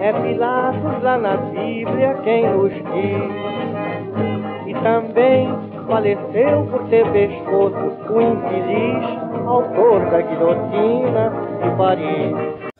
É 0.00 0.12
Pilatos 0.12 1.02
lá 1.02 1.16
na 1.18 1.36
Bíblia 1.36 2.14
quem 2.24 2.48
nos 2.50 2.72
diz. 2.72 3.34
E 4.66 4.74
também 4.82 5.48
faleceu 5.86 6.66
por 6.70 6.88
ter 6.88 7.10
pescoço 7.12 8.12
o 8.12 8.20
infeliz 8.20 9.24
autor 9.46 10.10
da 10.10 10.20
guilhotina 10.22 11.30
de 11.62 11.76
Paris. 11.76 12.72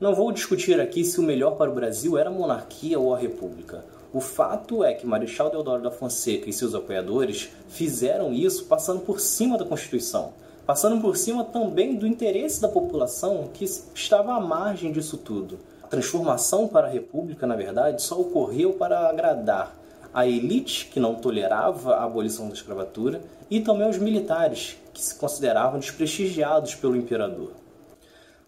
Não 0.00 0.14
vou 0.14 0.32
discutir 0.32 0.80
aqui 0.80 1.04
se 1.04 1.20
o 1.20 1.22
melhor 1.22 1.56
para 1.56 1.70
o 1.70 1.74
Brasil 1.74 2.16
era 2.16 2.30
a 2.30 2.32
monarquia 2.32 2.98
ou 2.98 3.14
a 3.14 3.18
república. 3.18 3.84
O 4.12 4.20
fato 4.20 4.84
é 4.84 4.92
que 4.92 5.06
Marechal 5.06 5.50
Deodoro 5.50 5.82
da 5.82 5.90
Fonseca 5.90 6.48
e 6.48 6.52
seus 6.52 6.74
apoiadores 6.74 7.50
fizeram 7.68 8.32
isso 8.32 8.66
passando 8.66 9.00
por 9.00 9.20
cima 9.20 9.56
da 9.56 9.64
Constituição, 9.64 10.32
passando 10.66 11.00
por 11.00 11.16
cima 11.16 11.44
também 11.44 11.96
do 11.96 12.06
interesse 12.06 12.60
da 12.60 12.68
população 12.68 13.48
que 13.52 13.64
estava 13.64 14.34
à 14.34 14.40
margem 14.40 14.92
disso 14.92 15.16
tudo. 15.16 15.58
Transformação 15.92 16.66
para 16.66 16.86
a 16.86 16.90
República, 16.90 17.46
na 17.46 17.54
verdade, 17.54 18.00
só 18.00 18.18
ocorreu 18.18 18.72
para 18.72 19.10
agradar 19.10 19.76
a 20.14 20.26
elite 20.26 20.86
que 20.86 20.98
não 20.98 21.16
tolerava 21.16 21.96
a 21.96 22.04
abolição 22.04 22.48
da 22.48 22.54
escravatura 22.54 23.20
e 23.50 23.60
também 23.60 23.86
os 23.86 23.98
militares 23.98 24.78
que 24.94 25.02
se 25.02 25.14
consideravam 25.16 25.78
desprestigiados 25.78 26.74
pelo 26.74 26.96
imperador. 26.96 27.50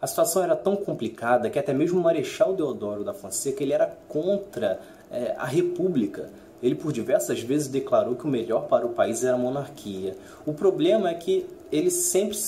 A 0.00 0.06
situação 0.06 0.42
era 0.42 0.56
tão 0.56 0.74
complicada 0.74 1.50
que 1.50 1.58
até 1.58 1.74
mesmo 1.74 2.00
o 2.00 2.02
Marechal 2.02 2.54
Deodoro 2.54 3.04
da 3.04 3.12
Fonseca 3.12 3.62
ele 3.62 3.74
era 3.74 3.94
contra 4.08 4.80
é, 5.10 5.34
a 5.36 5.44
República. 5.44 6.30
Ele 6.62 6.74
por 6.74 6.94
diversas 6.94 7.40
vezes 7.42 7.68
declarou 7.68 8.16
que 8.16 8.24
o 8.24 8.28
melhor 8.28 8.68
para 8.68 8.86
o 8.86 8.94
país 8.94 9.22
era 9.22 9.34
a 9.34 9.38
monarquia. 9.38 10.16
O 10.46 10.54
problema 10.54 11.10
é 11.10 11.14
que 11.14 11.44
ele 11.70 11.90
sempre, 11.90 12.38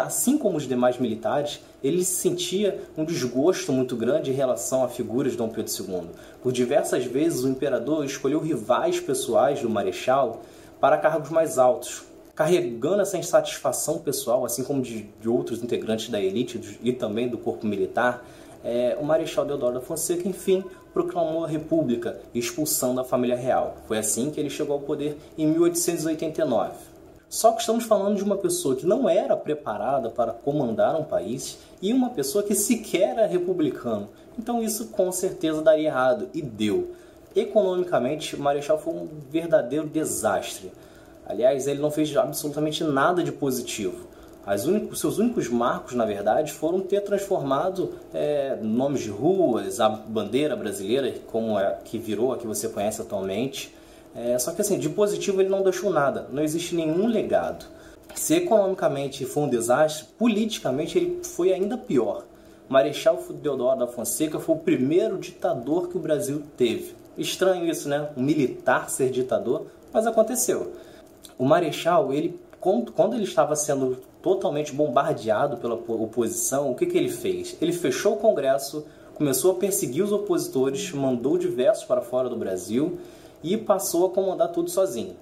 assim 0.00 0.36
como 0.36 0.56
os 0.56 0.66
demais 0.66 0.98
militares, 0.98 1.60
ele 1.82 2.04
sentia 2.04 2.82
um 2.96 3.04
desgosto 3.04 3.72
muito 3.72 3.96
grande 3.96 4.30
em 4.30 4.34
relação 4.34 4.84
à 4.84 4.88
figura 4.88 5.28
de 5.28 5.36
Dom 5.36 5.48
Pedro 5.48 5.72
II. 5.72 6.10
Por 6.42 6.52
diversas 6.52 7.04
vezes 7.04 7.44
o 7.44 7.48
imperador 7.48 8.04
escolheu 8.04 8.40
rivais 8.40 9.00
pessoais 9.00 9.60
do 9.60 9.70
marechal 9.70 10.42
para 10.80 10.98
cargos 10.98 11.30
mais 11.30 11.58
altos, 11.58 12.04
carregando 12.34 13.02
essa 13.02 13.18
insatisfação 13.18 13.98
pessoal, 13.98 14.44
assim 14.44 14.64
como 14.64 14.80
de, 14.80 15.02
de 15.20 15.28
outros 15.28 15.62
integrantes 15.62 16.08
da 16.08 16.20
elite 16.20 16.78
e 16.82 16.92
também 16.92 17.28
do 17.28 17.36
corpo 17.36 17.66
militar, 17.66 18.24
é, 18.64 18.96
o 19.00 19.04
Marechal 19.04 19.44
Deodoro 19.44 19.74
da 19.74 19.80
Fonseca, 19.80 20.28
enfim, 20.28 20.64
proclamou 20.92 21.44
a 21.44 21.48
República, 21.48 22.20
expulsando 22.34 23.00
a 23.00 23.04
família 23.04 23.36
real. 23.36 23.76
Foi 23.86 23.98
assim 23.98 24.30
que 24.30 24.38
ele 24.38 24.50
chegou 24.50 24.74
ao 24.74 24.80
poder 24.80 25.16
em 25.36 25.46
1889. 25.46 26.90
Só 27.28 27.52
que 27.52 27.60
estamos 27.60 27.84
falando 27.84 28.16
de 28.16 28.24
uma 28.24 28.36
pessoa 28.36 28.74
que 28.74 28.84
não 28.84 29.08
era 29.08 29.36
preparada 29.36 30.10
para 30.10 30.32
comandar 30.32 30.98
um 30.98 31.04
país 31.04 31.58
e 31.80 31.92
uma 31.92 32.10
pessoa 32.10 32.44
que 32.44 32.54
sequer 32.54 33.10
era 33.10 33.26
republicano. 33.26 34.08
Então 34.38 34.62
isso 34.62 34.88
com 34.88 35.10
certeza 35.10 35.62
daria 35.62 35.88
errado 35.88 36.28
e 36.34 36.42
deu. 36.42 36.92
Economicamente, 37.34 38.34
o 38.34 38.40
Marechal 38.40 38.78
foi 38.78 38.92
um 38.92 39.08
verdadeiro 39.30 39.86
desastre. 39.86 40.72
Aliás, 41.26 41.66
ele 41.68 41.80
não 41.80 41.90
fez 41.90 42.14
absolutamente 42.16 42.82
nada 42.82 43.22
de 43.22 43.30
positivo. 43.30 44.08
Os 44.90 44.98
seus 44.98 45.18
únicos 45.18 45.48
marcos, 45.48 45.94
na 45.94 46.04
verdade, 46.04 46.52
foram 46.52 46.80
ter 46.80 47.02
transformado 47.02 47.92
é, 48.12 48.58
nomes 48.60 49.02
de 49.02 49.10
ruas, 49.10 49.78
a 49.78 49.88
bandeira 49.88 50.56
brasileira, 50.56 51.14
como 51.30 51.58
é 51.58 51.78
que 51.84 51.98
virou 51.98 52.32
a 52.32 52.38
que 52.38 52.46
você 52.46 52.68
conhece 52.68 53.00
atualmente. 53.00 53.72
É, 54.14 54.36
só 54.38 54.50
que 54.50 54.60
assim, 54.60 54.78
de 54.78 54.88
positivo 54.88 55.40
ele 55.40 55.50
não 55.50 55.62
deixou 55.62 55.90
nada, 55.90 56.26
não 56.32 56.42
existe 56.42 56.74
nenhum 56.74 57.06
legado. 57.06 57.66
Se 58.14 58.34
economicamente 58.34 59.24
foi 59.24 59.44
um 59.44 59.48
desastre, 59.48 60.06
politicamente 60.18 60.98
ele 60.98 61.20
foi 61.22 61.52
ainda 61.52 61.78
pior. 61.78 62.24
Marechal 62.68 63.22
Deodoro 63.30 63.80
da 63.80 63.86
Fonseca 63.86 64.38
foi 64.38 64.54
o 64.54 64.58
primeiro 64.58 65.18
ditador 65.18 65.88
que 65.88 65.96
o 65.96 66.00
Brasil 66.00 66.42
teve. 66.56 66.94
Estranho 67.18 67.68
isso, 67.68 67.88
né? 67.88 68.10
Um 68.16 68.22
militar 68.22 68.88
ser 68.88 69.10
ditador, 69.10 69.66
mas 69.92 70.06
aconteceu. 70.06 70.72
O 71.38 71.44
Marechal, 71.44 72.12
ele 72.12 72.38
quando 72.60 73.14
ele 73.14 73.24
estava 73.24 73.56
sendo 73.56 73.96
totalmente 74.22 74.72
bombardeado 74.72 75.56
pela 75.56 75.74
oposição, 75.74 76.70
o 76.70 76.74
que, 76.74 76.84
que 76.84 76.96
ele 76.96 77.08
fez? 77.08 77.56
Ele 77.60 77.72
fechou 77.72 78.14
o 78.14 78.16
Congresso, 78.18 78.84
começou 79.14 79.52
a 79.52 79.54
perseguir 79.54 80.04
os 80.04 80.12
opositores, 80.12 80.92
mandou 80.92 81.38
diversos 81.38 81.84
para 81.84 82.02
fora 82.02 82.28
do 82.28 82.36
Brasil 82.36 82.98
e 83.42 83.56
passou 83.56 84.06
a 84.06 84.10
comandar 84.10 84.52
tudo 84.52 84.68
sozinho. 84.68 85.16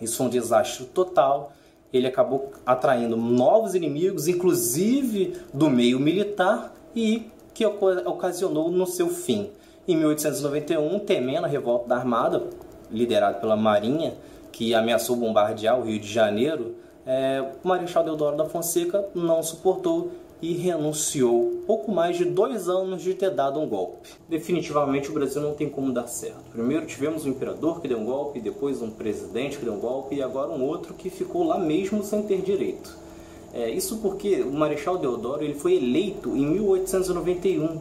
Isso 0.00 0.16
foi 0.16 0.26
um 0.26 0.30
desastre 0.30 0.86
total. 0.86 1.52
Ele 1.92 2.06
acabou 2.06 2.52
atraindo 2.64 3.16
novos 3.16 3.74
inimigos, 3.74 4.28
inclusive 4.28 5.34
do 5.52 5.68
meio 5.68 5.98
militar, 5.98 6.72
e 6.94 7.30
que 7.52 7.66
ocasionou 7.66 8.70
no 8.70 8.86
seu 8.86 9.08
fim. 9.08 9.50
Em 9.86 9.96
1891, 9.96 10.98
temendo 11.00 11.44
a 11.44 11.48
revolta 11.48 11.88
da 11.88 11.96
Armada, 11.96 12.44
liderada 12.90 13.38
pela 13.38 13.56
Marinha, 13.56 14.14
que 14.52 14.74
ameaçou 14.74 15.16
bombardear 15.16 15.78
o 15.78 15.82
Rio 15.82 15.98
de 15.98 16.12
Janeiro, 16.12 16.76
é, 17.06 17.44
o 17.64 17.66
Marechal 17.66 18.04
Deodoro 18.04 18.36
da 18.36 18.44
Fonseca 18.44 19.04
não 19.14 19.42
suportou 19.42 20.12
e 20.42 20.54
renunciou 20.54 21.62
pouco 21.66 21.92
mais 21.92 22.16
de 22.16 22.24
dois 22.24 22.68
anos 22.68 23.02
de 23.02 23.14
ter 23.14 23.30
dado 23.30 23.60
um 23.60 23.68
golpe. 23.68 24.10
Definitivamente 24.28 25.10
o 25.10 25.12
Brasil 25.12 25.42
não 25.42 25.54
tem 25.54 25.68
como 25.68 25.92
dar 25.92 26.06
certo. 26.06 26.50
Primeiro 26.52 26.86
tivemos 26.86 27.24
um 27.24 27.30
imperador 27.30 27.80
que 27.80 27.88
deu 27.88 27.98
um 27.98 28.04
golpe, 28.04 28.40
depois 28.40 28.80
um 28.80 28.90
presidente 28.90 29.58
que 29.58 29.64
deu 29.64 29.74
um 29.74 29.80
golpe 29.80 30.16
e 30.16 30.22
agora 30.22 30.50
um 30.50 30.64
outro 30.64 30.94
que 30.94 31.10
ficou 31.10 31.44
lá 31.44 31.58
mesmo 31.58 32.02
sem 32.02 32.22
ter 32.22 32.40
direito. 32.40 32.96
É, 33.52 33.68
isso 33.68 33.98
porque 33.98 34.42
o 34.42 34.52
Marechal 34.52 34.96
Deodoro 34.96 35.42
ele 35.42 35.54
foi 35.54 35.74
eleito 35.74 36.36
em 36.36 36.46
1891 36.46 37.80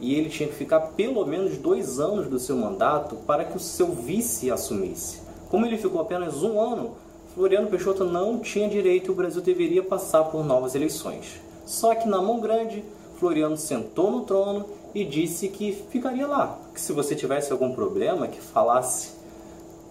e 0.00 0.14
ele 0.14 0.28
tinha 0.28 0.48
que 0.48 0.54
ficar 0.54 0.80
pelo 0.80 1.24
menos 1.24 1.56
dois 1.58 2.00
anos 2.00 2.26
do 2.26 2.38
seu 2.38 2.56
mandato 2.56 3.16
para 3.26 3.44
que 3.44 3.56
o 3.56 3.60
seu 3.60 3.88
vice 3.88 4.50
assumisse. 4.50 5.20
Como 5.48 5.64
ele 5.64 5.76
ficou 5.78 6.00
apenas 6.00 6.42
um 6.42 6.60
ano, 6.60 6.92
Floriano 7.34 7.68
Peixoto 7.68 8.04
não 8.04 8.38
tinha 8.40 8.68
direito 8.68 9.08
e 9.08 9.10
o 9.10 9.14
Brasil 9.14 9.40
deveria 9.40 9.82
passar 9.82 10.24
por 10.24 10.44
novas 10.44 10.74
eleições. 10.74 11.40
Só 11.64 11.94
que 11.94 12.08
na 12.08 12.20
mão 12.20 12.40
grande, 12.40 12.84
Floriano 13.18 13.56
sentou 13.56 14.10
no 14.10 14.22
trono 14.22 14.66
e 14.94 15.04
disse 15.04 15.48
que 15.48 15.72
ficaria 15.90 16.26
lá, 16.26 16.58
que 16.74 16.80
se 16.80 16.92
você 16.92 17.14
tivesse 17.14 17.52
algum 17.52 17.72
problema, 17.72 18.28
que 18.28 18.40
falasse. 18.40 19.12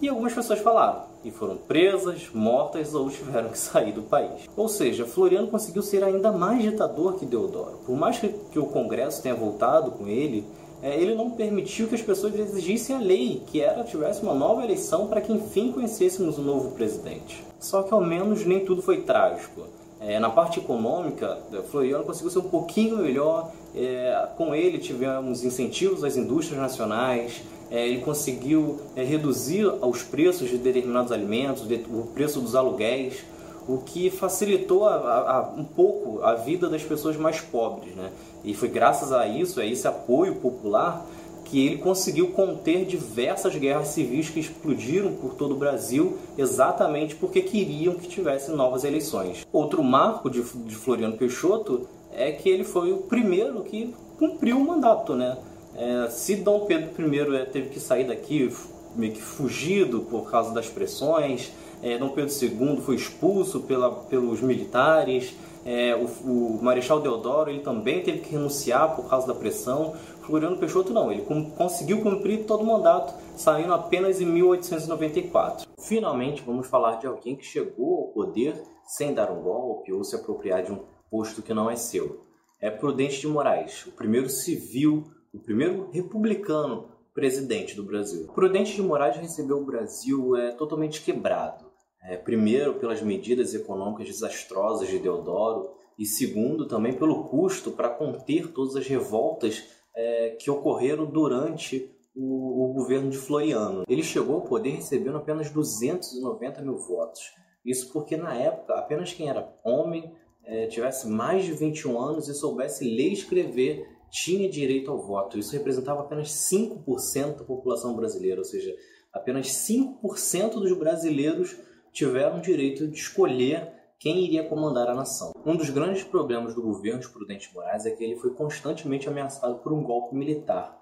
E 0.00 0.08
algumas 0.08 0.32
pessoas 0.32 0.58
falaram, 0.58 1.02
e 1.24 1.30
foram 1.30 1.56
presas, 1.56 2.28
mortas 2.34 2.94
ou 2.94 3.08
tiveram 3.08 3.48
que 3.50 3.58
sair 3.58 3.92
do 3.92 4.02
país. 4.02 4.48
Ou 4.56 4.68
seja, 4.68 5.06
Floriano 5.06 5.48
conseguiu 5.48 5.82
ser 5.82 6.02
ainda 6.02 6.32
mais 6.32 6.62
ditador 6.62 7.14
que 7.14 7.24
Deodoro. 7.26 7.78
Por 7.86 7.96
mais 7.96 8.18
que, 8.18 8.58
o 8.58 8.66
Congresso 8.66 9.22
tenha 9.22 9.34
voltado 9.34 9.92
com 9.92 10.06
ele, 10.08 10.44
é, 10.82 11.00
ele 11.00 11.14
não 11.14 11.30
permitiu 11.30 11.86
que 11.86 11.94
as 11.94 12.02
pessoas 12.02 12.34
exigissem 12.34 12.96
a 12.96 12.98
lei, 12.98 13.42
que 13.46 13.60
era 13.60 13.84
tivesse 13.84 14.22
uma 14.22 14.34
nova 14.34 14.64
eleição 14.64 15.06
para 15.06 15.20
que 15.20 15.32
enfim 15.32 15.70
conhecêssemos 15.70 16.38
um 16.38 16.42
novo 16.42 16.72
presidente. 16.72 17.44
Só 17.60 17.84
que 17.84 17.94
ao 17.94 18.00
menos 18.00 18.44
nem 18.44 18.64
tudo 18.64 18.82
foi 18.82 19.02
trágico. 19.02 19.62
É, 20.04 20.18
na 20.18 20.28
parte 20.28 20.58
econômica, 20.58 21.38
Floriano 21.70 22.04
conseguiu 22.04 22.30
ser 22.30 22.40
um 22.40 22.48
pouquinho 22.48 22.98
melhor. 22.98 23.52
É, 23.74 24.28
com 24.36 24.54
ele 24.54 24.78
tivemos 24.78 25.44
incentivos 25.44 26.02
às 26.04 26.16
indústrias 26.16 26.60
nacionais, 26.60 27.42
é, 27.70 27.88
ele 27.88 28.02
conseguiu 28.02 28.80
reduzir 28.94 29.64
os 29.64 30.02
preços 30.02 30.50
de 30.50 30.58
determinados 30.58 31.10
alimentos, 31.10 31.66
de, 31.66 31.76
o 31.88 32.08
preço 32.14 32.40
dos 32.40 32.54
aluguéis, 32.54 33.24
o 33.66 33.78
que 33.78 34.10
facilitou 34.10 34.86
a, 34.86 34.94
a, 34.94 35.38
a, 35.38 35.40
um 35.56 35.64
pouco 35.64 36.22
a 36.22 36.34
vida 36.34 36.68
das 36.68 36.82
pessoas 36.82 37.16
mais 37.16 37.40
pobres. 37.40 37.94
Né? 37.94 38.10
E 38.44 38.54
foi 38.54 38.68
graças 38.68 39.12
a 39.12 39.26
isso, 39.26 39.60
a 39.60 39.64
esse 39.64 39.86
apoio 39.86 40.34
popular, 40.34 41.06
que 41.52 41.66
ele 41.66 41.76
conseguiu 41.76 42.28
conter 42.28 42.86
diversas 42.86 43.54
guerras 43.54 43.88
civis 43.88 44.30
que 44.30 44.40
explodiram 44.40 45.12
por 45.12 45.34
todo 45.34 45.52
o 45.52 45.58
Brasil, 45.58 46.16
exatamente 46.38 47.14
porque 47.14 47.42
queriam 47.42 47.92
que 47.92 48.08
tivesse 48.08 48.50
novas 48.50 48.84
eleições. 48.84 49.46
Outro 49.52 49.84
marco 49.84 50.30
de, 50.30 50.42
de 50.42 50.74
Floriano 50.74 51.14
Peixoto 51.14 51.86
é 52.10 52.32
que 52.32 52.48
ele 52.48 52.64
foi 52.64 52.90
o 52.90 53.02
primeiro 53.02 53.62
que 53.64 53.94
cumpriu 54.18 54.56
o 54.56 54.64
mandato. 54.66 55.14
Né? 55.14 55.36
É, 55.76 56.08
se 56.08 56.36
Dom 56.36 56.60
Pedro 56.60 57.14
I 57.14 57.36
é, 57.36 57.44
teve 57.44 57.68
que 57.68 57.78
sair 57.78 58.04
daqui 58.04 58.50
meio 58.96 59.12
que 59.12 59.20
fugido 59.20 60.00
por 60.10 60.30
causa 60.30 60.54
das 60.54 60.70
pressões, 60.70 61.52
é, 61.82 61.98
Dom 61.98 62.08
Pedro 62.08 62.32
II 62.32 62.80
foi 62.80 62.94
expulso 62.94 63.60
pela, 63.60 63.90
pelos 63.90 64.40
militares, 64.40 65.34
é, 65.64 65.94
o, 65.94 66.06
o, 66.28 66.58
Marechal 66.60 67.00
Deodoro 67.00 67.48
ele 67.48 67.60
também 67.60 68.02
teve 68.02 68.18
que 68.18 68.32
renunciar 68.32 68.96
por 68.96 69.08
causa 69.08 69.26
da 69.26 69.34
pressão. 69.34 69.94
Floriano 70.22 70.56
Peixoto 70.56 70.92
não, 70.92 71.10
ele 71.10 71.26
conseguiu 71.56 72.00
cumprir 72.00 72.46
todo 72.46 72.62
o 72.62 72.66
mandato, 72.66 73.12
saindo 73.36 73.74
apenas 73.74 74.20
em 74.20 74.26
1894. 74.26 75.68
Finalmente, 75.80 76.42
vamos 76.42 76.68
falar 76.68 76.96
de 76.96 77.06
alguém 77.06 77.36
que 77.36 77.44
chegou 77.44 77.98
ao 77.98 78.08
poder 78.12 78.54
sem 78.86 79.12
dar 79.12 79.30
um 79.30 79.42
golpe 79.42 79.92
ou 79.92 80.04
se 80.04 80.14
apropriar 80.14 80.62
de 80.62 80.72
um 80.72 80.84
posto 81.10 81.42
que 81.42 81.52
não 81.52 81.70
é 81.70 81.76
seu. 81.76 82.24
É 82.60 82.70
Prudente 82.70 83.20
de 83.20 83.26
Moraes, 83.26 83.84
o 83.86 83.92
primeiro 83.92 84.28
civil, 84.28 85.04
o 85.34 85.38
primeiro 85.38 85.90
republicano 85.90 86.88
presidente 87.12 87.74
do 87.74 87.82
Brasil. 87.82 88.28
Prudente 88.32 88.74
de 88.74 88.82
Moraes 88.82 89.16
recebeu 89.16 89.58
o 89.58 89.66
Brasil 89.66 90.36
é, 90.36 90.52
totalmente 90.52 91.02
quebrado. 91.02 91.66
É, 92.04 92.16
primeiro, 92.16 92.74
pelas 92.74 93.02
medidas 93.02 93.54
econômicas 93.54 94.06
desastrosas 94.06 94.88
de 94.88 94.98
Deodoro, 94.98 95.70
e 95.98 96.06
segundo, 96.06 96.66
também 96.66 96.94
pelo 96.94 97.24
custo 97.24 97.70
para 97.70 97.90
conter 97.90 98.48
todas 98.52 98.76
as 98.76 98.86
revoltas 98.86 99.62
é, 99.94 100.30
que 100.30 100.50
ocorreram 100.50 101.06
durante 101.06 101.90
o, 102.14 102.70
o, 102.70 102.72
governo 102.72 103.10
de 103.10 103.18
Floriano. 103.18 103.84
Ele 103.88 104.02
chegou 104.02 104.36
ao 104.36 104.42
poder 104.42 104.70
recebendo 104.70 105.16
apenas 105.16 105.50
290 105.50 106.62
mil 106.62 106.78
votos. 106.78 107.20
Isso 107.64 107.92
porque, 107.92 108.16
na 108.16 108.34
época, 108.34 108.74
apenas 108.74 109.12
quem 109.12 109.28
era 109.28 109.54
homem, 109.64 110.12
é, 110.44 110.66
tivesse 110.66 111.08
mais 111.08 111.44
de 111.44 111.52
21 111.52 111.98
anos 112.00 112.28
e 112.28 112.34
soubesse 112.34 112.84
ler 112.84 113.10
e 113.10 113.12
escrever 113.12 113.86
tinha 114.10 114.48
direito 114.48 114.90
ao 114.90 115.00
voto. 115.00 115.38
Isso 115.38 115.52
representava 115.52 116.00
apenas 116.00 116.28
5% 116.52 117.38
da 117.38 117.44
população 117.44 117.96
brasileira, 117.96 118.40
ou 118.40 118.44
seja, 118.44 118.74
apenas 119.12 119.48
5% 119.48 120.50
dos 120.50 120.76
brasileiros 120.76 121.56
tiveram 121.92 122.40
direito 122.40 122.86
de 122.88 122.98
escolher 122.98 123.72
quem 124.02 124.24
iria 124.24 124.48
comandar 124.48 124.88
a 124.88 124.94
nação. 124.94 125.32
Um 125.46 125.54
dos 125.54 125.70
grandes 125.70 126.02
problemas 126.02 126.56
do 126.56 126.60
governo 126.60 126.98
de 126.98 127.08
Prudente 127.08 127.54
Moraes 127.54 127.86
é 127.86 127.92
que 127.92 128.02
ele 128.02 128.16
foi 128.16 128.34
constantemente 128.34 129.08
ameaçado 129.08 129.60
por 129.60 129.72
um 129.72 129.80
golpe 129.80 130.16
militar. 130.16 130.76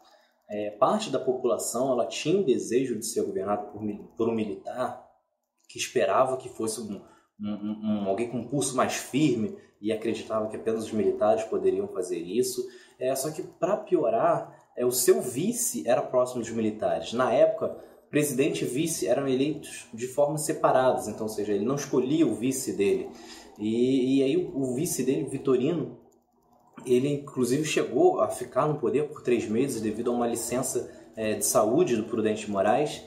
É, 0.49 0.71
parte 0.71 1.11
da 1.11 1.19
população 1.19 1.93
ela 1.93 2.07
tinha 2.07 2.41
o 2.41 2.45
desejo 2.45 2.99
de 2.99 3.05
ser 3.05 3.23
governado 3.23 3.67
por, 3.73 3.83
por 4.17 4.29
um 4.31 4.35
militar 4.35 5.07
que 5.69 5.79
esperava 5.79 6.39
que 6.39 6.49
fosse 6.49 6.81
um, 6.81 7.03
um, 7.39 8.05
um, 8.05 8.09
alguém 8.09 8.31
com 8.31 8.39
um 8.39 8.49
pulso 8.49 8.75
mais 8.75 8.95
firme 8.95 9.55
e 9.83 9.93
acreditava 9.93 10.49
que 10.49 10.57
apenas 10.57 10.85
os 10.85 10.93
militares 10.93 11.45
poderiam 11.45 11.89
fazer 11.89 12.19
isso. 12.19 12.67
É, 12.99 13.15
só 13.15 13.31
que, 13.31 13.43
para 13.43 13.77
piorar, 13.77 14.59
é, 14.75 14.87
o 14.87 14.91
seu 14.91 15.21
vice 15.21 15.87
era 15.87 16.01
próximo 16.01 16.41
dos 16.41 16.51
militares. 16.51 17.13
Na 17.13 17.31
época, 17.31 17.85
presidente 18.11 18.65
e 18.65 18.67
vice 18.67 19.07
eram 19.07 19.29
eleitos 19.29 19.87
de 19.95 20.09
formas 20.09 20.43
separadas, 20.43 21.07
então, 21.07 21.23
ou 21.23 21.29
seja, 21.33 21.53
ele 21.53 21.65
não 21.65 21.77
escolhia 21.77 22.27
o 22.27 22.35
vice 22.35 22.73
dele. 22.73 23.09
E, 23.59 24.19
e 24.19 24.23
aí 24.23 24.37
o, 24.37 24.51
o, 24.55 24.75
vice 24.75 25.05
dele, 25.05 25.29
Vitorino, 25.29 25.97
ele 26.85 27.09
inclusive 27.09 27.65
chegou 27.65 28.21
a 28.21 28.29
ficar 28.29 28.67
no 28.67 28.79
poder 28.79 29.09
por 29.09 29.23
três 29.23 29.49
meses 29.49 29.81
devido 29.81 30.11
a 30.11 30.15
uma 30.15 30.27
licença 30.27 30.91
é, 31.15 31.35
de 31.35 31.47
saúde 31.47 31.97
do 31.97 32.05
Prudente 32.05 32.51
Moraes. 32.51 33.03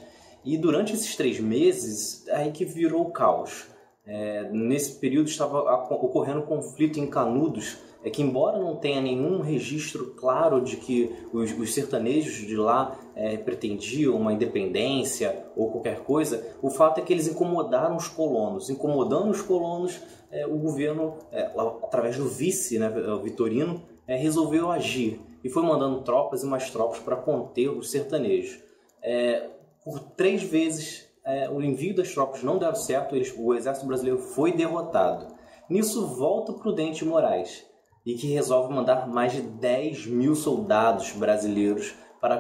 E 0.46 0.58
durante 0.58 0.94
esses 0.94 1.16
três 1.16 1.40
meses, 1.40 2.28
aí 2.30 2.52
que 2.52 2.66
virou 2.66 3.02
o 3.02 3.12
caos. 3.12 3.68
É, 4.06 4.50
nesse 4.52 5.00
período 5.00 5.28
estava 5.28 5.60
ocorrendo 5.96 6.44
conflito 6.44 7.00
em 7.00 7.08
Canudos, 7.08 7.78
é 8.04 8.10
que 8.10 8.22
embora 8.22 8.60
não 8.60 8.76
tenha 8.76 9.02
nenhum 9.02 9.40
registro 9.40 10.14
claro 10.16 10.62
de 10.62 10.78
que 10.78 11.16
os, 11.32 11.58
os 11.58 11.74
sertanejos 11.74 12.46
de 12.46 12.56
lá 12.56 12.98
é, 13.16 13.38
pretendiam 13.38 14.18
uma 14.18 14.34
independência 14.34 15.46
ou 15.56 15.72
qualquer 15.72 16.02
coisa, 16.02 16.46
o 16.62 16.70
fato 16.70 17.00
é 17.00 17.02
que 17.02 17.14
eles 17.14 17.28
incomodaram 17.28 17.96
os 17.96 18.10
colonos. 18.10 18.70
Incomodando 18.70 19.32
os 19.32 19.42
colonos, 19.42 20.02
é, 20.30 20.46
o 20.46 20.58
governo, 20.58 21.16
é, 21.32 21.50
através 21.82 22.18
do 22.18 22.28
vice, 22.28 22.78
né, 22.78 22.90
o 22.90 23.22
Vitorino, 23.22 23.82
é, 24.06 24.18
resolveu 24.18 24.70
agir 24.70 25.22
e 25.42 25.50
foi 25.50 25.64
mandando 25.64 26.02
tropas 26.02 26.44
e 26.44 26.46
mais 26.46 26.70
tropas 26.70 27.00
para 27.00 27.16
conter 27.16 27.70
os 27.70 27.90
sertanejos. 27.90 28.60
É, 29.02 29.50
por 29.84 30.00
três 30.00 30.44
vezes 30.44 31.08
é, 31.26 31.50
o 31.50 31.62
envio 31.62 31.96
das 31.96 32.14
tropas 32.14 32.44
não 32.44 32.58
deu 32.58 32.76
certo, 32.76 33.16
eles, 33.16 33.34
o 33.38 33.54
exército 33.54 33.88
brasileiro 33.88 34.20
foi 34.20 34.52
derrotado. 34.52 35.34
Nisso 35.70 36.06
volta 36.08 36.52
Prudente 36.52 37.06
Moraes 37.06 37.66
e 38.06 38.16
que 38.16 38.28
resolve 38.28 38.74
mandar 38.74 39.08
mais 39.08 39.32
de 39.32 39.42
10 39.42 40.08
mil 40.08 40.36
soldados 40.36 41.12
brasileiros 41.12 41.94
para 42.20 42.38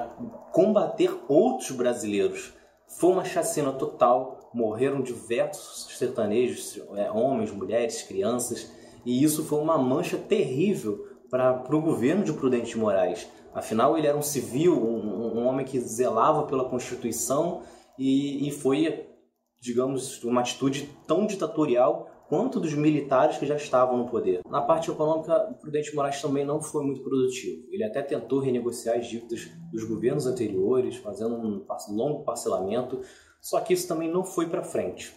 combater 0.51 1.11
outros 1.27 1.71
brasileiros. 1.71 2.53
Foi 2.99 3.11
uma 3.11 3.25
chacina 3.25 3.71
total, 3.71 4.49
morreram 4.53 5.01
diversos 5.01 5.97
sertanejos, 5.97 6.79
é, 6.95 7.11
homens, 7.11 7.51
mulheres, 7.51 8.03
crianças, 8.03 8.71
e 9.05 9.23
isso 9.23 9.43
foi 9.43 9.59
uma 9.59 9.77
mancha 9.77 10.17
terrível 10.17 11.07
para 11.29 11.75
o 11.75 11.81
governo 11.81 12.23
de 12.23 12.31
Prudente 12.33 12.77
Moraes. 12.77 13.27
Afinal, 13.53 13.97
ele 13.97 14.07
era 14.07 14.17
um 14.17 14.21
civil, 14.21 14.73
um, 14.73 15.39
um 15.39 15.47
homem 15.47 15.65
que 15.65 15.79
zelava 15.79 16.43
pela 16.43 16.69
Constituição 16.69 17.61
e, 17.97 18.47
e 18.47 18.51
foi, 18.51 19.07
digamos, 19.59 20.23
uma 20.23 20.41
atitude 20.41 20.89
tão 21.07 21.25
ditatorial 21.25 22.07
quanto 22.27 22.59
dos 22.59 22.73
militares 22.73 23.37
que 23.37 23.45
já 23.45 23.55
estavam 23.55 23.97
no 23.97 24.07
poder. 24.07 24.41
Na 24.49 24.61
parte 24.61 24.89
econômica, 24.89 25.49
o 25.51 25.53
Prudente 25.55 25.95
Moraes 25.95 26.21
também 26.21 26.45
não 26.45 26.61
foi 26.61 26.83
muito 26.83 27.01
produtivo. 27.01 27.67
Ele 27.71 27.83
até 27.83 28.01
tentou 28.01 28.39
renegociar 28.39 28.97
as 28.97 29.07
dívidas 29.07 29.49
dos 29.71 29.83
governos 29.83 30.25
anteriores, 30.25 30.97
fazendo 30.97 31.35
um 31.35 31.63
longo 31.89 32.23
parcelamento, 32.23 33.01
só 33.41 33.59
que 33.59 33.73
isso 33.73 33.87
também 33.87 34.09
não 34.09 34.23
foi 34.23 34.47
para 34.47 34.63
frente. 34.63 35.13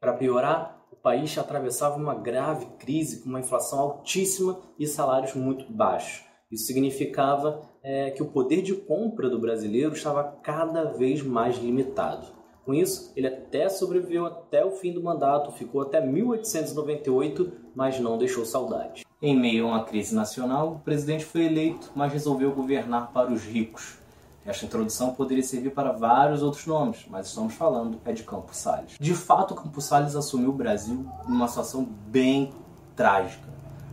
Para 0.00 0.14
piorar, 0.14 0.84
o 0.90 0.96
país 0.96 1.36
atravessava 1.38 1.96
uma 1.96 2.14
grave 2.14 2.66
crise 2.78 3.22
com 3.22 3.28
uma 3.28 3.40
inflação 3.40 3.78
altíssima 3.78 4.60
e 4.78 4.86
salários 4.86 5.34
muito 5.34 5.70
baixos. 5.72 6.24
Isso 6.50 6.66
significava 6.66 7.62
é, 7.82 8.10
que 8.10 8.22
o 8.22 8.30
poder 8.30 8.62
de 8.62 8.74
compra 8.74 9.30
do 9.30 9.38
brasileiro 9.38 9.94
estava 9.94 10.22
cada 10.42 10.84
vez 10.84 11.22
mais 11.22 11.56
limitado. 11.56 12.26
Com 12.64 12.72
isso, 12.72 13.12
ele 13.16 13.26
até 13.26 13.68
sobreviveu 13.68 14.24
até 14.24 14.64
o 14.64 14.70
fim 14.70 14.92
do 14.92 15.02
mandato, 15.02 15.50
ficou 15.50 15.82
até 15.82 16.00
1898, 16.00 17.52
mas 17.74 17.98
não 17.98 18.16
deixou 18.16 18.46
saudade. 18.46 19.04
Em 19.20 19.36
meio 19.38 19.66
a 19.66 19.68
uma 19.68 19.84
crise 19.84 20.14
nacional, 20.14 20.74
o 20.74 20.78
presidente 20.78 21.24
foi 21.24 21.46
eleito, 21.46 21.90
mas 21.94 22.12
resolveu 22.12 22.52
governar 22.52 23.12
para 23.12 23.32
os 23.32 23.42
ricos. 23.42 23.98
Esta 24.44 24.64
introdução 24.64 25.14
poderia 25.14 25.42
servir 25.42 25.70
para 25.70 25.92
vários 25.92 26.42
outros 26.42 26.66
nomes, 26.66 27.04
mas 27.08 27.28
estamos 27.28 27.54
falando 27.54 28.00
é 28.04 28.12
de 28.12 28.24
Campos 28.24 28.56
Salles. 28.56 28.96
De 28.98 29.14
fato, 29.14 29.54
Campos 29.54 29.84
Salles 29.84 30.16
assumiu 30.16 30.50
o 30.50 30.52
Brasil 30.52 31.06
numa 31.28 31.46
situação 31.46 31.84
bem 31.84 32.52
trágica. 32.96 33.48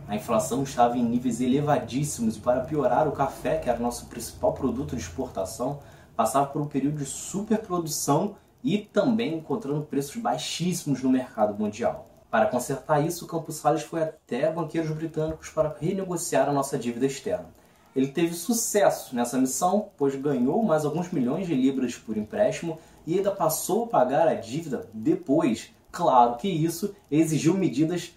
A 0.08 0.16
inflação 0.16 0.64
estava 0.64 0.98
em 0.98 1.04
níveis 1.04 1.40
elevadíssimos 1.40 2.36
e, 2.36 2.40
para 2.40 2.62
piorar, 2.62 3.06
o 3.06 3.12
café, 3.12 3.58
que 3.58 3.68
era 3.68 3.78
nosso 3.78 4.06
principal 4.06 4.52
produto 4.52 4.96
de 4.96 5.02
exportação, 5.02 5.78
passava 6.16 6.46
por 6.46 6.60
um 6.60 6.66
período 6.66 6.98
de 6.98 7.06
superprodução 7.06 8.34
e 8.62 8.78
também 8.78 9.36
encontrando 9.36 9.82
preços 9.82 10.16
baixíssimos 10.16 11.02
no 11.02 11.10
mercado 11.10 11.58
mundial. 11.58 12.08
Para 12.30 12.46
consertar 12.46 13.04
isso, 13.04 13.24
o 13.24 13.28
Campos 13.28 13.56
Salles 13.56 13.82
foi 13.82 14.02
até 14.02 14.50
banqueiros 14.52 14.90
britânicos 14.90 15.48
para 15.48 15.76
renegociar 15.80 16.48
a 16.48 16.52
nossa 16.52 16.78
dívida 16.78 17.06
externa. 17.06 17.46
Ele 17.94 18.06
teve 18.06 18.34
sucesso 18.34 19.16
nessa 19.16 19.36
missão, 19.36 19.88
pois 19.96 20.14
ganhou 20.14 20.62
mais 20.62 20.84
alguns 20.84 21.10
milhões 21.10 21.46
de 21.46 21.54
libras 21.54 21.96
por 21.96 22.16
empréstimo 22.16 22.78
e 23.04 23.16
ainda 23.16 23.32
passou 23.32 23.84
a 23.84 23.88
pagar 23.88 24.28
a 24.28 24.34
dívida 24.34 24.88
depois. 24.94 25.72
Claro 25.90 26.36
que 26.36 26.48
isso 26.48 26.94
exigiu 27.10 27.54
medidas 27.54 28.12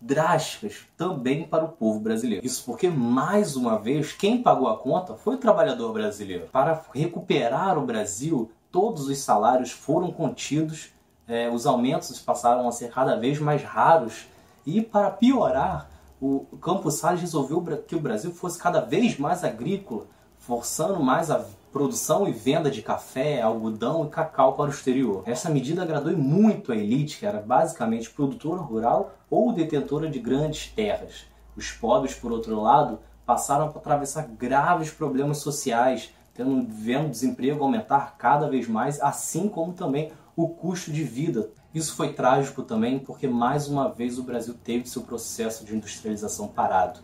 drásticas 0.00 0.86
também 0.96 1.44
para 1.44 1.64
o 1.64 1.72
povo 1.72 1.98
brasileiro. 1.98 2.46
Isso 2.46 2.64
porque, 2.64 2.88
mais 2.88 3.56
uma 3.56 3.76
vez, 3.76 4.12
quem 4.12 4.40
pagou 4.40 4.68
a 4.68 4.78
conta 4.78 5.14
foi 5.14 5.34
o 5.34 5.38
trabalhador 5.38 5.92
brasileiro. 5.92 6.46
Para 6.52 6.84
recuperar 6.94 7.76
o 7.76 7.84
Brasil, 7.84 8.52
todos 8.70 9.08
os 9.08 9.18
salários 9.18 9.70
foram 9.70 10.10
contidos, 10.10 10.90
é, 11.26 11.50
os 11.50 11.66
aumentos 11.66 12.18
passaram 12.20 12.68
a 12.68 12.72
ser 12.72 12.90
cada 12.90 13.16
vez 13.16 13.38
mais 13.38 13.62
raros, 13.62 14.26
e 14.66 14.82
para 14.82 15.10
piorar, 15.10 15.90
o 16.20 16.40
Campos 16.60 16.94
Salles 16.94 17.20
resolveu 17.20 17.62
que 17.86 17.94
o 17.94 18.00
Brasil 18.00 18.32
fosse 18.32 18.58
cada 18.58 18.80
vez 18.80 19.18
mais 19.18 19.44
agrícola, 19.44 20.06
forçando 20.38 21.00
mais 21.00 21.30
a 21.30 21.44
produção 21.72 22.26
e 22.26 22.32
venda 22.32 22.70
de 22.70 22.82
café, 22.82 23.40
algodão 23.40 24.06
e 24.06 24.08
cacau 24.08 24.54
para 24.54 24.66
o 24.66 24.70
exterior. 24.70 25.22
Essa 25.26 25.50
medida 25.50 25.82
agradou 25.82 26.16
muito 26.16 26.72
a 26.72 26.76
elite, 26.76 27.18
que 27.18 27.26
era 27.26 27.40
basicamente 27.40 28.10
produtora 28.10 28.60
rural 28.60 29.14
ou 29.30 29.52
detentora 29.52 30.08
de 30.08 30.18
grandes 30.18 30.72
terras. 30.72 31.26
Os 31.56 31.70
pobres, 31.70 32.14
por 32.14 32.32
outro 32.32 32.60
lado, 32.60 32.98
passaram 33.26 33.66
a 33.66 33.68
atravessar 33.68 34.26
graves 34.26 34.90
problemas 34.90 35.38
sociais, 35.38 36.12
tendo 36.38 36.64
vendo 36.70 37.08
o 37.08 37.10
desemprego 37.10 37.64
aumentar 37.64 38.14
cada 38.16 38.48
vez 38.48 38.68
mais, 38.68 39.00
assim 39.00 39.48
como 39.48 39.72
também 39.72 40.12
o 40.36 40.48
custo 40.48 40.92
de 40.92 41.02
vida. 41.02 41.50
Isso 41.74 41.96
foi 41.96 42.12
trágico 42.12 42.62
também 42.62 43.00
porque 43.00 43.26
mais 43.26 43.66
uma 43.66 43.88
vez 43.88 44.20
o 44.20 44.22
Brasil 44.22 44.54
teve 44.54 44.88
seu 44.88 45.02
processo 45.02 45.64
de 45.64 45.74
industrialização 45.74 46.46
parado. 46.46 47.00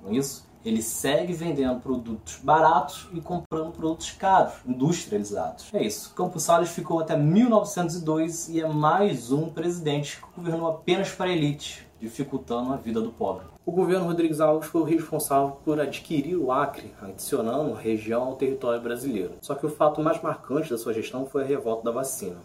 Com 0.00 0.12
isso, 0.12 0.46
ele 0.64 0.80
segue 0.80 1.32
vendendo 1.32 1.80
produtos 1.80 2.38
baratos 2.40 3.08
e 3.12 3.20
comprando 3.20 3.72
produtos 3.72 4.12
caros, 4.12 4.54
industrializados. 4.64 5.66
É 5.74 5.82
isso. 5.82 6.14
Campos 6.14 6.44
Salles 6.44 6.70
ficou 6.70 7.00
até 7.00 7.16
1902 7.16 8.50
e 8.50 8.60
é 8.60 8.68
mais 8.68 9.32
um 9.32 9.48
presidente 9.48 10.18
que 10.18 10.26
governou 10.36 10.68
apenas 10.68 11.10
para 11.10 11.26
a 11.26 11.32
elite, 11.32 11.88
dificultando 11.98 12.72
a 12.72 12.76
vida 12.76 13.00
do 13.00 13.10
pobre. 13.10 13.55
O 13.66 13.72
governo 13.72 14.06
Rodrigues 14.06 14.40
Alves 14.40 14.68
foi 14.68 14.80
o 14.80 14.84
responsável 14.84 15.56
por 15.64 15.80
adquirir 15.80 16.36
o 16.36 16.52
Acre, 16.52 16.94
adicionando 17.02 17.74
região 17.74 18.22
ao 18.22 18.36
território 18.36 18.80
brasileiro. 18.80 19.32
Só 19.40 19.56
que 19.56 19.66
o 19.66 19.68
fato 19.68 20.00
mais 20.00 20.22
marcante 20.22 20.70
da 20.70 20.78
sua 20.78 20.94
gestão 20.94 21.26
foi 21.26 21.42
a 21.42 21.46
revolta 21.46 21.82
da 21.82 21.90
vacina. 21.90 22.36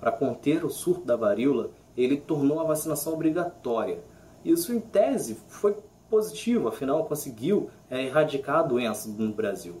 Para 0.00 0.10
conter 0.10 0.64
o 0.64 0.70
surto 0.70 1.06
da 1.06 1.14
varíola, 1.14 1.70
ele 1.96 2.16
tornou 2.16 2.58
a 2.58 2.64
vacinação 2.64 3.12
obrigatória. 3.12 4.00
Isso, 4.44 4.74
em 4.74 4.80
tese, 4.80 5.38
foi 5.46 5.76
positivo, 6.10 6.66
afinal 6.66 7.04
conseguiu 7.04 7.70
é, 7.88 8.06
erradicar 8.06 8.58
a 8.58 8.62
doença 8.64 9.08
no 9.08 9.32
Brasil. 9.32 9.76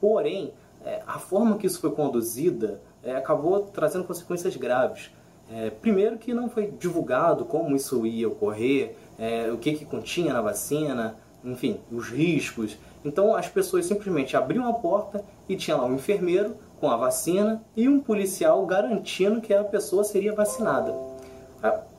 Porém, 0.00 0.54
é, 0.82 1.02
a 1.06 1.18
forma 1.18 1.58
que 1.58 1.66
isso 1.66 1.78
foi 1.78 1.90
conduzida 1.90 2.80
é, 3.02 3.14
acabou 3.14 3.64
trazendo 3.64 4.04
consequências 4.04 4.56
graves. 4.56 5.10
É, 5.50 5.68
primeiro 5.68 6.16
que 6.16 6.32
não 6.32 6.48
foi 6.48 6.70
divulgado 6.70 7.44
como 7.44 7.76
isso 7.76 8.06
ia 8.06 8.28
ocorrer, 8.28 8.96
é, 9.18 9.50
o 9.50 9.58
que, 9.58 9.72
que 9.74 9.84
continha 9.84 10.32
na 10.32 10.40
vacina, 10.40 11.16
enfim, 11.44 11.80
os 11.90 12.08
riscos. 12.08 12.78
Então 13.04 13.34
as 13.34 13.48
pessoas 13.48 13.86
simplesmente 13.86 14.36
abriam 14.36 14.68
a 14.68 14.72
porta 14.72 15.24
e 15.48 15.56
tinha 15.56 15.76
lá 15.76 15.84
um 15.84 15.94
enfermeiro 15.94 16.56
com 16.80 16.90
a 16.90 16.96
vacina 16.96 17.62
e 17.76 17.88
um 17.88 18.00
policial 18.00 18.64
garantindo 18.66 19.40
que 19.40 19.52
a 19.52 19.64
pessoa 19.64 20.04
seria 20.04 20.34
vacinada. 20.34 20.94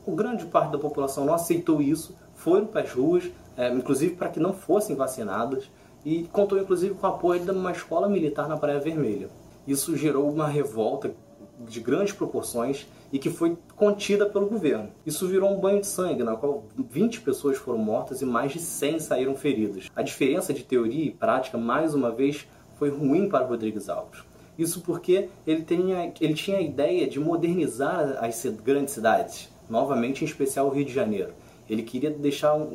O 0.06 0.12
grande 0.12 0.46
parte 0.46 0.72
da 0.72 0.78
população 0.78 1.26
não 1.26 1.34
aceitou 1.34 1.82
isso, 1.82 2.16
foram 2.34 2.66
para 2.66 2.80
as 2.80 2.92
ruas, 2.92 3.30
é, 3.56 3.68
inclusive 3.68 4.14
para 4.14 4.30
que 4.30 4.40
não 4.40 4.54
fossem 4.54 4.96
vacinadas, 4.96 5.70
e 6.04 6.24
contou 6.32 6.58
inclusive 6.58 6.94
com 6.94 7.06
o 7.06 7.10
apoio 7.10 7.40
de 7.40 7.50
uma 7.50 7.70
escola 7.70 8.08
militar 8.08 8.48
na 8.48 8.56
Praia 8.56 8.80
Vermelha. 8.80 9.28
Isso 9.66 9.94
gerou 9.96 10.30
uma 10.30 10.48
revolta 10.48 11.12
de 11.60 11.78
grandes 11.80 12.14
proporções 12.14 12.88
e 13.12 13.18
que 13.18 13.30
foi 13.30 13.56
contida 13.76 14.26
pelo 14.26 14.46
governo. 14.46 14.90
Isso 15.04 15.26
virou 15.26 15.50
um 15.50 15.60
banho 15.60 15.80
de 15.80 15.86
sangue, 15.86 16.22
na 16.22 16.36
qual 16.36 16.64
20 16.76 17.20
pessoas 17.22 17.56
foram 17.56 17.78
mortas 17.78 18.22
e 18.22 18.26
mais 18.26 18.52
de 18.52 18.60
100 18.60 19.00
saíram 19.00 19.34
feridas. 19.34 19.90
A 19.94 20.02
diferença 20.02 20.52
de 20.52 20.62
teoria 20.62 21.04
e 21.04 21.10
prática, 21.10 21.58
mais 21.58 21.94
uma 21.94 22.10
vez, 22.10 22.46
foi 22.74 22.88
ruim 22.88 23.28
para 23.28 23.44
Rodrigues 23.44 23.88
Alves. 23.88 24.22
Isso 24.58 24.82
porque 24.82 25.28
ele, 25.46 25.62
tinha, 25.62 26.12
ele 26.20 26.34
tinha 26.34 26.58
a 26.58 26.62
ideia 26.62 27.08
de 27.08 27.18
modernizar 27.18 28.18
as 28.22 28.44
grandes 28.62 28.94
cidades, 28.94 29.48
novamente 29.68 30.22
em 30.22 30.26
especial 30.26 30.66
o 30.66 30.70
Rio 30.70 30.84
de 30.84 30.92
Janeiro. 30.92 31.32
Ele 31.68 31.82
queria 31.82 32.10
deixar 32.10 32.54
um, 32.54 32.74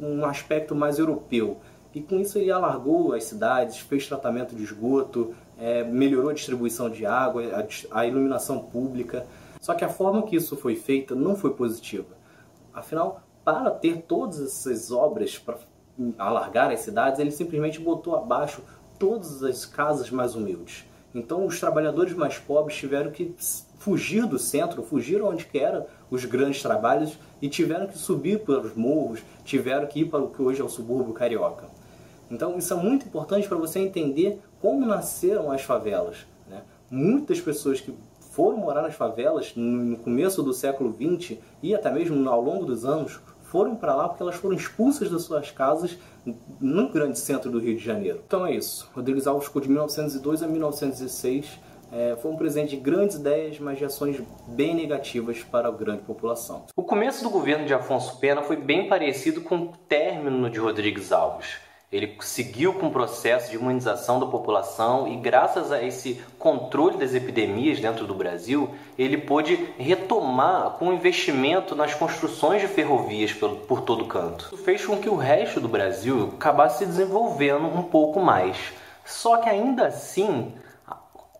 um 0.00 0.24
aspecto 0.24 0.74
mais 0.74 0.98
europeu. 0.98 1.58
E 1.94 2.00
com 2.00 2.18
isso 2.18 2.38
ele 2.38 2.50
alargou 2.50 3.14
as 3.14 3.24
cidades, 3.24 3.78
fez 3.78 4.06
tratamento 4.06 4.54
de 4.54 4.64
esgoto, 4.64 5.32
é, 5.56 5.84
melhorou 5.84 6.30
a 6.30 6.34
distribuição 6.34 6.90
de 6.90 7.06
água, 7.06 7.42
a, 7.44 8.00
a 8.00 8.06
iluminação 8.06 8.58
pública. 8.58 9.26
Só 9.64 9.72
que 9.72 9.82
a 9.82 9.88
forma 9.88 10.24
que 10.24 10.36
isso 10.36 10.58
foi 10.58 10.76
feita 10.76 11.14
não 11.14 11.34
foi 11.34 11.54
positiva. 11.54 12.18
Afinal, 12.74 13.22
para 13.42 13.70
ter 13.70 14.02
todas 14.02 14.38
essas 14.38 14.92
obras 14.92 15.38
para 15.38 15.56
alargar 16.18 16.70
as 16.70 16.80
cidades, 16.80 17.18
ele 17.18 17.30
simplesmente 17.30 17.80
botou 17.80 18.14
abaixo 18.14 18.60
todas 18.98 19.42
as 19.42 19.64
casas 19.64 20.10
mais 20.10 20.34
humildes. 20.34 20.84
Então, 21.14 21.46
os 21.46 21.58
trabalhadores 21.58 22.12
mais 22.12 22.36
pobres 22.36 22.76
tiveram 22.76 23.10
que 23.10 23.34
fugir 23.78 24.26
do 24.26 24.38
centro, 24.38 24.82
fugir 24.82 25.22
onde 25.22 25.46
que 25.46 25.58
eram 25.58 25.86
os 26.10 26.26
grandes 26.26 26.60
trabalhos 26.60 27.18
e 27.40 27.48
tiveram 27.48 27.86
que 27.86 27.96
subir 27.96 28.44
pelos 28.44 28.76
morros, 28.76 29.20
tiveram 29.46 29.86
que 29.86 30.00
ir 30.00 30.10
para 30.10 30.20
o 30.20 30.28
que 30.28 30.42
hoje 30.42 30.60
é 30.60 30.64
o 30.64 30.68
subúrbio 30.68 31.14
carioca. 31.14 31.64
Então, 32.30 32.58
isso 32.58 32.74
é 32.74 32.76
muito 32.76 33.06
importante 33.06 33.48
para 33.48 33.56
você 33.56 33.78
entender 33.78 34.38
como 34.60 34.84
nasceram 34.84 35.50
as 35.50 35.62
favelas. 35.62 36.26
Né? 36.46 36.60
Muitas 36.90 37.40
pessoas 37.40 37.80
que 37.80 37.94
foram 38.34 38.56
morar 38.56 38.82
nas 38.82 38.94
favelas 38.94 39.52
no 39.54 39.96
começo 39.98 40.42
do 40.42 40.52
século 40.52 40.92
XX 40.92 41.38
e 41.62 41.72
até 41.72 41.90
mesmo 41.90 42.28
ao 42.28 42.42
longo 42.42 42.64
dos 42.64 42.84
anos 42.84 43.20
foram 43.44 43.76
para 43.76 43.94
lá 43.94 44.08
porque 44.08 44.24
elas 44.24 44.34
foram 44.34 44.56
expulsas 44.56 45.08
das 45.08 45.22
suas 45.22 45.52
casas 45.52 45.96
no 46.60 46.88
grande 46.88 47.16
centro 47.16 47.48
do 47.48 47.60
Rio 47.60 47.76
de 47.76 47.84
Janeiro. 47.84 48.20
Então 48.26 48.44
é 48.44 48.52
isso. 48.52 48.90
Rodrigues 48.92 49.28
Alves 49.28 49.46
ficou 49.46 49.62
de 49.62 49.68
1902 49.68 50.42
a 50.42 50.48
1916. 50.48 51.60
É, 51.92 52.16
foi 52.20 52.32
um 52.32 52.36
presente 52.36 52.70
de 52.70 52.82
grandes 52.82 53.14
ideias, 53.14 53.60
mas 53.60 53.78
de 53.78 53.84
ações 53.84 54.20
bem 54.48 54.74
negativas 54.74 55.44
para 55.44 55.68
a 55.68 55.70
grande 55.70 56.02
população. 56.02 56.64
O 56.74 56.82
começo 56.82 57.22
do 57.22 57.30
governo 57.30 57.64
de 57.66 57.72
Afonso 57.72 58.18
Pena 58.18 58.42
foi 58.42 58.56
bem 58.56 58.88
parecido 58.88 59.42
com 59.42 59.56
o 59.56 59.72
término 59.88 60.50
de 60.50 60.58
Rodrigues 60.58 61.12
Alves. 61.12 61.54
Ele 61.94 62.16
seguiu 62.22 62.74
com 62.74 62.88
o 62.88 62.90
processo 62.90 63.52
de 63.52 63.56
imunização 63.56 64.18
da 64.18 64.26
população 64.26 65.06
e, 65.06 65.14
graças 65.14 65.70
a 65.70 65.80
esse 65.80 66.20
controle 66.40 66.96
das 66.96 67.14
epidemias 67.14 67.78
dentro 67.78 68.04
do 68.04 68.16
Brasil, 68.16 68.68
ele 68.98 69.16
pôde 69.16 69.54
retomar 69.78 70.70
com 70.72 70.92
investimento 70.92 71.76
nas 71.76 71.94
construções 71.94 72.60
de 72.60 72.66
ferrovias 72.66 73.32
por, 73.32 73.82
todo 73.82 74.06
canto. 74.06 74.46
Isso 74.52 74.64
fez 74.64 74.84
com 74.84 74.98
que 74.98 75.08
o 75.08 75.14
resto 75.14 75.60
do 75.60 75.68
Brasil 75.68 76.32
acabasse 76.34 76.78
se 76.78 76.86
desenvolvendo 76.86 77.66
um 77.66 77.84
pouco 77.84 78.18
mais. 78.18 78.72
Só 79.04 79.36
que 79.36 79.48
ainda 79.48 79.86
assim, 79.86 80.52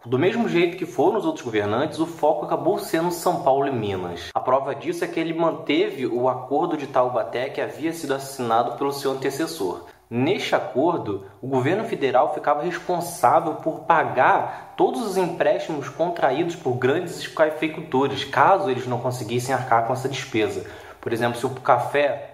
do 0.07 0.21
mesmo 0.21 0.49
jeito 0.49 0.77
que 0.77 0.87
foram 0.87 1.19
os 1.19 1.27
outros 1.27 1.45
governantes, 1.45 1.99
o 1.99 2.07
foco 2.07 2.47
acabou 2.47 2.79
sendo 2.79 3.11
São 3.11 3.43
Paulo 3.43 3.67
e 3.67 3.73
Minas. 3.73 4.31
A 4.33 4.39
prova 4.39 4.73
disso 4.73 5.05
é 5.05 5.09
que 5.09 5.19
ele 5.19 5.35
manteve 5.35 6.07
o 6.07 6.29
acordo 6.29 6.77
de 6.77 6.87
Taubaté 6.87 7.49
que 7.49 7.61
havia 7.61 7.93
sido 7.93 8.15
assinado 8.15 8.79
pelo 8.79 8.93
seu 8.93 9.11
antecessor. 9.11 9.93
Neste 10.17 10.55
acordo, 10.55 11.27
o 11.43 11.49
governo 11.49 11.83
federal 11.83 12.33
ficava 12.33 12.63
responsável 12.63 13.55
por 13.55 13.81
pagar 13.81 14.75
todos 14.77 15.03
os 15.03 15.17
empréstimos 15.17 15.89
contraídos 15.89 16.55
por 16.55 16.75
grandes 16.75 17.27
cafeicultores, 17.27 18.23
caso 18.23 18.71
eles 18.71 18.87
não 18.87 19.01
conseguissem 19.01 19.53
arcar 19.53 19.89
com 19.89 19.93
essa 19.93 20.09
despesa. 20.09 20.71
Por 21.01 21.13
exemplo, 21.13 21.37
se 21.37 21.45
o 21.45 21.51
café 21.51 22.31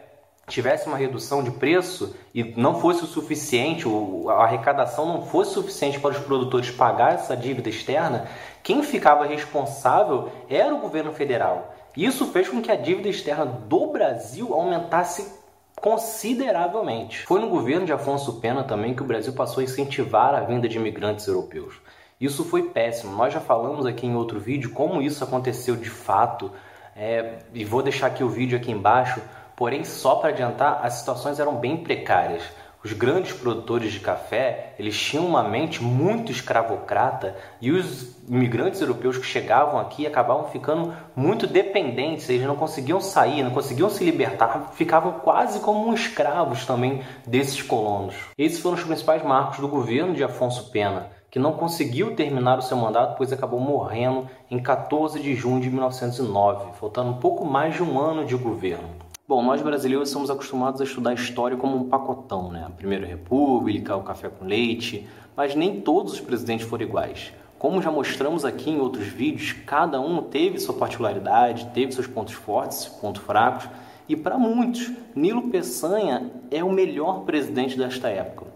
tivesse 0.46 0.88
uma 0.88 0.98
redução 0.98 1.42
de 1.42 1.52
preço 1.52 2.14
e 2.34 2.52
não 2.54 2.78
fosse 2.78 3.02
o 3.04 3.06
suficiente, 3.06 3.86
a 4.28 4.44
arrecadação 4.44 5.06
não 5.06 5.22
fosse 5.22 5.54
suficiente 5.54 5.98
para 5.98 6.10
os 6.10 6.18
produtores 6.18 6.70
pagar 6.70 7.14
essa 7.14 7.34
dívida 7.34 7.70
externa, 7.70 8.28
quem 8.62 8.82
ficava 8.82 9.24
responsável 9.24 10.30
era 10.50 10.74
o 10.74 10.80
governo 10.80 11.14
federal. 11.14 11.74
Isso 11.96 12.26
fez 12.26 12.46
com 12.46 12.60
que 12.60 12.70
a 12.70 12.76
dívida 12.76 13.08
externa 13.08 13.46
do 13.46 13.86
Brasil 13.86 14.52
aumentasse 14.52 15.39
consideravelmente. 15.80 17.24
Foi 17.26 17.40
no 17.40 17.48
governo 17.48 17.86
de 17.86 17.92
Afonso 17.92 18.40
Pena 18.40 18.62
também 18.62 18.94
que 18.94 19.02
o 19.02 19.06
Brasil 19.06 19.32
passou 19.32 19.60
a 19.60 19.64
incentivar 19.64 20.34
a 20.34 20.40
vinda 20.40 20.68
de 20.68 20.76
imigrantes 20.76 21.26
europeus. 21.26 21.74
Isso 22.20 22.44
foi 22.44 22.64
péssimo. 22.64 23.16
Nós 23.16 23.32
já 23.32 23.40
falamos 23.40 23.86
aqui 23.86 24.06
em 24.06 24.14
outro 24.14 24.38
vídeo 24.38 24.70
como 24.72 25.00
isso 25.00 25.24
aconteceu 25.24 25.74
de 25.76 25.88
fato. 25.88 26.50
É, 26.94 27.38
e 27.54 27.64
vou 27.64 27.82
deixar 27.82 28.08
aqui 28.08 28.22
o 28.22 28.28
vídeo 28.28 28.58
aqui 28.58 28.70
embaixo. 28.70 29.22
Porém, 29.56 29.84
só 29.84 30.16
para 30.16 30.30
adiantar, 30.30 30.80
as 30.84 30.94
situações 30.94 31.40
eram 31.40 31.56
bem 31.56 31.78
precárias. 31.78 32.42
Os 32.82 32.94
grandes 32.94 33.34
produtores 33.34 33.92
de 33.92 34.00
café, 34.00 34.74
eles 34.78 34.98
tinham 34.98 35.26
uma 35.26 35.42
mente 35.42 35.82
muito 35.84 36.32
escravocrata 36.32 37.36
e 37.60 37.70
os 37.70 38.16
imigrantes 38.26 38.80
europeus 38.80 39.18
que 39.18 39.26
chegavam 39.26 39.78
aqui 39.78 40.06
acabavam 40.06 40.48
ficando 40.48 40.94
muito 41.14 41.46
dependentes, 41.46 42.30
eles 42.30 42.46
não 42.46 42.56
conseguiam 42.56 42.98
sair, 42.98 43.42
não 43.42 43.50
conseguiam 43.50 43.90
se 43.90 44.02
libertar, 44.02 44.72
ficavam 44.72 45.12
quase 45.20 45.60
como 45.60 45.92
escravos 45.92 46.64
também 46.64 47.02
desses 47.26 47.60
colonos. 47.60 48.14
Esses 48.38 48.60
foram 48.60 48.78
os 48.78 48.84
principais 48.84 49.22
marcos 49.22 49.58
do 49.58 49.68
governo 49.68 50.14
de 50.14 50.24
Afonso 50.24 50.70
Pena, 50.70 51.10
que 51.30 51.38
não 51.38 51.52
conseguiu 51.52 52.16
terminar 52.16 52.58
o 52.58 52.62
seu 52.62 52.78
mandato, 52.78 53.14
pois 53.18 53.30
acabou 53.30 53.60
morrendo 53.60 54.26
em 54.50 54.58
14 54.58 55.20
de 55.20 55.34
junho 55.34 55.60
de 55.60 55.68
1909, 55.68 56.72
faltando 56.80 57.10
um 57.10 57.18
pouco 57.18 57.44
mais 57.44 57.74
de 57.74 57.82
um 57.82 58.00
ano 58.00 58.24
de 58.24 58.36
governo. 58.36 58.88
Bom, 59.30 59.44
nós 59.44 59.62
brasileiros 59.62 60.08
somos 60.08 60.28
acostumados 60.28 60.80
a 60.80 60.84
estudar 60.84 61.14
história 61.14 61.56
como 61.56 61.76
um 61.76 61.88
pacotão, 61.88 62.50
né? 62.50 62.64
A 62.66 62.70
Primeira 62.70 63.06
República, 63.06 63.94
o 63.94 64.02
café 64.02 64.28
com 64.28 64.44
leite, 64.44 65.06
mas 65.36 65.54
nem 65.54 65.80
todos 65.80 66.14
os 66.14 66.20
presidentes 66.20 66.66
foram 66.66 66.82
iguais. 66.82 67.32
Como 67.56 67.80
já 67.80 67.92
mostramos 67.92 68.44
aqui 68.44 68.70
em 68.70 68.80
outros 68.80 69.06
vídeos, 69.06 69.52
cada 69.52 70.00
um 70.00 70.20
teve 70.20 70.58
sua 70.58 70.74
particularidade, 70.74 71.70
teve 71.72 71.92
seus 71.92 72.08
pontos 72.08 72.34
fortes, 72.34 72.86
pontos 72.86 73.22
fracos, 73.22 73.68
e 74.08 74.16
para 74.16 74.36
muitos, 74.36 74.90
Nilo 75.14 75.42
Peçanha 75.42 76.28
é 76.50 76.64
o 76.64 76.72
melhor 76.72 77.20
presidente 77.20 77.78
desta 77.78 78.08
época. 78.08 78.46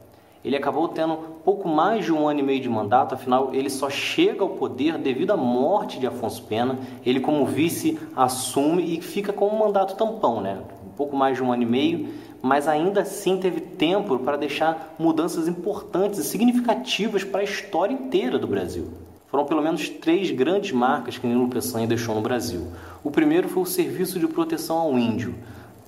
Ele 0.45 0.57
acabou 0.57 0.89
tendo 0.89 1.34
pouco 1.45 1.69
mais 1.69 2.07
de 2.07 2.13
um 2.13 2.27
ano 2.27 2.41
e 2.41 2.43
meio 2.43 2.61
de 2.61 2.69
mandato, 2.69 3.15
afinal, 3.15 3.51
ele 3.53 3.69
só 3.69 3.91
chega 3.91 4.43
ao 4.43 4.51
poder 4.51 4.97
devido 4.97 5.31
à 5.31 5.37
morte 5.37 6.01
de 6.01 6.07
Afonso 6.07 6.43
Pena. 6.45 6.79
Ele, 7.05 7.21
como 7.21 7.45
vice, 7.45 7.99
assume 8.17 8.97
e 8.97 9.01
fica 9.03 9.33
com 9.33 9.49
um 9.49 9.59
mandato 9.59 9.95
tampão, 9.95 10.41
né? 10.41 10.59
Um 10.87 10.97
pouco 10.97 11.15
mais 11.15 11.37
de 11.37 11.43
um 11.43 11.53
ano 11.53 11.63
e 11.63 11.67
meio, 11.67 12.09
mas 12.41 12.67
ainda 12.67 13.03
assim 13.03 13.37
teve 13.37 13.61
tempo 13.61 14.19
para 14.19 14.39
deixar 14.39 14.95
mudanças 14.99 15.47
importantes 15.47 16.19
e 16.19 16.25
significativas 16.25 17.23
para 17.23 17.41
a 17.41 17.45
história 17.45 17.93
inteira 17.93 18.39
do 18.39 18.47
Brasil. 18.47 18.89
Foram 19.27 19.45
pelo 19.45 19.63
menos 19.63 19.89
três 19.89 20.31
grandes 20.31 20.73
marcas 20.73 21.19
que 21.19 21.27
Nilo 21.27 21.49
Peçanha 21.49 21.87
deixou 21.87 22.15
no 22.15 22.21
Brasil. 22.23 22.69
O 23.03 23.11
primeiro 23.11 23.49
foi 23.49 23.65
o 23.65 23.67
Serviço 23.67 24.19
de 24.19 24.29
Proteção 24.29 24.79
ao 24.79 24.99
Índio, 24.99 25.35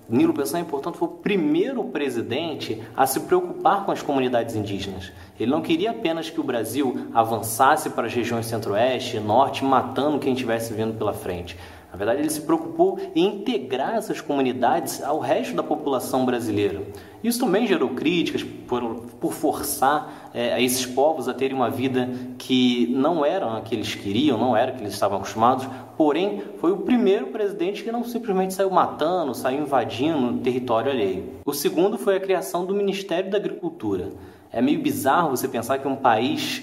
Nilo 0.08 0.32
Peçanha, 0.32 0.64
portanto, 0.64 0.98
foi 0.98 1.08
o 1.08 1.12
primeiro 1.12 1.82
presidente 1.84 2.80
a 2.96 3.06
se 3.06 3.20
preocupar 3.20 3.84
com 3.84 3.90
as 3.90 4.02
comunidades 4.02 4.54
indígenas. 4.54 5.12
Ele 5.38 5.50
não 5.50 5.60
queria 5.60 5.90
apenas 5.90 6.30
que 6.30 6.40
o 6.40 6.44
Brasil 6.44 7.08
avançasse 7.12 7.90
para 7.90 8.06
as 8.06 8.14
regiões 8.14 8.46
centro-oeste 8.46 9.16
e 9.16 9.20
norte, 9.20 9.64
matando 9.64 10.18
quem 10.18 10.32
estivesse 10.32 10.72
vindo 10.72 10.96
pela 10.96 11.12
frente. 11.12 11.56
Na 11.96 12.04
verdade, 12.04 12.20
ele 12.20 12.28
se 12.28 12.42
preocupou 12.42 12.98
em 13.14 13.36
integrar 13.36 13.94
essas 13.94 14.20
comunidades 14.20 15.02
ao 15.02 15.18
resto 15.18 15.56
da 15.56 15.62
população 15.62 16.26
brasileira. 16.26 16.82
Isso 17.24 17.40
também 17.40 17.66
gerou 17.66 17.88
críticas 17.88 18.42
por, 18.42 18.96
por 19.18 19.32
forçar 19.32 20.30
é, 20.34 20.62
esses 20.62 20.84
povos 20.84 21.26
a 21.26 21.32
terem 21.32 21.56
uma 21.56 21.70
vida 21.70 22.10
que 22.36 22.86
não 22.88 23.24
era 23.24 23.56
a 23.56 23.62
que 23.62 23.74
eles 23.74 23.94
queriam, 23.94 24.36
não 24.36 24.54
era 24.54 24.72
a 24.72 24.74
que 24.74 24.82
eles 24.82 24.92
estavam 24.92 25.16
acostumados. 25.16 25.66
Porém, 25.96 26.42
foi 26.58 26.70
o 26.70 26.82
primeiro 26.82 27.28
presidente 27.28 27.82
que 27.82 27.90
não 27.90 28.04
simplesmente 28.04 28.52
saiu 28.52 28.70
matando, 28.70 29.34
saiu 29.34 29.62
invadindo 29.62 30.38
território 30.42 30.92
alheio. 30.92 31.24
O 31.46 31.54
segundo 31.54 31.96
foi 31.96 32.16
a 32.16 32.20
criação 32.20 32.66
do 32.66 32.74
Ministério 32.74 33.30
da 33.30 33.38
Agricultura. 33.38 34.10
É 34.56 34.62
meio 34.62 34.80
bizarro 34.80 35.36
você 35.36 35.46
pensar 35.46 35.76
que 35.76 35.86
um 35.86 35.96
país 35.96 36.62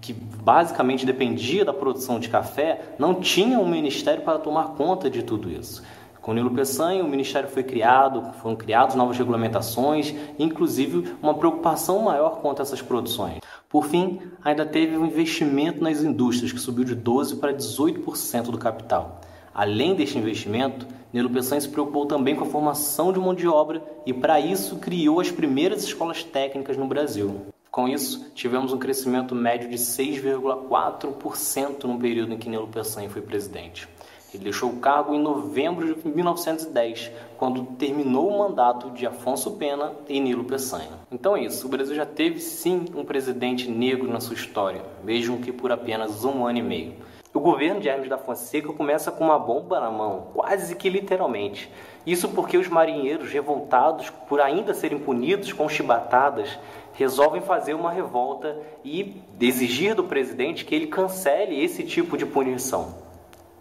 que 0.00 0.14
basicamente 0.14 1.04
dependia 1.04 1.62
da 1.62 1.74
produção 1.74 2.18
de 2.18 2.30
café 2.30 2.94
não 2.98 3.16
tinha 3.16 3.58
um 3.60 3.68
ministério 3.68 4.22
para 4.22 4.38
tomar 4.38 4.68
conta 4.68 5.10
de 5.10 5.22
tudo 5.22 5.50
isso. 5.50 5.82
Com 6.22 6.32
Nilo 6.32 6.50
Peçanha, 6.52 7.04
o 7.04 7.06
Ministério 7.06 7.50
foi 7.50 7.62
criado, 7.62 8.32
foram 8.40 8.56
criadas 8.56 8.94
novas 8.94 9.18
regulamentações, 9.18 10.14
inclusive 10.38 11.14
uma 11.22 11.34
preocupação 11.34 11.98
maior 11.98 12.40
quanto 12.40 12.60
a 12.60 12.62
essas 12.62 12.80
produções. 12.80 13.40
Por 13.68 13.84
fim, 13.84 14.22
ainda 14.42 14.64
teve 14.64 14.96
um 14.96 15.04
investimento 15.04 15.84
nas 15.84 16.02
indústrias, 16.02 16.50
que 16.50 16.58
subiu 16.58 16.82
de 16.82 16.96
12% 16.96 17.40
para 17.40 17.52
18% 17.52 18.44
do 18.44 18.56
capital. 18.56 19.20
Além 19.54 19.94
deste 19.94 20.18
investimento, 20.18 20.84
Nilo 21.12 21.30
Peçanha 21.30 21.60
se 21.60 21.68
preocupou 21.68 22.06
também 22.06 22.34
com 22.34 22.42
a 22.42 22.48
formação 22.48 23.12
de 23.12 23.20
mão 23.20 23.32
de 23.32 23.46
obra 23.46 23.80
e, 24.04 24.12
para 24.12 24.40
isso, 24.40 24.80
criou 24.80 25.20
as 25.20 25.30
primeiras 25.30 25.84
escolas 25.84 26.24
técnicas 26.24 26.76
no 26.76 26.88
Brasil. 26.88 27.42
Com 27.70 27.88
isso, 27.88 28.32
tivemos 28.34 28.72
um 28.72 28.78
crescimento 28.78 29.32
médio 29.32 29.70
de 29.70 29.76
6,4% 29.76 31.84
no 31.84 32.00
período 32.00 32.34
em 32.34 32.36
que 32.36 32.48
Nilo 32.48 32.66
Peçanha 32.66 33.08
foi 33.08 33.22
presidente. 33.22 33.88
Ele 34.34 34.42
deixou 34.42 34.70
o 34.70 34.78
cargo 34.78 35.14
em 35.14 35.22
novembro 35.22 35.94
de 35.94 36.08
1910, 36.08 37.12
quando 37.38 37.64
terminou 37.76 38.28
o 38.28 38.38
mandato 38.40 38.90
de 38.90 39.06
Afonso 39.06 39.52
Pena 39.52 39.92
e 40.08 40.18
Nilo 40.18 40.42
Peçanha. 40.42 40.90
Então 41.12 41.36
é 41.36 41.44
isso, 41.44 41.68
o 41.68 41.70
Brasil 41.70 41.94
já 41.94 42.04
teve 42.04 42.40
sim 42.40 42.86
um 42.96 43.04
presidente 43.04 43.70
negro 43.70 44.10
na 44.10 44.18
sua 44.18 44.34
história, 44.34 44.82
mesmo 45.04 45.38
que 45.38 45.52
por 45.52 45.70
apenas 45.70 46.24
um 46.24 46.44
ano 46.44 46.58
e 46.58 46.62
meio. 46.62 46.94
O 47.34 47.40
governo 47.40 47.80
de 47.80 47.88
Hermes 47.88 48.08
da 48.08 48.16
Fonseca 48.16 48.72
começa 48.72 49.10
com 49.10 49.24
uma 49.24 49.38
bomba 49.38 49.80
na 49.80 49.90
mão, 49.90 50.28
quase 50.32 50.74
que 50.76 50.88
literalmente. 50.88 51.70
Isso 52.06 52.28
porque 52.28 52.56
os 52.56 52.68
marinheiros, 52.68 53.30
revoltados 53.30 54.08
por 54.08 54.40
ainda 54.40 54.72
serem 54.72 54.98
punidos 54.98 55.52
com 55.52 55.68
chibatadas, 55.68 56.58
resolvem 56.94 57.42
fazer 57.42 57.74
uma 57.74 57.90
revolta 57.90 58.56
e 58.84 59.20
exigir 59.40 59.94
do 59.94 60.04
presidente 60.04 60.64
que 60.64 60.74
ele 60.74 60.86
cancele 60.86 61.62
esse 61.62 61.82
tipo 61.82 62.16
de 62.16 62.24
punição 62.24 63.04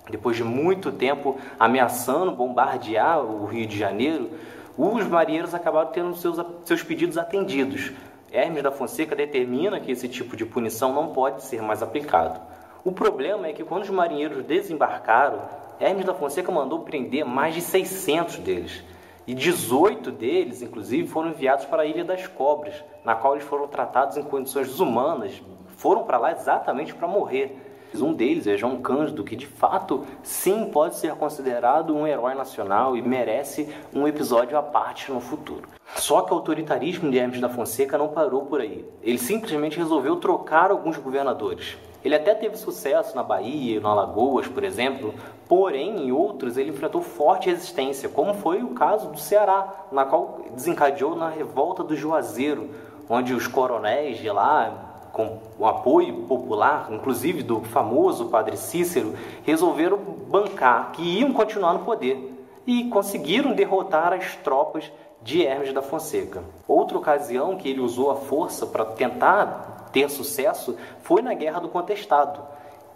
depois 0.09 0.35
de 0.35 0.43
muito 0.43 0.91
tempo 0.91 1.37
ameaçando 1.59 2.31
bombardear 2.31 3.19
o 3.23 3.45
Rio 3.45 3.65
de 3.65 3.77
Janeiro, 3.77 4.31
os 4.77 5.05
marinheiros 5.07 5.53
acabaram 5.53 5.91
tendo 5.91 6.15
seus, 6.15 6.43
seus 6.65 6.83
pedidos 6.83 7.17
atendidos. 7.17 7.91
Hermes 8.31 8.63
da 8.63 8.71
Fonseca 8.71 9.15
determina 9.15 9.79
que 9.79 9.91
esse 9.91 10.07
tipo 10.07 10.35
de 10.35 10.45
punição 10.45 10.93
não 10.93 11.09
pode 11.09 11.43
ser 11.43 11.61
mais 11.61 11.83
aplicado. 11.83 12.41
O 12.85 12.91
problema 12.91 13.47
é 13.47 13.53
que 13.53 13.63
quando 13.63 13.83
os 13.83 13.89
marinheiros 13.89 14.43
desembarcaram, 14.43 15.39
Hermes 15.79 16.03
da 16.03 16.13
Fonseca 16.13 16.51
mandou 16.51 16.79
prender 16.81 17.23
mais 17.23 17.55
de 17.55 17.61
600 17.61 18.39
deles. 18.39 18.83
E 19.25 19.33
18 19.33 20.11
deles, 20.11 20.61
inclusive, 20.61 21.07
foram 21.07 21.29
enviados 21.29 21.63
para 21.63 21.83
a 21.83 21.85
Ilha 21.85 22.03
das 22.03 22.27
Cobras, 22.27 22.75
na 23.05 23.15
qual 23.15 23.35
eles 23.35 23.47
foram 23.47 23.69
tratados 23.69 24.17
em 24.17 24.23
condições 24.23 24.67
desumanas, 24.67 25.41
foram 25.77 26.03
para 26.03 26.17
lá 26.17 26.33
exatamente 26.33 26.93
para 26.93 27.07
morrer. 27.07 27.57
Um 27.95 28.11
deles 28.11 28.47
é 28.47 28.57
João 28.57 28.81
Cândido, 28.81 29.23
que 29.23 29.37
de 29.37 29.47
fato 29.47 30.05
sim 30.21 30.69
pode 30.69 30.97
ser 30.97 31.13
considerado 31.13 31.95
um 31.95 32.05
herói 32.05 32.33
nacional 32.33 32.97
e 32.97 33.01
merece 33.01 33.73
um 33.93 34.05
episódio 34.05 34.57
à 34.57 34.63
parte 34.63 35.09
no 35.09 35.21
futuro. 35.21 35.69
Só 35.95 36.21
que 36.21 36.33
o 36.33 36.35
autoritarismo 36.35 37.09
de 37.09 37.17
Hermes 37.17 37.39
da 37.39 37.47
Fonseca 37.47 37.97
não 37.97 38.09
parou 38.09 38.45
por 38.45 38.59
aí. 38.59 38.85
Ele 39.01 39.17
simplesmente 39.17 39.77
resolveu 39.77 40.17
trocar 40.17 40.69
alguns 40.69 40.97
governadores. 40.97 41.77
Ele 42.03 42.15
até 42.15 42.35
teve 42.35 42.57
sucesso 42.57 43.15
na 43.15 43.23
Bahia, 43.23 43.79
no 43.79 43.87
Alagoas, 43.87 44.47
por 44.47 44.63
exemplo, 44.63 45.13
porém 45.47 46.07
em 46.07 46.11
outros 46.11 46.57
ele 46.57 46.71
enfrentou 46.71 47.01
forte 47.01 47.49
resistência, 47.49 48.09
como 48.09 48.33
foi 48.33 48.61
o 48.61 48.69
caso 48.69 49.09
do 49.09 49.19
Ceará, 49.19 49.85
na 49.91 50.05
qual 50.05 50.41
desencadeou 50.53 51.15
na 51.15 51.29
revolta 51.29 51.83
do 51.83 51.95
Juazeiro, 51.95 52.69
onde 53.09 53.33
os 53.33 53.47
coronéis 53.47 54.17
de 54.17 54.29
lá 54.29 54.91
com 55.13 55.37
o 55.59 55.65
apoio 55.65 56.23
popular, 56.23 56.87
inclusive 56.91 57.43
do 57.43 57.61
famoso 57.61 58.25
padre 58.25 58.57
Cícero, 58.57 59.13
resolveram 59.43 59.97
bancar 59.97 60.91
que 60.91 61.19
iam 61.19 61.31
continuar 61.31 61.73
no 61.73 61.85
poder 61.85 62.33
e 62.65 62.85
conseguiram 62.85 63.53
derrotar 63.53 64.11
as 64.11 64.35
tropas 64.37 64.91
de 65.21 65.45
Hermes 65.45 65.71
da 65.71 65.81
Fonseca. 65.81 66.43
Outra 66.67 66.97
ocasião 66.97 67.55
que 67.55 67.69
ele 67.69 67.79
usou 67.79 68.11
a 68.11 68.15
força 68.15 68.65
para 68.65 68.83
tentar 68.83 69.72
ter 69.93 70.09
sucesso 70.09 70.75
foi 71.03 71.21
na 71.21 71.33
Guerra 71.33 71.61
do 71.61 71.69
Contestado, 71.69 72.41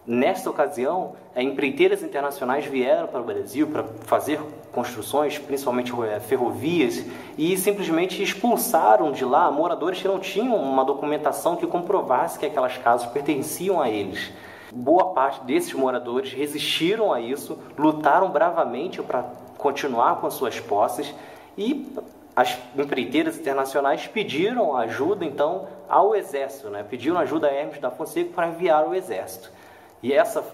Nesta 0.10 0.50
ocasião, 0.50 1.16
empreiteiras 1.36 2.02
internacionais 2.02 2.66
vieram 2.66 3.08
para 3.08 3.20
o 3.20 3.26
Brasil 3.26 3.68
para 3.68 3.84
fazer 4.06 4.40
construções, 4.72 5.38
principalmente 5.38 5.92
eh, 6.02 6.22
ferrovias, 6.22 7.04
e 7.38 7.58
simplesmente 7.58 8.24
expulsaram 8.24 9.12
de 9.12 9.26
lá 9.26 9.52
moradores 9.52 10.02
que 10.02 10.08
não 10.08 10.18
tinham 10.18 10.56
uma 10.56 10.86
documentação 10.86 11.58
que 11.58 11.68
comprovasse 11.68 12.40
que 12.40 12.46
aquelas 12.46 12.78
casas 12.78 13.10
pertenciam 13.10 13.82
a 13.82 13.90
eles. 13.90 14.32
Boa 14.74 15.14
parte 15.14 15.44
desses 15.44 15.74
moradores 15.74 16.32
resistiram 16.32 17.12
a 17.12 17.20
isso, 17.20 17.60
lutaram 17.78 18.30
bravamente 18.30 19.02
para 19.02 19.26
continuar 19.58 20.22
com 20.22 20.32
suas 20.32 20.58
posses 20.58 21.14
e 21.58 21.86
as 22.38 22.56
empreiteiras 22.78 23.40
internacionais 23.40 24.06
pediram 24.06 24.78
ajuda 24.78 25.26
então 25.26 25.68
ao 25.90 26.16
exército, 26.16 26.70
né? 26.70 26.86
pediram 26.88 27.18
ajuda 27.18 27.48
a 27.48 27.52
Hermes 27.52 27.80
da 27.80 27.90
Fonseca 27.90 28.30
para 28.32 28.50
enviar 28.50 28.88
o 28.88 28.94
exército. 28.94 29.52
E 30.04 30.14
essa, 30.14 30.46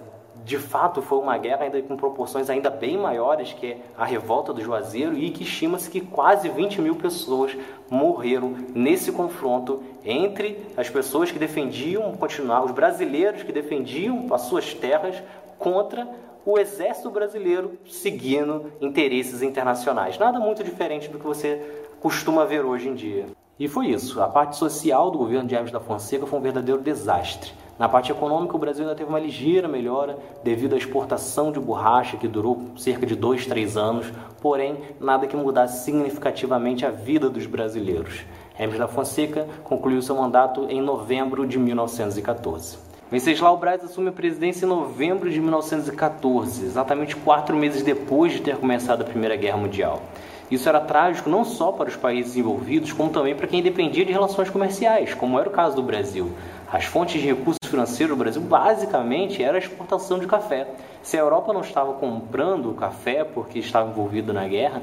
de 0.46 0.58
fato, 0.58 1.02
foi 1.02 1.18
uma 1.18 1.38
guerra 1.38 1.66
ainda 1.66 1.82
com 1.82 1.98
proporções 1.98 2.50
ainda 2.50 2.70
bem 2.70 2.98
maiores 2.98 3.52
que 3.52 3.76
a 3.98 4.06
revolta 4.06 4.54
do 4.54 4.62
Juazeiro 4.62 5.18
e 5.18 5.30
que 5.30 5.44
estima-se 5.44 5.90
que 5.90 6.00
quase 6.00 6.48
20 6.48 6.80
mil 6.80 6.96
pessoas 6.96 7.54
morreram 7.90 8.56
nesse 8.74 9.12
confronto 9.12 9.84
entre 10.06 10.66
as 10.78 10.90
pessoas 10.90 11.34
que 11.34 11.38
defendiam 11.38 12.14
continuar, 12.14 12.64
os 12.64 12.72
brasileiros 12.72 13.44
que 13.44 13.52
defendiam 13.52 14.34
as 14.34 14.44
suas 14.44 14.74
terras 14.74 15.22
contra 15.60 16.08
o 16.46 16.58
exército 16.58 17.10
brasileiro 17.10 17.78
seguindo 17.88 18.72
interesses 18.82 19.42
internacionais. 19.42 20.18
Nada 20.18 20.40
muito 20.40 20.64
diferente 20.64 21.08
do 21.10 21.18
que 21.18 21.26
você 21.26 21.62
costuma 22.00 22.46
ver 22.46 22.66
hoje 22.66 22.90
em 22.90 22.96
dia. 22.96 23.26
E 23.60 23.68
foi 23.68 23.88
isso. 23.88 24.22
A 24.22 24.28
parte 24.28 24.58
social 24.58 25.12
do 25.12 25.18
governo 25.18 25.48
de 25.48 25.56
Hermes 25.56 25.72
da 25.72 25.80
Fonseca 25.80 26.26
foi 26.26 26.40
um 26.40 26.42
verdadeiro 26.42 26.82
desastre. 26.82 27.52
Na 27.78 27.88
parte 27.88 28.12
econômica, 28.12 28.56
o 28.56 28.60
Brasil 28.60 28.84
ainda 28.84 28.96
teve 28.96 29.10
uma 29.10 29.20
ligeira 29.20 29.68
melhora 29.68 30.18
devido 30.44 30.74
à 30.74 30.78
exportação 30.78 31.52
de 31.52 31.60
borracha, 31.60 32.18
que 32.18 32.28
durou 32.28 32.62
cerca 32.78 33.06
de 33.06 33.16
dois, 33.16 33.46
três 33.46 33.78
anos, 33.78 34.12
porém, 34.42 34.78
nada 35.00 35.28
que 35.28 35.36
mudasse 35.36 35.84
significativamente 35.84 36.86
a 36.86 36.92
vida 36.92 37.30
dos 37.30 37.46
brasileiros. 37.46 38.26
Hermes 38.58 38.78
da 38.78 38.88
Fonseca 38.88 39.48
concluiu 39.64 40.02
seu 40.02 40.16
mandato 40.16 40.68
em 40.70 40.82
novembro 40.82 41.48
de 41.48 41.58
1914. 41.58 42.93
Venceslau 43.14 43.58
Braz 43.58 43.84
assume 43.84 44.10
a 44.10 44.12
presidência 44.12 44.66
em 44.66 44.68
novembro 44.68 45.30
de 45.30 45.40
1914, 45.40 46.66
exatamente 46.66 47.16
quatro 47.16 47.56
meses 47.56 47.84
depois 47.84 48.34
de 48.34 48.42
ter 48.42 48.58
começado 48.58 49.04
a 49.04 49.06
Primeira 49.06 49.36
Guerra 49.36 49.58
Mundial. 49.58 50.02
Isso 50.50 50.68
era 50.68 50.80
trágico 50.80 51.30
não 51.30 51.46
só 51.46 51.72
para 51.72 51.90
os 51.90 51.96
países 51.96 52.36
envolvidos, 52.36 52.92
como 52.92 53.12
também 53.12 53.36
para 53.36 53.46
quem 53.46 53.62
dependia 53.62 54.04
de 54.04 54.12
relações 54.12 54.50
comerciais, 54.50 55.14
como 55.14 55.40
era 55.40 55.48
o 55.48 55.52
caso 55.52 55.76
do 55.76 55.84
Brasil. 55.84 56.32
As 56.72 56.86
fontes 56.86 57.22
de 57.22 57.28
recursos 57.28 57.60
financeiros 57.70 58.18
do 58.18 58.20
Brasil 58.20 58.42
basicamente 58.42 59.44
era 59.44 59.58
a 59.58 59.60
exportação 59.60 60.18
de 60.18 60.26
café. 60.26 60.68
Se 61.04 61.16
a 61.16 61.20
Europa 61.20 61.54
não 61.54 61.62
estava 61.62 61.94
comprando 61.94 62.72
o 62.72 62.74
café 62.74 63.24
porque 63.24 63.60
estava 63.60 63.92
envolvido 63.92 64.34
na 64.34 64.48
guerra, 64.48 64.82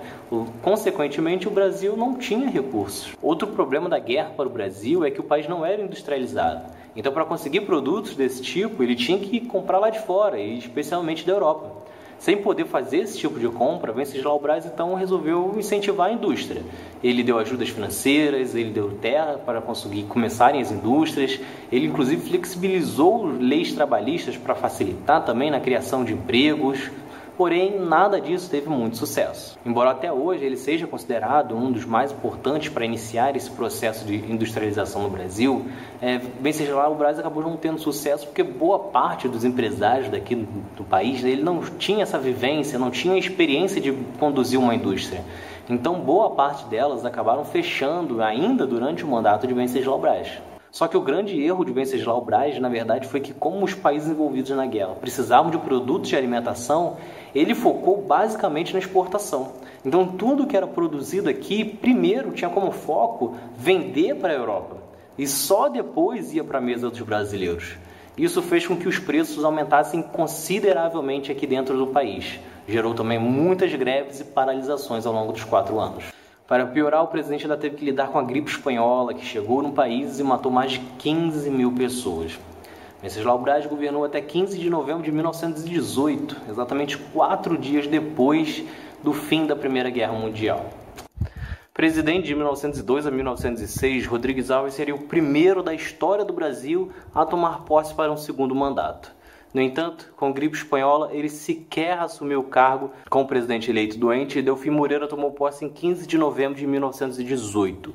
consequentemente 0.62 1.48
o 1.48 1.50
Brasil 1.50 1.96
não 1.96 2.14
tinha 2.14 2.48
recursos. 2.48 3.12
Outro 3.20 3.48
problema 3.48 3.88
da 3.88 3.98
guerra 3.98 4.30
para 4.36 4.46
o 4.46 4.50
Brasil 4.50 5.04
é 5.04 5.10
que 5.10 5.18
o 5.18 5.24
país 5.24 5.48
não 5.48 5.66
era 5.66 5.82
industrializado. 5.82 6.78
Então, 6.96 7.12
para 7.12 7.24
conseguir 7.24 7.60
produtos 7.62 8.16
desse 8.16 8.42
tipo, 8.42 8.82
ele 8.82 8.96
tinha 8.96 9.18
que 9.18 9.40
comprar 9.40 9.78
lá 9.78 9.90
de 9.90 10.00
fora, 10.00 10.38
e 10.38 10.58
especialmente 10.58 11.24
da 11.26 11.32
Europa. 11.32 11.80
Sem 12.20 12.36
poder 12.36 12.66
fazer 12.66 12.98
esse 12.98 13.16
tipo 13.16 13.40
de 13.40 13.48
compra, 13.48 13.94
Venceslau 13.94 14.38
Braz 14.38 14.66
então 14.66 14.94
resolveu 14.94 15.54
incentivar 15.56 16.10
a 16.10 16.12
indústria. 16.12 16.62
Ele 17.02 17.22
deu 17.22 17.38
ajudas 17.38 17.70
financeiras, 17.70 18.54
ele 18.54 18.68
deu 18.68 18.90
terra 18.90 19.38
para 19.38 19.62
conseguir 19.62 20.02
começarem 20.02 20.60
as 20.60 20.70
indústrias, 20.70 21.40
ele 21.72 21.86
inclusive 21.86 22.28
flexibilizou 22.28 23.24
leis 23.24 23.72
trabalhistas 23.72 24.36
para 24.36 24.54
facilitar 24.54 25.24
também 25.24 25.50
na 25.50 25.60
criação 25.60 26.04
de 26.04 26.12
empregos, 26.12 26.90
Porém, 27.40 27.80
nada 27.80 28.20
disso 28.20 28.50
teve 28.50 28.68
muito 28.68 28.98
sucesso. 28.98 29.58
Embora 29.64 29.92
até 29.92 30.12
hoje 30.12 30.44
ele 30.44 30.58
seja 30.58 30.86
considerado 30.86 31.56
um 31.56 31.72
dos 31.72 31.86
mais 31.86 32.12
importantes 32.12 32.68
para 32.68 32.84
iniciar 32.84 33.34
esse 33.34 33.50
processo 33.50 34.04
de 34.04 34.16
industrialização 34.30 35.04
no 35.04 35.08
Brasil, 35.08 35.64
é, 36.02 36.18
bem 36.18 36.52
seja 36.52 36.74
lá, 36.74 36.86
o 36.86 36.94
Brasil 36.94 37.20
acabou 37.20 37.42
não 37.42 37.56
tendo 37.56 37.78
sucesso 37.78 38.26
porque 38.26 38.42
boa 38.42 38.78
parte 38.78 39.26
dos 39.26 39.42
empresários 39.42 40.10
daqui 40.10 40.34
do, 40.34 40.46
do 40.76 40.84
país 40.84 41.24
ele 41.24 41.42
não 41.42 41.62
tinha 41.62 42.02
essa 42.02 42.18
vivência, 42.18 42.78
não 42.78 42.90
tinha 42.90 43.18
experiência 43.18 43.80
de 43.80 43.90
conduzir 44.18 44.60
uma 44.60 44.74
indústria. 44.74 45.24
Então, 45.66 45.98
boa 45.98 46.32
parte 46.32 46.66
delas 46.66 47.06
acabaram 47.06 47.46
fechando 47.46 48.22
ainda 48.22 48.66
durante 48.66 49.02
o 49.02 49.08
mandato 49.08 49.46
de 49.46 49.54
Venceslau 49.54 49.98
Braz. 49.98 50.42
Só 50.70 50.86
que 50.86 50.96
o 50.96 51.00
grande 51.00 51.40
erro 51.42 51.64
de 51.64 51.72
Venceslau 51.72 52.24
Braz, 52.24 52.58
na 52.60 52.68
verdade, 52.68 53.08
foi 53.08 53.20
que 53.20 53.34
como 53.34 53.64
os 53.64 53.74
países 53.74 54.08
envolvidos 54.08 54.50
na 54.50 54.66
guerra 54.66 54.94
precisavam 54.94 55.50
de 55.50 55.58
produtos 55.58 56.08
de 56.08 56.16
alimentação, 56.16 56.96
ele 57.34 57.54
focou 57.54 58.00
basicamente 58.02 58.72
na 58.72 58.78
exportação. 58.78 59.52
Então 59.84 60.06
tudo 60.06 60.46
que 60.46 60.56
era 60.56 60.66
produzido 60.66 61.28
aqui, 61.28 61.64
primeiro 61.64 62.30
tinha 62.32 62.50
como 62.50 62.70
foco 62.70 63.34
vender 63.56 64.14
para 64.16 64.32
a 64.32 64.36
Europa 64.36 64.76
e 65.18 65.26
só 65.26 65.68
depois 65.68 66.32
ia 66.32 66.44
para 66.44 66.58
a 66.58 66.62
mesa 66.62 66.88
dos 66.88 67.00
brasileiros. 67.00 67.76
Isso 68.16 68.40
fez 68.42 68.66
com 68.66 68.76
que 68.76 68.88
os 68.88 68.98
preços 68.98 69.44
aumentassem 69.44 70.02
consideravelmente 70.02 71.32
aqui 71.32 71.46
dentro 71.46 71.76
do 71.76 71.88
país. 71.88 72.38
Gerou 72.68 72.94
também 72.94 73.18
muitas 73.18 73.74
greves 73.74 74.20
e 74.20 74.24
paralisações 74.24 75.06
ao 75.06 75.12
longo 75.12 75.32
dos 75.32 75.44
quatro 75.44 75.80
anos. 75.80 76.19
Para 76.50 76.66
piorar, 76.66 77.04
o 77.04 77.06
presidente 77.06 77.44
ainda 77.44 77.56
teve 77.56 77.76
que 77.76 77.84
lidar 77.84 78.08
com 78.08 78.18
a 78.18 78.24
gripe 78.24 78.50
espanhola, 78.50 79.14
que 79.14 79.24
chegou 79.24 79.62
no 79.62 79.70
país 79.70 80.18
e 80.18 80.24
matou 80.24 80.50
mais 80.50 80.72
de 80.72 80.80
15 80.80 81.48
mil 81.48 81.70
pessoas. 81.70 82.36
Venceslau 83.00 83.38
Braz 83.38 83.66
governou 83.66 84.04
até 84.04 84.20
15 84.20 84.58
de 84.58 84.68
novembro 84.68 85.04
de 85.04 85.12
1918, 85.12 86.36
exatamente 86.50 86.98
quatro 86.98 87.56
dias 87.56 87.86
depois 87.86 88.64
do 89.00 89.12
fim 89.12 89.46
da 89.46 89.54
Primeira 89.54 89.90
Guerra 89.90 90.12
Mundial. 90.12 90.70
Presidente 91.72 92.26
de 92.26 92.34
1902 92.34 93.06
a 93.06 93.12
1906, 93.12 94.08
Rodrigues 94.08 94.50
Alves 94.50 94.74
seria 94.74 94.96
o 94.96 95.02
primeiro 95.06 95.62
da 95.62 95.72
história 95.72 96.24
do 96.24 96.32
Brasil 96.32 96.90
a 97.14 97.24
tomar 97.24 97.60
posse 97.60 97.94
para 97.94 98.10
um 98.10 98.16
segundo 98.16 98.56
mandato. 98.56 99.19
No 99.52 99.60
entanto, 99.60 100.12
com 100.16 100.32
gripe 100.32 100.56
espanhola, 100.56 101.10
ele 101.12 101.28
sequer 101.28 101.98
assumiu 101.98 102.38
o 102.38 102.44
cargo 102.44 102.92
como 103.08 103.26
presidente 103.26 103.68
eleito 103.68 103.98
doente 103.98 104.38
e 104.38 104.42
Delfim 104.42 104.70
Moreira 104.70 105.08
tomou 105.08 105.32
posse 105.32 105.64
em 105.64 105.68
15 105.68 106.06
de 106.06 106.16
novembro 106.16 106.56
de 106.56 106.66
1918. 106.68 107.92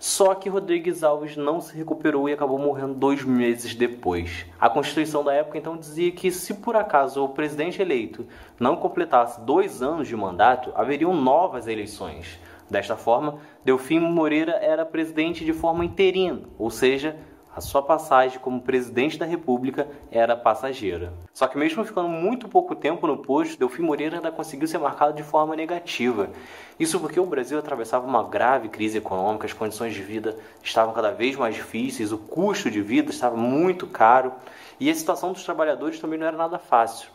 Só 0.00 0.34
que 0.34 0.48
Rodrigues 0.48 1.02
Alves 1.02 1.36
não 1.36 1.60
se 1.60 1.76
recuperou 1.76 2.28
e 2.28 2.32
acabou 2.32 2.58
morrendo 2.58 2.94
dois 2.94 3.22
meses 3.22 3.74
depois. 3.74 4.46
A 4.58 4.70
Constituição 4.70 5.22
da 5.22 5.34
época 5.34 5.58
então 5.58 5.76
dizia 5.76 6.10
que 6.12 6.30
se 6.30 6.54
por 6.54 6.76
acaso 6.76 7.22
o 7.22 7.28
presidente 7.28 7.82
eleito 7.82 8.26
não 8.58 8.76
completasse 8.76 9.38
dois 9.42 9.82
anos 9.82 10.08
de 10.08 10.16
mandato, 10.16 10.72
haveriam 10.74 11.14
novas 11.14 11.66
eleições. 11.66 12.38
Desta 12.70 12.96
forma, 12.96 13.38
Delfim 13.64 14.00
Moreira 14.00 14.52
era 14.52 14.84
presidente 14.84 15.44
de 15.44 15.52
forma 15.52 15.84
interina, 15.84 16.40
ou 16.58 16.70
seja, 16.70 17.16
a 17.56 17.60
sua 17.62 17.82
passagem 17.82 18.38
como 18.38 18.60
presidente 18.60 19.16
da 19.16 19.24
República 19.24 19.88
era 20.10 20.36
passageira. 20.36 21.14
Só 21.32 21.46
que 21.46 21.56
mesmo 21.56 21.82
ficando 21.86 22.06
muito 22.06 22.50
pouco 22.50 22.74
tempo 22.76 23.06
no 23.06 23.16
posto, 23.16 23.58
Delfim 23.58 23.80
Moreira 23.80 24.16
ainda 24.16 24.30
conseguiu 24.30 24.68
ser 24.68 24.76
marcado 24.76 25.14
de 25.14 25.22
forma 25.22 25.56
negativa. 25.56 26.28
Isso 26.78 27.00
porque 27.00 27.18
o 27.18 27.24
Brasil 27.24 27.58
atravessava 27.58 28.06
uma 28.06 28.22
grave 28.24 28.68
crise 28.68 28.98
econômica, 28.98 29.46
as 29.46 29.54
condições 29.54 29.94
de 29.94 30.02
vida 30.02 30.36
estavam 30.62 30.92
cada 30.92 31.12
vez 31.12 31.34
mais 31.34 31.54
difíceis, 31.54 32.12
o 32.12 32.18
custo 32.18 32.70
de 32.70 32.82
vida 32.82 33.10
estava 33.10 33.38
muito 33.38 33.86
caro 33.86 34.34
e 34.78 34.90
a 34.90 34.94
situação 34.94 35.32
dos 35.32 35.42
trabalhadores 35.42 35.98
também 35.98 36.18
não 36.18 36.26
era 36.26 36.36
nada 36.36 36.58
fácil. 36.58 37.08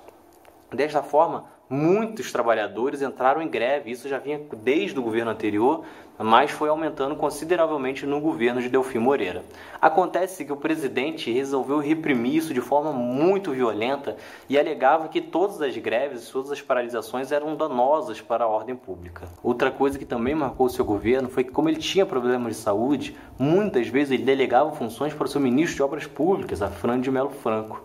Desta 0.73 1.03
forma, 1.03 1.45
muitos 1.71 2.31
trabalhadores 2.33 3.01
entraram 3.01 3.41
em 3.41 3.47
greve. 3.47 3.89
Isso 3.89 4.09
já 4.09 4.19
vinha 4.19 4.41
desde 4.61 4.99
o 4.99 5.01
governo 5.01 5.31
anterior, 5.31 5.85
mas 6.19 6.51
foi 6.51 6.67
aumentando 6.69 7.15
consideravelmente 7.15 8.05
no 8.05 8.19
governo 8.19 8.61
de 8.61 8.67
Delfim 8.67 8.99
Moreira. 8.99 9.43
Acontece 9.81 10.43
que 10.43 10.51
o 10.51 10.57
presidente 10.57 11.31
resolveu 11.31 11.79
reprimir 11.79 12.35
isso 12.35 12.53
de 12.53 12.59
forma 12.59 12.91
muito 12.91 13.51
violenta 13.51 14.17
e 14.49 14.59
alegava 14.59 15.07
que 15.07 15.21
todas 15.21 15.61
as 15.61 15.75
greves, 15.77 16.29
todas 16.29 16.51
as 16.51 16.61
paralisações 16.61 17.31
eram 17.31 17.55
danosas 17.55 18.19
para 18.19 18.43
a 18.43 18.47
ordem 18.47 18.75
pública. 18.75 19.27
Outra 19.41 19.71
coisa 19.71 19.97
que 19.97 20.05
também 20.05 20.35
marcou 20.35 20.69
seu 20.69 20.83
governo 20.83 21.29
foi 21.29 21.45
que, 21.45 21.51
como 21.51 21.69
ele 21.69 21.79
tinha 21.79 22.05
problemas 22.05 22.57
de 22.57 22.61
saúde, 22.61 23.15
muitas 23.39 23.87
vezes 23.87 24.11
ele 24.11 24.23
delegava 24.23 24.73
funções 24.73 25.13
para 25.13 25.25
o 25.25 25.29
seu 25.29 25.39
ministro 25.39 25.77
de 25.77 25.83
Obras 25.83 26.05
Públicas, 26.05 26.61
a 26.61 26.69
Fran 26.69 26.99
de 26.99 27.09
Melo 27.09 27.29
Franco. 27.29 27.81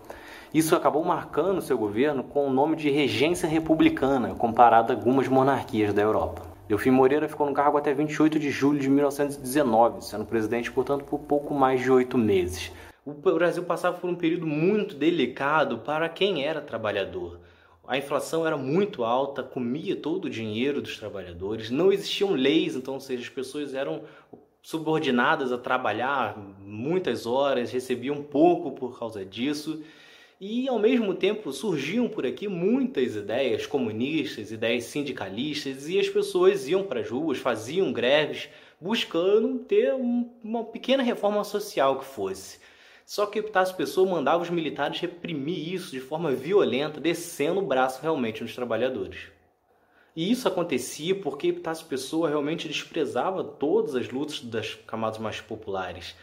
Isso 0.53 0.75
acabou 0.75 1.03
marcando 1.03 1.61
seu 1.61 1.77
governo 1.77 2.23
com 2.23 2.47
o 2.47 2.51
nome 2.51 2.77
de 2.77 2.89
regência 2.89 3.47
republicana, 3.47 4.33
comparado 4.35 4.93
a 4.93 4.95
algumas 4.95 5.27
monarquias 5.27 5.93
da 5.93 6.01
Europa. 6.01 6.41
Delfim 6.69 6.91
Moreira 6.91 7.27
ficou 7.27 7.47
no 7.47 7.53
cargo 7.53 7.77
até 7.77 7.93
28 7.93 8.39
de 8.39 8.49
julho 8.49 8.79
de 8.79 8.89
1919, 8.89 10.05
sendo 10.05 10.25
presidente, 10.25 10.71
portanto, 10.71 11.03
por 11.03 11.19
pouco 11.19 11.53
mais 11.53 11.81
de 11.81 11.91
oito 11.91 12.17
meses. 12.17 12.71
O 13.05 13.13
Brasil 13.13 13.63
passava 13.63 13.97
por 13.97 14.09
um 14.09 14.15
período 14.15 14.47
muito 14.47 14.95
delicado 14.95 15.79
para 15.79 16.09
quem 16.09 16.45
era 16.45 16.61
trabalhador. 16.61 17.39
A 17.87 17.97
inflação 17.97 18.45
era 18.45 18.57
muito 18.57 19.05
alta, 19.05 19.41
comia 19.43 19.95
todo 19.95 20.25
o 20.25 20.29
dinheiro 20.29 20.81
dos 20.81 20.97
trabalhadores, 20.97 21.69
não 21.69 21.91
existiam 21.91 22.31
leis, 22.31 22.75
então, 22.75 22.95
ou 22.95 22.99
seja, 22.99 23.23
as 23.23 23.29
pessoas 23.29 23.73
eram 23.73 24.01
subordinadas 24.61 25.53
a 25.53 25.57
trabalhar 25.57 26.37
muitas 26.59 27.25
horas, 27.25 27.71
recebiam 27.71 28.21
pouco 28.21 28.71
por 28.71 28.99
causa 28.99 29.23
disso. 29.23 29.81
E 30.39 30.69
ao 30.69 30.77
mesmo 30.77 31.15
tempo 31.15 31.51
surgiam 31.51 32.07
por 32.07 32.23
aqui 32.23 32.47
muitas 32.47 33.15
ideias 33.15 33.65
comunistas, 33.65 34.51
ideias 34.51 34.83
sindicalistas, 34.83 35.89
e 35.89 35.99
as 35.99 36.07
pessoas 36.07 36.67
iam 36.67 36.83
para 36.83 36.99
as 36.99 37.09
ruas, 37.09 37.39
faziam 37.39 37.91
greves, 37.91 38.47
buscando 38.79 39.57
ter 39.57 39.95
um, 39.95 40.29
uma 40.43 40.63
pequena 40.63 41.01
reforma 41.01 41.43
social 41.43 41.97
que 41.97 42.05
fosse. 42.05 42.59
Só 43.03 43.25
que 43.25 43.39
Epitácio 43.39 43.75
Pessoa 43.75 44.07
mandava 44.07 44.43
os 44.43 44.49
militares 44.51 44.99
reprimir 44.99 45.73
isso 45.73 45.89
de 45.89 45.99
forma 45.99 46.31
violenta, 46.31 47.01
descendo 47.01 47.59
o 47.59 47.65
braço 47.65 47.99
realmente 48.03 48.43
nos 48.43 48.53
trabalhadores. 48.53 49.29
E 50.15 50.29
isso 50.29 50.47
acontecia 50.47 51.15
porque 51.15 51.47
Epitácio 51.47 51.87
Pessoa 51.87 52.29
realmente 52.29 52.67
desprezava 52.67 53.43
todas 53.43 53.95
as 53.95 54.09
lutas 54.11 54.41
das 54.41 54.75
camadas 54.85 55.17
mais 55.17 55.41
populares 55.41 56.13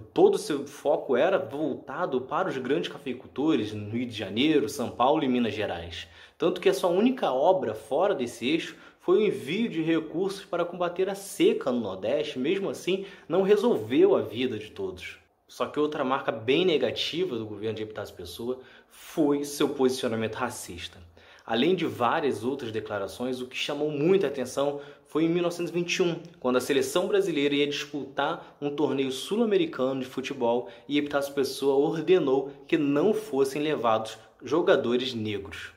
todo 0.00 0.36
o 0.36 0.38
seu 0.38 0.66
foco 0.68 1.16
era 1.16 1.36
voltado 1.36 2.20
para 2.20 2.48
os 2.48 2.56
grandes 2.56 2.92
cafeicultores 2.92 3.72
no 3.72 3.90
Rio 3.90 4.06
de 4.06 4.16
Janeiro, 4.16 4.68
São 4.68 4.88
Paulo 4.88 5.24
e 5.24 5.28
Minas 5.28 5.52
Gerais. 5.52 6.06
Tanto 6.38 6.60
que 6.60 6.68
a 6.68 6.74
sua 6.74 6.90
única 6.90 7.32
obra 7.32 7.74
fora 7.74 8.14
desse 8.14 8.48
eixo 8.48 8.76
foi 9.00 9.18
o 9.18 9.26
envio 9.26 9.68
de 9.68 9.82
recursos 9.82 10.44
para 10.44 10.64
combater 10.64 11.08
a 11.08 11.14
seca 11.16 11.72
no 11.72 11.80
Nordeste, 11.80 12.38
mesmo 12.38 12.70
assim 12.70 13.04
não 13.28 13.42
resolveu 13.42 14.14
a 14.14 14.20
vida 14.20 14.58
de 14.58 14.70
todos. 14.70 15.18
Só 15.48 15.66
que 15.66 15.80
outra 15.80 16.04
marca 16.04 16.30
bem 16.30 16.64
negativa 16.64 17.36
do 17.36 17.44
governo 17.44 17.74
de 17.74 17.82
Epitácio 17.82 18.14
Pessoa 18.14 18.60
foi 18.88 19.42
seu 19.42 19.70
posicionamento 19.70 20.36
racista. 20.36 20.98
Além 21.44 21.74
de 21.74 21.84
várias 21.84 22.44
outras 22.44 22.70
declarações, 22.70 23.40
o 23.40 23.46
que 23.48 23.56
chamou 23.56 23.90
muita 23.90 24.28
atenção 24.28 24.80
foi 25.10 25.24
em 25.24 25.28
1921, 25.28 26.20
quando 26.38 26.54
a 26.54 26.60
seleção 26.60 27.08
brasileira 27.08 27.52
ia 27.52 27.66
disputar 27.66 28.56
um 28.62 28.70
torneio 28.70 29.10
sul-americano 29.10 30.00
de 30.00 30.06
futebol 30.06 30.68
e 30.86 30.96
Epitácio 30.96 31.34
Pessoa 31.34 31.74
ordenou 31.74 32.52
que 32.68 32.78
não 32.78 33.12
fossem 33.12 33.60
levados 33.60 34.16
jogadores 34.40 35.12
negros. 35.12 35.72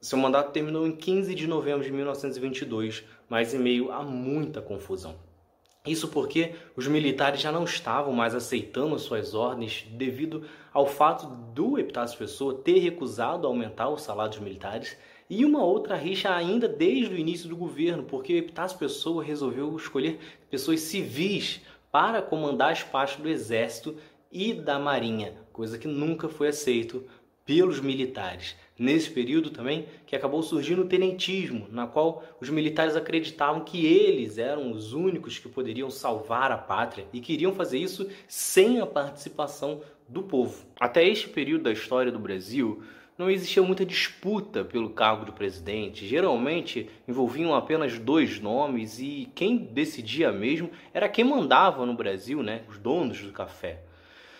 Seu 0.00 0.16
mandato 0.16 0.50
terminou 0.50 0.86
em 0.86 0.96
15 0.96 1.34
de 1.34 1.46
novembro 1.46 1.84
de 1.84 1.92
1922, 1.92 3.04
mas 3.28 3.52
em 3.52 3.58
meio 3.58 3.92
a 3.92 4.02
muita 4.02 4.62
confusão. 4.62 5.14
Isso 5.86 6.08
porque 6.08 6.54
os 6.74 6.88
militares 6.88 7.42
já 7.42 7.52
não 7.52 7.64
estavam 7.64 8.14
mais 8.14 8.34
aceitando 8.34 8.98
suas 8.98 9.34
ordens 9.34 9.86
devido 9.90 10.42
ao 10.72 10.86
fato 10.86 11.26
do 11.52 11.78
Epitácio 11.78 12.16
Pessoa 12.16 12.54
ter 12.54 12.78
recusado 12.78 13.46
aumentar 13.46 13.90
o 13.90 13.98
salário 13.98 14.30
dos 14.30 14.40
militares 14.40 14.96
e 15.28 15.44
uma 15.44 15.64
outra 15.64 15.96
rixa 15.96 16.34
ainda 16.34 16.68
desde 16.68 17.14
o 17.14 17.18
início 17.18 17.48
do 17.48 17.56
governo, 17.56 18.04
porque 18.04 18.34
o 18.34 18.38
Epitácio 18.38 18.78
Pessoa 18.78 19.24
resolveu 19.24 19.74
escolher 19.76 20.18
pessoas 20.50 20.80
civis 20.80 21.60
para 21.90 22.20
comandar 22.20 22.72
as 22.72 22.82
partes 22.82 23.16
do 23.16 23.28
exército 23.28 23.96
e 24.30 24.52
da 24.52 24.78
marinha, 24.78 25.32
coisa 25.52 25.78
que 25.78 25.86
nunca 25.86 26.28
foi 26.28 26.48
aceito 26.48 27.04
pelos 27.44 27.80
militares. 27.80 28.56
Nesse 28.76 29.08
período 29.08 29.50
também 29.50 29.86
que 30.04 30.16
acabou 30.16 30.42
surgindo 30.42 30.82
o 30.82 30.88
tenentismo, 30.88 31.68
na 31.70 31.86
qual 31.86 32.24
os 32.40 32.50
militares 32.50 32.96
acreditavam 32.96 33.60
que 33.60 33.86
eles 33.86 34.38
eram 34.38 34.72
os 34.72 34.92
únicos 34.92 35.38
que 35.38 35.48
poderiam 35.48 35.90
salvar 35.90 36.50
a 36.50 36.58
pátria 36.58 37.06
e 37.12 37.20
queriam 37.20 37.54
fazer 37.54 37.78
isso 37.78 38.08
sem 38.26 38.80
a 38.80 38.86
participação 38.86 39.80
do 40.08 40.24
povo. 40.24 40.66
Até 40.80 41.06
este 41.06 41.28
período 41.28 41.64
da 41.64 41.72
história 41.72 42.10
do 42.10 42.18
Brasil, 42.18 42.82
não 43.16 43.30
existia 43.30 43.62
muita 43.62 43.84
disputa 43.84 44.64
pelo 44.64 44.90
cargo 44.90 45.24
de 45.24 45.32
presidente. 45.32 46.06
Geralmente 46.06 46.90
envolviam 47.06 47.54
apenas 47.54 47.98
dois 47.98 48.40
nomes 48.40 48.98
e 48.98 49.28
quem 49.34 49.56
decidia 49.56 50.32
mesmo 50.32 50.70
era 50.92 51.08
quem 51.08 51.24
mandava 51.24 51.86
no 51.86 51.94
Brasil, 51.94 52.42
né? 52.42 52.62
Os 52.68 52.78
donos 52.78 53.20
do 53.20 53.32
café. 53.32 53.80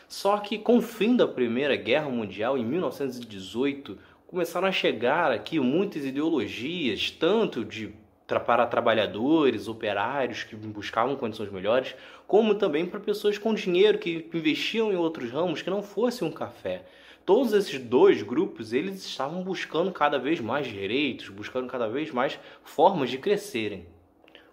Só 0.09 0.39
que 0.39 0.59
com 0.59 0.79
o 0.79 0.83
fim 0.83 1.17
da 1.17 1.27
Primeira 1.27 1.77
Guerra 1.77 2.09
Mundial, 2.09 2.59
em 2.59 2.65
1918, 2.65 3.97
começaram 4.27 4.67
a 4.67 4.73
chegar 4.73 5.31
aqui 5.31 5.59
muitas 5.61 6.05
ideologias, 6.05 7.11
tanto 7.11 7.65
de 7.65 7.93
para 8.27 8.67
trabalhadores, 8.67 9.69
operários 9.69 10.45
que 10.45 10.57
buscavam 10.57 11.15
condições 11.15 11.53
melhores, 11.53 11.95
como 12.27 12.55
também 12.55 12.87
para 12.87 12.99
pessoas 12.99 13.37
com 13.39 13.55
dinheiro 13.55 13.99
que 13.99 14.29
investiam 14.33 14.91
em 14.91 14.97
outros 14.97 15.31
ramos 15.31 15.63
que 15.63 15.71
não 15.71 15.83
fosse 15.83 16.25
um 16.25 16.31
café. 16.31 16.85
Todos 17.25 17.53
esses 17.53 17.81
dois 17.81 18.23
grupos, 18.23 18.73
eles 18.73 19.05
estavam 19.05 19.43
buscando 19.43 19.91
cada 19.91 20.19
vez 20.19 20.41
mais 20.41 20.67
direitos, 20.67 21.29
buscando 21.29 21.67
cada 21.69 21.89
vez 21.89 22.11
mais 22.11 22.39
formas 22.63 23.11
de 23.11 23.19
crescerem 23.19 23.87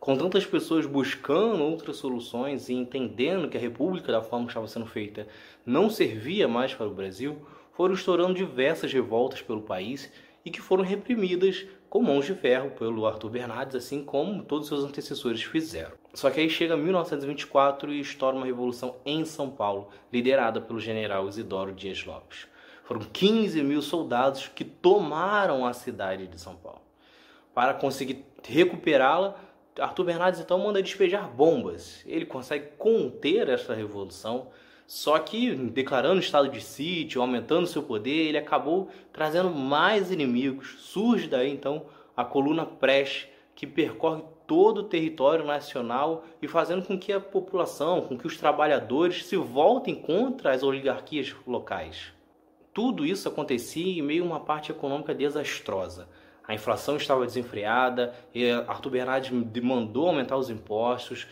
com 0.01 0.17
tantas 0.17 0.43
pessoas 0.47 0.87
buscando 0.87 1.63
outras 1.63 1.97
soluções 1.97 2.69
e 2.69 2.73
entendendo 2.73 3.47
que 3.47 3.55
a 3.55 3.61
República, 3.61 4.11
da 4.11 4.23
forma 4.23 4.47
que 4.47 4.51
estava 4.51 4.67
sendo 4.67 4.87
feita, 4.87 5.27
não 5.63 5.91
servia 5.91 6.47
mais 6.47 6.73
para 6.73 6.87
o 6.87 6.93
Brasil, 6.93 7.37
foram 7.71 7.93
estourando 7.93 8.33
diversas 8.33 8.91
revoltas 8.91 9.43
pelo 9.43 9.61
país 9.61 10.11
e 10.43 10.49
que 10.49 10.59
foram 10.59 10.83
reprimidas 10.83 11.67
com 11.87 12.01
mãos 12.01 12.25
de 12.25 12.33
ferro 12.33 12.71
pelo 12.71 13.05
Arthur 13.05 13.29
Bernardes, 13.29 13.75
assim 13.75 14.03
como 14.03 14.43
todos 14.43 14.67
seus 14.67 14.83
antecessores 14.83 15.43
fizeram. 15.43 15.91
Só 16.15 16.31
que 16.31 16.39
aí 16.39 16.49
chega 16.49 16.75
1924 16.75 17.93
e 17.93 17.99
estoura 17.99 18.35
uma 18.35 18.47
revolução 18.47 18.95
em 19.05 19.23
São 19.23 19.51
Paulo, 19.51 19.89
liderada 20.11 20.59
pelo 20.59 20.79
general 20.79 21.29
Isidoro 21.29 21.73
Dias 21.73 22.03
Lopes. 22.03 22.47
Foram 22.91 23.07
15 23.13 23.63
mil 23.63 23.81
soldados 23.81 24.51
que 24.53 24.65
tomaram 24.65 25.65
a 25.65 25.71
cidade 25.71 26.27
de 26.27 26.37
São 26.37 26.57
Paulo. 26.57 26.81
Para 27.53 27.73
conseguir 27.73 28.25
recuperá-la, 28.45 29.33
Arthur 29.79 30.03
Bernardes 30.03 30.41
então 30.41 30.59
manda 30.59 30.83
despejar 30.83 31.29
bombas. 31.29 32.03
Ele 32.05 32.25
consegue 32.25 32.71
conter 32.77 33.47
essa 33.47 33.73
revolução 33.73 34.47
só 34.85 35.17
que, 35.19 35.55
declarando 35.55 36.19
estado 36.19 36.49
de 36.49 36.59
sítio, 36.59 37.21
aumentando 37.21 37.65
seu 37.65 37.81
poder, 37.81 38.27
ele 38.27 38.37
acabou 38.37 38.89
trazendo 39.13 39.51
mais 39.51 40.11
inimigos. 40.11 40.75
Surge 40.79 41.29
daí 41.29 41.49
então 41.49 41.85
a 42.13 42.25
coluna 42.25 42.65
Preste, 42.65 43.29
que 43.55 43.65
percorre 43.65 44.21
todo 44.45 44.79
o 44.79 44.83
território 44.89 45.45
nacional 45.45 46.25
e 46.41 46.47
fazendo 46.49 46.85
com 46.85 46.99
que 46.99 47.13
a 47.13 47.21
população, 47.21 48.01
com 48.01 48.17
que 48.17 48.27
os 48.27 48.35
trabalhadores 48.35 49.27
se 49.27 49.37
voltem 49.37 49.95
contra 49.95 50.51
as 50.51 50.61
oligarquias 50.61 51.33
locais. 51.47 52.11
Tudo 52.73 53.05
isso 53.05 53.27
acontecia 53.27 53.99
em 53.99 54.01
meio 54.01 54.23
a 54.23 54.27
uma 54.27 54.39
parte 54.39 54.71
econômica 54.71 55.13
desastrosa. 55.13 56.07
A 56.47 56.53
inflação 56.53 56.95
estava 56.97 57.25
desenfreada, 57.25 58.13
Arthur 58.67 58.89
Bernardes 58.89 59.31
mandou 59.61 60.07
aumentar 60.07 60.37
os 60.37 60.49
impostos, 60.49 61.27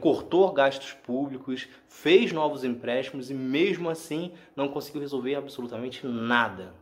cortou 0.00 0.52
gastos 0.52 0.92
públicos, 0.92 1.66
fez 1.88 2.30
novos 2.32 2.62
empréstimos 2.62 3.30
e 3.30 3.34
mesmo 3.34 3.90
assim 3.90 4.32
não 4.54 4.68
conseguiu 4.68 5.00
resolver 5.00 5.34
absolutamente 5.34 6.06
nada. 6.06 6.72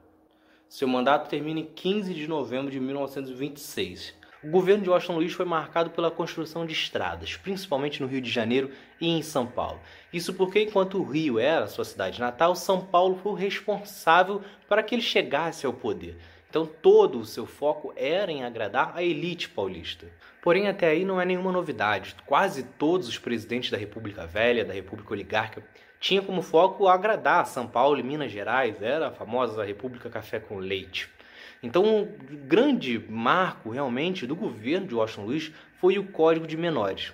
Seu 0.69 0.89
mandato 0.89 1.31
termina 1.31 1.61
em 1.61 1.67
15 1.67 2.13
de 2.13 2.27
novembro 2.27 2.71
de 2.71 2.81
1926. 2.81 4.15
O 4.45 4.51
governo 4.51 4.83
de 4.83 4.91
Washington 4.91 5.15
Luiz 5.15 5.33
foi 5.33 5.47
marcado 5.47 5.89
pela 5.89 6.11
construção 6.11 6.67
de 6.67 6.75
estradas, 6.75 7.35
principalmente 7.35 8.03
no 8.03 8.07
Rio 8.07 8.21
de 8.21 8.31
Janeiro 8.31 8.71
e 9.01 9.09
em 9.09 9.23
São 9.23 9.47
Paulo. 9.47 9.81
Isso 10.13 10.35
porque, 10.35 10.61
enquanto 10.61 10.99
o 10.99 11.03
Rio 11.03 11.39
era 11.39 11.67
sua 11.67 11.83
cidade 11.87 12.21
natal, 12.21 12.55
São 12.55 12.85
Paulo 12.85 13.19
foi 13.23 13.33
o 13.33 13.35
responsável 13.35 14.43
para 14.69 14.83
que 14.83 14.95
ele 14.95 15.01
chegasse 15.01 15.65
ao 15.65 15.73
poder. 15.73 16.19
Então 16.51 16.67
todo 16.67 17.21
o 17.21 17.25
seu 17.25 17.47
foco 17.47 17.95
era 17.97 18.31
em 18.31 18.45
agradar 18.45 18.93
a 18.95 19.03
elite 19.03 19.49
paulista. 19.49 20.07
Porém, 20.43 20.69
até 20.69 20.89
aí 20.89 21.07
não 21.07 21.19
é 21.19 21.25
nenhuma 21.25 21.51
novidade. 21.51 22.15
Quase 22.27 22.65
todos 22.65 23.09
os 23.09 23.17
presidentes 23.19 23.71
da 23.71 23.79
República 23.79 24.27
Velha, 24.27 24.63
da 24.63 24.75
República 24.75 25.15
Oligárquica, 25.15 25.67
tinham 25.99 26.23
como 26.23 26.43
foco 26.43 26.87
agradar 26.87 27.47
São 27.47 27.67
Paulo 27.67 27.99
e 27.99 28.03
Minas 28.03 28.31
Gerais, 28.31 28.83
era 28.83 29.09
a 29.09 29.11
famosa 29.11 29.65
República 29.65 30.11
Café 30.11 30.39
com 30.39 30.59
Leite. 30.59 31.14
Então, 31.65 32.03
o 32.03 32.07
grande 32.47 33.03
marco 33.09 33.71
realmente 33.71 34.27
do 34.27 34.37
governo 34.37 34.87
de 34.87 34.95
Washington 34.95 35.25
Luiz 35.25 35.51
foi 35.81 35.99
o 35.99 36.05
Código 36.05 36.47
de 36.47 36.59
Menores. 36.59 37.11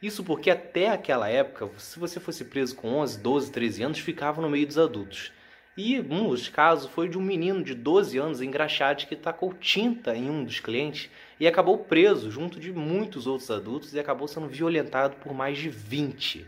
Isso 0.00 0.22
porque 0.22 0.50
até 0.50 0.90
aquela 0.90 1.28
época, 1.28 1.68
se 1.78 1.98
você 1.98 2.20
fosse 2.20 2.44
preso 2.44 2.76
com 2.76 2.94
11, 2.94 3.18
12, 3.18 3.50
13 3.50 3.82
anos, 3.82 3.98
ficava 3.98 4.40
no 4.40 4.48
meio 4.48 4.68
dos 4.68 4.78
adultos. 4.78 5.32
E 5.76 5.98
um 5.98 6.28
dos 6.28 6.48
casos 6.48 6.88
foi 6.88 7.08
de 7.08 7.18
um 7.18 7.20
menino 7.20 7.60
de 7.60 7.74
12 7.74 8.16
anos 8.18 8.40
em 8.40 8.48
Graxate 8.48 9.08
que 9.08 9.16
tacou 9.16 9.52
tinta 9.52 10.14
em 10.14 10.30
um 10.30 10.44
dos 10.44 10.60
clientes 10.60 11.10
e 11.40 11.48
acabou 11.48 11.78
preso 11.78 12.30
junto 12.30 12.60
de 12.60 12.72
muitos 12.72 13.26
outros 13.26 13.50
adultos 13.50 13.92
e 13.94 13.98
acabou 13.98 14.28
sendo 14.28 14.46
violentado 14.46 15.16
por 15.16 15.34
mais 15.34 15.58
de 15.58 15.70
20. 15.70 16.46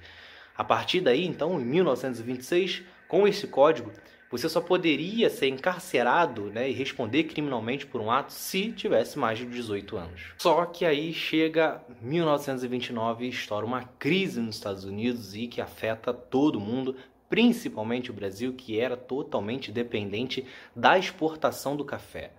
A 0.57 0.63
partir 0.63 1.01
daí, 1.01 1.27
então, 1.27 1.61
em 1.61 1.65
1926, 1.65 2.85
com 3.09 3.27
esse 3.27 3.49
código, 3.49 3.91
você 4.31 4.49
só 4.49 4.61
poderia 4.61 5.29
ser 5.29 5.49
encarcerado 5.49 6.45
né, 6.45 6.71
e 6.71 6.73
responder 6.73 7.25
criminalmente 7.25 7.85
por 7.85 8.01
um 8.01 8.11
ato 8.11 8.33
se 8.33 8.71
tivesse 8.71 9.19
mais 9.19 9.39
de 9.39 9.47
18 9.47 9.97
anos. 9.97 10.21
Só 10.39 10.65
que 10.67 10.85
aí 10.85 11.13
chega 11.13 11.83
1929 12.01 13.25
e 13.25 13.29
estoura 13.29 13.67
uma 13.67 13.83
crise 13.99 14.41
nos 14.41 14.55
Estados 14.55 14.85
Unidos 14.85 15.35
e 15.35 15.49
que 15.49 15.61
afeta 15.61 16.15
todo 16.15 16.61
mundo, 16.61 16.95
principalmente 17.29 18.11
o 18.11 18.15
Brasil, 18.15 18.53
que 18.53 18.79
era 18.79 18.97
totalmente 18.97 19.73
dependente 19.73 20.47
da 20.77 20.97
exportação 20.97 21.75
do 21.75 21.85
café. 21.85 22.31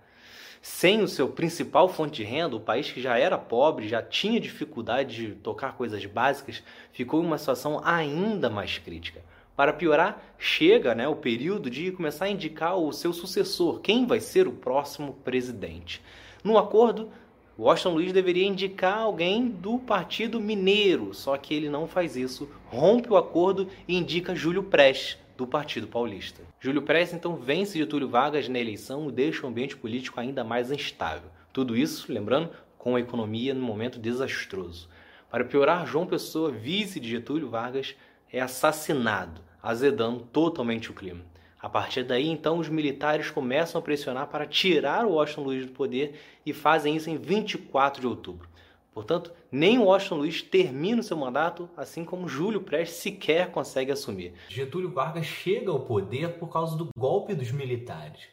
Sem 0.62 1.02
o 1.02 1.08
seu 1.08 1.28
principal 1.28 1.88
fonte 1.88 2.22
de 2.22 2.24
renda, 2.24 2.56
o 2.56 2.60
país 2.60 2.90
que 2.90 3.02
já 3.02 3.18
era 3.18 3.36
pobre, 3.36 3.88
já 3.88 4.00
tinha 4.00 4.40
dificuldade 4.40 5.16
de 5.16 5.34
tocar 5.34 5.76
coisas 5.76 6.06
básicas, 6.06 6.62
ficou 6.92 7.20
em 7.20 7.26
uma 7.26 7.36
situação 7.36 7.82
ainda 7.84 8.48
mais 8.48 8.78
crítica. 8.78 9.20
Para 9.54 9.72
piorar, 9.72 10.34
chega 10.38 10.94
né, 10.94 11.06
o 11.06 11.16
período 11.16 11.68
de 11.68 11.92
começar 11.92 12.24
a 12.24 12.30
indicar 12.30 12.76
o 12.76 12.92
seu 12.92 13.12
sucessor, 13.12 13.80
quem 13.80 14.06
vai 14.06 14.18
ser 14.18 14.48
o 14.48 14.52
próximo 14.52 15.12
presidente. 15.24 16.00
No 16.42 16.56
acordo, 16.56 17.10
Washington 17.58 17.94
Luiz 17.94 18.12
deveria 18.12 18.46
indicar 18.46 18.98
alguém 18.98 19.46
do 19.46 19.78
Partido 19.78 20.40
Mineiro, 20.40 21.12
só 21.12 21.36
que 21.36 21.54
ele 21.54 21.68
não 21.68 21.86
faz 21.86 22.16
isso, 22.16 22.48
rompe 22.66 23.12
o 23.12 23.16
acordo 23.16 23.68
e 23.86 23.94
indica 23.94 24.34
Júlio 24.34 24.62
Prestes, 24.62 25.18
do 25.36 25.46
Partido 25.46 25.86
Paulista. 25.86 26.42
Júlio 26.58 26.82
Prestes 26.82 27.14
então 27.14 27.36
vence 27.36 27.78
Getúlio 27.78 28.08
Vargas 28.08 28.48
na 28.48 28.58
eleição 28.58 29.08
e 29.08 29.12
deixa 29.12 29.44
o 29.44 29.48
ambiente 29.48 29.76
político 29.76 30.18
ainda 30.18 30.42
mais 30.42 30.70
instável. 30.70 31.28
Tudo 31.52 31.76
isso, 31.76 32.10
lembrando, 32.10 32.50
com 32.78 32.96
a 32.96 33.00
economia 33.00 33.52
num 33.52 33.64
momento 33.64 33.98
desastroso. 33.98 34.88
Para 35.30 35.44
piorar, 35.44 35.86
João 35.86 36.06
Pessoa, 36.06 36.50
vice 36.50 36.98
de 36.98 37.08
Getúlio 37.08 37.48
Vargas, 37.48 37.94
é 38.32 38.40
assassinado, 38.40 39.40
azedando 39.62 40.20
totalmente 40.20 40.90
o 40.90 40.94
clima. 40.94 41.24
A 41.60 41.68
partir 41.68 42.02
daí, 42.02 42.28
então, 42.28 42.58
os 42.58 42.68
militares 42.68 43.30
começam 43.30 43.78
a 43.78 43.82
pressionar 43.82 44.26
para 44.26 44.46
tirar 44.46 45.06
o 45.06 45.12
Washington 45.12 45.42
Luiz 45.42 45.66
do 45.66 45.72
poder 45.72 46.18
e 46.44 46.52
fazem 46.52 46.96
isso 46.96 47.08
em 47.08 47.16
24 47.16 48.00
de 48.00 48.06
outubro. 48.06 48.48
Portanto, 48.92 49.32
nem 49.50 49.78
o 49.78 49.84
Washington 49.84 50.16
Luiz 50.16 50.42
termina 50.42 51.00
o 51.00 51.04
seu 51.04 51.16
mandato, 51.16 51.70
assim 51.76 52.04
como 52.04 52.28
Júlio 52.28 52.62
Prestes 52.62 52.98
sequer 52.98 53.50
consegue 53.50 53.92
assumir. 53.92 54.34
Getúlio 54.48 54.90
Vargas 54.90 55.24
chega 55.24 55.70
ao 55.70 55.80
poder 55.80 56.34
por 56.34 56.48
causa 56.48 56.76
do 56.76 56.88
golpe 56.96 57.34
dos 57.34 57.52
militares. 57.52 58.28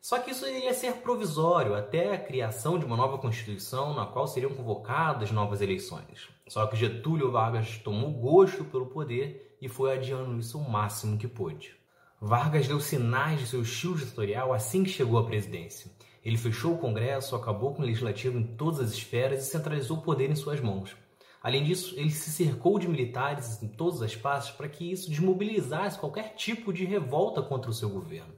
Só 0.00 0.18
que 0.18 0.32
isso 0.32 0.46
ia 0.46 0.74
ser 0.74 0.94
provisório 0.94 1.74
até 1.74 2.12
a 2.12 2.18
criação 2.18 2.78
de 2.78 2.84
uma 2.84 2.96
nova 2.96 3.18
Constituição 3.18 3.94
na 3.94 4.04
qual 4.04 4.26
seriam 4.26 4.52
convocadas 4.52 5.30
novas 5.30 5.60
eleições. 5.60 6.28
Só 6.46 6.66
que 6.66 6.76
Getúlio 6.76 7.30
Vargas 7.30 7.78
tomou 7.78 8.10
gosto 8.12 8.64
pelo 8.64 8.86
poder 8.86 9.56
e 9.60 9.68
foi 9.68 9.94
adiando 9.94 10.38
isso 10.38 10.58
o 10.58 10.70
máximo 10.70 11.16
que 11.16 11.26
pôde. 11.26 11.74
Vargas 12.20 12.68
deu 12.68 12.80
sinais 12.80 13.40
de 13.40 13.46
seu 13.46 13.62
estilo 13.62 13.96
ditatorial 13.96 14.52
assim 14.52 14.84
que 14.84 14.90
chegou 14.90 15.18
à 15.18 15.24
presidência. 15.24 15.90
Ele 16.24 16.36
fechou 16.38 16.74
o 16.74 16.78
Congresso, 16.78 17.36
acabou 17.36 17.74
com 17.74 17.82
o 17.82 17.84
legislativo 17.84 18.38
em 18.38 18.42
todas 18.42 18.80
as 18.80 18.92
esferas 18.92 19.42
e 19.42 19.50
centralizou 19.50 19.98
o 19.98 20.02
poder 20.02 20.30
em 20.30 20.34
suas 20.34 20.60
mãos. 20.60 20.96
Além 21.42 21.62
disso, 21.62 21.94
ele 21.98 22.08
se 22.08 22.30
cercou 22.30 22.78
de 22.78 22.88
militares 22.88 23.62
em 23.62 23.68
todos 23.68 24.00
os 24.00 24.10
espaços 24.10 24.50
para 24.52 24.68
que 24.68 24.90
isso 24.90 25.10
desmobilizasse 25.10 25.98
qualquer 25.98 26.34
tipo 26.34 26.72
de 26.72 26.86
revolta 26.86 27.42
contra 27.42 27.70
o 27.70 27.74
seu 27.74 27.90
governo. 27.90 28.32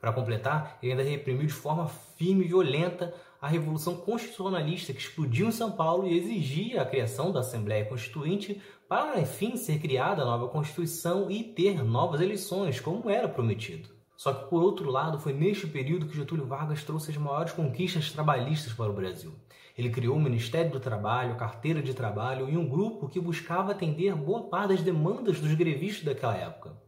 Para 0.00 0.12
completar, 0.12 0.78
ele 0.82 0.92
ainda 0.92 1.02
reprimiu 1.02 1.46
de 1.46 1.52
forma 1.52 1.88
firme 1.88 2.44
e 2.44 2.48
violenta 2.48 3.14
a 3.46 3.48
Revolução 3.48 3.94
Constitucionalista 3.94 4.92
que 4.92 4.98
explodiu 4.98 5.46
em 5.46 5.52
São 5.52 5.70
Paulo 5.70 6.04
e 6.04 6.18
exigia 6.18 6.82
a 6.82 6.84
criação 6.84 7.30
da 7.30 7.40
Assembleia 7.40 7.84
Constituinte 7.84 8.60
para, 8.88 9.20
enfim, 9.20 9.56
ser 9.56 9.78
criada 9.78 10.22
a 10.22 10.24
nova 10.24 10.48
Constituição 10.48 11.30
e 11.30 11.44
ter 11.44 11.84
novas 11.84 12.20
eleições, 12.20 12.80
como 12.80 13.08
era 13.08 13.28
prometido. 13.28 13.88
Só 14.16 14.32
que, 14.32 14.50
por 14.50 14.64
outro 14.64 14.90
lado, 14.90 15.20
foi 15.20 15.32
neste 15.32 15.64
período 15.68 16.06
que 16.06 16.16
Getúlio 16.16 16.44
Vargas 16.44 16.82
trouxe 16.82 17.12
as 17.12 17.16
maiores 17.16 17.52
conquistas 17.52 18.10
trabalhistas 18.10 18.72
para 18.72 18.90
o 18.90 18.94
Brasil. 18.94 19.32
Ele 19.78 19.90
criou 19.90 20.16
o 20.16 20.20
Ministério 20.20 20.72
do 20.72 20.80
Trabalho, 20.80 21.34
a 21.34 21.36
Carteira 21.36 21.80
de 21.80 21.94
Trabalho 21.94 22.48
e 22.48 22.56
um 22.56 22.68
grupo 22.68 23.08
que 23.08 23.20
buscava 23.20 23.70
atender 23.70 24.12
boa 24.16 24.48
parte 24.48 24.70
das 24.70 24.82
demandas 24.82 25.38
dos 25.38 25.54
grevistas 25.54 26.02
daquela 26.02 26.36
época. 26.36 26.85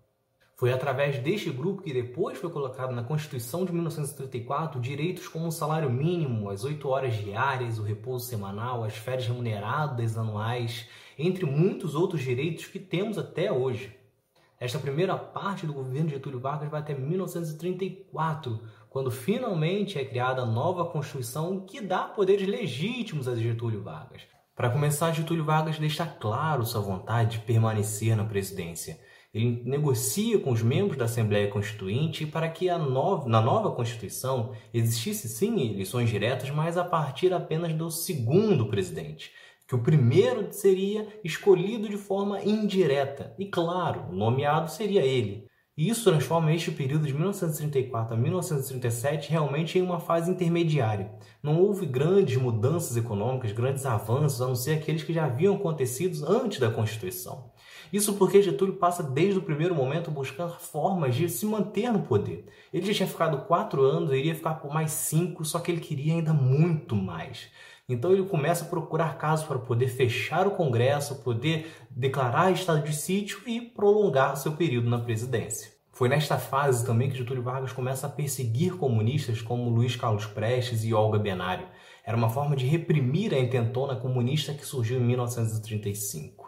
Foi 0.59 0.73
através 0.73 1.21
deste 1.21 1.51
grupo 1.51 1.83
que 1.83 1.93
depois 1.93 2.37
foi 2.37 2.51
colocado 2.51 2.93
na 2.93 3.05
Constituição 3.05 3.65
de 3.65 3.73
1934 3.73 4.81
direitos 4.81 5.29
como 5.29 5.47
o 5.47 5.53
salário 5.53 5.89
mínimo, 5.89 6.51
as 6.51 6.65
oito 6.65 6.89
horas 6.89 7.15
diárias, 7.15 7.79
o 7.79 7.85
repouso 7.85 8.27
semanal, 8.27 8.83
as 8.83 8.97
férias 8.97 9.29
remuneradas 9.29 10.19
anuais 10.19 10.89
entre 11.17 11.47
muitos 11.47 11.95
outros 11.95 12.23
direitos 12.23 12.67
que 12.67 12.81
temos 12.81 13.17
até 13.17 13.53
hoje. 13.53 13.97
Esta 14.59 14.81
primeira 14.81 15.17
parte 15.17 15.65
do 15.65 15.73
governo 15.73 16.09
de 16.09 16.15
Getúlio 16.17 16.41
Vargas 16.41 16.69
vai 16.69 16.81
até 16.81 16.93
1934, 16.93 18.61
quando 18.91 19.13
finalmente 19.13 19.97
é 19.97 20.05
criada 20.05 20.43
a 20.43 20.47
nova 20.47 20.87
Constituição 20.87 21.61
que 21.61 21.81
dá 21.81 22.01
poderes 22.01 22.49
legítimos 22.49 23.29
a 23.29 23.37
Getúlio 23.37 23.85
Vargas. 23.85 24.23
Para 24.57 24.71
começar, 24.71 25.13
Getúlio 25.13 25.45
Vargas 25.45 25.79
deixa 25.79 26.05
claro 26.05 26.67
sua 26.67 26.81
vontade 26.81 27.39
de 27.39 27.45
permanecer 27.45 28.17
na 28.17 28.25
presidência. 28.25 28.99
Ele 29.39 29.63
negocia 29.65 30.39
com 30.41 30.51
os 30.51 30.63
membros 30.63 30.99
da 30.99 31.05
Assembleia 31.05 31.49
Constituinte 31.49 32.27
para 32.27 32.49
que 32.49 32.69
nova, 32.77 33.29
na 33.29 33.41
nova 33.41 33.71
Constituição 33.71 34.53
existisse 34.75 35.29
sim 35.29 35.73
eleições 35.73 36.11
diretas, 36.11 36.51
mas 36.51 36.77
a 36.77 36.85
partir 36.85 37.33
apenas 37.33 37.73
do 37.73 37.89
segundo 37.91 38.67
presidente 38.67 39.31
que 39.69 39.75
o 39.75 39.83
primeiro 39.83 40.49
seria 40.51 41.07
escolhido 41.23 41.89
de 41.89 41.99
forma 41.99 42.43
indireta. 42.43 43.35
E 43.39 43.45
claro, 43.45 44.07
o 44.11 44.17
nomeado 44.17 44.71
seria 44.71 45.05
ele. 45.05 45.47
E 45.77 45.89
isso 45.89 46.11
transforma 46.11 46.53
este 46.53 46.73
período 46.73 47.07
de 47.07 47.13
1934 47.13 48.15
a 48.15 48.17
1937 48.17 49.31
realmente 49.31 49.79
em 49.79 49.83
uma 49.83 50.01
fase 50.01 50.29
intermediária. 50.29 51.13
Não 51.41 51.61
houve 51.61 51.87
grandes 51.87 52.37
mudanças 52.37 52.97
econômicas, 52.97 53.53
grandes 53.53 53.87
avanços, 53.87 54.43
a 54.43 54.49
não 54.49 54.57
ser 54.57 54.73
aqueles 54.73 55.05
que 55.05 55.13
já 55.13 55.27
haviam 55.27 55.55
acontecido 55.55 56.27
antes 56.27 56.59
da 56.59 56.69
Constituição. 56.69 57.53
Isso 57.93 58.15
porque 58.15 58.43
Getúlio 58.43 58.75
passa 58.75 59.03
desde 59.03 59.39
o 59.39 59.43
primeiro 59.43 59.75
momento 59.75 60.11
buscando 60.11 60.55
formas 60.55 61.15
de 61.15 61.29
se 61.29 61.47
manter 61.47 61.91
no 61.93 62.01
poder. 62.01 62.47
Ele 62.73 62.87
já 62.87 62.95
tinha 62.95 63.09
ficado 63.09 63.47
quatro 63.47 63.83
anos, 63.83 64.13
iria 64.13 64.35
ficar 64.35 64.55
por 64.55 64.73
mais 64.73 64.91
cinco, 64.91 65.45
só 65.45 65.59
que 65.59 65.71
ele 65.71 65.81
queria 65.81 66.15
ainda 66.15 66.33
muito 66.33 66.95
mais. 66.95 67.49
Então 67.89 68.13
ele 68.13 68.25
começa 68.25 68.65
a 68.65 68.69
procurar 68.69 69.17
casos 69.17 69.47
para 69.47 69.59
poder 69.59 69.89
fechar 69.89 70.47
o 70.47 70.51
Congresso, 70.51 71.23
poder 71.23 71.71
declarar 71.89 72.53
estado 72.53 72.83
de 72.83 72.95
sítio 72.95 73.41
e 73.47 73.61
prolongar 73.61 74.37
seu 74.37 74.53
período 74.53 74.91
na 74.91 74.99
presidência. 74.99 75.73
Foi 75.91 76.09
nesta 76.09 76.37
fase 76.37 76.85
também 76.85 77.11
que 77.11 77.17
Getúlio 77.17 77.43
Vargas 77.43 77.73
começa 77.73 78.07
a 78.07 78.11
perseguir 78.11 78.77
comunistas 78.77 79.41
como 79.41 79.71
Luiz 79.71 79.97
Carlos 79.97 80.27
Prestes 80.27 80.85
e 80.85 80.93
Olga 80.93 81.19
Benário. 81.19 81.67
Era 82.05 82.17
uma 82.17 82.29
forma 82.29 82.55
de 82.55 82.67
reprimir 82.67 83.35
a 83.35 83.39
intentona 83.39 83.97
comunista 83.97 84.55
que 84.55 84.65
surgiu 84.65 84.99
em 85.01 85.05
1935. 85.05 86.48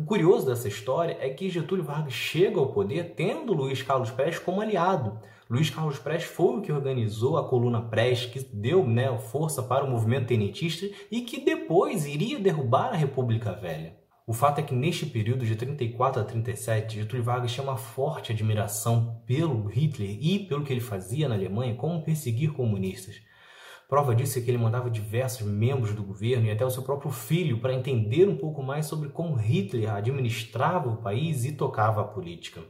O 0.00 0.04
curioso 0.04 0.46
dessa 0.46 0.66
história 0.66 1.18
é 1.20 1.28
que 1.28 1.50
Getúlio 1.50 1.84
Vargas 1.84 2.14
chega 2.14 2.58
ao 2.58 2.72
poder 2.72 3.12
tendo 3.14 3.52
Luiz 3.52 3.82
Carlos 3.82 4.10
Prestes 4.10 4.42
como 4.42 4.62
aliado. 4.62 5.20
Luiz 5.48 5.68
Carlos 5.68 5.98
Prestes 5.98 6.30
foi 6.30 6.56
o 6.56 6.62
que 6.62 6.72
organizou 6.72 7.36
a 7.36 7.46
coluna 7.46 7.82
Prestes, 7.82 8.30
que 8.32 8.56
deu 8.56 8.82
né, 8.86 9.14
força 9.18 9.62
para 9.62 9.84
o 9.84 9.90
movimento 9.90 10.28
tenentista 10.28 10.88
e 11.10 11.20
que 11.20 11.44
depois 11.44 12.06
iria 12.06 12.38
derrubar 12.38 12.94
a 12.94 12.96
República 12.96 13.52
Velha. 13.52 13.94
O 14.26 14.32
fato 14.32 14.60
é 14.60 14.62
que 14.62 14.74
neste 14.74 15.04
período 15.04 15.44
de 15.44 15.54
34 15.54 16.22
a 16.22 16.24
37, 16.24 17.00
Getúlio 17.00 17.22
Vargas 17.22 17.52
tinha 17.52 17.62
uma 17.62 17.76
forte 17.76 18.32
admiração 18.32 19.20
pelo 19.26 19.66
Hitler 19.66 20.16
e 20.18 20.38
pelo 20.38 20.64
que 20.64 20.72
ele 20.72 20.80
fazia 20.80 21.28
na 21.28 21.34
Alemanha, 21.34 21.74
como 21.74 22.02
perseguir 22.02 22.54
comunistas. 22.54 23.20
Prova 23.90 24.14
disso 24.14 24.38
é 24.38 24.42
que 24.42 24.48
ele 24.48 24.56
mandava 24.56 24.88
diversos 24.88 25.44
membros 25.44 25.92
do 25.92 26.04
governo 26.04 26.46
e 26.46 26.50
até 26.52 26.64
o 26.64 26.70
seu 26.70 26.84
próprio 26.84 27.10
filho 27.10 27.58
para 27.58 27.74
entender 27.74 28.28
um 28.28 28.36
pouco 28.36 28.62
mais 28.62 28.86
sobre 28.86 29.08
como 29.08 29.34
Hitler 29.34 29.90
administrava 29.90 30.88
o 30.88 30.98
país 30.98 31.44
e 31.44 31.50
tocava 31.50 32.00
a 32.00 32.04
política. 32.04 32.62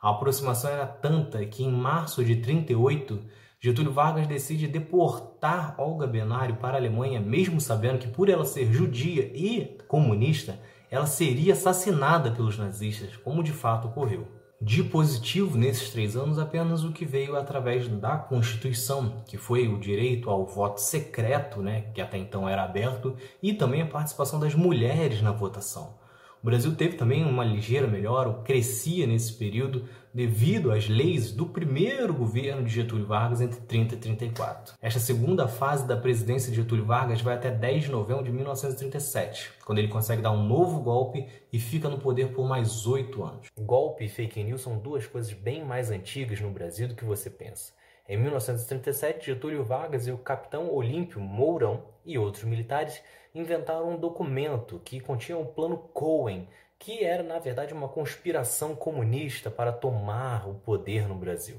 A 0.00 0.08
aproximação 0.08 0.70
era 0.70 0.86
tanta 0.86 1.44
que 1.44 1.62
em 1.62 1.70
março 1.70 2.24
de 2.24 2.36
38, 2.36 3.22
Getúlio 3.60 3.92
Vargas 3.92 4.26
decide 4.26 4.66
deportar 4.66 5.74
Olga 5.76 6.06
Benário 6.06 6.56
para 6.56 6.78
a 6.78 6.80
Alemanha, 6.80 7.20
mesmo 7.20 7.60
sabendo 7.60 7.98
que 7.98 8.08
por 8.08 8.30
ela 8.30 8.46
ser 8.46 8.72
judia 8.72 9.30
e 9.34 9.76
comunista, 9.86 10.58
ela 10.90 11.06
seria 11.06 11.52
assassinada 11.52 12.30
pelos 12.30 12.56
nazistas, 12.56 13.14
como 13.18 13.42
de 13.42 13.52
fato 13.52 13.88
ocorreu. 13.88 14.35
De 14.60 14.82
positivo 14.82 15.58
nesses 15.58 15.90
três 15.90 16.16
anos, 16.16 16.38
apenas 16.38 16.82
o 16.82 16.90
que 16.90 17.04
veio 17.04 17.36
através 17.36 17.88
da 17.88 18.16
Constituição, 18.16 19.22
que 19.26 19.36
foi 19.36 19.68
o 19.68 19.78
direito 19.78 20.30
ao 20.30 20.46
voto 20.46 20.80
secreto, 20.80 21.60
né, 21.60 21.90
que 21.92 22.00
até 22.00 22.16
então 22.16 22.48
era 22.48 22.64
aberto, 22.64 23.14
e 23.42 23.52
também 23.52 23.82
a 23.82 23.86
participação 23.86 24.40
das 24.40 24.54
mulheres 24.54 25.20
na 25.20 25.30
votação. 25.30 26.05
O 26.46 26.48
Brasil 26.48 26.76
teve 26.76 26.96
também 26.96 27.24
uma 27.24 27.42
ligeira 27.42 27.88
melhora, 27.88 28.32
crescia 28.44 29.04
nesse 29.04 29.32
período 29.32 29.88
devido 30.14 30.70
às 30.70 30.88
leis 30.88 31.32
do 31.32 31.44
primeiro 31.46 32.14
governo 32.14 32.62
de 32.62 32.72
Getúlio 32.72 33.04
Vargas 33.04 33.40
entre 33.40 33.58
30 33.62 33.96
e 33.96 33.98
34. 33.98 34.74
Esta 34.80 35.00
segunda 35.00 35.48
fase 35.48 35.88
da 35.88 35.96
presidência 35.96 36.52
de 36.52 36.58
Getúlio 36.58 36.84
Vargas 36.84 37.20
vai 37.20 37.34
até 37.34 37.50
10 37.50 37.86
de 37.86 37.90
novembro 37.90 38.22
de 38.22 38.30
1937, 38.30 39.54
quando 39.64 39.80
ele 39.80 39.88
consegue 39.88 40.22
dar 40.22 40.30
um 40.30 40.46
novo 40.46 40.80
golpe 40.82 41.26
e 41.52 41.58
fica 41.58 41.88
no 41.88 41.98
poder 41.98 42.28
por 42.28 42.48
mais 42.48 42.86
oito 42.86 43.24
anos. 43.24 43.48
Golpe 43.58 44.04
e 44.04 44.08
fake 44.08 44.44
news 44.44 44.60
são 44.60 44.78
duas 44.78 45.04
coisas 45.04 45.32
bem 45.32 45.64
mais 45.64 45.90
antigas 45.90 46.40
no 46.40 46.52
Brasil 46.52 46.86
do 46.86 46.94
que 46.94 47.04
você 47.04 47.28
pensa. 47.28 47.72
Em 48.08 48.16
1937, 48.16 49.26
Getúlio 49.26 49.64
Vargas 49.64 50.06
e 50.06 50.12
o 50.12 50.18
capitão 50.18 50.72
Olímpio 50.72 51.20
Mourão 51.20 51.82
e 52.04 52.16
outros 52.16 52.44
militares 52.44 53.02
inventaram 53.38 53.90
um 53.90 53.96
documento 53.96 54.80
que 54.84 55.00
continha 55.00 55.38
um 55.38 55.44
plano 55.44 55.76
Cohen, 55.76 56.48
que 56.78 57.04
era 57.04 57.22
na 57.22 57.38
verdade 57.38 57.72
uma 57.72 57.88
conspiração 57.88 58.74
comunista 58.74 59.50
para 59.50 59.72
tomar 59.72 60.48
o 60.48 60.54
poder 60.54 61.08
no 61.08 61.14
Brasil. 61.14 61.58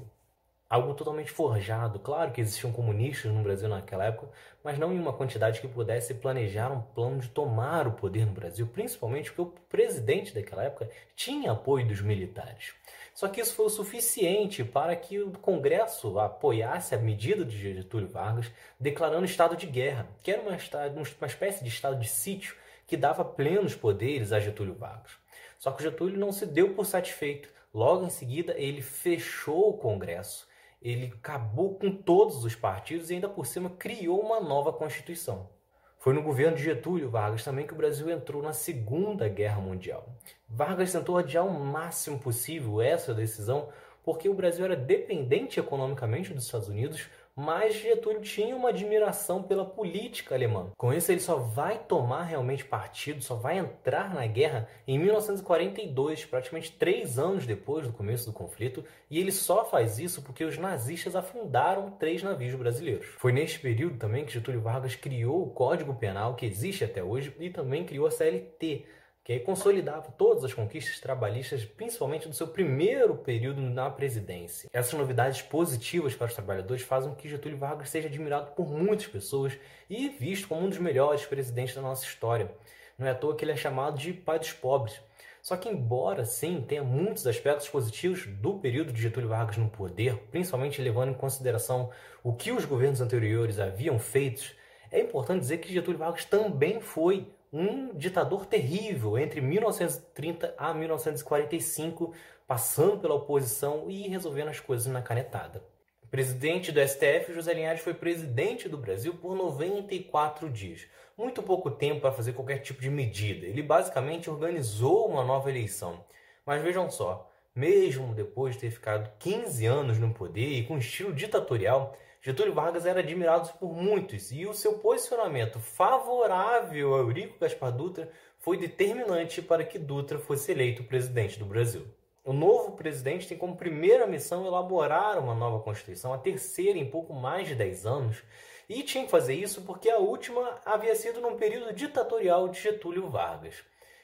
Algo 0.70 0.92
totalmente 0.92 1.30
forjado. 1.30 1.98
Claro 1.98 2.30
que 2.30 2.42
existiam 2.42 2.70
comunistas 2.70 3.32
no 3.32 3.42
Brasil 3.42 3.70
naquela 3.70 4.04
época, 4.04 4.28
mas 4.62 4.78
não 4.78 4.92
em 4.92 4.98
uma 4.98 5.14
quantidade 5.14 5.62
que 5.62 5.68
pudesse 5.68 6.12
planejar 6.14 6.70
um 6.70 6.82
plano 6.82 7.20
de 7.20 7.28
tomar 7.30 7.86
o 7.86 7.92
poder 7.92 8.26
no 8.26 8.32
Brasil, 8.32 8.66
principalmente 8.66 9.32
porque 9.32 9.42
o 9.42 9.62
presidente 9.68 10.34
daquela 10.34 10.64
época 10.64 10.90
tinha 11.16 11.52
apoio 11.52 11.86
dos 11.86 12.02
militares. 12.02 12.74
Só 13.18 13.26
que 13.26 13.40
isso 13.40 13.56
foi 13.56 13.66
o 13.66 13.68
suficiente 13.68 14.62
para 14.62 14.94
que 14.94 15.18
o 15.18 15.32
Congresso 15.32 16.20
apoiasse 16.20 16.94
a 16.94 16.98
medida 16.98 17.44
de 17.44 17.74
Getúlio 17.74 18.06
Vargas, 18.06 18.48
declarando 18.78 19.24
estado 19.24 19.56
de 19.56 19.66
guerra, 19.66 20.06
que 20.22 20.30
era 20.30 20.40
uma, 20.40 20.50
uma 20.52 21.26
espécie 21.26 21.64
de 21.64 21.68
estado 21.68 21.98
de 21.98 22.08
sítio 22.08 22.54
que 22.86 22.96
dava 22.96 23.24
plenos 23.24 23.74
poderes 23.74 24.30
a 24.30 24.38
Getúlio 24.38 24.76
Vargas. 24.76 25.10
Só 25.58 25.72
que 25.72 25.82
Getúlio 25.82 26.16
não 26.16 26.30
se 26.30 26.46
deu 26.46 26.74
por 26.74 26.86
satisfeito. 26.86 27.48
Logo 27.74 28.06
em 28.06 28.10
seguida, 28.10 28.54
ele 28.56 28.82
fechou 28.82 29.70
o 29.70 29.78
Congresso, 29.78 30.46
ele 30.80 31.12
acabou 31.12 31.74
com 31.74 31.90
todos 31.90 32.44
os 32.44 32.54
partidos 32.54 33.10
e 33.10 33.14
ainda 33.14 33.28
por 33.28 33.46
cima 33.46 33.68
criou 33.68 34.20
uma 34.20 34.38
nova 34.38 34.72
Constituição. 34.72 35.50
Foi 35.98 36.12
no 36.12 36.22
governo 36.22 36.56
de 36.56 36.62
Getúlio 36.62 37.10
Vargas 37.10 37.42
também 37.42 37.66
que 37.66 37.74
o 37.74 37.76
Brasil 37.76 38.08
entrou 38.08 38.40
na 38.40 38.52
Segunda 38.52 39.28
Guerra 39.28 39.60
Mundial. 39.60 40.08
Vargas 40.48 40.92
tentou 40.92 41.18
adiar 41.18 41.46
o 41.46 41.52
máximo 41.52 42.18
possível 42.18 42.80
essa 42.80 43.12
decisão 43.12 43.68
porque 44.02 44.28
o 44.28 44.34
Brasil 44.34 44.64
era 44.64 44.74
dependente 44.74 45.60
economicamente 45.60 46.32
dos 46.32 46.46
Estados 46.46 46.68
Unidos, 46.68 47.10
mas 47.36 47.76
Getúlio 47.76 48.20
tinha 48.20 48.56
uma 48.56 48.70
admiração 48.70 49.42
pela 49.42 49.64
política 49.64 50.34
alemã. 50.34 50.72
Com 50.76 50.92
isso, 50.92 51.12
ele 51.12 51.20
só 51.20 51.36
vai 51.36 51.78
tomar 51.78 52.24
realmente 52.24 52.64
partido, 52.64 53.22
só 53.22 53.36
vai 53.36 53.58
entrar 53.58 54.12
na 54.12 54.26
guerra 54.26 54.66
em 54.88 54.98
1942, 54.98 56.24
praticamente 56.24 56.72
três 56.72 57.16
anos 57.16 57.46
depois 57.46 57.86
do 57.86 57.92
começo 57.92 58.26
do 58.26 58.32
conflito, 58.32 58.82
e 59.08 59.20
ele 59.20 59.30
só 59.30 59.64
faz 59.64 60.00
isso 60.00 60.22
porque 60.22 60.42
os 60.42 60.58
nazistas 60.58 61.14
afundaram 61.14 61.92
três 61.92 62.22
navios 62.24 62.56
brasileiros. 62.56 63.06
Foi 63.18 63.30
neste 63.30 63.60
período 63.60 63.98
também 63.98 64.24
que 64.24 64.32
Getúlio 64.32 64.60
Vargas 64.60 64.96
criou 64.96 65.42
o 65.44 65.50
Código 65.50 65.94
Penal, 65.94 66.34
que 66.34 66.46
existe 66.46 66.82
até 66.82 67.04
hoje, 67.04 67.32
e 67.38 67.50
também 67.50 67.84
criou 67.84 68.08
a 68.08 68.10
CLT, 68.10 68.84
que 69.28 69.34
aí 69.34 69.40
consolidava 69.40 70.10
todas 70.16 70.42
as 70.42 70.54
conquistas 70.54 71.00
trabalhistas, 71.00 71.62
principalmente 71.62 72.26
do 72.26 72.34
seu 72.34 72.46
primeiro 72.46 73.14
período 73.14 73.60
na 73.60 73.90
presidência. 73.90 74.70
Essas 74.72 74.94
novidades 74.94 75.42
positivas 75.42 76.14
para 76.14 76.28
os 76.28 76.32
trabalhadores 76.32 76.82
fazem 76.82 77.10
com 77.10 77.14
que 77.16 77.28
Getúlio 77.28 77.58
Vargas 77.58 77.90
seja 77.90 78.08
admirado 78.08 78.52
por 78.52 78.66
muitas 78.70 79.06
pessoas 79.06 79.52
e 79.90 80.08
visto 80.08 80.48
como 80.48 80.64
um 80.64 80.70
dos 80.70 80.78
melhores 80.78 81.26
presidentes 81.26 81.74
da 81.74 81.82
nossa 81.82 82.06
história. 82.06 82.50
Não 82.96 83.06
é 83.06 83.10
à 83.10 83.14
toa 83.14 83.36
que 83.36 83.44
ele 83.44 83.52
é 83.52 83.56
chamado 83.56 83.98
de 83.98 84.14
pai 84.14 84.38
dos 84.38 84.54
pobres. 84.54 84.98
Só 85.42 85.58
que, 85.58 85.68
embora 85.68 86.24
sim 86.24 86.64
tenha 86.66 86.82
muitos 86.82 87.26
aspectos 87.26 87.68
positivos 87.68 88.24
do 88.26 88.54
período 88.54 88.94
de 88.94 89.02
Getúlio 89.02 89.28
Vargas 89.28 89.58
no 89.58 89.68
poder, 89.68 90.16
principalmente 90.30 90.80
levando 90.80 91.10
em 91.10 91.14
consideração 91.14 91.90
o 92.24 92.32
que 92.32 92.50
os 92.50 92.64
governos 92.64 93.02
anteriores 93.02 93.60
haviam 93.60 93.98
feito, 93.98 94.56
é 94.90 95.00
importante 95.00 95.40
dizer 95.40 95.58
que 95.58 95.70
Getúlio 95.70 95.98
Vargas 95.98 96.24
também 96.24 96.80
foi 96.80 97.30
um 97.52 97.94
ditador 97.94 98.46
terrível 98.46 99.18
entre 99.18 99.40
1930 99.40 100.54
a 100.56 100.74
1945, 100.74 102.12
passando 102.46 102.98
pela 102.98 103.14
oposição 103.14 103.84
e 103.88 104.08
resolvendo 104.08 104.48
as 104.48 104.60
coisas 104.60 104.86
na 104.86 105.02
canetada. 105.02 105.62
Presidente 106.10 106.72
do 106.72 106.80
STF, 106.80 107.34
José 107.34 107.52
Linhares, 107.52 107.82
foi 107.82 107.92
presidente 107.92 108.66
do 108.66 108.78
Brasil 108.78 109.12
por 109.14 109.36
94 109.36 110.48
dias. 110.48 110.86
Muito 111.16 111.42
pouco 111.42 111.70
tempo 111.70 112.00
para 112.00 112.12
fazer 112.12 112.32
qualquer 112.32 112.58
tipo 112.58 112.80
de 112.80 112.88
medida. 112.88 113.44
Ele 113.44 113.62
basicamente 113.62 114.30
organizou 114.30 115.06
uma 115.06 115.22
nova 115.22 115.50
eleição. 115.50 116.02
Mas 116.46 116.62
vejam 116.62 116.90
só, 116.90 117.30
mesmo 117.54 118.14
depois 118.14 118.54
de 118.54 118.62
ter 118.62 118.70
ficado 118.70 119.10
15 119.18 119.66
anos 119.66 119.98
no 119.98 120.14
poder 120.14 120.48
e 120.48 120.64
com 120.64 120.78
estilo 120.78 121.12
ditatorial, 121.12 121.94
Getúlio 122.20 122.52
Vargas 122.52 122.84
era 122.84 122.98
admirado 122.98 123.50
por 123.60 123.72
muitos 123.72 124.32
e 124.32 124.44
o 124.44 124.52
seu 124.52 124.74
posicionamento 124.78 125.60
favorável 125.60 126.96
a 126.96 126.98
Eurico 126.98 127.38
Gaspar 127.38 127.70
Dutra 127.70 128.10
foi 128.38 128.56
determinante 128.56 129.40
para 129.40 129.64
que 129.64 129.78
Dutra 129.78 130.18
fosse 130.18 130.50
eleito 130.50 130.82
presidente 130.82 131.38
do 131.38 131.46
Brasil. 131.46 131.86
O 132.24 132.32
novo 132.32 132.72
presidente 132.72 133.28
tem 133.28 133.38
como 133.38 133.56
primeira 133.56 134.06
missão 134.06 134.44
elaborar 134.44 135.18
uma 135.18 135.34
nova 135.34 135.62
Constituição, 135.62 136.12
a 136.12 136.18
terceira 136.18 136.76
em 136.76 136.90
pouco 136.90 137.14
mais 137.14 137.46
de 137.46 137.54
10 137.54 137.86
anos, 137.86 138.22
e 138.68 138.82
tinha 138.82 139.04
que 139.04 139.10
fazer 139.10 139.34
isso 139.34 139.62
porque 139.62 139.88
a 139.88 139.98
última 139.98 140.60
havia 140.66 140.94
sido 140.96 141.20
num 141.20 141.36
período 141.36 141.72
ditatorial 141.72 142.48
de 142.48 142.60
Getúlio 142.60 143.08
Vargas. 143.08 143.54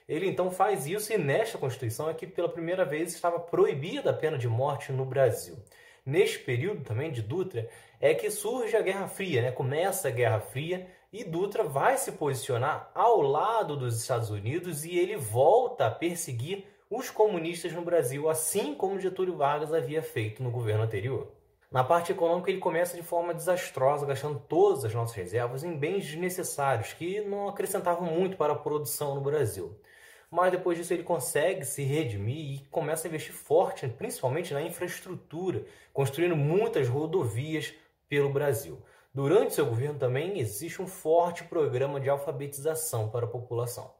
Ele 0.09 0.29
então 0.29 0.51
faz 0.51 0.87
isso 0.87 1.13
e 1.13 1.19
nesta 1.19 1.59
Constituição 1.59 2.09
é 2.09 2.15
que 2.15 2.27
pela 2.27 2.49
primeira 2.49 2.85
vez 2.85 3.13
estava 3.13 3.41
proibida 3.41 4.11
a 4.11 4.15
pena 4.15 4.39
de 4.39 4.49
morte 4.49 4.93
no 4.93 5.05
Brasil. 5.05 5.57
Neste 6.07 6.39
período 6.39 6.83
também 6.83 7.11
de 7.11 7.23
Dutra 7.23 7.67
é 7.99 8.13
que 8.13 8.31
surge 8.31 8.77
a 8.77 8.83
Guerra 8.83 9.09
Fria, 9.09 9.41
né? 9.41 9.51
começa 9.51 10.09
a 10.09 10.11
Guerra 10.11 10.39
Fria 10.39 10.87
e 11.11 11.25
Dutra 11.25 11.65
vai 11.65 11.97
se 11.97 12.13
posicionar 12.13 12.91
ao 12.95 13.23
lado 13.23 13.75
dos 13.75 13.99
Estados 13.99 14.29
Unidos 14.29 14.85
e 14.85 14.99
ele 14.99 15.17
volta 15.17 15.87
a 15.87 15.91
perseguir 15.91 16.67
os 16.91 17.09
comunistas 17.09 17.73
no 17.73 17.81
Brasil, 17.81 18.29
assim 18.29 18.75
como 18.75 19.01
Getúlio 19.01 19.37
Vargas 19.37 19.73
havia 19.73 20.03
feito 20.03 20.43
no 20.43 20.51
governo 20.51 20.85
anterior. 20.85 21.33
Na 21.71 21.83
parte 21.83 22.13
econômica, 22.13 22.51
ele 22.51 22.61
começa 22.61 22.97
de 22.97 23.03
forma 23.03 23.33
desastrosa, 23.33 24.07
gastando 24.07 24.39
todas 24.39 24.85
as 24.85 24.95
nossas 24.95 25.17
reservas 25.17 25.65
em 25.65 25.77
bens 25.77 26.05
desnecessários 26.05 26.93
que 26.93 27.23
não 27.23 27.49
acrescentavam 27.49 28.07
muito 28.07 28.37
para 28.37 28.53
a 28.53 28.57
produção 28.57 29.15
no 29.15 29.21
Brasil. 29.21 29.75
Mas 30.35 30.51
depois 30.51 30.77
disso, 30.77 30.93
ele 30.93 31.05
consegue 31.05 31.65
se 31.65 31.85
redimir 31.85 32.57
e 32.57 32.67
começa 32.69 33.07
a 33.07 33.09
investir 33.09 33.33
forte, 33.33 33.87
principalmente 33.87 34.53
na 34.53 34.61
infraestrutura, 34.61 35.65
construindo 35.93 36.35
muitas 36.35 36.89
rodovias 36.89 37.73
pelo 38.09 38.33
Brasil. 38.33 38.83
Durante 39.15 39.55
seu 39.55 39.65
governo 39.65 39.97
também 39.97 40.41
existe 40.41 40.83
um 40.83 40.89
forte 40.89 41.45
programa 41.45 42.01
de 42.01 42.11
alfabetização 42.11 43.11
para 43.11 43.27
a 43.27 43.29
população. 43.29 43.93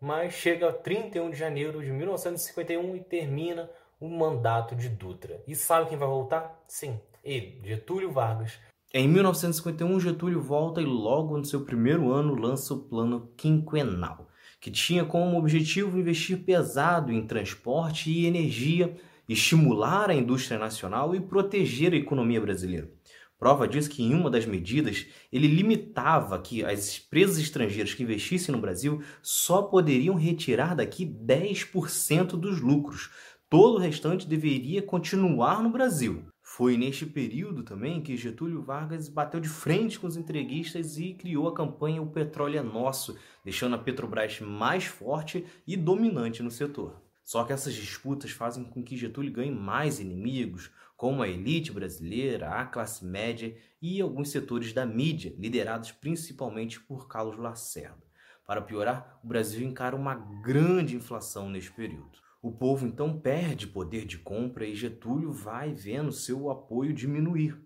Mas 0.00 0.32
chega 0.32 0.72
31 0.72 1.30
de 1.30 1.36
janeiro 1.36 1.80
de 1.80 1.92
1951 1.92 2.96
e 2.96 3.00
termina 3.04 3.70
o 4.00 4.08
mandato 4.08 4.74
de 4.74 4.88
Dutra. 4.88 5.40
E 5.46 5.54
sabe 5.54 5.88
quem 5.88 5.96
vai 5.96 6.08
voltar? 6.08 6.64
Sim, 6.66 6.98
ele, 7.22 7.60
Getúlio 7.62 8.10
Vargas. 8.10 8.58
Em 8.92 9.06
1951, 9.06 10.00
Getúlio 10.00 10.40
volta 10.40 10.80
e 10.80 10.84
logo 10.84 11.38
no 11.38 11.44
seu 11.44 11.64
primeiro 11.64 12.10
ano 12.10 12.34
lança 12.34 12.74
o 12.74 12.80
Plano 12.80 13.30
Quinquenal, 13.36 14.25
que 14.60 14.70
tinha 14.70 15.04
como 15.04 15.38
objetivo 15.38 15.98
investir 15.98 16.38
pesado 16.44 17.12
em 17.12 17.26
transporte 17.26 18.10
e 18.10 18.26
energia, 18.26 18.96
estimular 19.28 20.10
a 20.10 20.14
indústria 20.14 20.58
nacional 20.58 21.14
e 21.14 21.20
proteger 21.20 21.92
a 21.92 21.96
economia 21.96 22.40
brasileira. 22.40 22.90
Prova 23.38 23.68
disso 23.68 23.90
que 23.90 24.02
em 24.02 24.14
uma 24.14 24.30
das 24.30 24.46
medidas 24.46 25.06
ele 25.30 25.46
limitava 25.46 26.40
que 26.40 26.64
as 26.64 26.98
empresas 26.98 27.38
estrangeiras 27.38 27.92
que 27.92 28.02
investissem 28.02 28.54
no 28.54 28.60
Brasil 28.60 29.02
só 29.22 29.62
poderiam 29.62 30.14
retirar 30.14 30.74
daqui 30.74 31.04
10% 31.04 32.28
dos 32.28 32.60
lucros. 32.60 33.10
Todo 33.50 33.76
o 33.76 33.80
restante 33.80 34.26
deveria 34.26 34.80
continuar 34.80 35.62
no 35.62 35.70
Brasil. 35.70 36.24
Foi 36.56 36.74
neste 36.78 37.04
período 37.04 37.62
também 37.62 38.00
que 38.00 38.16
Getúlio 38.16 38.62
Vargas 38.62 39.10
bateu 39.10 39.38
de 39.38 39.46
frente 39.46 40.00
com 40.00 40.06
os 40.06 40.16
entreguistas 40.16 40.96
e 40.96 41.12
criou 41.12 41.48
a 41.48 41.54
campanha 41.54 42.00
O 42.00 42.10
Petróleo 42.10 42.58
é 42.58 42.62
Nosso, 42.62 43.18
deixando 43.44 43.74
a 43.74 43.78
Petrobras 43.78 44.40
mais 44.40 44.86
forte 44.86 45.44
e 45.66 45.76
dominante 45.76 46.42
no 46.42 46.50
setor. 46.50 46.98
Só 47.22 47.44
que 47.44 47.52
essas 47.52 47.74
disputas 47.74 48.30
fazem 48.30 48.64
com 48.64 48.82
que 48.82 48.96
Getúlio 48.96 49.30
ganhe 49.30 49.50
mais 49.50 50.00
inimigos, 50.00 50.70
como 50.96 51.22
a 51.22 51.28
elite 51.28 51.70
brasileira, 51.70 52.48
a 52.48 52.64
classe 52.64 53.04
média 53.04 53.54
e 53.82 54.00
alguns 54.00 54.30
setores 54.30 54.72
da 54.72 54.86
mídia, 54.86 55.34
liderados 55.36 55.92
principalmente 55.92 56.80
por 56.80 57.06
Carlos 57.06 57.36
Lacerda. 57.36 58.02
Para 58.46 58.62
piorar, 58.62 59.20
o 59.22 59.28
Brasil 59.28 59.62
encara 59.62 59.94
uma 59.94 60.14
grande 60.14 60.96
inflação 60.96 61.50
neste 61.50 61.72
período. 61.72 62.25
O 62.42 62.52
povo 62.52 62.86
então 62.86 63.18
perde 63.18 63.66
poder 63.66 64.04
de 64.04 64.18
compra 64.18 64.66
e 64.66 64.74
Getúlio 64.74 65.32
vai 65.32 65.72
vendo 65.72 66.12
seu 66.12 66.50
apoio 66.50 66.92
diminuir. 66.92 67.60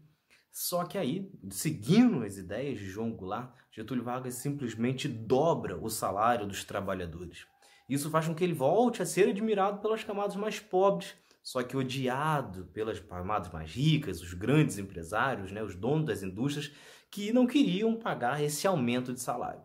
Só 0.50 0.84
que 0.84 0.98
aí, 0.98 1.30
seguindo 1.50 2.22
as 2.24 2.36
ideias 2.36 2.78
de 2.78 2.86
João 2.86 3.12
Goulart, 3.12 3.54
Getúlio 3.70 4.04
Vargas 4.04 4.34
simplesmente 4.34 5.06
dobra 5.06 5.78
o 5.78 5.88
salário 5.88 6.46
dos 6.46 6.64
trabalhadores. 6.64 7.46
Isso 7.88 8.10
faz 8.10 8.26
com 8.26 8.34
que 8.34 8.42
ele 8.42 8.54
volte 8.54 9.02
a 9.02 9.06
ser 9.06 9.28
admirado 9.28 9.80
pelas 9.80 10.02
camadas 10.02 10.36
mais 10.36 10.58
pobres 10.58 11.14
só 11.42 11.62
que 11.62 11.76
odiado 11.76 12.66
pelas 12.66 13.00
camadas 13.00 13.50
mais 13.50 13.72
ricas, 13.72 14.20
os 14.20 14.34
grandes 14.34 14.78
empresários, 14.78 15.50
né, 15.50 15.62
os 15.62 15.74
donos 15.74 16.06
das 16.06 16.22
indústrias, 16.22 16.70
que 17.10 17.32
não 17.32 17.46
queriam 17.46 17.96
pagar 17.96 18.42
esse 18.42 18.66
aumento 18.66 19.12
de 19.12 19.20
salário. 19.20 19.62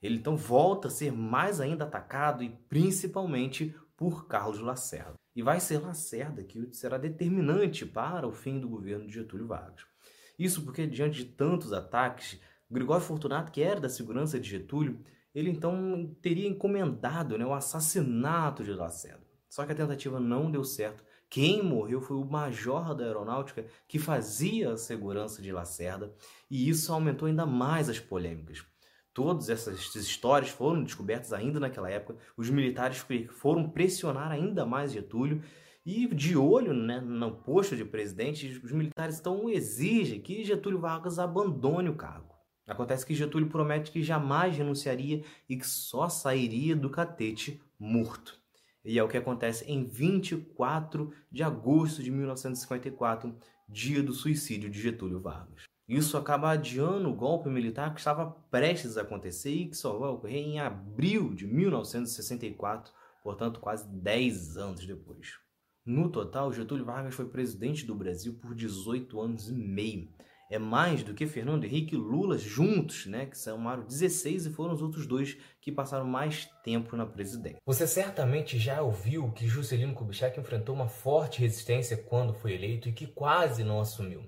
Ele 0.00 0.16
então 0.16 0.36
volta 0.36 0.88
a 0.88 0.90
ser 0.90 1.12
mais 1.12 1.60
ainda 1.60 1.84
atacado 1.84 2.42
e 2.42 2.50
principalmente 2.68 3.74
por 3.98 4.26
Carlos 4.26 4.60
Lacerda. 4.60 5.14
E 5.36 5.42
vai 5.42 5.60
ser 5.60 5.78
Lacerda 5.78 6.42
que 6.42 6.72
será 6.72 6.96
determinante 6.96 7.84
para 7.84 8.26
o 8.26 8.32
fim 8.32 8.58
do 8.58 8.68
governo 8.68 9.06
de 9.06 9.12
Getúlio 9.12 9.46
Vargas. 9.46 9.84
Isso 10.38 10.64
porque, 10.64 10.86
diante 10.86 11.18
de 11.18 11.32
tantos 11.32 11.72
ataques, 11.74 12.40
Gregório 12.70 13.04
Fortunato, 13.04 13.52
que 13.52 13.60
era 13.60 13.80
da 13.80 13.88
segurança 13.90 14.40
de 14.40 14.48
Getúlio, 14.48 15.04
ele 15.34 15.50
então 15.50 16.16
teria 16.22 16.48
encomendado 16.48 17.36
né, 17.36 17.44
o 17.44 17.52
assassinato 17.52 18.64
de 18.64 18.72
Lacerda. 18.72 19.26
Só 19.50 19.66
que 19.66 19.72
a 19.72 19.74
tentativa 19.74 20.18
não 20.18 20.50
deu 20.50 20.64
certo 20.64 21.04
quem 21.30 21.62
morreu 21.62 22.00
foi 22.00 22.16
o 22.16 22.24
major 22.24 22.94
da 22.94 23.04
aeronáutica 23.04 23.66
que 23.86 23.98
fazia 23.98 24.72
a 24.72 24.76
segurança 24.78 25.42
de 25.42 25.52
Lacerda, 25.52 26.14
e 26.50 26.68
isso 26.68 26.90
aumentou 26.92 27.28
ainda 27.28 27.44
mais 27.44 27.88
as 27.88 28.00
polêmicas. 28.00 28.64
Todas 29.18 29.48
essas 29.50 29.96
histórias 29.96 30.48
foram 30.48 30.84
descobertas 30.84 31.32
ainda 31.32 31.58
naquela 31.58 31.90
época. 31.90 32.16
Os 32.36 32.48
militares 32.48 33.04
foram 33.30 33.68
pressionar 33.68 34.30
ainda 34.30 34.64
mais 34.64 34.92
Getúlio 34.92 35.42
e 35.84 36.06
de 36.06 36.36
olho 36.36 36.72
né, 36.72 37.00
no 37.00 37.32
posto 37.32 37.74
de 37.74 37.84
presidente, 37.84 38.60
os 38.62 38.70
militares 38.70 39.18
então 39.18 39.50
exigem 39.50 40.20
que 40.20 40.44
Getúlio 40.44 40.78
Vargas 40.78 41.18
abandone 41.18 41.88
o 41.88 41.96
cargo. 41.96 42.32
Acontece 42.64 43.04
que 43.04 43.12
Getúlio 43.12 43.48
promete 43.48 43.90
que 43.90 44.04
jamais 44.04 44.56
renunciaria 44.56 45.24
e 45.48 45.56
que 45.56 45.66
só 45.66 46.08
sairia 46.08 46.76
do 46.76 46.88
catete 46.88 47.60
morto. 47.76 48.40
E 48.84 49.00
é 49.00 49.02
o 49.02 49.08
que 49.08 49.16
acontece 49.16 49.64
em 49.64 49.84
24 49.84 51.12
de 51.28 51.42
agosto 51.42 52.04
de 52.04 52.12
1954, 52.12 53.36
dia 53.68 54.00
do 54.00 54.12
suicídio 54.12 54.70
de 54.70 54.80
Getúlio 54.80 55.18
Vargas. 55.18 55.64
Isso 55.88 56.16
acaba 56.16 56.50
adiando 56.50 57.08
o 57.08 57.14
golpe 57.14 57.48
militar 57.48 57.94
que 57.94 58.00
estava 58.00 58.30
prestes 58.50 58.98
a 58.98 59.02
acontecer 59.02 59.50
e 59.50 59.68
que 59.68 59.76
só 59.76 59.96
vai 59.98 60.10
ocorrer 60.10 60.42
em 60.42 60.60
abril 60.60 61.34
de 61.34 61.46
1964, 61.46 62.92
portanto, 63.22 63.58
quase 63.58 63.88
10 63.88 64.56
anos 64.58 64.86
depois. 64.86 65.38
No 65.86 66.10
total, 66.10 66.52
Getúlio 66.52 66.84
Vargas 66.84 67.14
foi 67.14 67.26
presidente 67.26 67.86
do 67.86 67.94
Brasil 67.94 68.34
por 68.34 68.54
18 68.54 69.18
anos 69.18 69.48
e 69.48 69.54
meio 69.54 70.12
é 70.50 70.58
mais 70.58 71.02
do 71.02 71.12
que 71.12 71.26
Fernando 71.26 71.64
Henrique 71.64 71.94
e 71.94 71.98
Lula 71.98 72.38
juntos, 72.38 73.06
né, 73.06 73.26
que 73.26 73.36
somaram 73.36 73.84
16 73.84 74.46
e 74.46 74.50
foram 74.50 74.72
os 74.72 74.80
outros 74.80 75.06
dois 75.06 75.36
que 75.60 75.70
passaram 75.70 76.06
mais 76.06 76.46
tempo 76.64 76.96
na 76.96 77.04
presidência. 77.04 77.60
Você 77.66 77.86
certamente 77.86 78.58
já 78.58 78.80
ouviu 78.80 79.30
que 79.32 79.46
Juscelino 79.46 79.94
Kubitschek 79.94 80.40
enfrentou 80.40 80.74
uma 80.74 80.88
forte 80.88 81.40
resistência 81.40 81.96
quando 81.96 82.32
foi 82.32 82.54
eleito 82.54 82.88
e 82.88 82.92
que 82.92 83.06
quase 83.06 83.62
não 83.62 83.80
assumiu. 83.80 84.22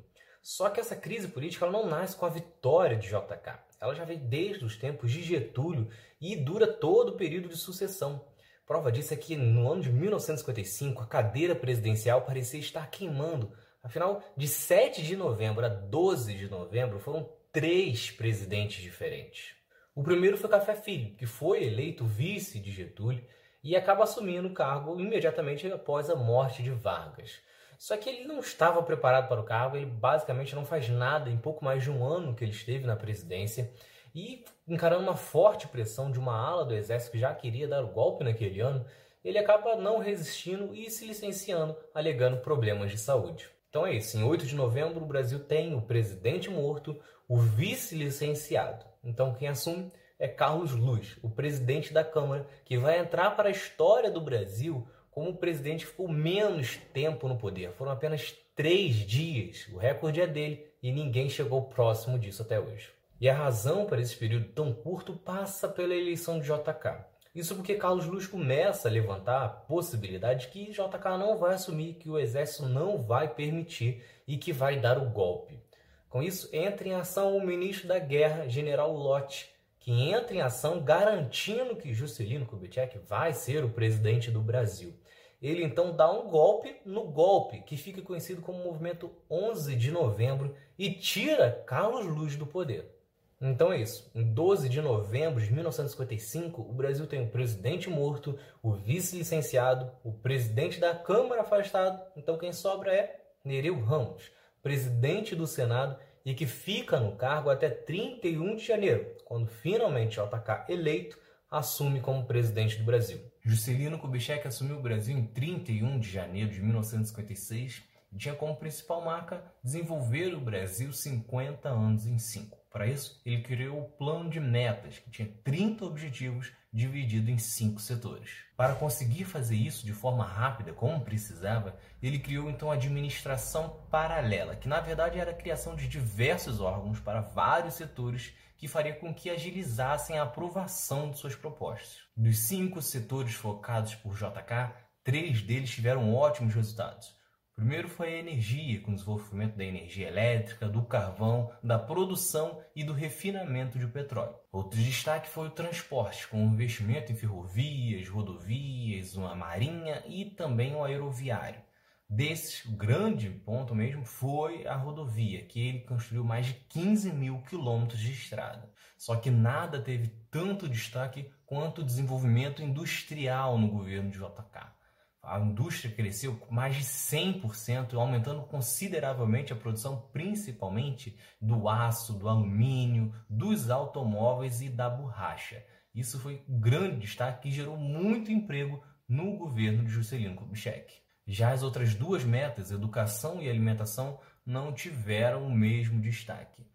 Só 0.51 0.69
que 0.69 0.81
essa 0.81 0.97
crise 0.97 1.29
política 1.29 1.71
não 1.71 1.87
nasce 1.87 2.17
com 2.17 2.27
a 2.27 2.29
vitória 2.29 2.97
de 2.97 3.07
JK. 3.07 3.61
Ela 3.81 3.95
já 3.95 4.05
vem 4.05 4.19
desde 4.19 4.65
os 4.65 4.77
tempos 4.77 5.13
de 5.13 5.23
Getúlio 5.23 5.89
e 6.21 6.35
dura 6.35 6.67
todo 6.67 7.11
o 7.11 7.17
período 7.17 7.49
de 7.49 7.57
sucessão. 7.57 8.25
Prova 8.67 8.91
disso 8.91 9.15
é 9.15 9.17
que 9.17 9.37
no 9.37 9.71
ano 9.71 9.81
de 9.81 9.93
1955 9.93 11.03
a 11.03 11.07
cadeira 11.07 11.55
presidencial 11.55 12.23
parecia 12.23 12.59
estar 12.59 12.91
queimando 12.91 13.53
Afinal, 13.81 14.23
de 14.37 14.49
7 14.49 15.03
de 15.03 15.17
novembro 15.17 15.65
a 15.65 15.69
12 15.69 16.35
de 16.35 16.49
novembro 16.49 16.99
foram 16.99 17.33
três 17.53 18.11
presidentes 18.11 18.83
diferentes. 18.83 19.55
O 19.95 20.03
primeiro 20.03 20.37
foi 20.37 20.51
Café 20.51 20.75
Filho, 20.75 21.15
que 21.15 21.27
foi 21.27 21.63
eleito 21.63 22.05
vice 22.05 22.59
de 22.59 22.73
Getúlio 22.73 23.25
e 23.63 23.77
acaba 23.77 24.03
assumindo 24.03 24.49
o 24.49 24.53
cargo 24.53 24.99
imediatamente 24.99 25.71
após 25.71 26.11
a 26.11 26.17
morte 26.17 26.61
de 26.61 26.73
Vargas. 26.73 27.41
Só 27.81 27.97
que 27.97 28.11
ele 28.11 28.25
não 28.25 28.41
estava 28.41 28.83
preparado 28.83 29.27
para 29.27 29.41
o 29.41 29.43
cargo, 29.43 29.75
ele 29.75 29.87
basicamente 29.87 30.55
não 30.55 30.67
faz 30.67 30.91
nada 30.91 31.31
em 31.31 31.39
pouco 31.39 31.65
mais 31.65 31.83
de 31.83 31.91
um 31.91 32.05
ano 32.05 32.35
que 32.35 32.45
ele 32.45 32.53
esteve 32.53 32.87
na 32.87 32.95
presidência 32.95 33.73
e 34.15 34.45
encarando 34.69 35.05
uma 35.05 35.17
forte 35.17 35.67
pressão 35.67 36.11
de 36.11 36.19
uma 36.19 36.37
ala 36.37 36.67
do 36.67 36.75
exército 36.75 37.13
que 37.13 37.19
já 37.19 37.35
queria 37.35 37.67
dar 37.67 37.83
o 37.83 37.89
golpe 37.89 38.23
naquele 38.23 38.61
ano, 38.61 38.85
ele 39.25 39.39
acaba 39.39 39.77
não 39.77 39.99
resistindo 39.99 40.75
e 40.75 40.91
se 40.91 41.07
licenciando, 41.07 41.75
alegando 41.95 42.43
problemas 42.43 42.91
de 42.91 42.99
saúde. 42.99 43.49
Então 43.71 43.87
é 43.87 43.95
isso. 43.95 44.19
Em 44.19 44.25
8 44.25 44.45
de 44.45 44.55
novembro, 44.55 45.03
o 45.03 45.07
Brasil 45.07 45.39
tem 45.39 45.75
o 45.75 45.81
presidente 45.81 46.51
morto, 46.51 47.01
o 47.27 47.39
vice 47.39 47.97
licenciado. 47.97 48.85
Então 49.03 49.33
quem 49.33 49.49
assume 49.49 49.91
é 50.19 50.29
Carlos 50.29 50.73
Luz, 50.73 51.17
o 51.23 51.31
presidente 51.31 51.95
da 51.95 52.05
Câmara, 52.05 52.47
que 52.63 52.77
vai 52.77 52.99
entrar 52.99 53.31
para 53.31 53.49
a 53.49 53.53
história 53.53 54.11
do 54.11 54.21
Brasil 54.21 54.87
como 55.11 55.31
o 55.31 55.37
presidente 55.37 55.85
que 55.85 55.91
ficou 55.91 56.09
menos 56.09 56.77
tempo 56.93 57.29
no 57.29 57.37
poder. 57.37 57.73
Foram 57.73 57.93
apenas 57.93 58.35
três 58.55 58.95
dias. 58.97 59.67
O 59.73 59.79
recorde 59.79 60.21
é 60.21 60.27
dele 60.27 60.67
e 60.83 60.93
ninguém 60.93 61.29
chegou 61.29 61.63
próximo 61.63 62.19
disso 62.19 62.43
até 62.43 62.59
hoje. 62.59 62.91
E 63.21 63.29
a 63.29 63.35
razão 63.35 63.85
para 63.85 64.01
esse 64.01 64.17
período 64.17 64.49
tão 64.53 64.73
curto 64.73 65.13
passa 65.13 65.69
pela 65.69 65.95
eleição 65.95 66.41
de 66.41 66.47
JK. 66.47 67.05
Isso 67.35 67.55
porque 67.55 67.75
Carlos 67.75 68.07
Luz 68.07 68.27
começa 68.27 68.89
a 68.89 68.91
levantar 68.91 69.45
a 69.45 69.49
possibilidade 69.49 70.47
de 70.47 70.49
que 70.49 70.73
JK 70.73 71.19
não 71.19 71.39
vai 71.39 71.55
assumir, 71.55 71.95
que 71.95 72.09
o 72.09 72.19
exército 72.19 72.67
não 72.67 72.99
vai 72.99 73.29
permitir 73.29 74.03
e 74.27 74.37
que 74.37 74.53
vai 74.53 74.81
dar 74.81 74.99
o 74.99 75.11
golpe. 75.11 75.61
Com 76.09 76.23
isso, 76.23 76.49
entra 76.53 76.89
em 76.89 76.95
ação 76.95 77.37
o 77.37 77.47
ministro 77.47 77.87
da 77.87 78.01
Guerra, 78.01 78.49
General 78.49 78.93
Lott, 78.93 79.49
que 79.81 79.91
entra 79.91 80.35
em 80.35 80.43
ação 80.43 80.85
garantindo 80.85 81.75
que 81.75 81.95
Juscelino 81.95 82.47
Kubitschek 82.47 82.99
vai 82.99 83.33
ser 83.33 83.65
o 83.65 83.71
presidente 83.71 84.31
do 84.31 84.41
Brasil. 84.41 84.95
Ele 85.41 85.65
então 85.65 85.97
dá 85.97 86.13
um 86.13 86.29
golpe 86.29 86.77
no 86.85 87.05
golpe, 87.05 87.63
que 87.63 87.79
fica 87.79 88.03
conhecido 88.03 88.43
como 88.43 88.63
Movimento 88.63 89.11
11 89.31 89.75
de 89.75 89.91
Novembro, 89.91 90.55
e 90.79 90.93
tira 90.93 91.65
Carlos 91.67 92.07
Luz 92.07 92.37
do 92.37 92.47
poder. 92.47 92.95
Então 93.41 93.73
é 93.73 93.79
isso. 93.79 94.11
Em 94.15 94.23
12 94.23 94.69
de 94.69 94.83
novembro 94.83 95.43
de 95.43 95.51
1955, 95.51 96.61
o 96.61 96.75
Brasil 96.75 97.07
tem 97.07 97.23
o 97.23 97.31
presidente 97.31 97.89
morto, 97.89 98.39
o 98.63 98.73
vice-licenciado, 98.73 99.91
o 100.05 100.13
presidente 100.13 100.79
da 100.79 100.95
Câmara 100.95 101.41
afastado. 101.41 102.03
Então 102.15 102.37
quem 102.37 102.53
sobra 102.53 102.95
é 102.95 103.19
Nereu 103.43 103.81
Ramos, 103.81 104.31
presidente 104.63 105.35
do 105.35 105.47
Senado 105.47 105.99
e 106.25 106.35
que 106.35 106.47
fica 106.47 107.01
no 107.01 107.17
cargo 107.17 107.51
até 107.51 107.69
31 107.69 108.57
de 108.57 108.67
janeiro, 108.67 109.17
quando 109.25 109.47
finalmente 109.47 110.17
JK 110.21 110.73
eleito 110.73 111.19
assume 111.51 112.01
como 112.01 112.27
presidente 112.27 112.79
do 112.79 112.85
Brasil. 112.85 113.21
Juscelino 113.43 113.99
Kubitschek 113.99 114.47
assumiu 114.47 114.77
o 114.77 114.83
Brasil 114.83 115.17
em 115.17 115.27
31 115.27 115.99
de 115.99 116.11
janeiro 116.11 116.51
de 116.51 116.61
1956 116.61 117.83
e 118.13 118.17
tinha 118.17 118.35
como 118.35 118.57
principal 118.57 119.05
marca 119.05 119.43
desenvolver 119.63 120.35
o 120.35 120.41
Brasil 120.41 120.93
50 120.93 121.69
anos 121.69 122.07
em 122.07 122.19
5. 122.19 122.59
Para 122.71 122.87
isso, 122.87 123.21
ele 123.27 123.43
criou 123.43 123.81
o 123.81 123.89
plano 123.89 124.31
de 124.31 124.39
metas, 124.39 124.99
que 124.99 125.11
tinha 125.11 125.29
30 125.43 125.85
objetivos 125.85 126.53
dividido 126.73 127.31
em 127.31 127.39
cinco 127.39 127.81
setores. 127.81 128.31
Para 128.57 128.75
conseguir 128.75 129.25
fazer 129.25 129.57
isso 129.57 129.85
de 129.85 129.93
forma 129.93 130.25
rápida, 130.25 130.73
como 130.73 131.01
precisava, 131.01 131.77
ele 132.03 132.19
criou 132.19 132.49
então 132.49 132.71
a 132.71 132.75
administração 132.75 133.81
paralela, 133.91 134.55
que 134.55 134.69
na 134.69 134.81
verdade 134.81 135.19
era 135.19 135.33
a 135.33 135.35
criação 135.35 135.75
de 135.75 135.89
diversos 135.89 136.61
órgãos 136.61 137.01
para 137.01 137.21
vários 137.21 137.75
setores 137.75 138.33
que 138.57 138.69
faria 138.69 138.95
com 138.95 139.13
que 139.15 139.31
agilizassem 139.31 140.19
a 140.19 140.25
aprovação 140.25 141.11
de 141.11 141.19
suas 141.19 141.35
propostas. 141.35 142.01
Dos 142.15 142.39
cinco 142.41 142.83
setores 142.83 143.35
focados 143.35 143.95
por 143.95 144.15
JK, 144.15 144.75
três 145.03 145.43
deles 145.43 145.71
tiveram 145.71 146.15
ótimos 146.15 146.55
resultados. 146.55 147.19
Primeiro 147.61 147.91
foi 147.91 148.15
a 148.15 148.19
energia, 148.19 148.81
com 148.81 148.91
o 148.91 148.95
desenvolvimento 148.95 149.55
da 149.55 149.65
energia 149.67 150.09
elétrica, 150.09 150.67
do 150.67 150.81
carvão, 150.83 151.53
da 151.63 151.79
produção 151.79 152.59
e 152.75 152.83
do 152.83 152.95
refinamento 152.95 153.79
de 153.79 153.87
petróleo. 153.87 154.35
Outro 154.51 154.81
destaque 154.81 155.29
foi 155.29 155.49
o 155.49 155.51
transporte, 155.51 156.27
com 156.27 156.43
o 156.43 156.55
investimento 156.55 157.13
em 157.13 157.15
ferrovias, 157.15 158.09
rodovias, 158.09 159.15
uma 159.15 159.35
marinha 159.35 160.03
e 160.07 160.25
também 160.25 160.75
o 160.75 160.83
aeroviário. 160.83 161.61
Desses, 162.09 162.65
o 162.65 162.75
grande 162.75 163.29
ponto 163.29 163.75
mesmo 163.75 164.07
foi 164.07 164.67
a 164.67 164.75
rodovia, 164.75 165.45
que 165.45 165.61
ele 165.61 165.81
construiu 165.81 166.25
mais 166.25 166.47
de 166.47 166.55
15 166.55 167.13
mil 167.13 167.43
quilômetros 167.43 168.01
de 168.01 168.13
estrada. 168.13 168.73
Só 168.97 169.17
que 169.17 169.31
nada 169.31 169.83
teve 169.83 170.09
tanto 170.31 170.67
destaque 170.67 171.31
quanto 171.45 171.83
o 171.83 171.85
desenvolvimento 171.85 172.63
industrial 172.63 173.59
no 173.59 173.69
governo 173.69 174.11
de 174.11 174.17
JK 174.17 174.80
a 175.23 175.39
indústria 175.39 175.95
cresceu 175.95 176.41
mais 176.51 176.77
de 176.77 176.85
100%, 176.85 177.95
aumentando 177.95 178.43
consideravelmente 178.43 179.53
a 179.53 179.57
produção, 179.57 180.09
principalmente 180.13 181.17
do 181.41 181.69
aço, 181.69 182.15
do 182.15 182.29
alumínio, 182.29 183.15
dos 183.29 183.69
automóveis 183.71 184.63
e 184.63 184.69
da 184.69 184.89
borracha. 184.89 185.65
Isso 185.95 186.19
foi 186.19 186.43
um 186.49 186.59
grande 186.59 187.01
destaque 187.01 187.43
que 187.43 187.55
gerou 187.55 187.77
muito 187.77 188.33
emprego 188.33 188.83
no 189.09 189.37
governo 189.37 189.85
de 189.85 189.91
Juscelino 189.91 190.37
Kubitschek. 190.37 190.95
Já 191.27 191.53
as 191.53 191.63
outras 191.63 191.95
duas 191.95 192.25
metas, 192.25 192.71
educação 192.71 193.43
e 193.43 193.49
alimentação, 193.49 194.19
não 194.47 194.73
tiveram 194.73 195.47
o 195.47 195.53
mesmo 195.53 196.01
destaque. 196.01 196.67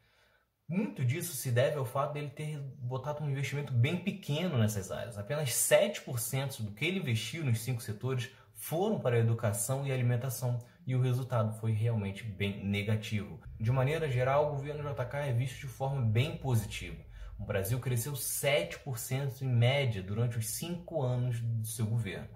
Muito 0.67 1.05
disso 1.05 1.35
se 1.35 1.51
deve 1.51 1.77
ao 1.77 1.85
fato 1.85 2.13
dele 2.13 2.29
ter 2.29 2.59
botado 2.79 3.23
um 3.23 3.29
investimento 3.29 3.71
bem 3.71 3.97
pequeno 3.97 4.57
nessas 4.57 4.91
áreas. 4.91 5.15
Apenas 5.15 5.49
7% 5.49 6.63
do 6.63 6.71
que 6.71 6.85
ele 6.85 6.97
investiu 6.97 7.45
nos 7.45 7.59
cinco 7.59 7.83
setores 7.83 8.31
foram 8.55 8.99
para 8.99 9.15
a 9.15 9.19
educação 9.19 9.85
e 9.85 9.91
alimentação, 9.91 10.57
e 10.87 10.95
o 10.95 11.01
resultado 11.01 11.53
foi 11.59 11.71
realmente 11.71 12.23
bem 12.23 12.65
negativo. 12.65 13.39
De 13.59 13.71
maneira 13.71 14.09
geral, 14.09 14.47
o 14.47 14.55
governo 14.55 14.89
JK 14.91 15.17
é 15.17 15.33
visto 15.33 15.59
de 15.59 15.67
forma 15.67 16.01
bem 16.01 16.37
positiva. 16.37 16.97
O 17.37 17.45
Brasil 17.45 17.79
cresceu 17.79 18.13
7% 18.13 19.41
em 19.41 19.47
média 19.47 20.01
durante 20.01 20.37
os 20.39 20.47
cinco 20.47 21.03
anos 21.03 21.39
do 21.41 21.67
seu 21.67 21.85
governo. 21.85 22.29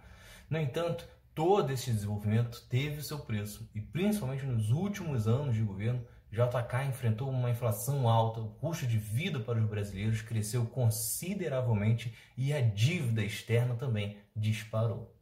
No 0.47 0.59
entanto, 0.59 1.07
todo 1.33 1.71
esse 1.71 1.91
desenvolvimento 1.91 2.61
teve 2.69 2.99
o 2.99 3.03
seu 3.03 3.19
preço, 3.19 3.67
e 3.73 3.81
principalmente 3.81 4.45
nos 4.45 4.69
últimos 4.69 5.27
anos 5.27 5.55
de 5.55 5.63
governo, 5.63 6.05
JK 6.31 6.87
enfrentou 6.87 7.29
uma 7.29 7.49
inflação 7.49 8.07
alta, 8.07 8.39
o 8.39 8.49
custo 8.55 8.85
de 8.85 8.97
vida 8.97 9.39
para 9.39 9.59
os 9.59 9.65
brasileiros 9.65 10.21
cresceu 10.21 10.65
consideravelmente 10.67 12.13
e 12.37 12.53
a 12.53 12.61
dívida 12.61 13.23
externa 13.23 13.75
também 13.75 14.17
disparou. 14.35 15.15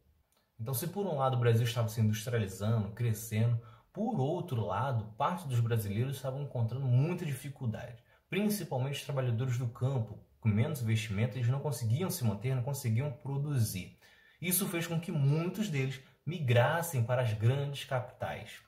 Então, 0.60 0.74
se 0.74 0.88
por 0.88 1.06
um 1.06 1.16
lado 1.16 1.36
o 1.36 1.40
Brasil 1.40 1.64
estava 1.64 1.88
se 1.88 2.00
industrializando, 2.00 2.90
crescendo, 2.90 3.58
por 3.92 4.20
outro 4.20 4.66
lado, 4.66 5.14
parte 5.16 5.48
dos 5.48 5.60
brasileiros 5.60 6.16
estavam 6.16 6.42
encontrando 6.42 6.84
muita 6.84 7.24
dificuldade, 7.24 8.02
principalmente 8.28 8.98
os 8.98 9.04
trabalhadores 9.04 9.56
do 9.56 9.68
campo, 9.68 10.18
com 10.40 10.48
menos 10.48 10.82
investimento, 10.82 11.38
eles 11.38 11.48
não 11.48 11.60
conseguiam 11.60 12.10
se 12.10 12.24
manter, 12.24 12.54
não 12.54 12.62
conseguiam 12.62 13.10
produzir. 13.10 13.98
Isso 14.40 14.68
fez 14.68 14.86
com 14.86 15.00
que 15.00 15.10
muitos 15.10 15.68
deles 15.68 16.00
migrassem 16.24 17.02
para 17.02 17.22
as 17.22 17.32
grandes 17.32 17.84
capitais. 17.84 18.67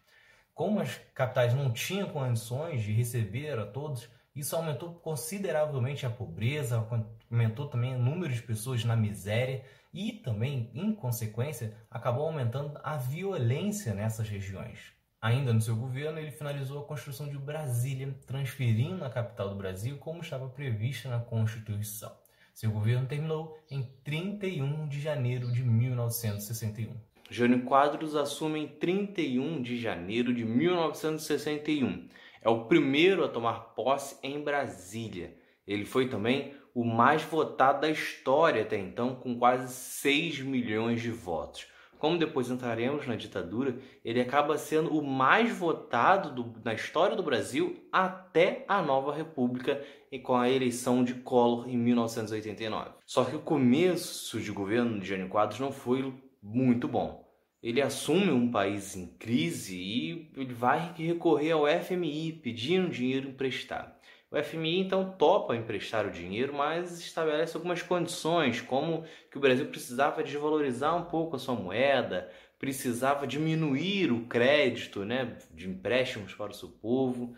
Como 0.61 0.78
as 0.78 1.00
capitais 1.14 1.54
não 1.54 1.72
tinham 1.72 2.11
condições 2.11 2.82
de 2.82 2.92
receber 2.92 3.58
a 3.58 3.64
todos, 3.64 4.11
isso 4.36 4.54
aumentou 4.54 4.92
consideravelmente 4.92 6.04
a 6.04 6.11
pobreza, 6.11 6.86
aumentou 7.30 7.66
também 7.66 7.94
o 7.94 7.98
número 7.98 8.30
de 8.30 8.42
pessoas 8.42 8.84
na 8.84 8.94
miséria 8.94 9.64
e 9.90 10.12
também, 10.12 10.70
em 10.74 10.94
consequência, 10.94 11.74
acabou 11.90 12.26
aumentando 12.26 12.78
a 12.84 12.98
violência 12.98 13.94
nessas 13.94 14.28
regiões. 14.28 14.92
Ainda 15.18 15.50
no 15.54 15.62
seu 15.62 15.74
governo, 15.74 16.18
ele 16.18 16.30
finalizou 16.30 16.82
a 16.82 16.86
construção 16.86 17.26
de 17.26 17.38
Brasília, 17.38 18.14
transferindo 18.26 19.02
a 19.02 19.08
capital 19.08 19.48
do 19.48 19.56
Brasil 19.56 19.96
como 19.96 20.20
estava 20.20 20.46
prevista 20.46 21.08
na 21.08 21.20
Constituição. 21.20 22.14
Seu 22.52 22.70
governo 22.70 23.06
terminou 23.06 23.58
em 23.70 23.82
31 24.04 24.86
de 24.88 25.00
janeiro 25.00 25.50
de 25.50 25.64
1961. 25.64 27.00
Jânio 27.31 27.62
Quadros 27.62 28.16
assume 28.16 28.59
em 28.59 28.66
31 28.66 29.62
de 29.62 29.78
janeiro 29.78 30.35
de 30.35 30.45
1961. 30.45 32.09
É 32.43 32.49
o 32.49 32.64
primeiro 32.64 33.24
a 33.24 33.28
tomar 33.28 33.72
posse 33.76 34.18
em 34.20 34.43
Brasília. 34.43 35.37
Ele 35.64 35.85
foi 35.85 36.09
também 36.09 36.53
o 36.74 36.85
mais 36.85 37.22
votado 37.22 37.83
da 37.83 37.89
história 37.89 38.62
até 38.62 38.76
então, 38.76 39.14
com 39.14 39.39
quase 39.39 39.72
6 39.72 40.41
milhões 40.41 41.01
de 41.01 41.12
votos. 41.12 41.68
Como 42.01 42.18
depois 42.18 42.51
entraremos 42.51 43.07
na 43.07 43.14
ditadura, 43.14 43.78
ele 44.05 44.20
acaba 44.20 44.59
sendo 44.59 44.99
o 44.99 45.07
mais 45.07 45.57
votado 45.57 46.35
do, 46.35 46.61
na 46.64 46.74
história 46.74 47.14
do 47.14 47.22
Brasil 47.22 47.87
até 47.93 48.64
a 48.66 48.83
nova 48.83 49.14
república 49.14 49.81
e 50.11 50.18
com 50.18 50.35
a 50.35 50.51
eleição 50.51 51.05
de 51.05 51.14
Collor 51.14 51.68
em 51.68 51.76
1989. 51.76 52.91
Só 53.07 53.24
que 53.24 53.37
o 53.37 53.41
começo 53.41 54.41
de 54.41 54.51
governo 54.51 54.99
de 54.99 55.07
Jânio 55.07 55.28
Quadros 55.28 55.61
não 55.61 55.70
foi 55.70 56.12
muito 56.43 56.88
bom. 56.88 57.28
Ele 57.62 57.82
assume 57.82 58.30
um 58.30 58.51
país 58.51 58.97
em 58.97 59.07
crise 59.07 59.76
e 59.76 60.32
ele 60.34 60.55
vai 60.55 60.95
recorrer 60.97 61.53
ao 61.53 61.66
FMI 61.66 62.32
pedindo 62.32 62.88
dinheiro 62.88 63.28
emprestado. 63.28 63.93
O 64.30 64.43
FMI 64.43 64.78
então 64.78 65.11
topa 65.18 65.57
emprestar 65.57 66.07
o 66.07 66.11
dinheiro, 66.11 66.55
mas 66.55 67.01
estabelece 67.01 67.57
algumas 67.57 67.82
condições, 67.82 68.61
como 68.61 69.05
que 69.30 69.36
o 69.36 69.41
Brasil 69.41 69.66
precisava 69.66 70.22
desvalorizar 70.22 70.97
um 70.97 71.05
pouco 71.05 71.34
a 71.34 71.38
sua 71.38 71.55
moeda, 71.55 72.30
precisava 72.59 73.26
diminuir 73.26 74.12
o 74.12 74.26
crédito 74.26 75.05
né, 75.05 75.36
de 75.51 75.68
empréstimos 75.68 76.32
para 76.32 76.53
o 76.53 76.55
seu 76.55 76.68
povo. 76.68 77.34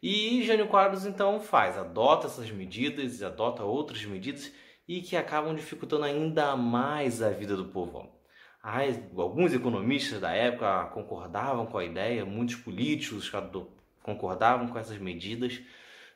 E 0.00 0.42
Jânio 0.44 0.68
Quadros 0.68 1.04
então 1.04 1.40
faz, 1.40 1.76
adota 1.76 2.28
essas 2.28 2.50
medidas, 2.50 3.20
adota 3.20 3.64
outras 3.64 4.04
medidas 4.04 4.52
e 4.86 5.02
que 5.02 5.16
acabam 5.16 5.54
dificultando 5.54 6.04
ainda 6.04 6.56
mais 6.56 7.20
a 7.20 7.30
vida 7.30 7.56
do 7.56 7.64
alguns 9.16 9.54
economistas 9.54 10.20
da 10.20 10.32
época 10.32 10.86
concordavam 10.92 11.66
com 11.66 11.78
a 11.78 11.84
ideia, 11.84 12.24
muitos 12.24 12.56
políticos 12.56 13.32
concordavam 14.02 14.68
com 14.68 14.78
essas 14.78 14.98
medidas. 14.98 15.60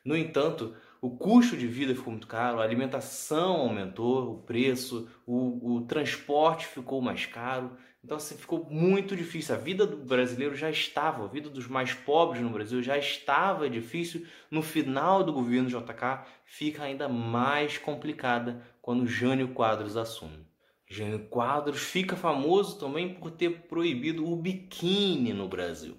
No 0.04 0.16
entanto, 0.16 0.74
o 1.00 1.10
custo 1.10 1.56
de 1.56 1.66
vida 1.66 1.94
ficou 1.94 2.12
muito 2.12 2.26
caro, 2.26 2.60
a 2.60 2.64
alimentação 2.64 3.56
aumentou, 3.56 4.34
o 4.34 4.42
preço, 4.42 5.08
o, 5.26 5.76
o 5.76 5.80
transporte 5.82 6.66
ficou 6.66 7.00
mais 7.00 7.26
caro. 7.26 7.76
Então 8.04 8.16
assim, 8.16 8.36
ficou 8.36 8.68
muito 8.68 9.16
difícil. 9.16 9.54
A 9.54 9.58
vida 9.58 9.86
do 9.86 9.96
brasileiro 9.96 10.54
já 10.54 10.70
estava, 10.70 11.24
a 11.24 11.28
vida 11.28 11.48
dos 11.48 11.68
mais 11.68 11.94
pobres 11.94 12.42
no 12.42 12.50
Brasil 12.50 12.82
já 12.82 12.98
estava 12.98 13.70
difícil. 13.70 14.26
No 14.50 14.62
final 14.62 15.24
do 15.24 15.32
governo 15.32 15.68
JK 15.68 16.24
fica 16.44 16.82
ainda 16.82 17.08
mais 17.08 17.78
complicada 17.78 18.62
quando 18.80 19.06
Jânio 19.06 19.48
Quadros 19.48 19.96
assume. 19.96 20.51
Jânio 20.92 21.20
Quadros 21.20 21.80
fica 21.80 22.14
famoso 22.14 22.78
também 22.78 23.14
por 23.14 23.30
ter 23.30 23.62
proibido 23.62 24.30
o 24.30 24.36
biquíni 24.36 25.32
no 25.32 25.48
Brasil. 25.48 25.96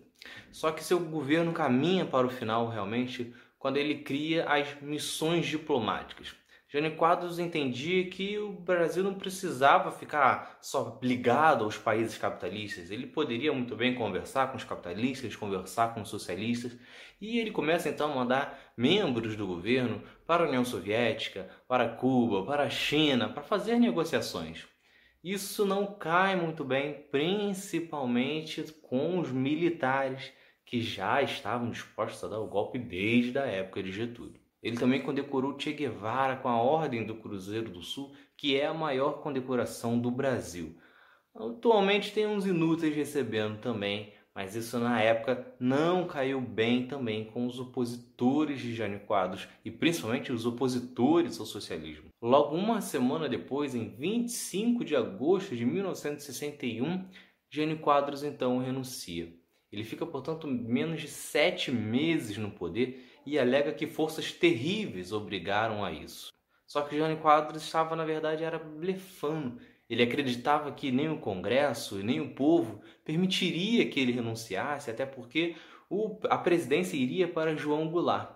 Só 0.51 0.71
que 0.71 0.83
seu 0.83 0.99
governo 0.99 1.51
caminha 1.51 2.05
para 2.05 2.27
o 2.27 2.29
final 2.29 2.69
realmente 2.69 3.33
quando 3.57 3.77
ele 3.77 4.03
cria 4.03 4.45
as 4.45 4.79
missões 4.83 5.47
diplomáticas. 5.47 6.35
Jânio 6.69 6.95
Quadros 6.95 7.39
entendia 7.39 8.07
que 8.07 8.37
o 8.37 8.51
Brasil 8.51 9.03
não 9.03 9.15
precisava 9.15 9.91
ficar 9.91 10.59
só 10.61 10.99
ligado 11.01 11.63
aos 11.63 11.75
países 11.75 12.15
capitalistas. 12.15 12.91
Ele 12.91 13.07
poderia 13.07 13.51
muito 13.51 13.75
bem 13.75 13.95
conversar 13.95 14.51
com 14.51 14.57
os 14.57 14.63
capitalistas, 14.63 15.35
conversar 15.35 15.95
com 15.95 16.01
os 16.01 16.09
socialistas, 16.09 16.77
e 17.19 17.39
ele 17.39 17.49
começa 17.49 17.89
então 17.89 18.11
a 18.11 18.15
mandar 18.15 18.73
membros 18.77 19.35
do 19.35 19.47
governo 19.47 20.03
para 20.27 20.43
a 20.43 20.47
União 20.47 20.63
Soviética, 20.63 21.49
para 21.67 21.89
Cuba, 21.89 22.45
para 22.45 22.63
a 22.63 22.69
China, 22.69 23.27
para 23.29 23.41
fazer 23.41 23.79
negociações. 23.79 24.71
Isso 25.23 25.65
não 25.65 25.85
cai 25.85 26.35
muito 26.35 26.65
bem, 26.65 27.07
principalmente 27.09 28.61
com 28.81 29.19
os 29.19 29.31
militares 29.31 30.33
que 30.65 30.81
já 30.81 31.21
estavam 31.21 31.69
dispostos 31.69 32.23
a 32.25 32.27
dar 32.27 32.39
o 32.39 32.47
golpe 32.47 32.77
desde 32.77 33.39
a 33.39 33.45
época 33.45 33.81
de 33.81 33.91
Getúlio. 33.91 34.41
Ele 34.61 34.75
também 34.75 35.01
condecorou 35.01 35.57
Che 35.57 35.71
Guevara 35.71 36.35
com 36.35 36.49
a 36.49 36.61
Ordem 36.61 37.05
do 37.05 37.15
Cruzeiro 37.15 37.69
do 37.69 37.81
Sul, 37.81 38.13
que 38.35 38.59
é 38.59 38.65
a 38.65 38.73
maior 38.73 39.21
condecoração 39.21 39.97
do 39.97 40.11
Brasil. 40.11 40.77
Atualmente 41.33 42.13
tem 42.13 42.27
uns 42.27 42.45
inúteis 42.45 42.93
recebendo 42.93 43.61
também, 43.61 44.13
mas 44.35 44.55
isso 44.55 44.79
na 44.79 44.99
época 44.99 45.53
não 45.59 46.07
caiu 46.07 46.41
bem 46.41 46.87
também 46.87 47.25
com 47.25 47.45
os 47.45 47.59
opositores 47.59 48.59
de 48.59 48.73
Jânio 48.73 49.01
Quadros 49.01 49.47
e 49.63 49.69
principalmente 49.69 50.31
os 50.31 50.45
opositores 50.45 51.39
ao 51.39 51.45
socialismo. 51.45 52.09
Logo 52.21 52.55
uma 52.55 52.81
semana 52.81 53.29
depois, 53.29 53.75
em 53.75 53.89
25 53.89 54.83
de 54.83 54.95
agosto 54.95 55.55
de 55.55 55.65
1961, 55.65 57.05
Jânio 57.49 57.77
Quadros 57.79 58.23
então 58.23 58.57
renuncia. 58.57 59.31
Ele 59.71 59.83
fica, 59.83 60.05
portanto, 60.05 60.47
menos 60.47 61.01
de 61.01 61.07
sete 61.07 61.71
meses 61.71 62.37
no 62.37 62.51
poder 62.51 63.03
e 63.25 63.37
alega 63.37 63.73
que 63.73 63.87
forças 63.87 64.31
terríveis 64.31 65.11
obrigaram 65.11 65.83
a 65.83 65.91
isso. 65.91 66.31
Só 66.65 66.81
que 66.81 66.97
Jânio 66.97 67.17
Quadros 67.17 67.61
estava, 67.61 67.95
na 67.95 68.05
verdade, 68.05 68.43
era 68.43 68.57
blefando. 68.57 69.59
Ele 69.89 70.03
acreditava 70.03 70.71
que 70.71 70.91
nem 70.91 71.09
o 71.09 71.19
Congresso 71.19 71.99
e 71.99 72.03
nem 72.03 72.19
o 72.19 72.33
povo 72.33 72.81
permitiria 73.03 73.87
que 73.89 73.99
ele 73.99 74.11
renunciasse, 74.11 74.89
até 74.89 75.05
porque 75.05 75.55
o, 75.89 76.17
a 76.29 76.37
presidência 76.37 76.97
iria 76.97 77.27
para 77.27 77.55
João 77.55 77.89
Goulart. 77.89 78.35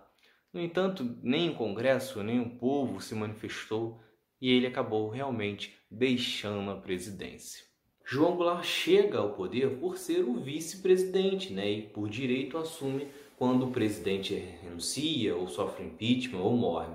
No 0.54 0.62
entanto, 0.62 1.18
nem 1.22 1.50
o 1.50 1.56
Congresso 1.56 2.24
nem 2.24 2.40
o 2.40 2.58
povo 2.58 3.02
se 3.02 3.16
manifestou 3.16 4.00
e 4.40 4.52
ele 4.52 4.68
acabou 4.68 5.10
realmente 5.10 5.76
deixando 5.90 6.70
a 6.72 6.76
presidência. 6.76 7.66
João 8.06 8.38
Goulart 8.38 8.64
chega 8.64 9.18
ao 9.18 9.34
poder 9.34 9.78
por 9.80 9.98
ser 9.98 10.24
o 10.24 10.40
vice-presidente, 10.40 11.52
né? 11.52 11.70
E 11.70 11.82
por 11.82 12.08
direito 12.08 12.58
assume 12.58 13.08
quando 13.38 13.66
o 13.66 13.72
presidente 13.72 14.34
renuncia 14.34 15.36
ou 15.36 15.48
sofre 15.48 15.86
impeachment 15.86 16.40
ou 16.40 16.56
morre. 16.56 16.94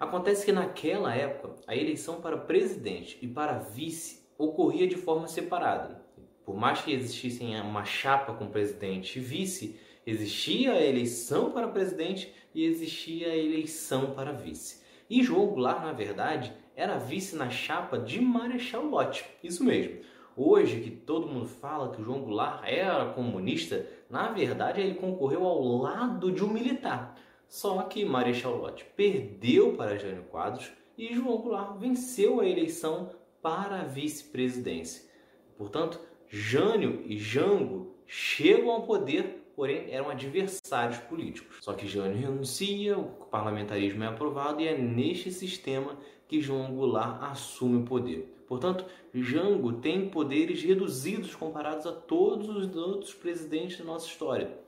Acontece 0.00 0.46
que 0.46 0.52
naquela 0.52 1.14
época 1.14 1.56
a 1.66 1.76
eleição 1.76 2.22
para 2.22 2.38
presidente 2.38 3.18
e 3.20 3.28
para 3.28 3.58
vice 3.58 4.26
ocorria 4.38 4.88
de 4.88 4.96
forma 4.96 5.28
separada. 5.28 6.00
Por 6.42 6.56
mais 6.56 6.80
que 6.80 6.90
existissem 6.90 7.60
uma 7.60 7.84
chapa 7.84 8.32
com 8.32 8.48
presidente 8.48 9.18
e 9.18 9.22
vice, 9.22 9.78
existia 10.06 10.72
a 10.72 10.80
eleição 10.80 11.50
para 11.50 11.68
presidente 11.68 12.32
e 12.54 12.64
existia 12.64 13.28
a 13.28 13.36
eleição 13.36 14.14
para 14.14 14.32
vice. 14.32 14.82
E 15.10 15.22
João 15.22 15.48
Goulart, 15.48 15.82
na 15.82 15.92
verdade, 15.92 16.50
era 16.74 16.96
vice 16.96 17.36
na 17.36 17.50
chapa 17.50 17.98
de 17.98 18.22
Marechal 18.22 18.86
Lott. 18.86 19.22
Isso 19.44 19.62
mesmo. 19.62 20.00
Hoje 20.34 20.80
que 20.80 20.90
todo 20.90 21.28
mundo 21.28 21.44
fala 21.46 21.94
que 21.94 22.02
João 22.02 22.22
Goulart 22.22 22.62
era 22.64 23.12
comunista, 23.12 23.86
na 24.08 24.30
verdade 24.30 24.80
ele 24.80 24.94
concorreu 24.94 25.44
ao 25.44 25.62
lado 25.62 26.32
de 26.32 26.42
um 26.42 26.48
militar. 26.48 27.14
Só 27.50 27.82
que 27.82 28.04
Marechal 28.04 28.56
Lott 28.56 28.86
perdeu 28.96 29.74
para 29.74 29.98
Jânio 29.98 30.22
Quadros 30.30 30.70
e 30.96 31.12
João 31.12 31.38
Goulart 31.38 31.76
venceu 31.78 32.38
a 32.38 32.46
eleição 32.46 33.10
para 33.42 33.80
a 33.80 33.84
vice-presidência. 33.84 35.10
Portanto, 35.58 36.00
Jânio 36.28 37.02
e 37.04 37.18
Jango 37.18 37.92
chegam 38.06 38.70
ao 38.70 38.84
poder, 38.84 39.50
porém 39.56 39.90
eram 39.90 40.10
adversários 40.10 40.98
políticos. 41.00 41.56
Só 41.60 41.72
que 41.72 41.88
Jânio 41.88 42.16
renuncia, 42.20 42.96
o 42.96 43.26
parlamentarismo 43.26 44.04
é 44.04 44.06
aprovado 44.06 44.60
e 44.60 44.68
é 44.68 44.78
neste 44.78 45.32
sistema 45.32 45.98
que 46.28 46.40
João 46.40 46.72
Goulart 46.72 47.20
assume 47.32 47.78
o 47.78 47.84
poder. 47.84 48.32
Portanto, 48.46 48.84
Jango 49.12 49.72
tem 49.72 50.08
poderes 50.08 50.62
reduzidos 50.62 51.34
comparados 51.34 51.84
a 51.84 51.92
todos 51.92 52.48
os 52.48 52.76
outros 52.76 53.12
presidentes 53.12 53.78
da 53.78 53.84
nossa 53.84 54.06
história. 54.06 54.59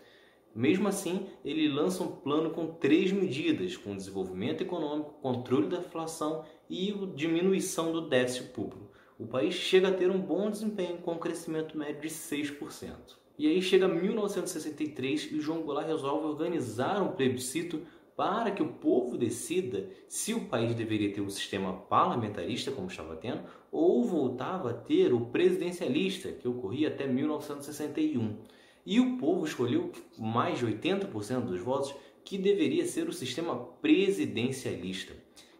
Mesmo 0.55 0.87
assim, 0.87 1.27
ele 1.45 1.67
lança 1.69 2.03
um 2.03 2.09
plano 2.09 2.51
com 2.51 2.67
três 2.67 3.11
medidas, 3.11 3.77
com 3.77 3.97
desenvolvimento 3.97 4.63
econômico, 4.63 5.15
controle 5.23 5.69
da 5.69 5.79
inflação 5.79 6.45
e 6.69 6.93
diminuição 7.15 7.91
do 7.91 8.09
déficit 8.09 8.51
público. 8.51 8.91
O 9.19 9.27
país 9.27 9.55
chega 9.55 9.89
a 9.89 9.93
ter 9.93 10.11
um 10.11 10.21
bom 10.21 10.51
desempenho 10.51 10.99
com 10.99 11.13
um 11.13 11.19
crescimento 11.19 11.79
médio 11.79 12.03
de 12.03 12.09
6%. 12.09 13.23
E 13.39 13.47
aí 13.47 13.63
chega 13.63 13.89
1963 13.89 15.33
e 15.33 15.41
João 15.41 15.63
Goulart 15.63 15.87
resolve 15.87 16.27
organizar 16.27 17.03
um 17.03 17.13
plebiscito 17.13 17.83
para 18.15 18.51
que 18.51 18.63
o 18.63 18.73
povo 18.75 19.17
decida 19.17 19.89
se 20.07 20.35
o 20.35 20.47
país 20.47 20.75
deveria 20.75 21.13
ter 21.13 21.23
um 21.23 21.31
sistema 21.31 21.73
parlamentarista, 21.73 22.71
como 22.71 22.89
estava 22.89 23.17
tendo, 23.17 23.43
ou 23.71 24.05
voltava 24.05 24.71
a 24.71 24.75
ter 24.75 25.15
o 25.15 25.27
presidencialista, 25.27 26.31
que 26.31 26.47
ocorria 26.47 26.89
até 26.89 27.07
1961. 27.07 28.37
E 28.85 28.99
o 28.99 29.17
povo 29.17 29.45
escolheu 29.45 29.93
mais 30.19 30.59
de 30.59 30.67
80% 30.67 31.41
dos 31.43 31.61
votos 31.61 31.95
que 32.25 32.37
deveria 32.37 32.87
ser 32.87 33.09
o 33.09 33.13
sistema 33.13 33.57
presidencialista. 33.81 35.15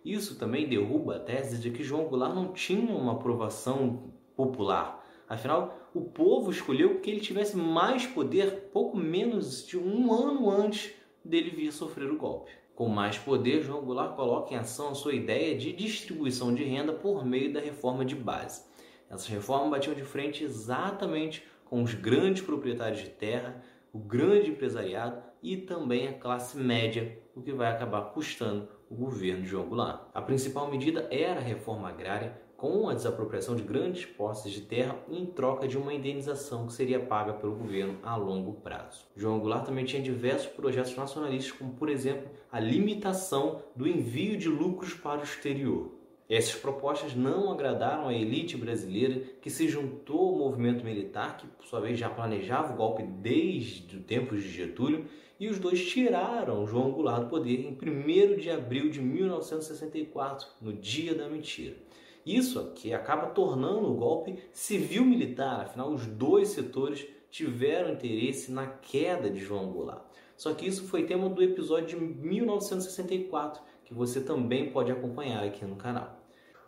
Isso 0.05 0.37
também 0.37 0.69
derruba 0.69 1.17
a 1.17 1.21
tese 1.21 1.59
de 1.59 1.71
que 1.71 1.85
João 1.85 2.05
Goulart 2.05 2.35
não 2.35 2.53
tinha 2.53 2.93
uma 2.93 3.13
aprovação 3.13 4.13
popular. 4.35 5.05
Afinal, 5.29 5.89
o 5.95 6.01
povo 6.03 6.51
escolheu 6.51 7.01
que 7.01 7.11
ele 7.11 7.21
tivesse 7.21 7.57
mais 7.57 8.07
poder 8.07 8.71
pouco 8.73 8.97
menos 8.97 9.67
de 9.67 9.79
um 9.79 10.13
ano 10.13 10.51
antes 10.51 10.93
dele 11.25 11.51
vir 11.51 11.73
sofrer 11.73 12.11
o 12.11 12.19
golpe. 12.19 12.51
Com 12.75 12.89
mais 12.89 13.17
poder, 13.17 13.63
João 13.63 13.85
Goulart 13.85 14.17
coloca 14.17 14.53
em 14.53 14.57
ação 14.57 14.89
a 14.89 14.95
sua 14.95 15.15
ideia 15.15 15.57
de 15.57 15.73
distribuição 15.73 16.53
de 16.53 16.65
renda 16.65 16.93
por 16.93 17.25
meio 17.25 17.53
da 17.53 17.61
reforma 17.61 18.05
de 18.05 18.17
base. 18.17 18.65
Essas 19.09 19.27
reformas 19.27 19.71
batiam 19.71 19.95
de 19.95 20.03
frente 20.03 20.43
exatamente 20.43 21.45
com 21.73 21.83
os 21.83 21.95
grandes 21.95 22.43
proprietários 22.43 23.01
de 23.01 23.09
terra, 23.09 23.57
o 23.95 23.99
grande 23.99 24.51
empresariado 24.51 25.23
e 25.43 25.57
também 25.57 26.07
a 26.07 26.13
classe 26.13 26.59
média, 26.59 27.19
o 27.35 27.41
que 27.41 27.51
vai 27.51 27.73
acabar 27.73 28.13
custando 28.13 28.69
o 28.91 28.95
governo 28.95 29.41
de 29.41 29.49
João 29.49 29.65
Goulart. 29.65 30.03
A 30.13 30.21
principal 30.21 30.71
medida 30.71 31.09
era 31.11 31.41
a 31.41 31.43
reforma 31.43 31.89
agrária, 31.89 32.39
com 32.59 32.91
a 32.91 32.95
desapropriação 32.95 33.57
de 33.57 33.63
grandes 33.63 34.05
posses 34.05 34.53
de 34.53 34.61
terra 34.61 34.99
em 35.09 35.25
troca 35.25 35.67
de 35.67 35.79
uma 35.79 35.95
indenização 35.95 36.67
que 36.67 36.75
seria 36.75 37.01
paga 37.01 37.33
pelo 37.33 37.57
governo 37.57 37.99
a 38.03 38.17
longo 38.17 38.53
prazo. 38.61 39.07
João 39.17 39.41
Goulart 39.41 39.65
também 39.65 39.87
tinha 39.87 40.03
diversos 40.03 40.49
projetos 40.49 40.95
nacionalistas, 40.95 41.53
como 41.53 41.73
por 41.73 41.89
exemplo 41.89 42.29
a 42.53 42.61
limitação 42.61 43.63
do 43.75 43.89
envio 43.89 44.37
de 44.37 44.51
lucros 44.51 44.93
para 44.93 45.21
o 45.21 45.25
exterior. 45.25 46.02
Essas 46.35 46.55
propostas 46.55 47.15
não 47.15 47.53
agradaram 47.53 48.09
a 48.09 48.15
elite 48.15 48.57
brasileira 48.57 49.21
que 49.43 49.51
se 49.51 49.69
juntou 49.69 50.31
ao 50.31 50.39
movimento 50.39 50.83
militar, 50.83 51.37
que 51.37 51.47
por 51.47 51.67
sua 51.67 51.79
vez 51.79 51.99
já 51.99 52.09
planejava 52.09 52.73
o 52.73 52.77
golpe 52.79 53.03
desde 53.03 53.99
o 53.99 54.01
tempo 54.01 54.35
de 54.35 54.49
Getúlio, 54.49 55.05
e 55.39 55.47
os 55.49 55.59
dois 55.59 55.85
tiraram 55.85 56.67
João 56.67 56.91
Goulart 56.91 57.25
do 57.25 57.29
poder 57.29 57.61
em 57.61 57.77
1 57.77 58.39
de 58.39 58.51
abril 58.51 58.89
de 58.89 58.99
1964, 58.99 60.49
no 60.59 60.73
dia 60.73 61.15
da 61.15 61.29
mentira. 61.29 61.77
Isso 62.25 62.73
que 62.77 62.95
acaba 62.95 63.27
tornando 63.27 63.93
o 63.93 63.97
golpe 63.97 64.39
civil-militar, 64.55 65.67
afinal, 65.67 65.93
os 65.93 66.07
dois 66.07 66.49
setores 66.49 67.07
tiveram 67.31 67.93
interesse 67.93 68.51
na 68.51 68.67
queda 68.67 69.29
de 69.29 69.39
João 69.39 69.71
Goulart. 69.71 70.07
Só 70.35 70.55
que 70.55 70.67
isso 70.67 70.85
foi 70.85 71.05
tema 71.05 71.29
do 71.29 71.43
episódio 71.43 71.99
de 71.99 72.03
1964, 72.03 73.63
que 73.85 73.93
você 73.93 74.23
também 74.23 74.71
pode 74.71 74.91
acompanhar 74.91 75.45
aqui 75.45 75.67
no 75.67 75.77
canal. 75.77 76.22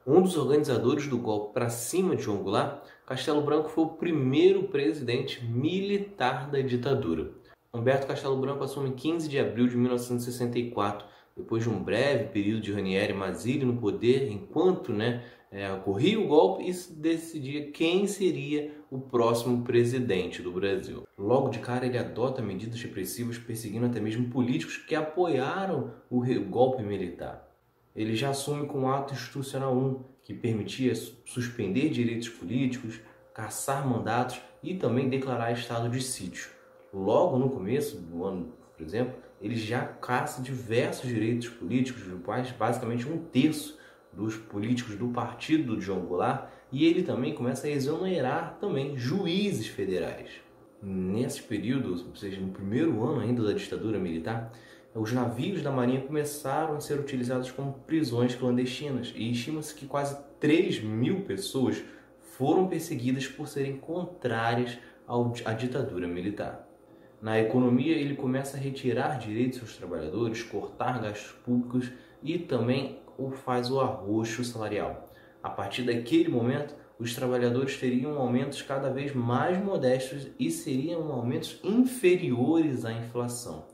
Um 0.07 0.21
dos 0.21 0.37
organizadores 0.37 1.07
do 1.07 1.17
golpe 1.17 1.55
para 1.55 1.71
cima 1.71 2.15
de 2.15 2.25
João 2.25 2.43
Goulart, 2.43 2.83
Castelo 3.07 3.41
Branco 3.41 3.71
foi 3.71 3.85
o 3.85 3.89
primeiro 3.89 4.65
presidente 4.65 5.43
militar 5.43 6.51
da 6.51 6.61
ditadura. 6.61 7.31
Humberto 7.73 8.07
Castelo 8.07 8.37
Branco 8.37 8.63
assume 8.63 8.93
15 8.93 9.27
de 9.31 9.39
abril 9.39 9.67
de 9.67 9.79
1964 9.79 11.07
depois 11.35 11.63
de 11.63 11.71
um 11.71 11.83
breve 11.83 12.25
período 12.25 12.61
de 12.61 12.73
Ranieri 12.73 13.15
Mazzilli 13.15 13.65
no 13.65 13.79
poder, 13.79 14.31
enquanto 14.31 14.93
né, 14.93 15.25
é, 15.51 15.73
ocorria 15.73 16.21
o 16.21 16.29
golpe 16.29 16.69
e 16.69 16.75
se 16.75 16.93
decidia 16.93 17.71
quem 17.71 18.07
seria 18.07 18.73
o 18.91 19.01
próximo 19.01 19.65
presidente 19.65 20.43
do 20.43 20.53
Brasil. 20.53 21.09
Logo 21.17 21.49
de 21.49 21.61
cara, 21.61 21.87
ele 21.87 21.97
adota 21.97 22.43
medidas 22.43 22.81
repressivas, 22.83 23.39
perseguindo 23.39 23.87
até 23.87 24.01
mesmo 24.01 24.29
políticos 24.29 24.77
que 24.77 24.95
apoiaram 24.95 25.95
o 26.11 26.23
golpe 26.43 26.83
militar. 26.83 27.54
Ele 27.95 28.17
já 28.17 28.31
assume 28.31 28.67
com 28.67 28.83
o 28.83 28.89
Ato 28.89 29.15
Institucional 29.15 29.77
1, 29.77 30.03
que 30.25 30.35
permitia 30.35 30.95
suspender 30.95 31.91
direitos 31.91 32.29
políticos, 32.29 33.01
caçar 33.33 33.87
mandatos 33.87 34.41
e 34.63 34.75
também 34.75 35.09
declarar 35.09 35.53
estado 35.53 35.89
de 35.89 36.03
sítio. 36.03 36.49
Logo 36.93 37.39
no 37.39 37.51
começo 37.51 37.97
do 37.97 38.25
ano 38.25 38.53
exemplo, 38.81 39.15
ele 39.41 39.57
já 39.57 39.85
caça 39.85 40.43
diversos 40.43 41.09
direitos 41.09 41.49
políticos, 41.49 42.03
quais 42.25 42.51
basicamente 42.53 43.09
um 43.09 43.19
terço 43.19 43.79
dos 44.13 44.37
políticos 44.37 44.97
do 44.97 45.09
partido 45.09 45.75
do 45.75 45.81
João 45.81 46.01
Goulart, 46.01 46.49
e 46.73 46.85
ele 46.87 47.03
também 47.03 47.35
começa 47.35 47.67
a 47.67 47.71
exonerar 47.71 48.59
também 48.61 48.97
juízes 48.97 49.67
federais. 49.67 50.31
Nesse 50.83 51.43
período, 51.43 51.93
ou 52.09 52.17
seja, 52.17 52.41
no 52.41 52.53
primeiro 52.53 53.03
ano 53.05 53.21
ainda 53.21 53.43
da 53.43 53.53
ditadura 53.53 53.99
militar, 53.99 54.53
os 55.01 55.13
navios 55.13 55.61
da 55.61 55.73
Marinha 55.73 56.03
começaram 56.03 56.77
a 56.77 56.81
ser 56.81 57.01
utilizados 57.01 57.51
como 57.51 57.73
prisões 57.87 58.35
clandestinas 58.35 59.13
e 59.17 59.31
estima-se 59.33 59.75
que 59.75 59.87
quase 59.87 60.17
3 60.39 60.83
mil 60.83 61.23
pessoas 61.23 61.83
foram 62.21 62.69
perseguidas 62.69 63.27
por 63.27 63.49
serem 63.49 63.77
contrárias 63.77 64.79
à 65.45 65.53
ditadura 65.53 66.07
militar. 66.07 66.69
Na 67.21 67.41
economia, 67.41 67.97
ele 67.97 68.15
começa 68.15 68.57
a 68.57 68.61
retirar 68.61 69.19
direitos 69.19 69.61
aos 69.61 69.77
trabalhadores, 69.77 70.43
cortar 70.43 71.01
gastos 71.01 71.33
públicos 71.45 71.91
e 72.23 72.39
também 72.39 73.01
faz 73.45 73.71
o 73.71 73.81
arroxo 73.81 74.45
salarial. 74.45 75.11
A 75.43 75.51
partir 75.51 75.83
daquele 75.83 76.29
momento, 76.29 76.75
os 76.99 77.15
trabalhadores 77.15 77.79
teriam 77.79 78.17
aumentos 78.17 78.63
cada 78.63 78.91
vez 78.91 79.13
mais 79.15 79.63
modestos 79.63 80.29
e 80.39 80.51
seriam 80.51 81.11
aumentos 81.11 81.59
inferiores 81.65 82.85
à 82.85 82.93
inflação. 82.93 83.74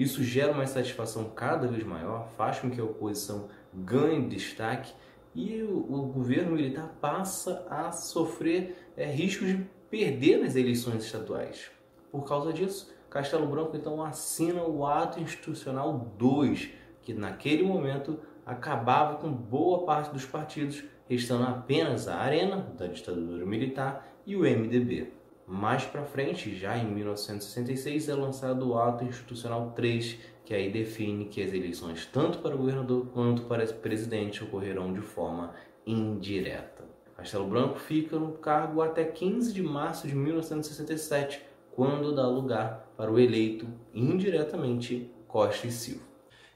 Isso 0.00 0.24
gera 0.24 0.52
uma 0.52 0.64
insatisfação 0.64 1.24
cada 1.36 1.68
vez 1.68 1.84
maior, 1.84 2.26
faz 2.34 2.58
com 2.58 2.70
que 2.70 2.80
a 2.80 2.84
oposição 2.84 3.48
ganhe 3.70 4.30
destaque 4.30 4.94
e 5.34 5.62
o, 5.62 5.76
o 5.76 6.06
governo 6.06 6.52
militar 6.52 6.96
passa 7.02 7.66
a 7.68 7.92
sofrer 7.92 8.92
é, 8.96 9.04
riscos 9.04 9.48
de 9.48 9.66
perder 9.90 10.38
nas 10.38 10.56
eleições 10.56 11.04
estaduais. 11.04 11.70
Por 12.10 12.24
causa 12.24 12.50
disso, 12.50 12.90
Castelo 13.10 13.46
Branco 13.46 13.76
então 13.76 14.02
assina 14.02 14.62
o 14.62 14.86
Ato 14.86 15.20
Institucional 15.20 16.10
2, 16.16 16.70
que 17.02 17.12
naquele 17.12 17.62
momento 17.62 18.20
acabava 18.46 19.18
com 19.18 19.30
boa 19.30 19.84
parte 19.84 20.14
dos 20.14 20.24
partidos, 20.24 20.82
restando 21.10 21.44
apenas 21.44 22.08
a 22.08 22.16
Arena, 22.16 22.72
da 22.78 22.86
ditadura 22.86 23.44
militar, 23.44 24.10
e 24.26 24.34
o 24.34 24.44
MDB. 24.44 25.12
Mais 25.50 25.84
para 25.84 26.04
frente, 26.04 26.54
já 26.54 26.78
em 26.78 26.86
1966, 26.86 28.08
é 28.08 28.14
lançado 28.14 28.68
o 28.68 28.78
Ato 28.78 29.02
Institucional 29.02 29.72
3, 29.74 30.16
que 30.44 30.54
aí 30.54 30.70
define 30.70 31.24
que 31.24 31.42
as 31.42 31.52
eleições, 31.52 32.06
tanto 32.06 32.38
para 32.38 32.54
governador 32.54 33.08
quanto 33.12 33.42
para 33.42 33.66
presidente, 33.66 34.44
ocorrerão 34.44 34.92
de 34.92 35.00
forma 35.00 35.52
indireta. 35.84 36.84
Castelo 37.16 37.48
Branco 37.48 37.80
fica 37.80 38.16
no 38.16 38.34
cargo 38.34 38.80
até 38.80 39.04
15 39.04 39.52
de 39.52 39.60
março 39.60 40.06
de 40.06 40.14
1967, 40.14 41.42
quando 41.72 42.14
dá 42.14 42.28
lugar 42.28 42.88
para 42.96 43.10
o 43.10 43.18
eleito 43.18 43.66
indiretamente 43.92 45.10
Costa 45.26 45.66
e 45.66 45.72
Silva. 45.72 46.04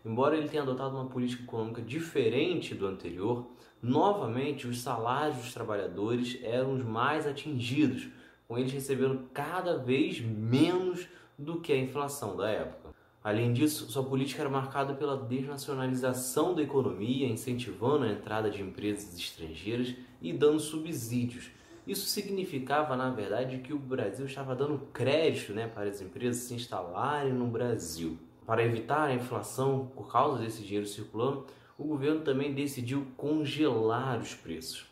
Embora 0.04 0.36
ele 0.36 0.48
tenha 0.48 0.62
adotado 0.62 0.94
uma 0.94 1.06
política 1.06 1.42
econômica 1.42 1.82
diferente 1.82 2.76
do 2.76 2.86
anterior, 2.86 3.44
novamente 3.82 4.68
os 4.68 4.82
salários 4.82 5.38
dos 5.38 5.52
trabalhadores 5.52 6.38
eram 6.44 6.74
os 6.74 6.84
mais 6.84 7.26
atingidos 7.26 8.08
com 8.46 8.58
eles 8.58 8.72
recebendo 8.72 9.28
cada 9.32 9.76
vez 9.78 10.20
menos 10.20 11.06
do 11.38 11.60
que 11.60 11.72
a 11.72 11.78
inflação 11.78 12.36
da 12.36 12.48
época. 12.48 12.94
Além 13.22 13.54
disso, 13.54 13.90
sua 13.90 14.04
política 14.04 14.42
era 14.42 14.50
marcada 14.50 14.92
pela 14.92 15.16
desnacionalização 15.16 16.54
da 16.54 16.62
economia, 16.62 17.26
incentivando 17.26 18.04
a 18.04 18.10
entrada 18.10 18.50
de 18.50 18.60
empresas 18.60 19.16
estrangeiras 19.16 19.94
e 20.20 20.30
dando 20.30 20.60
subsídios. 20.60 21.50
Isso 21.86 22.06
significava, 22.06 22.94
na 22.96 23.10
verdade, 23.10 23.58
que 23.58 23.72
o 23.72 23.78
Brasil 23.78 24.26
estava 24.26 24.54
dando 24.54 24.78
crédito 24.92 25.54
né, 25.54 25.66
para 25.66 25.88
as 25.88 26.02
empresas 26.02 26.42
se 26.42 26.54
instalarem 26.54 27.32
no 27.32 27.46
Brasil. 27.46 28.18
Para 28.46 28.62
evitar 28.62 29.04
a 29.04 29.14
inflação 29.14 29.90
por 29.94 30.12
causa 30.12 30.42
desse 30.42 30.62
dinheiro 30.62 30.86
circulando, 30.86 31.46
o 31.78 31.84
governo 31.84 32.20
também 32.20 32.52
decidiu 32.52 33.06
congelar 33.16 34.20
os 34.20 34.34
preços. 34.34 34.86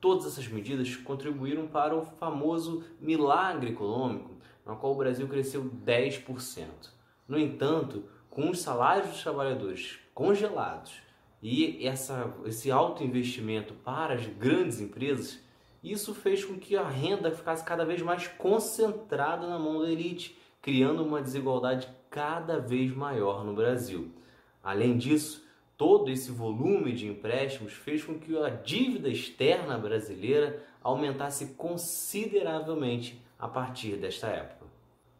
Todas 0.00 0.26
essas 0.26 0.46
medidas 0.46 0.94
contribuíram 0.96 1.66
para 1.66 1.96
o 1.96 2.04
famoso 2.04 2.84
milagre 3.00 3.70
econômico, 3.70 4.30
na 4.64 4.76
qual 4.76 4.92
o 4.92 4.96
Brasil 4.96 5.26
cresceu 5.26 5.64
10%. 5.84 6.66
No 7.26 7.38
entanto, 7.38 8.04
com 8.30 8.50
os 8.50 8.60
salários 8.60 9.08
dos 9.08 9.22
trabalhadores 9.22 9.98
congelados 10.14 10.94
e 11.42 11.86
essa, 11.86 12.32
esse 12.44 12.70
alto 12.70 13.02
investimento 13.02 13.74
para 13.74 14.14
as 14.14 14.26
grandes 14.26 14.80
empresas, 14.80 15.40
isso 15.82 16.14
fez 16.14 16.44
com 16.44 16.58
que 16.58 16.76
a 16.76 16.88
renda 16.88 17.30
ficasse 17.30 17.64
cada 17.64 17.84
vez 17.84 18.02
mais 18.02 18.26
concentrada 18.26 19.46
na 19.46 19.58
mão 19.58 19.80
da 19.80 19.90
elite, 19.90 20.36
criando 20.60 21.04
uma 21.04 21.22
desigualdade 21.22 21.88
cada 22.10 22.58
vez 22.58 22.94
maior 22.94 23.44
no 23.44 23.54
Brasil. 23.54 24.10
Além 24.62 24.96
disso, 24.96 25.47
todo 25.78 26.10
esse 26.10 26.32
volume 26.32 26.92
de 26.92 27.06
empréstimos 27.06 27.72
fez 27.72 28.02
com 28.02 28.18
que 28.18 28.36
a 28.36 28.50
dívida 28.50 29.08
externa 29.08 29.78
brasileira 29.78 30.60
aumentasse 30.82 31.54
consideravelmente 31.56 33.22
a 33.38 33.46
partir 33.46 33.94
desta 33.96 34.26
época. 34.26 34.66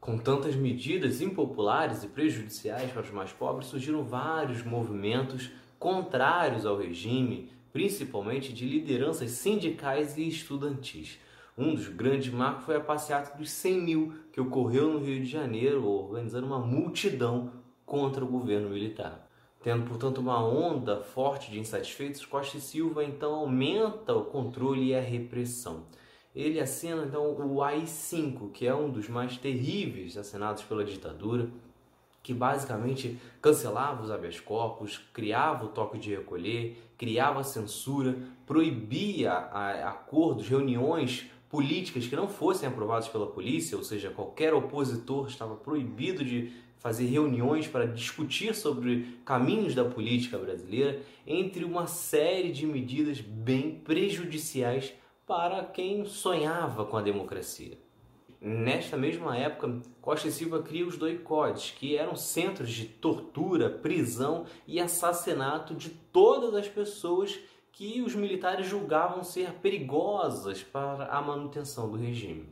Com 0.00 0.18
tantas 0.18 0.56
medidas 0.56 1.20
impopulares 1.20 2.02
e 2.02 2.08
prejudiciais 2.08 2.90
para 2.90 3.02
os 3.02 3.10
mais 3.10 3.32
pobres, 3.32 3.68
surgiram 3.68 4.02
vários 4.02 4.64
movimentos 4.64 5.48
contrários 5.78 6.66
ao 6.66 6.76
regime, 6.76 7.52
principalmente 7.72 8.52
de 8.52 8.66
lideranças 8.66 9.30
sindicais 9.30 10.16
e 10.16 10.26
estudantis. 10.26 11.20
Um 11.56 11.72
dos 11.74 11.88
grandes 11.88 12.32
marcos 12.32 12.64
foi 12.64 12.76
a 12.76 12.80
passeata 12.80 13.36
dos 13.36 13.50
100 13.50 13.80
mil, 13.80 14.12
que 14.32 14.40
ocorreu 14.40 14.92
no 14.92 14.98
Rio 14.98 15.20
de 15.20 15.26
Janeiro, 15.26 15.86
organizando 15.86 16.46
uma 16.46 16.58
multidão 16.58 17.52
contra 17.84 18.24
o 18.24 18.28
governo 18.28 18.70
militar. 18.70 19.27
Tendo, 19.62 19.86
portanto, 19.86 20.18
uma 20.18 20.42
onda 20.42 21.00
forte 21.00 21.50
de 21.50 21.58
insatisfeitos, 21.58 22.24
Costa 22.24 22.58
e 22.58 22.60
Silva 22.60 23.04
então 23.04 23.34
aumenta 23.34 24.14
o 24.14 24.24
controle 24.24 24.88
e 24.88 24.94
a 24.94 25.00
repressão. 25.00 25.84
Ele 26.34 26.60
assina 26.60 27.04
então 27.04 27.32
o 27.32 27.62
AI-5, 27.62 28.52
que 28.52 28.66
é 28.66 28.74
um 28.74 28.88
dos 28.88 29.08
mais 29.08 29.36
terríveis 29.36 30.16
assinados 30.16 30.62
pela 30.62 30.84
ditadura, 30.84 31.50
que 32.22 32.32
basicamente 32.32 33.18
cancelava 33.40 34.02
os 34.02 34.10
habeas 34.10 34.38
corpus, 34.38 34.98
criava 35.12 35.64
o 35.64 35.68
toque 35.68 35.98
de 35.98 36.14
recolher, 36.14 36.76
criava 36.96 37.42
censura, 37.42 38.16
proibia 38.46 39.32
acordos, 39.32 40.48
reuniões 40.48 41.28
políticas 41.48 42.06
que 42.06 42.14
não 42.14 42.28
fossem 42.28 42.68
aprovadas 42.68 43.08
pela 43.08 43.26
polícia, 43.26 43.76
ou 43.76 43.82
seja, 43.82 44.10
qualquer 44.10 44.52
opositor 44.52 45.26
estava 45.26 45.56
proibido 45.56 46.24
de 46.24 46.52
fazer 46.78 47.06
reuniões 47.06 47.66
para 47.66 47.86
discutir 47.86 48.54
sobre 48.54 49.18
caminhos 49.24 49.74
da 49.74 49.84
política 49.84 50.38
brasileira, 50.38 51.00
entre 51.26 51.64
uma 51.64 51.86
série 51.86 52.52
de 52.52 52.66
medidas 52.66 53.20
bem 53.20 53.70
prejudiciais 53.84 54.92
para 55.26 55.64
quem 55.64 56.04
sonhava 56.06 56.84
com 56.84 56.96
a 56.96 57.02
democracia. 57.02 57.76
Nesta 58.40 58.96
mesma 58.96 59.36
época, 59.36 59.80
Costa 60.00 60.28
e 60.28 60.32
Silva 60.32 60.62
cria 60.62 60.86
os 60.86 60.96
doicodes, 60.96 61.72
que 61.72 61.96
eram 61.96 62.14
centros 62.14 62.70
de 62.70 62.84
tortura, 62.84 63.68
prisão 63.68 64.46
e 64.66 64.78
assassinato 64.78 65.74
de 65.74 65.90
todas 65.90 66.54
as 66.54 66.68
pessoas 66.68 67.38
que 67.72 68.00
os 68.00 68.14
militares 68.14 68.66
julgavam 68.66 69.24
ser 69.24 69.54
perigosas 69.54 70.62
para 70.62 71.06
a 71.06 71.20
manutenção 71.20 71.90
do 71.90 71.96
regime. 71.96 72.48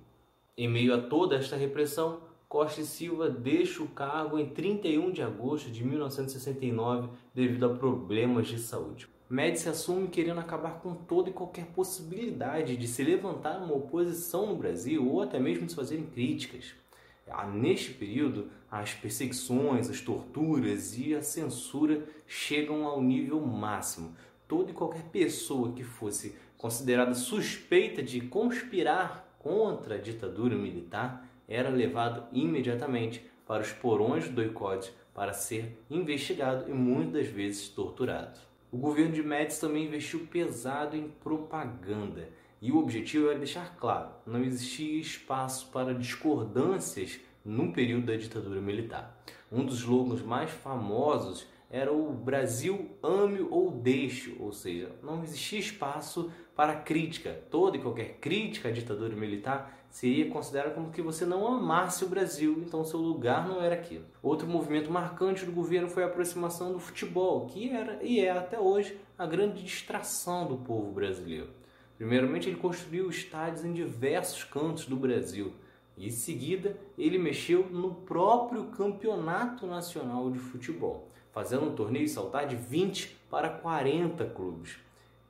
Em 0.58 0.68
meio 0.68 0.94
a 0.94 1.00
toda 1.00 1.36
esta 1.36 1.54
repressão, 1.54 2.20
Costa 2.57 2.80
e 2.80 2.86
Silva 2.86 3.28
deixa 3.28 3.82
o 3.82 3.88
cargo 3.88 4.38
em 4.38 4.48
31 4.48 5.11
de 5.11 5.20
agosto 5.20 5.70
de 5.70 5.84
1969 5.84 7.11
devido 7.34 7.66
a 7.66 7.74
problemas 7.74 8.48
de 8.48 8.59
saúde. 8.59 9.07
Médici 9.28 9.68
assume 9.68 10.09
querendo 10.09 10.40
acabar 10.40 10.80
com 10.80 10.94
toda 10.94 11.28
e 11.28 11.34
qualquer 11.34 11.66
possibilidade 11.66 12.78
de 12.78 12.88
se 12.88 13.04
levantar 13.04 13.59
uma 13.59 13.74
oposição 13.74 14.46
no 14.46 14.57
Brasil 14.57 15.07
ou 15.07 15.20
até 15.20 15.38
mesmo 15.38 15.68
se 15.68 15.76
fazerem 15.76 16.07
críticas. 16.07 16.74
Ah, 17.30 17.46
neste 17.46 17.92
período, 17.92 18.48
as 18.70 18.94
perseguições, 18.94 19.90
as 19.90 20.00
torturas 20.00 20.96
e 20.96 21.14
a 21.14 21.20
censura 21.20 22.09
chegam 22.26 22.86
ao 22.86 23.02
nível 23.02 23.38
máximo. 23.38 24.16
Toda 24.48 24.70
e 24.70 24.74
qualquer 24.74 25.02
pessoa 25.02 25.72
que 25.72 25.84
fosse 25.84 26.34
considerada 26.57 27.14
suspeita 27.14 28.02
de 28.02 28.22
conspirar 28.22 29.36
contra 29.38 29.96
a 29.96 29.98
ditadura 29.98 30.57
militar 30.57 31.36
era 31.49 31.68
levado 31.68 32.24
imediatamente 32.32 33.24
para 33.47 33.62
os 33.62 33.72
porões 33.72 34.28
do 34.28 34.34
doicote 34.34 34.92
para 35.14 35.32
ser 35.32 35.78
investigado 35.88 36.70
e 36.70 36.74
muitas 36.74 37.26
vezes 37.26 37.68
torturado. 37.68 38.38
O 38.70 38.76
governo 38.76 39.12
de 39.12 39.22
Médici 39.22 39.61
também 39.61 39.86
investiu 39.86 40.26
pesado 40.30 40.97
em 40.97 41.09
propaganda 41.09 42.28
e 42.61 42.72
o 42.72 42.78
objetivo 42.78 43.28
era 43.28 43.38
deixar 43.38 43.76
claro, 43.76 44.11
não 44.26 44.42
existia 44.42 45.01
espaço 45.01 45.70
para 45.70 45.94
discordâncias 45.94 47.20
no 47.44 47.72
período 47.72 48.07
da 48.07 48.16
ditadura 48.16 48.61
militar. 48.61 49.22
Um 49.51 49.64
dos 49.64 49.78
slogans 49.78 50.20
mais 50.22 50.51
famosos 50.51 51.47
era 51.70 51.92
o 51.92 52.12
Brasil 52.12 52.90
ame 53.03 53.47
ou 53.51 53.70
deixe, 53.70 54.36
ou 54.38 54.53
seja, 54.53 54.90
não 55.03 55.22
existia 55.22 55.59
espaço 55.59 56.30
para 56.55 56.76
crítica. 56.76 57.40
Toda 57.51 57.76
e 57.76 57.80
qualquer 57.80 58.18
crítica 58.18 58.68
à 58.68 58.72
ditadura 58.72 59.14
militar 59.14 59.86
seria 59.97 60.28
considerada 60.28 60.74
como 60.74 60.90
que 60.90 61.01
você 61.01 61.24
não 61.24 61.47
amasse 61.47 62.05
o 62.05 62.09
Brasil, 62.09 62.59
então 62.59 62.84
seu 62.84 63.01
lugar 63.01 63.49
não 63.49 63.62
era 63.62 63.74
aqui. 63.74 63.99
Outro 64.22 64.47
movimento 64.47 64.90
marcante 64.90 65.47
do 65.47 65.53
governo 65.53 65.88
foi 65.88 66.03
a 66.03 66.07
aproximação 66.07 66.70
do 66.70 66.78
futebol, 66.78 67.47
que 67.47 67.70
era 67.70 67.99
e 68.03 68.20
é 68.20 68.30
até 68.30 68.61
hoje 68.61 69.01
a 69.16 69.24
grande 69.24 69.62
distração 69.62 70.47
do 70.47 70.59
povo 70.59 70.92
brasileiro. 70.92 71.49
Primeiramente, 71.97 72.47
ele 72.47 72.59
construiu 72.59 73.09
estádios 73.09 73.64
em 73.64 73.72
diversos 73.72 74.44
cantos 74.44 74.84
do 74.84 74.97
Brasil. 74.97 75.55
E 75.97 76.09
em 76.09 76.11
seguida, 76.11 76.76
ele 76.99 77.16
mexeu 77.16 77.66
no 77.70 77.94
próprio 77.94 78.64
Campeonato 78.66 79.66
Nacional 79.66 80.30
de 80.30 80.38
Futebol, 80.38 81.09
fazendo 81.32 81.64
um 81.64 81.74
torneio 81.74 82.07
saltar 82.07 82.47
de 82.47 82.55
20 82.55 83.16
para 83.30 83.49
40 83.49 84.26
clubes. 84.26 84.76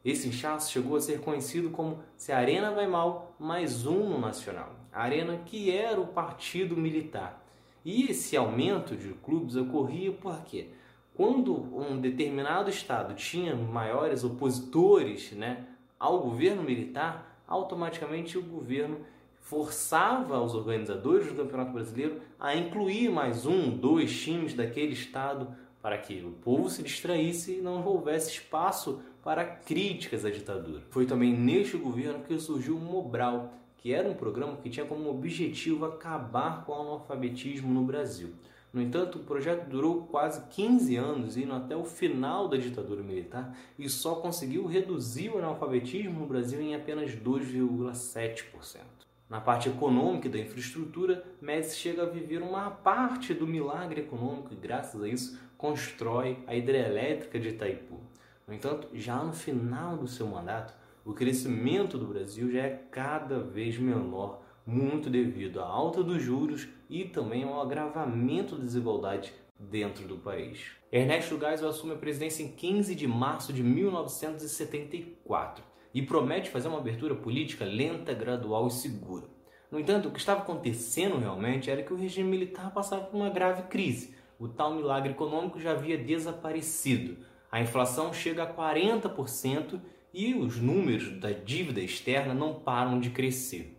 Esse 0.06 0.28
inchaço 0.28 0.70
chegou 0.70 0.96
a 0.96 1.00
ser 1.00 1.20
conhecido 1.20 1.68
como 1.70 1.98
Se 2.16 2.30
a 2.30 2.38
Arena 2.38 2.70
Vai 2.70 2.86
Mal, 2.86 3.34
mais 3.40 3.84
um 3.86 4.08
no 4.08 4.20
Nacional. 4.20 4.72
A 4.92 5.02
Arena 5.02 5.36
que 5.44 5.68
era 5.68 6.00
o 6.00 6.06
partido 6.06 6.76
militar. 6.76 7.44
E 7.84 8.04
esse 8.08 8.36
aumento 8.36 8.94
de 8.94 9.08
clubes 9.14 9.56
ocorria 9.56 10.12
porque 10.12 10.68
quando 11.12 11.56
um 11.76 12.00
determinado 12.00 12.70
estado 12.70 13.16
tinha 13.16 13.56
maiores 13.56 14.22
opositores 14.22 15.32
né, 15.32 15.66
ao 15.98 16.20
governo 16.20 16.62
militar, 16.62 17.42
automaticamente 17.44 18.38
o 18.38 18.42
governo 18.42 19.00
forçava 19.40 20.40
os 20.40 20.54
organizadores 20.54 21.26
do 21.26 21.34
Campeonato 21.34 21.72
Brasileiro 21.72 22.20
a 22.38 22.54
incluir 22.54 23.10
mais 23.10 23.44
um, 23.44 23.76
dois 23.76 24.16
times 24.16 24.54
daquele 24.54 24.92
estado 24.92 25.48
para 25.86 25.98
que 25.98 26.14
o 26.14 26.32
povo 26.32 26.68
se 26.68 26.82
distraísse 26.82 27.58
e 27.58 27.62
não 27.62 27.80
houvesse 27.86 28.32
espaço 28.32 29.00
para 29.22 29.44
críticas 29.44 30.24
à 30.24 30.30
ditadura. 30.30 30.82
Foi 30.90 31.06
também 31.06 31.32
neste 31.32 31.76
governo 31.76 32.24
que 32.24 32.36
surgiu 32.40 32.76
o 32.76 32.80
Mobral, 32.80 33.54
que 33.76 33.92
era 33.92 34.08
um 34.08 34.14
programa 34.14 34.56
que 34.56 34.68
tinha 34.68 34.84
como 34.84 35.08
objetivo 35.08 35.84
acabar 35.84 36.64
com 36.64 36.72
o 36.72 36.80
analfabetismo 36.80 37.72
no 37.72 37.84
Brasil. 37.84 38.30
No 38.72 38.82
entanto, 38.82 39.18
o 39.18 39.22
projeto 39.22 39.68
durou 39.68 40.08
quase 40.08 40.42
15 40.48 40.96
anos, 40.96 41.36
indo 41.36 41.54
até 41.54 41.76
o 41.76 41.84
final 41.84 42.48
da 42.48 42.56
ditadura 42.56 43.04
militar, 43.04 43.56
e 43.78 43.88
só 43.88 44.16
conseguiu 44.16 44.66
reduzir 44.66 45.28
o 45.28 45.38
analfabetismo 45.38 46.18
no 46.18 46.26
Brasil 46.26 46.60
em 46.60 46.74
apenas 46.74 47.12
2,7%. 47.12 48.96
Na 49.28 49.40
parte 49.40 49.68
econômica 49.68 50.28
da 50.28 50.38
infraestrutura, 50.38 51.24
Médici 51.40 51.76
chega 51.76 52.04
a 52.04 52.06
viver 52.06 52.40
uma 52.42 52.70
parte 52.70 53.34
do 53.34 53.44
milagre 53.44 54.02
econômico 54.02 54.52
e, 54.52 54.56
graças 54.56 55.02
a 55.02 55.08
isso, 55.08 55.36
constrói 55.56 56.38
a 56.46 56.54
hidrelétrica 56.54 57.38
de 57.38 57.48
Itaipu. 57.48 58.00
No 58.46 58.54
entanto, 58.54 58.88
já 58.94 59.22
no 59.22 59.32
final 59.32 59.96
do 59.96 60.06
seu 60.06 60.26
mandato, 60.26 60.74
o 61.04 61.12
crescimento 61.12 61.98
do 61.98 62.06
Brasil 62.06 62.50
já 62.50 62.62
é 62.62 62.82
cada 62.90 63.40
vez 63.40 63.78
menor, 63.78 64.42
muito 64.66 65.08
devido 65.08 65.60
à 65.60 65.64
alta 65.64 66.02
dos 66.02 66.22
juros 66.22 66.68
e 66.90 67.04
também 67.04 67.44
ao 67.44 67.60
agravamento 67.60 68.56
da 68.56 68.64
desigualdade 68.64 69.32
dentro 69.58 70.06
do 70.06 70.16
país. 70.16 70.72
Ernesto 70.90 71.38
Geisel 71.38 71.68
assume 71.68 71.94
a 71.94 71.98
presidência 71.98 72.42
em 72.42 72.48
15 72.48 72.94
de 72.94 73.06
março 73.06 73.52
de 73.52 73.62
1974 73.62 75.62
e 75.94 76.02
promete 76.02 76.50
fazer 76.50 76.68
uma 76.68 76.78
abertura 76.78 77.14
política 77.14 77.64
lenta, 77.64 78.12
gradual 78.12 78.66
e 78.66 78.72
segura. 78.72 79.28
No 79.70 79.80
entanto, 79.80 80.08
o 80.08 80.10
que 80.10 80.18
estava 80.18 80.42
acontecendo 80.42 81.18
realmente 81.18 81.70
era 81.70 81.82
que 81.82 81.92
o 81.92 81.96
regime 81.96 82.30
militar 82.30 82.72
passava 82.72 83.04
por 83.04 83.16
uma 83.16 83.30
grave 83.30 83.62
crise. 83.64 84.15
O 84.38 84.48
tal 84.48 84.74
milagre 84.74 85.12
econômico 85.12 85.58
já 85.58 85.72
havia 85.72 85.96
desaparecido. 85.96 87.16
A 87.50 87.60
inflação 87.60 88.12
chega 88.12 88.42
a 88.42 88.54
40% 88.54 89.80
e 90.12 90.34
os 90.34 90.58
números 90.58 91.18
da 91.20 91.30
dívida 91.30 91.80
externa 91.80 92.34
não 92.34 92.54
param 92.54 93.00
de 93.00 93.10
crescer. 93.10 93.76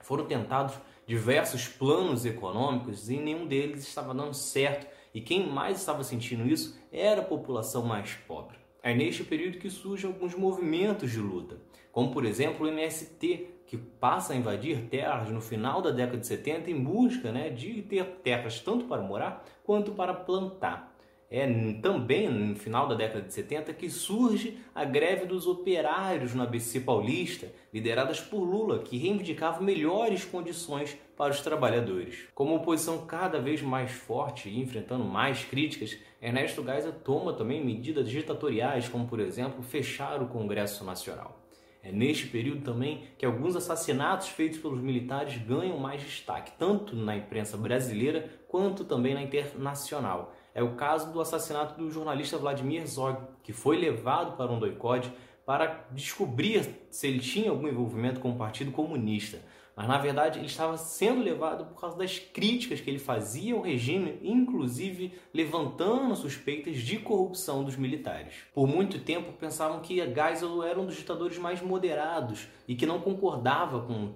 Foram 0.00 0.26
tentados 0.26 0.74
diversos 1.06 1.68
planos 1.68 2.24
econômicos 2.24 3.10
e 3.10 3.16
nenhum 3.16 3.46
deles 3.46 3.86
estava 3.86 4.14
dando 4.14 4.34
certo, 4.34 4.86
e 5.14 5.20
quem 5.20 5.48
mais 5.48 5.78
estava 5.78 6.02
sentindo 6.02 6.48
isso 6.48 6.78
era 6.90 7.20
a 7.20 7.24
população 7.24 7.84
mais 7.84 8.14
pobre. 8.26 8.56
É 8.82 8.94
neste 8.94 9.22
período 9.22 9.58
que 9.58 9.70
surgem 9.70 10.10
alguns 10.10 10.34
movimentos 10.34 11.10
de 11.10 11.18
luta, 11.18 11.60
como 11.92 12.10
por 12.10 12.24
exemplo 12.24 12.66
o 12.66 12.68
MST, 12.68 13.48
que 13.66 13.76
passa 13.76 14.32
a 14.32 14.36
invadir 14.36 14.88
terras 14.88 15.30
no 15.30 15.40
final 15.40 15.80
da 15.80 15.90
década 15.90 16.18
de 16.18 16.26
70 16.26 16.70
em 16.70 16.82
busca 16.82 17.30
né, 17.30 17.50
de 17.50 17.82
ter 17.82 18.04
terras 18.22 18.60
tanto 18.60 18.86
para 18.86 19.00
morar 19.00 19.44
quanto 19.62 19.92
para 19.92 20.12
plantar. 20.12 20.92
É 21.30 21.46
também 21.80 22.28
no 22.28 22.54
final 22.54 22.86
da 22.86 22.94
década 22.94 23.22
de 23.22 23.32
70 23.32 23.72
que 23.72 23.88
surge 23.88 24.58
a 24.74 24.84
greve 24.84 25.24
dos 25.24 25.46
operários 25.46 26.34
no 26.34 26.42
ABC 26.42 26.80
Paulista, 26.80 27.50
lideradas 27.72 28.20
por 28.20 28.40
Lula, 28.40 28.80
que 28.80 28.98
reivindicava 28.98 29.62
melhores 29.62 30.26
condições 30.26 30.94
para 31.16 31.32
os 31.32 31.40
trabalhadores. 31.40 32.28
Com 32.34 32.44
uma 32.44 32.56
oposição 32.56 33.06
cada 33.06 33.40
vez 33.40 33.62
mais 33.62 33.90
forte 33.90 34.50
e 34.50 34.60
enfrentando 34.60 35.04
mais 35.04 35.42
críticas, 35.42 35.96
Ernesto 36.20 36.62
Geisel 36.62 36.92
toma 36.92 37.32
também 37.32 37.64
medidas 37.64 38.10
ditatoriais, 38.10 38.86
como 38.86 39.06
por 39.06 39.18
exemplo 39.18 39.62
fechar 39.62 40.20
o 40.22 40.28
Congresso 40.28 40.84
Nacional. 40.84 41.41
É 41.82 41.90
neste 41.90 42.28
período 42.28 42.62
também 42.62 43.02
que 43.18 43.26
alguns 43.26 43.56
assassinatos 43.56 44.28
feitos 44.28 44.58
pelos 44.58 44.80
militares 44.80 45.36
ganham 45.38 45.78
mais 45.78 46.00
destaque, 46.00 46.52
tanto 46.56 46.94
na 46.94 47.16
imprensa 47.16 47.56
brasileira 47.56 48.30
quanto 48.46 48.84
também 48.84 49.14
na 49.14 49.22
internacional. 49.22 50.32
É 50.54 50.62
o 50.62 50.76
caso 50.76 51.12
do 51.12 51.20
assassinato 51.20 51.80
do 51.80 51.90
jornalista 51.90 52.38
Vladimir 52.38 52.86
Zog, 52.86 53.18
que 53.42 53.52
foi 53.52 53.76
levado 53.76 54.36
para 54.36 54.52
um 54.52 54.60
doicode 54.60 55.12
para 55.44 55.86
descobrir 55.90 56.86
se 56.88 57.08
ele 57.08 57.18
tinha 57.18 57.50
algum 57.50 57.66
envolvimento 57.66 58.20
com 58.20 58.30
o 58.30 58.36
Partido 58.36 58.70
Comunista. 58.70 59.40
Mas 59.74 59.88
na 59.88 59.98
verdade 59.98 60.38
ele 60.38 60.46
estava 60.46 60.76
sendo 60.76 61.22
levado 61.22 61.64
por 61.64 61.80
causa 61.80 61.96
das 61.96 62.18
críticas 62.18 62.80
que 62.80 62.90
ele 62.90 62.98
fazia 62.98 63.54
ao 63.54 63.62
regime, 63.62 64.18
inclusive 64.22 65.12
levantando 65.32 66.14
suspeitas 66.14 66.76
de 66.76 66.98
corrupção 66.98 67.64
dos 67.64 67.76
militares. 67.76 68.34
Por 68.54 68.66
muito 68.66 69.00
tempo 69.00 69.32
pensavam 69.32 69.80
que 69.80 69.96
Geisel 69.96 70.62
era 70.62 70.78
um 70.78 70.86
dos 70.86 70.96
ditadores 70.96 71.38
mais 71.38 71.62
moderados 71.62 72.48
e 72.68 72.74
que 72.74 72.86
não 72.86 73.00
concordava 73.00 73.80
com 73.80 74.14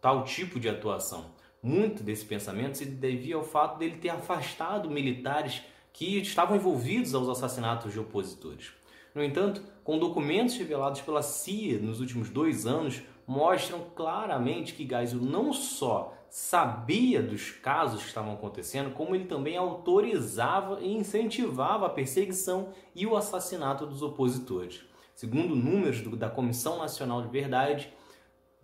tal 0.00 0.24
tipo 0.24 0.60
de 0.60 0.68
atuação. 0.68 1.26
Muito 1.62 2.02
desse 2.02 2.24
pensamento 2.24 2.78
se 2.78 2.84
devia 2.84 3.36
ao 3.36 3.42
fato 3.42 3.78
dele 3.78 3.96
ter 3.96 4.10
afastado 4.10 4.90
militares 4.90 5.62
que 5.92 6.18
estavam 6.18 6.56
envolvidos 6.56 7.14
aos 7.14 7.28
assassinatos 7.28 7.92
de 7.92 7.98
opositores. 7.98 8.72
No 9.14 9.24
entanto, 9.24 9.62
com 9.82 9.98
documentos 9.98 10.56
revelados 10.56 11.00
pela 11.00 11.22
CIA 11.22 11.78
nos 11.78 11.98
últimos 11.98 12.30
dois 12.30 12.66
anos, 12.66 13.02
mostram 13.28 13.84
claramente 13.94 14.72
que 14.72 14.88
Geisel 14.88 15.20
não 15.20 15.52
só 15.52 16.14
sabia 16.30 17.22
dos 17.22 17.50
casos 17.50 18.00
que 18.00 18.08
estavam 18.08 18.32
acontecendo, 18.32 18.94
como 18.94 19.14
ele 19.14 19.26
também 19.26 19.56
autorizava 19.56 20.80
e 20.80 20.96
incentivava 20.96 21.86
a 21.86 21.90
perseguição 21.90 22.70
e 22.94 23.06
o 23.06 23.14
assassinato 23.14 23.86
dos 23.86 24.00
opositores. 24.00 24.82
Segundo 25.14 25.54
números 25.54 26.00
do, 26.00 26.16
da 26.16 26.30
Comissão 26.30 26.78
Nacional 26.78 27.20
de 27.20 27.28
Verdade, 27.28 27.92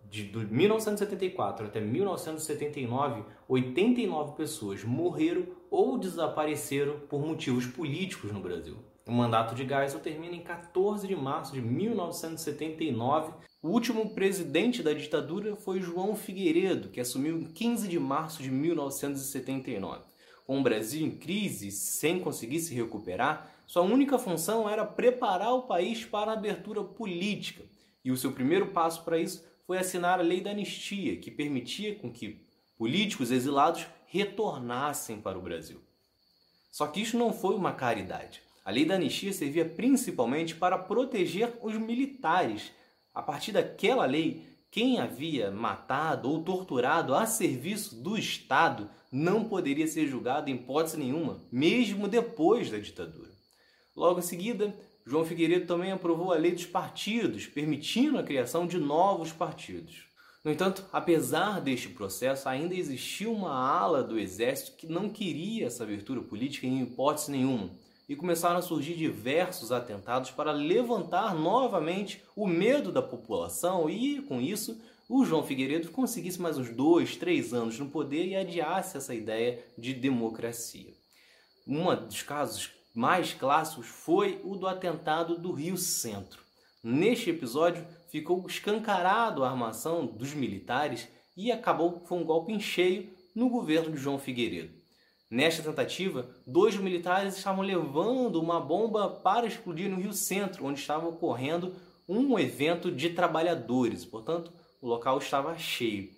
de 0.09 0.33
1974 0.33 1.67
até 1.67 1.81
1979, 1.81 3.25
89 3.47 4.37
pessoas 4.37 4.83
morreram 4.83 5.47
ou 5.71 5.99
desapareceram 5.99 7.01
por 7.01 7.21
motivos 7.21 7.67
políticos 7.67 8.33
no 8.33 8.41
Brasil. 8.41 8.77
O 9.07 9.13
mandato 9.13 9.55
de 9.55 9.67
Geisel 9.69 10.01
termina 10.01 10.35
em 10.35 10.41
14 10.41 11.07
de 11.07 11.15
março 11.15 11.53
de 11.53 11.61
1979. 11.61 13.33
O 13.65 13.71
último 13.71 14.11
presidente 14.11 14.83
da 14.83 14.93
ditadura 14.93 15.57
foi 15.57 15.81
João 15.81 16.15
Figueiredo, 16.15 16.91
que 16.91 17.01
assumiu 17.01 17.39
em 17.39 17.45
15 17.45 17.89
de 17.89 17.99
março 17.99 18.43
de 18.43 18.51
1979. 18.51 20.03
Com 20.47 20.61
o 20.61 20.63
Brasil 20.63 21.07
em 21.07 21.11
crise, 21.11 21.71
sem 21.71 22.21
conseguir 22.21 22.61
se 22.61 22.75
recuperar, 22.75 23.51
sua 23.67 23.81
única 23.81 24.19
função 24.19 24.69
era 24.69 24.85
preparar 24.85 25.55
o 25.55 25.63
país 25.63 26.05
para 26.05 26.33
a 26.33 26.35
abertura 26.35 26.85
política. 26.85 27.65
E 28.05 28.13
o 28.13 28.19
seu 28.19 28.33
primeiro 28.33 28.67
passo 28.67 29.03
para 29.03 29.19
isso 29.19 29.43
foi 29.67 29.79
assinar 29.79 30.21
a 30.21 30.23
Lei 30.23 30.43
da 30.43 30.51
Anistia, 30.51 31.17
que 31.17 31.31
permitia 31.31 31.95
com 31.95 32.13
que 32.13 32.45
políticos 32.77 33.31
exilados 33.31 33.87
retornassem 34.05 35.23
para 35.23 35.39
o 35.39 35.43
Brasil. 35.43 35.81
Só 36.71 36.87
que 36.87 37.01
isso 37.01 37.17
não 37.17 37.33
foi 37.33 37.55
uma 37.55 37.73
caridade. 37.73 38.43
A 38.63 38.71
lei 38.71 38.85
da 38.85 38.95
anistia 38.95 39.33
servia 39.33 39.65
principalmente 39.65 40.55
para 40.55 40.79
proteger 40.79 41.53
os 41.63 41.77
militares. 41.77 42.73
A 43.15 43.23
partir 43.23 43.53
daquela 43.53 44.05
lei, 44.07 44.45
quem 44.71 44.99
havia 44.99 45.53
matado 45.53 46.29
ou 46.29 46.43
torturado 46.43 47.15
a 47.15 47.27
serviço 47.27 47.95
do 47.95 48.19
Estado 48.19 48.91
não 49.13 49.45
poderia 49.45 49.87
ser 49.87 50.09
julgado 50.09 50.51
em 50.51 50.57
hipótese 50.57 50.99
nenhuma, 50.99 51.41
mesmo 51.53 52.09
depois 52.09 52.69
da 52.71 52.79
ditadura. 52.79 53.31
Logo 53.95 54.19
em 54.19 54.23
seguida, 54.23 54.75
João 55.07 55.25
Figueiredo 55.25 55.67
também 55.67 55.93
aprovou 55.93 56.33
a 56.33 56.37
lei 56.37 56.51
dos 56.51 56.67
partidos, 56.67 57.47
permitindo 57.47 58.19
a 58.19 58.25
criação 58.25 58.67
de 58.67 58.79
novos 58.79 59.33
partidos. 59.33 60.09
No 60.43 60.51
entanto, 60.51 60.85
apesar 60.93 61.61
deste 61.61 61.89
processo, 61.89 62.49
ainda 62.49 62.75
existia 62.75 63.31
uma 63.31 63.55
ala 63.55 64.03
do 64.03 64.19
exército 64.19 64.77
que 64.77 64.89
não 64.89 65.09
queria 65.09 65.67
essa 65.67 65.85
abertura 65.85 66.21
política 66.21 66.67
em 66.67 66.83
hipótese 66.83 67.31
nenhuma. 67.31 67.71
E 68.09 68.15
começaram 68.15 68.59
a 68.59 68.63
surgir 68.63 68.95
diversos 68.95 69.73
atentados 69.73 70.31
para 70.31 70.53
levantar 70.53 71.35
novamente 71.35 72.23
o 72.37 72.47
medo 72.47 72.93
da 72.93 73.03
população 73.03 73.89
e, 73.89 74.21
com 74.23 74.41
isso, 74.41 74.81
o 75.09 75.25
João 75.25 75.43
Figueiredo 75.43 75.91
conseguisse 75.91 76.41
mais 76.41 76.59
uns 76.59 76.71
dois, 76.71 77.17
três 77.17 77.53
anos 77.53 77.79
no 77.79 77.91
poder 77.91 78.27
e 78.27 78.37
adiasse 78.37 78.97
essa 78.97 79.15
ideia 79.15 79.65
de 79.77 79.93
democracia. 79.93 80.95
Um 81.67 81.95
dos 81.95 82.23
casos 82.23 82.71
mais 82.95 83.33
clássicos 83.33 83.87
foi 83.87 84.41
o 84.45 84.55
do 84.55 84.67
atentado 84.67 85.39
do 85.39 85.53
Rio 85.53 85.77
Centro. 85.77 86.43
Neste 86.83 87.31
episódio 87.31 87.87
ficou 88.11 88.47
escancarado 88.47 89.43
a 89.43 89.51
armação 89.51 90.07
dos 90.07 90.35
militares 90.35 91.09
e 91.37 91.51
acabou 91.51 92.03
foi 92.07 92.19
um 92.19 92.25
golpe 92.25 92.53
em 92.53 92.61
cheio 92.61 93.11
no 93.35 93.49
governo 93.49 93.91
de 93.91 93.99
João 93.99 94.19
Figueiredo. 94.19 94.84
Nesta 95.35 95.65
tentativa, 95.65 96.29
dois 96.47 96.77
militares 96.77 97.37
estavam 97.37 97.65
levando 97.65 98.41
uma 98.41 98.61
bomba 98.61 99.09
para 99.09 99.49
explodir 99.49 99.91
no 99.91 100.01
Rio 100.01 100.13
Centro, 100.13 100.65
onde 100.65 100.79
estava 100.79 101.09
ocorrendo 101.09 101.75
um 102.09 102.39
evento 102.39 102.89
de 102.89 103.11
trabalhadores, 103.11 104.05
portanto, 104.05 104.53
o 104.81 104.87
local 104.87 105.19
estava 105.19 105.59
cheio. 105.59 106.09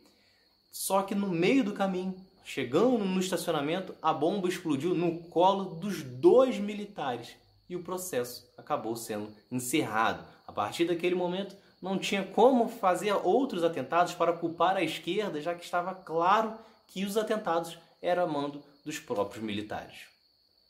Só 0.71 1.01
que 1.01 1.15
no 1.15 1.29
meio 1.29 1.65
do 1.65 1.73
caminho, 1.73 2.15
chegando 2.45 3.07
no 3.07 3.19
estacionamento, 3.19 3.95
a 4.03 4.13
bomba 4.13 4.49
explodiu 4.51 4.95
no 4.95 5.21
colo 5.31 5.77
dos 5.77 6.03
dois 6.03 6.59
militares 6.59 7.37
e 7.71 7.75
o 7.75 7.83
processo 7.83 8.47
acabou 8.59 8.95
sendo 8.97 9.33
encerrado. 9.51 10.27
A 10.47 10.53
partir 10.53 10.85
daquele 10.85 11.15
momento, 11.15 11.57
não 11.81 11.99
tinha 11.99 12.23
como 12.23 12.69
fazer 12.69 13.15
outros 13.15 13.65
atentados 13.65 14.13
para 14.13 14.35
culpar 14.35 14.77
a 14.77 14.83
esquerda, 14.83 15.41
já 15.41 15.55
que 15.55 15.65
estava 15.65 15.95
claro 15.95 16.53
que 16.87 17.03
os 17.07 17.17
atentados 17.17 17.79
eram 18.03 18.29
mando 18.29 18.63
dos 18.87 18.99
próprios 19.01 19.45
militares. 19.45 20.07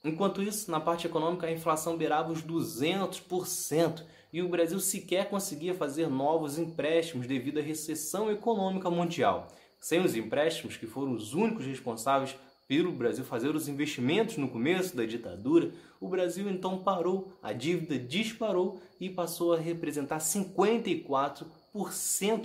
Enquanto 0.03 0.43
isso, 0.43 0.71
na 0.71 0.81
parte 0.81 1.07
econômica, 1.07 1.47
a 1.47 1.53
inflação 1.53 1.97
beirava 1.97 2.33
os 2.33 2.43
200% 2.43 4.03
e 4.33 4.41
o 4.41 4.49
Brasil 4.49 4.81
sequer 4.81 5.29
conseguia 5.29 5.75
fazer 5.75 6.09
novos 6.09 6.59
empréstimos 6.59 7.27
devido 7.27 7.59
à 7.59 7.63
recessão 7.63 8.31
econômica 8.31 8.91
mundial. 8.91 9.49
Sem 9.79 10.01
os 10.01 10.17
empréstimos, 10.17 10.79
que 10.79 10.87
foram 10.87 11.13
os 11.13 11.35
únicos 11.35 11.67
responsáveis 11.67 12.35
pelo 12.67 12.91
Brasil 12.91 13.25
fazer 13.25 13.55
os 13.55 13.69
investimentos 13.69 14.39
no 14.39 14.49
começo 14.49 14.97
da 14.97 15.05
ditadura, 15.05 15.71
o 16.01 16.09
Brasil 16.09 16.49
então 16.49 16.79
parou, 16.79 17.33
a 17.43 17.53
dívida 17.53 17.99
disparou 17.99 18.81
e 18.99 19.11
passou 19.11 19.53
a 19.53 19.59
representar 19.59 20.19
54% 20.19 21.47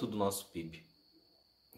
do 0.01 0.17
nosso 0.17 0.47
PIB. 0.47 0.90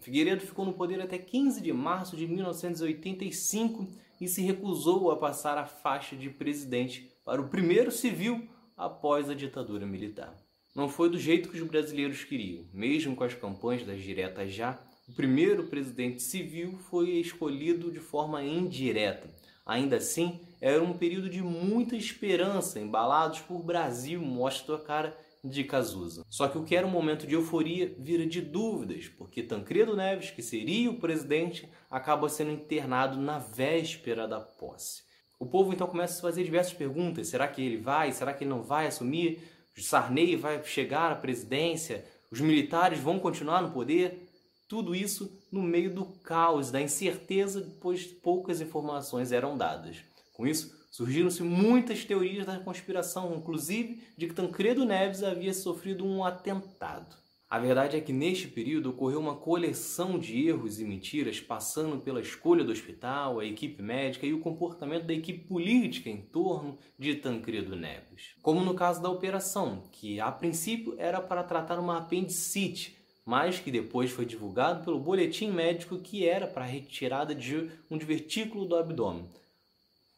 Figueiredo 0.04 0.42
ficou 0.42 0.66
no 0.66 0.74
poder 0.74 1.00
até 1.00 1.16
15 1.16 1.62
de 1.62 1.72
março 1.72 2.14
de 2.14 2.26
1985 2.26 3.88
e 4.20 4.28
se 4.28 4.42
recusou 4.42 5.10
a 5.10 5.16
passar 5.16 5.56
a 5.56 5.64
faixa 5.64 6.14
de 6.14 6.28
presidente 6.28 7.10
para 7.24 7.40
o 7.40 7.48
primeiro 7.48 7.90
civil 7.90 8.46
após 8.76 9.30
a 9.30 9.34
ditadura 9.34 9.86
militar. 9.86 10.36
Não 10.76 10.90
foi 10.90 11.08
do 11.08 11.18
jeito 11.18 11.48
que 11.48 11.58
os 11.58 11.66
brasileiros 11.66 12.22
queriam, 12.22 12.66
mesmo 12.70 13.16
com 13.16 13.24
as 13.24 13.32
campanhas 13.32 13.86
das 13.86 14.02
diretas 14.02 14.52
já, 14.52 14.78
o 15.08 15.12
primeiro 15.14 15.68
presidente 15.68 16.22
civil 16.22 16.76
foi 16.90 17.12
escolhido 17.12 17.90
de 17.90 17.98
forma 17.98 18.44
indireta. 18.44 19.26
Ainda 19.64 19.96
assim, 19.96 20.38
era 20.60 20.82
um 20.82 20.92
período 20.92 21.30
de 21.30 21.40
muita 21.40 21.96
esperança, 21.96 22.78
embalados 22.78 23.40
por 23.40 23.62
Brasil, 23.62 24.20
mostra 24.20 24.76
a 24.76 24.80
cara 24.80 25.18
de 25.44 25.62
Cazuza. 25.62 26.24
Só 26.30 26.48
que 26.48 26.56
o 26.56 26.64
que 26.64 26.74
era 26.74 26.86
um 26.86 26.90
momento 26.90 27.26
de 27.26 27.34
euforia 27.34 27.94
vira 27.98 28.26
de 28.26 28.40
dúvidas, 28.40 29.08
porque 29.08 29.42
Tancredo 29.42 29.94
Neves, 29.94 30.30
que 30.30 30.42
seria 30.42 30.90
o 30.90 30.98
presidente, 30.98 31.68
acaba 31.90 32.28
sendo 32.30 32.50
internado 32.50 33.20
na 33.20 33.38
véspera 33.38 34.26
da 34.26 34.40
posse. 34.40 35.02
O 35.38 35.44
povo 35.44 35.72
então 35.74 35.86
começa 35.86 36.18
a 36.18 36.22
fazer 36.22 36.42
diversas 36.42 36.72
perguntas: 36.72 37.28
será 37.28 37.46
que 37.46 37.60
ele 37.60 37.76
vai? 37.76 38.10
Será 38.12 38.32
que 38.32 38.44
ele 38.44 38.50
não 38.50 38.62
vai 38.62 38.86
assumir? 38.86 39.42
Sarney 39.76 40.36
vai 40.36 40.64
chegar 40.64 41.12
à 41.12 41.16
presidência? 41.16 42.04
Os 42.30 42.40
militares 42.40 42.98
vão 42.98 43.18
continuar 43.18 43.60
no 43.60 43.70
poder? 43.70 44.28
Tudo 44.66 44.94
isso 44.94 45.38
no 45.52 45.62
meio 45.62 45.92
do 45.92 46.04
caos, 46.04 46.70
da 46.70 46.80
incerteza, 46.80 47.68
pois 47.80 48.06
poucas 48.06 48.60
informações 48.60 49.30
eram 49.30 49.58
dadas. 49.58 49.98
Com 50.32 50.46
isso, 50.46 50.74
surgiram-se 50.94 51.42
muitas 51.42 52.04
teorias 52.04 52.46
da 52.46 52.60
conspiração, 52.60 53.34
inclusive 53.34 54.00
de 54.16 54.28
que 54.28 54.34
Tancredo 54.34 54.84
Neves 54.84 55.24
havia 55.24 55.52
sofrido 55.52 56.06
um 56.06 56.24
atentado. 56.24 57.16
A 57.50 57.58
verdade 57.58 57.96
é 57.96 58.00
que 58.00 58.12
neste 58.12 58.46
período 58.46 58.90
ocorreu 58.90 59.18
uma 59.18 59.34
coleção 59.34 60.16
de 60.20 60.46
erros 60.46 60.78
e 60.78 60.84
mentiras, 60.84 61.40
passando 61.40 61.98
pela 61.98 62.20
escolha 62.20 62.62
do 62.62 62.70
hospital, 62.70 63.40
a 63.40 63.44
equipe 63.44 63.82
médica 63.82 64.24
e 64.24 64.32
o 64.32 64.38
comportamento 64.38 65.06
da 65.06 65.12
equipe 65.12 65.48
política 65.48 66.08
em 66.08 66.18
torno 66.18 66.78
de 66.96 67.16
Tancredo 67.16 67.74
Neves. 67.74 68.36
Como 68.40 68.64
no 68.64 68.74
caso 68.74 69.02
da 69.02 69.10
operação, 69.10 69.82
que 69.90 70.20
a 70.20 70.30
princípio 70.30 70.94
era 70.96 71.20
para 71.20 71.42
tratar 71.42 71.80
uma 71.80 71.98
apendicite, 71.98 72.96
mas 73.26 73.58
que 73.58 73.72
depois 73.72 74.12
foi 74.12 74.24
divulgado 74.24 74.84
pelo 74.84 75.00
boletim 75.00 75.50
médico 75.50 75.98
que 75.98 76.24
era 76.24 76.46
para 76.46 76.62
a 76.62 76.68
retirada 76.68 77.34
de 77.34 77.68
um 77.90 77.98
divertículo 77.98 78.64
do 78.64 78.76
abdômen. 78.76 79.28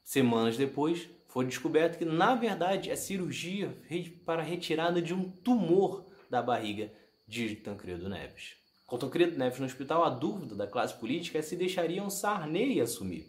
Semanas 0.06 0.56
depois, 0.56 1.08
foi 1.26 1.44
descoberto 1.44 1.98
que 1.98 2.04
na 2.04 2.36
verdade 2.36 2.90
é 2.90 2.94
cirurgia 2.96 3.76
para 4.24 4.40
retirada 4.40 5.02
de 5.02 5.12
um 5.12 5.28
tumor 5.28 6.06
da 6.30 6.40
barriga 6.40 6.92
de 7.26 7.56
Tancredo 7.56 8.08
Neves. 8.08 8.54
Com 8.86 8.96
Tancredo 8.96 9.36
Neves 9.36 9.58
no 9.58 9.66
hospital, 9.66 10.04
a 10.04 10.08
dúvida 10.08 10.54
da 10.54 10.68
classe 10.68 10.94
política 10.94 11.38
é 11.38 11.42
se 11.42 11.56
deixariam 11.56 12.08
Sarney 12.08 12.80
assumir. 12.80 13.26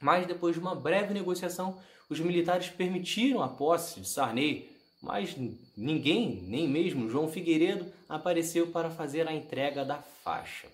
Mas 0.00 0.28
depois 0.28 0.54
de 0.54 0.60
uma 0.60 0.76
breve 0.76 1.12
negociação, 1.12 1.76
os 2.08 2.20
militares 2.20 2.68
permitiram 2.68 3.42
a 3.42 3.48
posse 3.48 4.00
de 4.00 4.08
Sarney 4.08 4.70
mas 5.06 5.36
ninguém, 5.76 6.42
nem 6.42 6.68
mesmo 6.68 7.08
João 7.08 7.28
Figueiredo, 7.28 7.92
apareceu 8.08 8.68
para 8.68 8.90
fazer 8.90 9.28
a 9.28 9.32
entrega 9.32 9.84
da 9.84 9.98
faixa. 9.98 10.68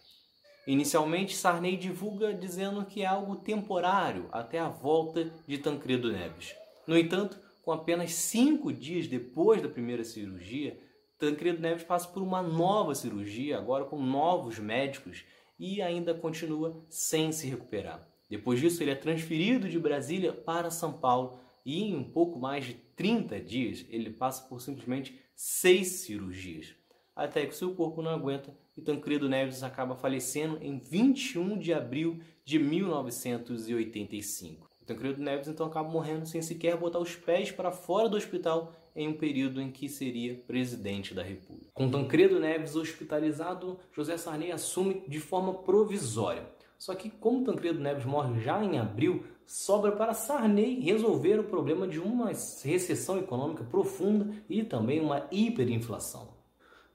Inicialmente, 0.67 1.35
Sarney 1.35 1.77
divulga 1.77 2.33
dizendo 2.33 2.85
que 2.85 3.03
é 3.03 3.07
algo 3.07 3.37
temporário 3.37 4.29
até 4.31 4.61
a 4.61 4.69
volta 4.69 5.33
de 5.47 5.59
Tancredo 5.59 6.13
Neves. 6.13 6.55
No 6.87 6.97
entanto, 6.97 7.39
com 7.63 7.73
apenas 7.73 8.13
cinco 8.13 8.73
dias 8.73 9.07
depois 9.09 9.61
da 9.61 9.69
primeira 9.69 10.05
cirurgia, 10.05 10.79
Tancredo 11.19 11.61
Neves 11.61 11.85
passa 11.85 12.09
por 12.09 12.23
uma 12.23 12.43
nova 12.43 12.95
cirurgia, 12.95 13.59
agora 13.59 13.85
com 13.85 14.01
novos 14.01 14.59
médicos, 14.59 15.25
e 15.59 15.83
ainda 15.83 16.15
continua 16.15 16.85
sem 16.89 17.31
se 17.33 17.47
recuperar. 17.47 18.09
Depois 18.29 18.61
disso, 18.61 18.83
ele 18.83 18.91
é 18.91 18.97
transferido 18.97 19.69
de 19.69 19.79
Brasília 19.79 20.33
para 20.33 20.71
São 20.71 20.93
Paulo 20.93 21.39
e 21.65 21.83
em 21.83 21.95
um 21.95 22.05
pouco 22.05 22.39
mais 22.39 22.65
de 22.65 22.75
30 22.75 23.41
dias 23.41 23.85
ele 23.89 24.11
passa 24.11 24.49
por 24.49 24.61
simplesmente 24.61 25.21
seis 25.35 25.89
cirurgias, 26.03 26.75
até 27.15 27.47
que 27.47 27.55
seu 27.55 27.75
corpo 27.75 28.03
não 28.03 28.11
aguenta 28.11 28.57
e 28.77 28.81
Tancredo 28.81 29.29
Neves 29.29 29.63
acaba 29.63 29.95
falecendo 29.95 30.59
em 30.61 30.79
21 30.79 31.59
de 31.59 31.73
abril 31.73 32.21
de 32.45 32.59
1985. 32.59 34.71
Tancredo 34.85 35.23
Neves 35.23 35.49
então 35.49 35.67
acaba 35.67 35.89
morrendo 35.89 36.27
sem 36.27 36.43
sequer 36.43 36.77
botar 36.77 36.99
os 36.99 37.15
pés 37.15 37.51
para 37.51 37.71
fora 37.71 38.09
do 38.09 38.17
hospital 38.17 38.75
em 38.95 39.09
um 39.09 39.15
período 39.15 39.61
em 39.61 39.71
que 39.71 39.89
seria 39.89 40.37
presidente 40.47 41.15
da 41.15 41.23
República. 41.23 41.71
Com 41.73 41.91
Tancredo 41.91 42.39
Neves 42.39 42.77
hospitalizado, 42.77 43.79
José 43.93 44.17
Sarney 44.17 44.53
assume 44.53 45.03
de 45.09 45.21
forma 45.21 45.55
provisória. 45.55 46.47
Só 46.79 46.95
que, 46.95 47.09
como 47.09 47.45
Tancredo 47.45 47.79
Neves 47.79 48.05
morre 48.05 48.41
já 48.41 48.63
em 48.63 48.79
abril, 48.79 49.25
sobra 49.47 49.93
para 49.93 50.15
Sarney 50.15 50.81
resolver 50.81 51.39
o 51.39 51.45
problema 51.45 51.87
de 51.87 52.01
uma 52.01 52.27
recessão 52.27 53.19
econômica 53.19 53.63
profunda 53.63 54.35
e 54.49 54.65
também 54.65 55.01
uma 55.01 55.29
hiperinflação. 55.31 56.42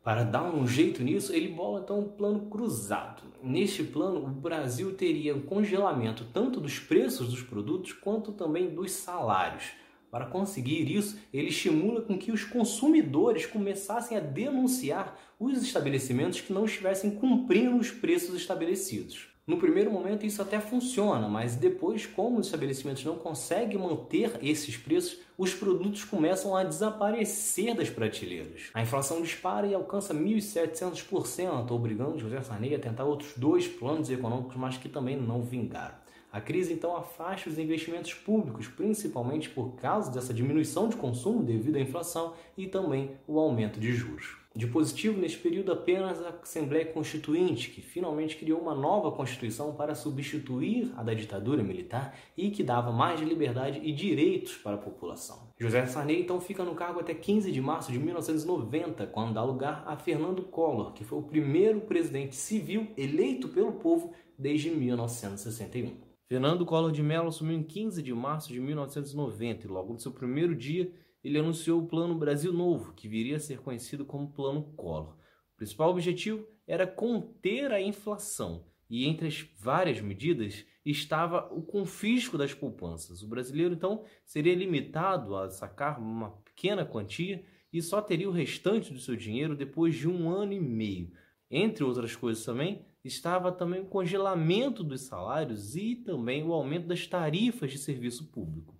Para 0.07 0.23
dar 0.23 0.55
um 0.55 0.65
jeito 0.65 1.03
nisso, 1.03 1.35
ele 1.35 1.49
bola 1.49 1.81
então 1.81 1.99
um 1.99 2.07
plano 2.07 2.45
cruzado. 2.49 3.23
Neste 3.43 3.83
plano, 3.83 4.23
o 4.23 4.29
Brasil 4.29 4.95
teria 4.95 5.35
um 5.35 5.41
congelamento 5.41 6.23
tanto 6.31 6.61
dos 6.61 6.79
preços 6.79 7.27
dos 7.27 7.43
produtos 7.43 7.91
quanto 7.91 8.31
também 8.31 8.73
dos 8.73 8.93
salários. 8.93 9.65
Para 10.09 10.27
conseguir 10.27 10.89
isso, 10.89 11.19
ele 11.33 11.49
estimula 11.49 11.99
com 11.99 12.17
que 12.17 12.31
os 12.31 12.45
consumidores 12.45 13.45
começassem 13.45 14.15
a 14.15 14.21
denunciar 14.21 15.19
os 15.37 15.61
estabelecimentos 15.61 16.39
que 16.39 16.53
não 16.53 16.63
estivessem 16.63 17.11
cumprindo 17.11 17.75
os 17.75 17.91
preços 17.91 18.33
estabelecidos. 18.33 19.27
No 19.47 19.57
primeiro 19.57 19.89
momento 19.89 20.25
isso 20.25 20.41
até 20.41 20.59
funciona, 20.59 21.25
mas 21.29 21.55
depois, 21.55 22.05
como 22.05 22.37
os 22.37 22.47
estabelecimentos 22.47 23.05
não 23.05 23.15
conseguem 23.15 23.79
manter 23.79 24.37
esses 24.41 24.75
preços, 24.75 25.21
os 25.37 25.53
produtos 25.53 26.03
começam 26.03 26.53
a 26.53 26.65
desaparecer 26.65 27.73
das 27.73 27.89
prateleiras. 27.89 28.63
A 28.73 28.81
inflação 28.81 29.21
dispara 29.21 29.65
e 29.65 29.73
alcança 29.73 30.13
1.700%, 30.13 31.71
obrigando 31.71 32.19
José 32.19 32.41
Sarney 32.41 32.75
a 32.75 32.79
tentar 32.79 33.05
outros 33.05 33.35
dois 33.37 33.65
planos 33.69 34.09
econômicos, 34.09 34.57
mas 34.57 34.75
que 34.75 34.89
também 34.89 35.15
não 35.15 35.41
vingaram. 35.41 35.95
A 36.29 36.41
crise 36.41 36.73
então 36.73 36.97
afasta 36.97 37.49
os 37.49 37.57
investimentos 37.57 38.13
públicos, 38.13 38.67
principalmente 38.67 39.49
por 39.49 39.77
causa 39.77 40.11
dessa 40.11 40.33
diminuição 40.33 40.89
de 40.89 40.97
consumo 40.97 41.41
devido 41.41 41.77
à 41.77 41.79
inflação 41.79 42.33
e 42.57 42.67
também 42.67 43.11
o 43.25 43.39
aumento 43.39 43.79
de 43.79 43.93
juros. 43.93 44.35
De 44.57 44.65
positivo, 44.65 45.21
neste 45.21 45.37
período, 45.37 45.71
apenas 45.71 46.19
a 46.19 46.29
Assembleia 46.41 46.83
Constituinte, 46.83 47.69
que 47.69 47.79
finalmente 47.79 48.35
criou 48.35 48.59
uma 48.59 48.73
nova 48.73 49.11
Constituição 49.11 49.75
para 49.75 49.93
substituir 49.93 50.91
a 50.97 51.03
da 51.03 51.13
ditadura 51.13 51.61
militar 51.61 52.17
e 52.35 52.49
que 52.49 52.63
dava 52.63 52.91
mais 52.91 53.21
liberdade 53.21 53.79
e 53.83 53.91
direitos 53.93 54.57
para 54.57 54.73
a 54.73 54.79
população. 54.79 55.53
José 55.59 55.85
Sarney 55.85 56.19
então 56.19 56.41
fica 56.41 56.63
no 56.63 56.73
cargo 56.73 56.99
até 56.99 57.13
15 57.13 57.51
de 57.51 57.61
março 57.61 57.91
de 57.91 57.99
1990, 57.99 59.05
quando 59.05 59.35
dá 59.35 59.43
lugar 59.43 59.83
a 59.85 59.95
Fernando 59.95 60.41
Collor, 60.41 60.91
que 60.93 61.03
foi 61.03 61.19
o 61.19 61.23
primeiro 61.23 61.81
presidente 61.81 62.35
civil 62.35 62.87
eleito 62.97 63.49
pelo 63.49 63.73
povo 63.73 64.11
desde 64.39 64.71
1961. 64.71 65.97
Fernando 66.27 66.65
Collor 66.65 66.91
de 66.91 67.03
Mello 67.03 67.27
assumiu 67.27 67.59
em 67.59 67.63
15 67.63 68.01
de 68.01 68.11
março 68.11 68.51
de 68.51 68.59
1990 68.59 69.67
e 69.67 69.69
logo 69.69 69.93
no 69.93 69.99
seu 69.99 70.11
primeiro 70.11 70.55
dia 70.55 70.91
ele 71.27 71.39
anunciou 71.39 71.81
o 71.81 71.87
Plano 71.87 72.15
Brasil 72.15 72.53
Novo, 72.53 72.93
que 72.93 73.07
viria 73.07 73.35
a 73.35 73.39
ser 73.39 73.59
conhecido 73.59 74.05
como 74.05 74.31
Plano 74.31 74.63
Collor. 74.75 75.09
O 75.53 75.57
principal 75.57 75.89
objetivo 75.89 76.47
era 76.65 76.87
conter 76.87 77.71
a 77.71 77.81
inflação, 77.81 78.65
e 78.89 79.05
entre 79.05 79.27
as 79.27 79.45
várias 79.59 79.99
medidas 79.99 80.65
estava 80.85 81.53
o 81.53 81.61
confisco 81.61 82.37
das 82.37 82.53
poupanças. 82.53 83.21
O 83.21 83.27
brasileiro 83.27 83.73
então 83.73 84.05
seria 84.23 84.55
limitado 84.55 85.35
a 85.35 85.49
sacar 85.49 85.99
uma 85.99 86.31
pequena 86.45 86.85
quantia 86.85 87.43
e 87.73 87.81
só 87.81 88.01
teria 88.01 88.29
o 88.29 88.33
restante 88.33 88.93
do 88.93 88.99
seu 88.99 89.17
dinheiro 89.17 89.55
depois 89.55 89.95
de 89.95 90.07
um 90.07 90.29
ano 90.29 90.53
e 90.53 90.59
meio. 90.61 91.11
Entre 91.51 91.83
outras 91.83 92.15
coisas 92.15 92.45
também, 92.45 92.85
estava 93.03 93.51
também 93.51 93.81
o 93.81 93.87
congelamento 93.87 94.81
dos 94.81 95.01
salários 95.01 95.75
e 95.75 95.95
também 95.95 96.43
o 96.43 96.53
aumento 96.53 96.87
das 96.87 97.05
tarifas 97.05 97.71
de 97.71 97.77
serviço 97.77 98.31
público. 98.31 98.76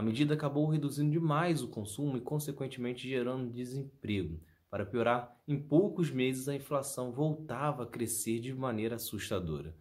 A 0.00 0.02
medida 0.02 0.32
acabou 0.32 0.66
reduzindo 0.66 1.10
demais 1.10 1.62
o 1.62 1.68
consumo 1.68 2.16
e, 2.16 2.22
consequentemente, 2.22 3.06
gerando 3.06 3.52
desemprego. 3.52 4.40
Para 4.70 4.86
piorar, 4.86 5.38
em 5.46 5.60
poucos 5.60 6.10
meses 6.10 6.48
a 6.48 6.54
inflação 6.54 7.12
voltava 7.12 7.82
a 7.82 7.86
crescer 7.86 8.40
de 8.40 8.54
maneira 8.54 8.94
assustadora. 8.94 9.76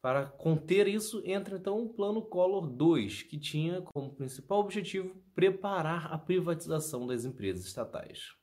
Para 0.00 0.24
conter 0.24 0.86
isso, 0.86 1.20
entra 1.24 1.56
então 1.56 1.82
o 1.82 1.88
Plano 1.88 2.22
Collor 2.22 2.68
2, 2.68 3.24
que 3.24 3.36
tinha 3.36 3.82
como 3.82 4.14
principal 4.14 4.60
objetivo 4.60 5.20
preparar 5.34 6.12
a 6.12 6.16
privatização 6.16 7.04
das 7.04 7.24
empresas 7.24 7.66
estatais. 7.66 8.36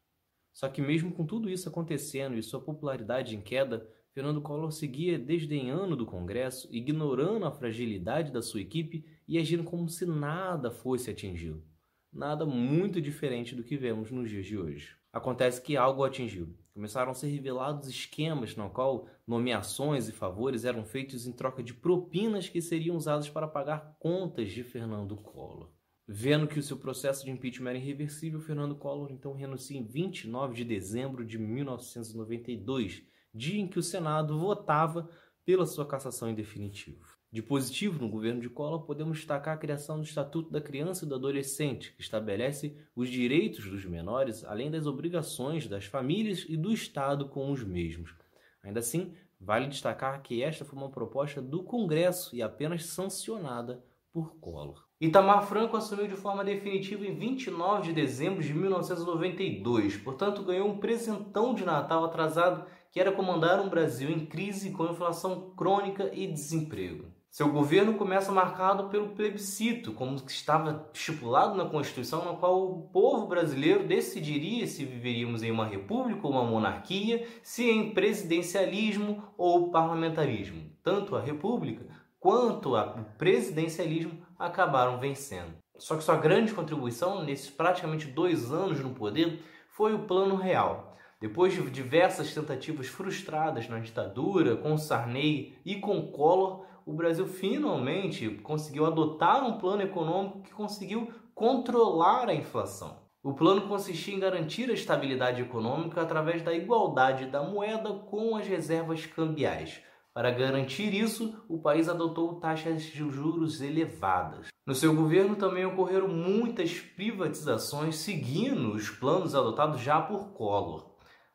Só 0.51 0.67
que, 0.67 0.81
mesmo 0.81 1.13
com 1.13 1.25
tudo 1.25 1.49
isso 1.49 1.69
acontecendo 1.69 2.37
e 2.37 2.43
sua 2.43 2.59
popularidade 2.59 3.33
em 3.33 3.41
queda, 3.41 3.89
Fernando 4.13 4.41
Collor 4.41 4.73
seguia 4.73 5.17
desdenhando 5.17 5.95
do 5.95 6.05
Congresso, 6.05 6.67
ignorando 6.69 7.45
a 7.45 7.51
fragilidade 7.53 8.29
da 8.29 8.41
sua 8.41 8.59
equipe 8.59 9.05
e 9.28 9.38
agindo 9.38 9.63
como 9.63 9.88
se 9.88 10.05
nada 10.05 10.72
fosse 10.72 11.09
atingido. 11.09 11.63
Nada 12.11 12.45
muito 12.45 13.01
diferente 13.01 13.55
do 13.55 13.63
que 13.63 13.78
vemos 13.78 14.11
nos 14.11 14.30
dias 14.30 14.45
de 14.45 14.57
hoje. 14.57 14.95
Acontece 15.13 15.61
que 15.61 15.78
algo 15.78 16.03
atingiu. 16.03 16.55
Começaram 16.74 17.11
a 17.11 17.13
ser 17.13 17.28
revelados 17.28 17.88
esquemas 17.88 18.55
no 18.55 18.69
qual 18.69 19.07
nomeações 19.28 20.07
e 20.07 20.11
favores 20.11 20.65
eram 20.65 20.84
feitos 20.86 21.28
em 21.28 21.32
troca 21.32 21.61
de 21.61 21.74
propinas 21.74 22.47
que 22.47 22.61
seriam 22.61 22.95
usadas 22.95 23.30
para 23.30 23.47
pagar 23.47 23.95
contas 23.99 24.51
de 24.51 24.63
Fernando 24.63 25.15
Collor. 25.15 25.69
Vendo 26.07 26.47
que 26.47 26.59
o 26.59 26.63
seu 26.63 26.78
processo 26.78 27.24
de 27.24 27.32
impeachment 27.32 27.69
era 27.69 27.80
irreversível, 27.80 28.39
Fernando 28.39 28.76
Collor 28.76 29.11
então 29.11 29.34
renuncia 29.34 29.78
em 29.78 29.86
29 29.86 30.55
de 30.55 30.65
dezembro 30.65 31.26
de 31.26 31.38
1992 31.38 33.03
dia 33.34 33.61
em 33.61 33.67
que 33.67 33.80
o 33.80 33.84
Senado 33.84 34.38
votava 34.38 35.09
pela 35.45 35.65
sua 35.65 35.86
cassação 35.86 36.30
em 36.30 36.36
definitivo. 36.36 37.20
De 37.34 37.41
positivo 37.41 37.97
no 37.97 38.09
governo 38.09 38.41
de 38.41 38.49
Collor, 38.49 38.82
podemos 38.82 39.19
destacar 39.19 39.53
a 39.53 39.57
criação 39.57 39.95
do 39.95 40.03
Estatuto 40.03 40.51
da 40.51 40.59
Criança 40.59 41.05
e 41.05 41.07
do 41.07 41.15
Adolescente, 41.15 41.93
que 41.95 42.01
estabelece 42.01 42.75
os 42.93 43.09
direitos 43.09 43.69
dos 43.69 43.86
menores, 43.86 44.43
além 44.43 44.69
das 44.69 44.86
obrigações 44.86 45.65
das 45.65 45.86
famílias 45.86 46.45
e 46.49 46.57
do 46.57 46.73
Estado 46.73 47.29
com 47.29 47.49
os 47.49 47.63
mesmos. 47.63 48.13
Ainda 48.61 48.82
assim, 48.82 49.13
vale 49.39 49.67
destacar 49.67 50.21
que 50.21 50.43
esta 50.43 50.65
foi 50.65 50.77
uma 50.77 50.91
proposta 50.91 51.41
do 51.41 51.63
Congresso 51.63 52.36
e 52.36 52.41
apenas 52.41 52.88
sancionada 52.88 53.82
por 54.11 54.36
Collor. 54.36 54.86
Itamar 54.99 55.47
Franco 55.47 55.77
assumiu 55.77 56.09
de 56.09 56.17
forma 56.17 56.43
definitiva 56.43 57.05
em 57.05 57.15
29 57.15 57.84
de 57.84 57.93
dezembro 57.93 58.43
de 58.43 58.53
1992, 58.53 59.95
portanto 59.95 60.43
ganhou 60.43 60.67
um 60.67 60.79
presentão 60.79 61.53
de 61.53 61.63
Natal 61.63 62.03
atrasado 62.03 62.65
que 62.91 62.99
era 62.99 63.13
comandar 63.13 63.61
um 63.61 63.69
Brasil 63.69 64.09
em 64.09 64.25
crise 64.25 64.71
com 64.71 64.91
inflação 64.91 65.51
crônica 65.55 66.11
e 66.13 66.27
desemprego. 66.27 67.11
Seu 67.32 67.47
governo 67.49 67.93
começa 67.93 68.29
marcado 68.29 68.89
pelo 68.89 69.15
plebiscito, 69.15 69.93
como 69.93 70.17
estava 70.17 70.89
estipulado 70.93 71.55
na 71.55 71.63
Constituição, 71.63 72.25
no 72.25 72.36
qual 72.36 72.61
o 72.61 72.82
povo 72.89 73.25
brasileiro 73.25 73.88
decidiria 73.88 74.67
se 74.67 74.84
viveríamos 74.84 75.41
em 75.41 75.49
uma 75.49 75.65
república 75.65 76.27
ou 76.27 76.34
uma 76.34 76.43
monarquia, 76.43 77.25
se 77.41 77.69
em 77.69 77.93
presidencialismo 77.93 79.23
ou 79.38 79.71
parlamentarismo. 79.71 80.73
Tanto 80.84 81.15
a 81.15 81.21
república 81.21 81.86
quanto 82.19 82.75
o 82.75 83.05
presidencialismo 83.17 84.21
acabaram 84.38 84.99
vencendo. 84.99 85.53
Só 85.77 85.95
que 85.95 86.03
sua 86.03 86.17
grande 86.17 86.53
contribuição 86.53 87.23
nesses 87.23 87.49
praticamente 87.49 88.07
dois 88.07 88.51
anos 88.51 88.82
no 88.82 88.93
poder 88.93 89.41
foi 89.69 89.93
o 89.93 89.99
Plano 89.99 90.36
Real, 90.36 90.97
depois 91.21 91.53
de 91.53 91.61
diversas 91.69 92.34
tentativas 92.34 92.88
frustradas 92.88 93.69
na 93.69 93.79
ditadura, 93.79 94.57
com 94.57 94.77
Sarney 94.77 95.57
e 95.63 95.75
com 95.75 96.11
Collor, 96.11 96.65
o 96.91 96.93
Brasil 96.93 97.25
finalmente 97.25 98.29
conseguiu 98.43 98.85
adotar 98.85 99.47
um 99.47 99.57
plano 99.57 99.81
econômico 99.81 100.41
que 100.41 100.51
conseguiu 100.51 101.09
controlar 101.33 102.27
a 102.27 102.35
inflação. 102.35 102.97
O 103.23 103.33
plano 103.33 103.61
consistia 103.61 104.13
em 104.13 104.19
garantir 104.19 104.69
a 104.69 104.73
estabilidade 104.73 105.41
econômica 105.41 106.01
através 106.01 106.41
da 106.41 106.53
igualdade 106.53 107.27
da 107.27 107.43
moeda 107.43 107.93
com 107.93 108.35
as 108.35 108.45
reservas 108.45 109.05
cambiais. 109.05 109.81
Para 110.13 110.31
garantir 110.31 110.93
isso, 110.93 111.33
o 111.47 111.61
país 111.61 111.87
adotou 111.87 112.41
taxas 112.41 112.83
de 112.83 113.09
juros 113.09 113.61
elevadas. 113.61 114.47
No 114.67 114.75
seu 114.75 114.93
governo 114.93 115.37
também 115.37 115.65
ocorreram 115.65 116.09
muitas 116.09 116.77
privatizações 116.77 117.95
seguindo 117.95 118.73
os 118.73 118.89
planos 118.89 119.33
adotados 119.33 119.79
já 119.79 120.01
por 120.01 120.33
Collor. 120.33 120.90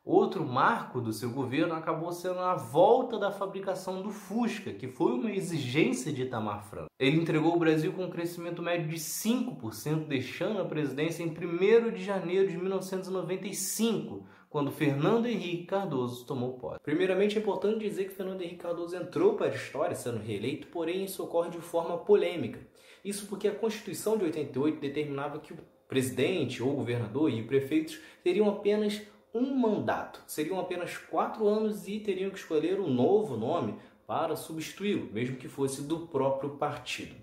Outro 0.07 0.45
marco 0.45 1.01
do 1.01 1.11
seu 1.11 1.29
governo 1.29 1.73
acabou 1.73 2.13
sendo 2.13 2.39
a 2.39 2.55
volta 2.55 3.19
da 3.19 3.29
fabricação 3.29 4.01
do 4.01 4.09
Fusca, 4.09 4.71
que 4.71 4.87
foi 4.87 5.11
uma 5.11 5.29
exigência 5.29 6.13
de 6.13 6.21
Itamar 6.21 6.63
Franco. 6.63 6.87
Ele 6.97 7.17
entregou 7.19 7.53
o 7.53 7.59
Brasil 7.59 7.91
com 7.91 8.05
um 8.05 8.09
crescimento 8.09 8.61
médio 8.61 8.87
de 8.87 8.95
5%, 8.95 10.07
deixando 10.07 10.61
a 10.61 10.65
presidência 10.65 11.23
em 11.23 11.27
1 11.27 11.91
de 11.91 12.05
janeiro 12.05 12.47
de 12.47 12.55
1995, 12.55 14.25
quando 14.49 14.71
Fernando 14.71 15.25
Henrique 15.25 15.65
Cardoso 15.65 16.25
tomou 16.25 16.53
posse. 16.53 16.79
Primeiramente, 16.81 17.37
é 17.37 17.41
importante 17.41 17.79
dizer 17.79 18.05
que 18.05 18.15
Fernando 18.15 18.41
Henrique 18.41 18.63
Cardoso 18.63 18.95
entrou 18.95 19.33
para 19.33 19.47
a 19.47 19.55
história 19.55 19.93
sendo 19.93 20.19
reeleito, 20.19 20.67
porém 20.67 21.03
isso 21.03 21.21
ocorre 21.21 21.49
de 21.49 21.59
forma 21.59 21.97
polêmica. 21.97 22.65
Isso 23.03 23.27
porque 23.27 23.49
a 23.49 23.53
Constituição 23.53 24.17
de 24.17 24.23
88 24.23 24.79
determinava 24.79 25.37
que 25.37 25.51
o 25.51 25.57
presidente 25.85 26.63
ou 26.63 26.73
governador 26.73 27.29
e 27.29 27.43
prefeitos 27.43 27.99
teriam 28.23 28.49
apenas 28.49 29.01
um 29.33 29.55
mandato. 29.55 30.21
Seriam 30.27 30.59
apenas 30.59 30.97
quatro 30.97 31.47
anos 31.47 31.87
e 31.87 31.99
teriam 31.99 32.29
que 32.29 32.37
escolher 32.37 32.79
um 32.79 32.89
novo 32.89 33.37
nome 33.37 33.75
para 34.05 34.35
substituí-lo, 34.35 35.11
mesmo 35.11 35.35
que 35.35 35.47
fosse 35.47 35.81
do 35.81 36.07
próprio 36.07 36.51
partido. 36.51 37.15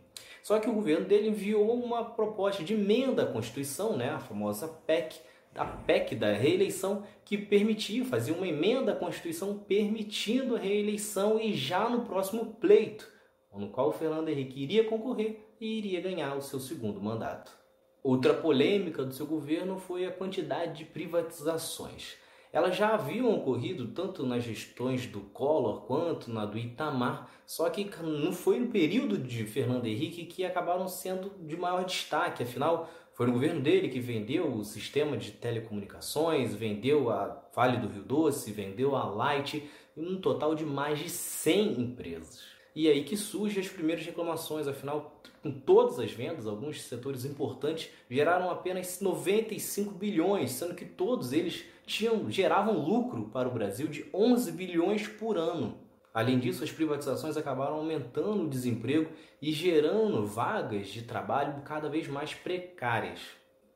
Só 0.43 0.59
que 0.61 0.69
o 0.69 0.75
governo 0.75 1.07
dele 1.07 1.29
enviou 1.29 1.73
uma 1.73 2.05
proposta 2.05 2.63
de 2.63 2.75
emenda 2.75 3.23
à 3.23 3.27
Constituição, 3.27 3.97
né, 3.97 4.11
a 4.11 4.19
famosa 4.19 4.69
PEC, 4.69 5.19
a 5.55 5.65
PEC 5.65 6.15
da 6.15 6.33
reeleição, 6.33 7.05
que 7.25 7.39
permitia, 7.39 8.05
fazia 8.05 8.35
uma 8.35 8.47
emenda 8.47 8.93
à 8.93 8.97
Constituição 8.97 9.57
permitindo 9.57 10.57
a 10.57 10.59
reeleição 10.59 11.41
e 11.41 11.55
já 11.55 11.89
no 11.89 12.03
próximo 12.03 12.57
pleito, 12.61 13.11
no 13.55 13.71
qual 13.71 13.89
o 13.89 13.93
Fernando 13.93 14.29
Henrique 14.29 14.63
iria 14.63 14.85
concorrer 14.85 15.41
e 15.59 15.79
iria 15.79 16.01
ganhar 16.01 16.37
o 16.37 16.43
seu 16.43 16.61
segundo 16.61 17.01
mandato. 17.01 17.64
Outra 18.05 18.35
polêmica 18.35 19.03
do 19.03 19.15
seu 19.15 19.27
governo 19.27 19.79
foi 19.79 20.05
a 20.05 20.13
quantidade 20.13 20.81
de 20.81 20.85
privatizações. 20.85 22.17
Elas 22.53 22.77
já 22.77 22.93
haviam 22.93 23.35
ocorrido 23.35 23.89
tanto 23.89 24.27
nas 24.27 24.45
gestões 24.45 25.07
do 25.07 25.21
Collor 25.21 25.87
quanto 25.87 26.31
na 26.31 26.45
do 26.45 26.59
Itamar, 26.59 27.31
só 27.47 27.71
que 27.71 27.89
não 28.03 28.31
foi 28.31 28.61
no 28.61 28.69
período 28.69 29.17
de 29.17 29.47
Fernando 29.47 29.87
Henrique 29.87 30.27
que 30.27 30.45
acabaram 30.45 30.87
sendo 30.87 31.33
de 31.41 31.57
maior 31.57 31.83
destaque. 31.87 32.43
Afinal, 32.43 32.91
foi 33.15 33.27
no 33.27 33.33
governo 33.33 33.63
dele 33.63 33.89
que 33.89 34.01
vendeu 34.01 34.53
o 34.53 34.63
sistema 34.63 35.17
de 35.17 35.31
telecomunicações, 35.31 36.55
vendeu 36.55 37.09
a 37.09 37.43
Vale 37.55 37.79
do 37.79 37.89
Rio 37.89 38.03
Doce, 38.03 38.53
vendeu 38.53 38.95
a 38.95 39.07
Light, 39.07 39.67
um 39.97 40.21
total 40.21 40.55
de 40.55 40.67
mais 40.67 40.99
de 40.99 41.09
100 41.09 41.81
empresas. 41.81 42.54
E 42.75 42.89
aí 42.89 43.05
que 43.05 43.17
surgem 43.17 43.63
as 43.63 43.69
primeiras 43.69 44.05
reclamações, 44.05 44.67
afinal, 44.67 45.21
com 45.43 45.53
todas 45.53 46.01
as 46.01 46.11
vendas, 46.11 46.47
alguns 46.47 46.83
setores 46.83 47.25
importantes 47.25 47.91
geraram 48.11 48.51
apenas 48.51 49.01
95 49.01 49.93
bilhões, 49.93 50.51
sendo 50.51 50.75
que 50.75 50.85
todos 50.85 51.33
eles 51.33 51.65
tinham, 51.87 52.31
geravam 52.31 52.79
lucro 52.79 53.31
para 53.33 53.49
o 53.49 53.53
Brasil 53.53 53.87
de 53.87 54.05
11 54.13 54.51
bilhões 54.53 55.07
por 55.07 55.37
ano. 55.37 55.77
Além 56.13 56.39
disso, 56.39 56.65
as 56.65 56.73
privatizações 56.73 57.37
acabaram 57.37 57.75
aumentando 57.75 58.45
o 58.45 58.49
desemprego 58.49 59.11
e 59.43 59.53
gerando 59.53 60.27
vagas 60.27 60.89
de 60.89 61.03
trabalho 61.03 61.63
cada 61.65 61.89
vez 61.89 62.09
mais 62.09 62.35
precárias. 62.35 63.21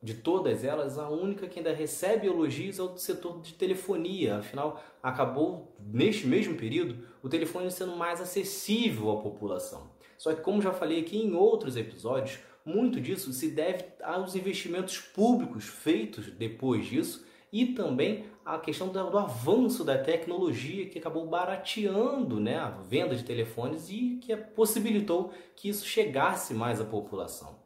De 0.01 0.13
todas 0.13 0.63
elas, 0.63 0.97
a 0.97 1.09
única 1.09 1.47
que 1.47 1.59
ainda 1.59 1.73
recebe 1.73 2.25
elogios 2.25 2.79
é 2.79 2.83
o 2.83 2.97
setor 2.97 3.41
de 3.41 3.53
telefonia. 3.53 4.37
Afinal, 4.37 4.81
acabou, 5.03 5.75
neste 5.77 6.25
mesmo 6.25 6.55
período, 6.55 7.05
o 7.21 7.27
telefone 7.27 7.69
sendo 7.69 7.97
mais 7.97 8.21
acessível 8.21 9.11
à 9.11 9.21
população. 9.21 9.89
Só 10.17 10.33
que, 10.33 10.41
como 10.41 10.61
já 10.61 10.71
falei 10.71 11.01
aqui 11.01 11.17
em 11.17 11.33
outros 11.33 11.75
episódios, 11.75 12.39
muito 12.65 13.01
disso 13.01 13.33
se 13.33 13.49
deve 13.49 13.85
aos 14.01 14.35
investimentos 14.35 14.99
públicos 14.99 15.65
feitos 15.65 16.27
depois 16.31 16.85
disso 16.85 17.25
e 17.51 17.67
também 17.67 18.25
a 18.45 18.57
questão 18.57 18.89
do, 18.89 19.17
avanço 19.17 19.83
da 19.83 19.97
tecnologia 19.97 20.87
que 20.87 20.99
acabou 20.99 21.25
barateando 21.25 22.39
né, 22.39 22.57
a 22.57 22.69
venda 22.69 23.15
de 23.15 23.23
telefones 23.23 23.89
e 23.89 24.19
que 24.21 24.35
possibilitou 24.35 25.33
que 25.55 25.67
isso 25.67 25.85
chegasse 25.85 26.53
mais 26.53 26.79
à 26.79 26.85
população. 26.85 27.58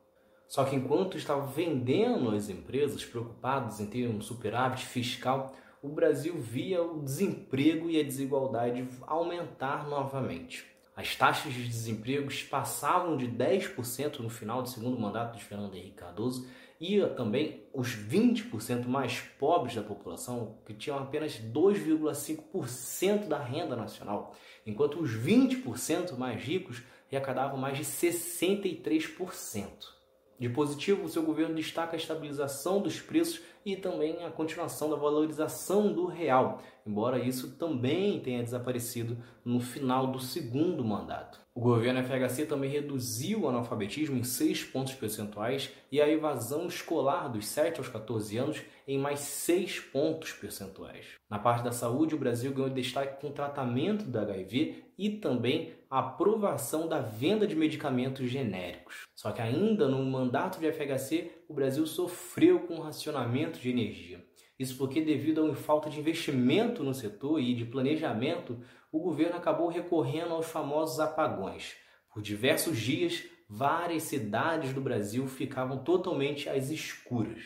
Só 0.54 0.64
que 0.64 0.76
enquanto 0.76 1.18
estava 1.18 1.48
vendendo 1.48 2.30
as 2.30 2.48
empresas, 2.48 3.04
preocupados 3.04 3.80
em 3.80 3.88
ter 3.88 4.08
um 4.08 4.22
superávit 4.22 4.86
fiscal, 4.86 5.56
o 5.82 5.90
Brasil 5.90 6.38
via 6.38 6.80
o 6.80 7.02
desemprego 7.02 7.90
e 7.90 8.00
a 8.00 8.04
desigualdade 8.04 8.88
aumentar 9.08 9.90
novamente. 9.90 10.64
As 10.96 11.16
taxas 11.16 11.56
de 11.56 11.68
desemprego 11.68 12.30
passavam 12.52 13.18
de 13.18 13.28
10% 13.28 14.20
no 14.20 14.30
final 14.30 14.62
do 14.62 14.70
segundo 14.70 15.00
mandato 15.00 15.40
de 15.40 15.44
Fernando 15.44 15.74
Henrique 15.74 15.96
Cardoso 15.96 16.48
e 16.80 17.02
também 17.18 17.64
os 17.74 17.96
20% 17.96 18.86
mais 18.86 19.22
pobres 19.40 19.74
da 19.74 19.82
população, 19.82 20.60
que 20.68 20.76
tinham 20.76 21.00
apenas 21.00 21.40
2,5% 21.40 23.28
da 23.28 23.40
renda 23.40 23.76
nacional, 23.76 24.36
enquanto 24.68 25.00
os 25.00 25.16
20% 25.16 26.16
mais 26.16 26.44
ricos 26.44 26.84
arrecadavam 27.10 27.58
mais 27.58 27.76
de 27.76 27.84
63%. 27.84 30.03
De 30.40 30.50
positivo, 30.50 31.06
o 31.06 31.10
seu 31.10 31.24
governo 31.24 31.56
destaca 31.56 31.96
a 31.96 32.00
estabilização 32.00 32.82
dos 32.82 33.00
preços 33.00 33.42
e 33.66 33.76
também 33.76 34.24
a 34.26 34.32
continuação 34.32 34.90
da 34.90 34.96
valorização 34.96 35.94
do 35.94 36.06
real, 36.06 36.62
embora 36.86 37.20
isso 37.20 37.56
também 37.56 38.20
tenha 38.20 38.44
desaparecido 38.44 39.18
no 39.46 39.60
final 39.60 40.08
do 40.08 40.20
segundo 40.20 40.84
mandato. 40.84 41.40
O 41.56 41.62
governo 41.62 42.04
FHC 42.04 42.46
também 42.46 42.70
reduziu 42.70 43.42
o 43.42 43.50
analfabetismo 43.50 44.18
em 44.18 44.24
6 44.24 44.64
pontos 44.66 44.96
percentuais 44.96 45.70
e 45.92 46.02
a 46.02 46.10
evasão 46.10 46.66
escolar 46.68 47.30
dos 47.30 47.46
7 47.46 47.78
aos 47.78 47.88
14 47.88 48.38
anos 48.38 48.62
em 48.88 48.98
mais 48.98 49.20
6 49.20 49.80
pontos 49.80 50.32
percentuais. 50.32 51.06
Na 51.30 51.40
parte 51.40 51.64
da 51.64 51.72
saúde, 51.72 52.16
o 52.16 52.18
Brasil 52.18 52.54
ganhou 52.54 52.70
destaque 52.70 53.22
com 53.22 53.28
o 53.28 53.34
tratamento 53.34 54.06
do 54.06 54.20
HIV 54.20 54.84
e 54.98 55.10
também 55.10 55.74
a 55.90 56.00
aprovação 56.00 56.88
da 56.88 57.00
venda 57.00 57.48
de 57.48 57.56
medicamentos 57.56 58.30
genéricos. 58.30 59.04
Só 59.16 59.32
que 59.32 59.42
ainda 59.42 59.88
no 59.88 60.04
mandato 60.04 60.60
de 60.60 60.72
FHC, 60.72 61.32
o 61.48 61.54
Brasil 61.54 61.86
sofreu 61.86 62.62
com 62.62 62.76
o 62.76 62.82
racionamento 62.82 63.60
de 63.60 63.70
energia. 63.70 64.24
Isso 64.58 64.78
porque, 64.78 65.02
devido 65.02 65.46
à 65.46 65.56
falta 65.56 65.90
de 65.90 66.00
investimento 66.00 66.84
no 66.84 66.94
setor 66.94 67.40
e 67.40 67.54
de 67.54 67.66
planejamento, 67.66 68.60
o 68.92 69.00
governo 69.00 69.36
acabou 69.36 69.68
recorrendo 69.68 70.34
aos 70.34 70.46
famosos 70.46 71.00
apagões. 71.00 71.76
Por 72.14 72.22
diversos 72.22 72.78
dias, 72.78 73.24
várias 73.50 74.04
cidades 74.04 74.74
do 74.74 74.82
Brasil 74.82 75.28
ficavam 75.28 75.84
totalmente 75.84 76.48
às 76.48 76.70
escuras. 76.70 77.42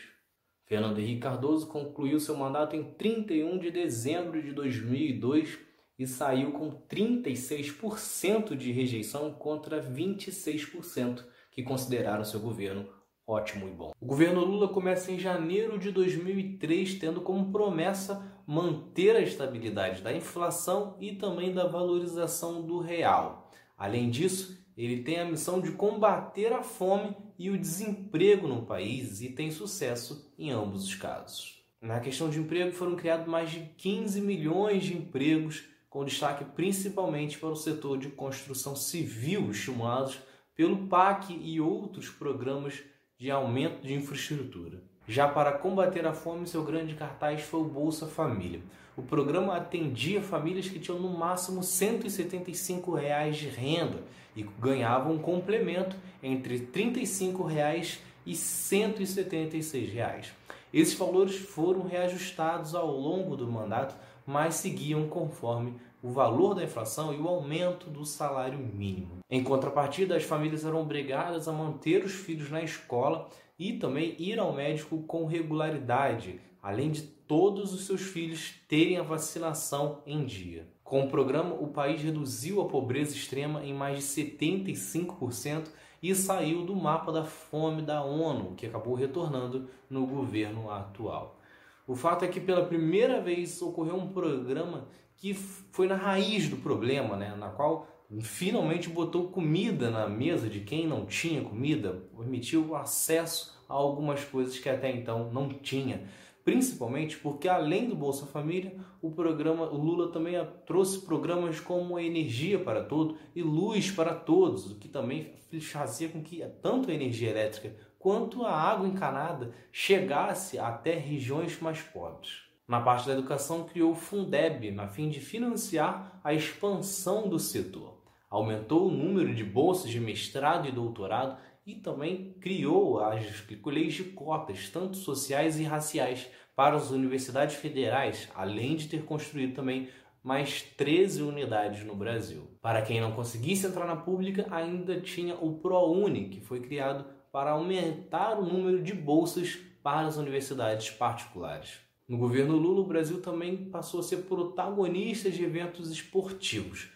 Fernando 0.68 0.98
Henrique 0.98 1.22
Cardoso 1.22 1.66
concluiu 1.66 2.20
seu 2.20 2.36
mandato 2.36 2.76
em 2.76 2.84
31 2.84 3.58
de 3.58 3.70
dezembro 3.70 4.42
de 4.42 4.52
2002 4.52 5.58
e 5.98 6.06
saiu 6.06 6.52
com 6.52 6.70
36% 6.70 8.54
de 8.54 8.70
rejeição 8.70 9.32
contra 9.32 9.82
26% 9.82 11.24
que 11.50 11.62
consideraram 11.62 12.22
seu 12.22 12.38
governo 12.38 12.86
ótimo 13.26 13.66
e 13.66 13.72
bom. 13.72 13.92
O 13.98 14.06
governo 14.06 14.44
Lula 14.44 14.68
começa 14.68 15.10
em 15.10 15.18
janeiro 15.18 15.78
de 15.78 15.90
2003, 15.90 16.96
tendo 16.96 17.22
como 17.22 17.50
promessa 17.50 18.38
manter 18.46 19.16
a 19.16 19.20
estabilidade 19.20 20.02
da 20.02 20.12
inflação 20.12 20.98
e 21.00 21.12
também 21.14 21.52
da 21.52 21.66
valorização 21.66 22.60
do 22.60 22.78
real. 22.78 23.50
Além 23.76 24.10
disso, 24.10 24.67
ele 24.84 25.02
tem 25.02 25.18
a 25.18 25.24
missão 25.24 25.60
de 25.60 25.72
combater 25.72 26.52
a 26.52 26.62
fome 26.62 27.16
e 27.36 27.50
o 27.50 27.58
desemprego 27.58 28.46
no 28.46 28.62
país 28.62 29.20
e 29.20 29.28
tem 29.28 29.50
sucesso 29.50 30.32
em 30.38 30.50
ambos 30.52 30.84
os 30.84 30.94
casos. 30.94 31.64
Na 31.80 31.98
questão 31.98 32.30
de 32.30 32.38
emprego, 32.38 32.72
foram 32.72 32.94
criados 32.94 33.26
mais 33.26 33.50
de 33.50 33.60
15 33.76 34.20
milhões 34.20 34.84
de 34.84 34.96
empregos, 34.96 35.64
com 35.90 36.04
destaque 36.04 36.44
principalmente 36.44 37.38
para 37.38 37.48
o 37.48 37.56
setor 37.56 37.98
de 37.98 38.08
construção 38.08 38.76
civil, 38.76 39.50
estimulados 39.50 40.18
pelo 40.54 40.86
PAC 40.86 41.32
e 41.32 41.60
outros 41.60 42.08
programas 42.08 42.80
de 43.16 43.30
aumento 43.30 43.84
de 43.84 43.94
infraestrutura. 43.94 44.82
Já 45.08 45.26
para 45.26 45.52
combater 45.52 46.06
a 46.06 46.12
fome, 46.12 46.46
seu 46.46 46.62
grande 46.62 46.94
cartaz 46.94 47.42
foi 47.42 47.60
o 47.60 47.64
Bolsa 47.64 48.06
Família. 48.06 48.60
O 48.96 49.02
programa 49.02 49.56
atendia 49.56 50.20
famílias 50.20 50.68
que 50.68 50.78
tinham 50.78 51.00
no 51.00 51.16
máximo 51.16 51.62
175 51.62 52.94
reais 52.94 53.36
de 53.36 53.48
renda 53.48 54.02
e 54.38 54.48
ganhavam 54.60 55.14
um 55.14 55.18
complemento 55.18 55.96
entre 56.22 56.60
35 56.60 57.42
reais 57.42 58.00
e 58.24 58.34
176 58.34 59.92
reais. 59.92 60.32
Esses 60.72 60.94
valores 60.94 61.36
foram 61.36 61.82
reajustados 61.82 62.74
ao 62.74 62.90
longo 62.90 63.36
do 63.36 63.50
mandato, 63.50 63.94
mas 64.26 64.54
seguiam 64.56 65.08
conforme 65.08 65.74
o 66.02 66.10
valor 66.10 66.54
da 66.54 66.62
inflação 66.62 67.12
e 67.12 67.18
o 67.18 67.26
aumento 67.26 67.90
do 67.90 68.04
salário 68.04 68.58
mínimo. 68.58 69.18
Em 69.28 69.42
contrapartida, 69.42 70.16
as 70.16 70.22
famílias 70.22 70.64
eram 70.64 70.80
obrigadas 70.80 71.48
a 71.48 71.52
manter 71.52 72.04
os 72.04 72.12
filhos 72.12 72.50
na 72.50 72.62
escola 72.62 73.28
e 73.58 73.72
também 73.72 74.14
ir 74.18 74.38
ao 74.38 74.52
médico 74.52 75.02
com 75.02 75.26
regularidade, 75.26 76.40
além 76.62 76.92
de 76.92 77.02
todos 77.02 77.74
os 77.74 77.86
seus 77.86 78.02
filhos 78.02 78.54
terem 78.68 78.98
a 78.98 79.02
vacinação 79.02 80.00
em 80.06 80.24
dia. 80.24 80.66
Com 80.88 81.04
o 81.04 81.08
programa, 81.10 81.54
o 81.54 81.66
país 81.66 82.00
reduziu 82.00 82.62
a 82.62 82.64
pobreza 82.64 83.14
extrema 83.14 83.62
em 83.62 83.74
mais 83.74 83.98
de 83.98 84.04
75% 84.04 85.68
e 86.02 86.14
saiu 86.14 86.64
do 86.64 86.74
mapa 86.74 87.12
da 87.12 87.24
fome 87.24 87.82
da 87.82 88.02
ONU, 88.02 88.54
que 88.54 88.64
acabou 88.64 88.94
retornando 88.94 89.68
no 89.90 90.06
governo 90.06 90.70
atual. 90.70 91.38
O 91.86 91.94
fato 91.94 92.24
é 92.24 92.28
que 92.28 92.40
pela 92.40 92.64
primeira 92.64 93.20
vez 93.20 93.60
ocorreu 93.60 93.96
um 93.96 94.08
programa 94.08 94.88
que 95.14 95.34
foi 95.34 95.86
na 95.86 95.94
raiz 95.94 96.48
do 96.48 96.56
problema, 96.56 97.18
né? 97.18 97.36
na 97.36 97.50
qual 97.50 97.86
finalmente 98.22 98.88
botou 98.88 99.28
comida 99.28 99.90
na 99.90 100.08
mesa 100.08 100.48
de 100.48 100.60
quem 100.60 100.86
não 100.86 101.04
tinha 101.04 101.44
comida, 101.44 102.02
permitiu 102.16 102.74
acesso 102.74 103.62
a 103.68 103.74
algumas 103.74 104.24
coisas 104.24 104.58
que 104.58 104.70
até 104.70 104.90
então 104.90 105.30
não 105.34 105.50
tinha. 105.50 106.08
Principalmente 106.44 107.18
porque 107.18 107.48
além 107.48 107.88
do 107.88 107.94
Bolsa 107.94 108.24
Família, 108.24 108.74
o 109.02 109.10
programa 109.10 109.70
o 109.70 109.76
Lula 109.76 110.10
também 110.10 110.34
trouxe 110.66 111.00
programas 111.00 111.60
como 111.60 111.98
Energia 111.98 112.58
para 112.58 112.82
Todos 112.82 113.18
e 113.34 113.42
Luz 113.42 113.90
para 113.90 114.14
Todos, 114.14 114.70
o 114.70 114.76
que 114.76 114.88
também 114.88 115.32
fazia 115.60 116.08
com 116.08 116.22
que 116.22 116.42
tanto 116.62 116.90
a 116.90 116.94
energia 116.94 117.30
elétrica 117.30 117.74
quanto 117.98 118.44
a 118.44 118.52
água 118.52 118.86
encanada 118.86 119.52
chegasse 119.72 120.58
até 120.58 120.94
regiões 120.94 121.60
mais 121.60 121.80
pobres. 121.80 122.48
Na 122.66 122.80
parte 122.80 123.06
da 123.06 123.14
educação, 123.14 123.64
criou 123.64 123.92
o 123.92 123.96
Fundeb, 123.96 124.70
na 124.70 124.86
fim 124.86 125.08
de 125.08 125.20
financiar 125.20 126.20
a 126.22 126.34
expansão 126.34 127.28
do 127.28 127.38
setor. 127.38 127.98
Aumentou 128.30 128.86
o 128.86 128.90
número 128.90 129.34
de 129.34 129.42
bolsas 129.42 129.90
de 129.90 129.98
mestrado 129.98 130.68
e 130.68 130.72
doutorado 130.72 131.38
e 131.68 131.74
também 131.74 132.32
criou 132.40 132.98
as 132.98 133.44
leis 133.66 133.92
de 133.92 134.04
cotas, 134.04 134.70
tanto 134.70 134.96
sociais 134.96 135.60
e 135.60 135.64
raciais, 135.64 136.26
para 136.56 136.74
as 136.74 136.90
universidades 136.90 137.56
federais, 137.56 138.26
além 138.34 138.74
de 138.74 138.88
ter 138.88 139.04
construído 139.04 139.54
também 139.54 139.88
mais 140.24 140.62
13 140.62 141.22
unidades 141.22 141.84
no 141.84 141.94
Brasil. 141.94 142.50
Para 142.62 142.80
quem 142.80 143.02
não 143.02 143.12
conseguisse 143.12 143.66
entrar 143.66 143.86
na 143.86 143.96
pública, 143.96 144.46
ainda 144.50 144.98
tinha 144.98 145.34
o 145.34 145.58
ProUni, 145.58 146.30
que 146.30 146.40
foi 146.40 146.60
criado 146.60 147.04
para 147.30 147.50
aumentar 147.50 148.38
o 148.40 148.46
número 148.46 148.82
de 148.82 148.94
bolsas 148.94 149.58
para 149.82 150.06
as 150.06 150.16
universidades 150.16 150.88
particulares. 150.88 151.80
No 152.08 152.16
governo 152.16 152.56
Lula, 152.56 152.80
o 152.80 152.86
Brasil 152.88 153.20
também 153.20 153.68
passou 153.70 154.00
a 154.00 154.02
ser 154.02 154.22
protagonista 154.22 155.30
de 155.30 155.44
eventos 155.44 155.90
esportivos. 155.90 156.88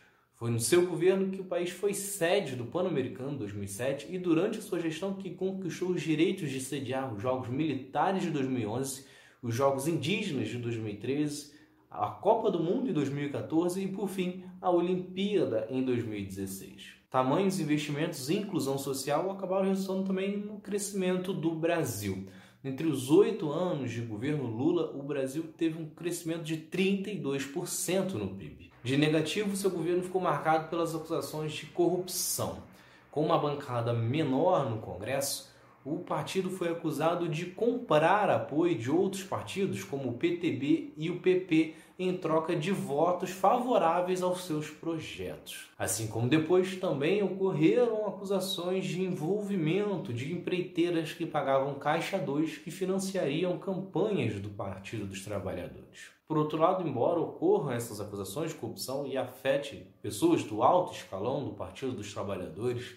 Foi 0.42 0.50
no 0.50 0.58
seu 0.58 0.84
governo 0.84 1.30
que 1.30 1.40
o 1.40 1.44
país 1.44 1.70
foi 1.70 1.94
sede 1.94 2.56
do 2.56 2.64
Pan-Americano 2.64 3.38
2007 3.38 4.08
e 4.10 4.18
durante 4.18 4.60
sua 4.60 4.80
gestão 4.80 5.14
que 5.14 5.30
conquistou 5.30 5.90
os 5.90 6.02
direitos 6.02 6.50
de 6.50 6.58
sediar 6.58 7.14
os 7.14 7.22
Jogos 7.22 7.48
Militares 7.48 8.24
de 8.24 8.30
2011, 8.32 9.06
os 9.40 9.54
Jogos 9.54 9.86
Indígenas 9.86 10.48
de 10.48 10.58
2013, 10.58 11.52
a 11.88 12.08
Copa 12.08 12.50
do 12.50 12.58
Mundo 12.58 12.90
em 12.90 12.92
2014 12.92 13.84
e, 13.84 13.86
por 13.86 14.08
fim, 14.08 14.42
a 14.60 14.68
Olimpíada 14.68 15.68
em 15.70 15.84
2016. 15.84 16.94
Tamanhos 17.08 17.60
investimentos 17.60 18.28
em 18.28 18.38
inclusão 18.38 18.76
social 18.76 19.30
acabaram 19.30 19.68
resultando 19.68 20.08
também 20.08 20.38
no 20.38 20.58
crescimento 20.58 21.32
do 21.32 21.54
Brasil. 21.54 22.26
Entre 22.64 22.88
os 22.88 23.12
oito 23.12 23.48
anos 23.52 23.92
de 23.92 24.00
governo 24.00 24.48
Lula, 24.48 24.90
o 24.92 25.04
Brasil 25.04 25.44
teve 25.56 25.80
um 25.80 25.88
crescimento 25.88 26.42
de 26.42 26.56
32% 26.56 28.14
no 28.14 28.34
PIB. 28.34 28.71
De 28.84 28.96
negativo, 28.96 29.56
seu 29.56 29.70
governo 29.70 30.02
ficou 30.02 30.20
marcado 30.20 30.68
pelas 30.68 30.92
acusações 30.92 31.52
de 31.52 31.66
corrupção. 31.66 32.58
Com 33.12 33.24
uma 33.24 33.38
bancada 33.38 33.92
menor 33.92 34.68
no 34.68 34.78
Congresso, 34.78 35.52
o 35.84 35.98
partido 35.98 36.50
foi 36.50 36.68
acusado 36.68 37.28
de 37.28 37.46
comprar 37.46 38.30
apoio 38.30 38.76
de 38.76 38.90
outros 38.90 39.22
partidos, 39.22 39.84
como 39.84 40.08
o 40.08 40.14
PTB 40.14 40.92
e 40.96 41.10
o 41.10 41.20
PP, 41.20 41.74
em 41.98 42.16
troca 42.16 42.56
de 42.56 42.72
votos 42.72 43.30
favoráveis 43.30 44.22
aos 44.22 44.44
seus 44.44 44.68
projetos. 44.68 45.68
Assim 45.78 46.08
como 46.08 46.28
depois 46.28 46.74
também 46.76 47.22
ocorreram 47.22 48.06
acusações 48.08 48.84
de 48.84 49.02
envolvimento 49.02 50.12
de 50.12 50.32
empreiteiras 50.32 51.12
que 51.12 51.26
pagavam 51.26 51.74
Caixa 51.74 52.18
2 52.18 52.58
que 52.58 52.70
financiariam 52.70 53.58
campanhas 53.58 54.40
do 54.40 54.50
Partido 54.50 55.06
dos 55.06 55.24
Trabalhadores. 55.24 56.10
Por 56.32 56.38
outro 56.38 56.56
lado, 56.56 56.88
embora 56.88 57.20
ocorram 57.20 57.72
essas 57.72 58.00
acusações 58.00 58.52
de 58.52 58.56
corrupção 58.56 59.06
e 59.06 59.18
afete 59.18 59.86
pessoas 60.00 60.42
do 60.42 60.62
alto 60.62 60.94
escalão 60.94 61.44
do 61.44 61.50
Partido 61.50 61.92
dos 61.92 62.10
Trabalhadores, 62.10 62.94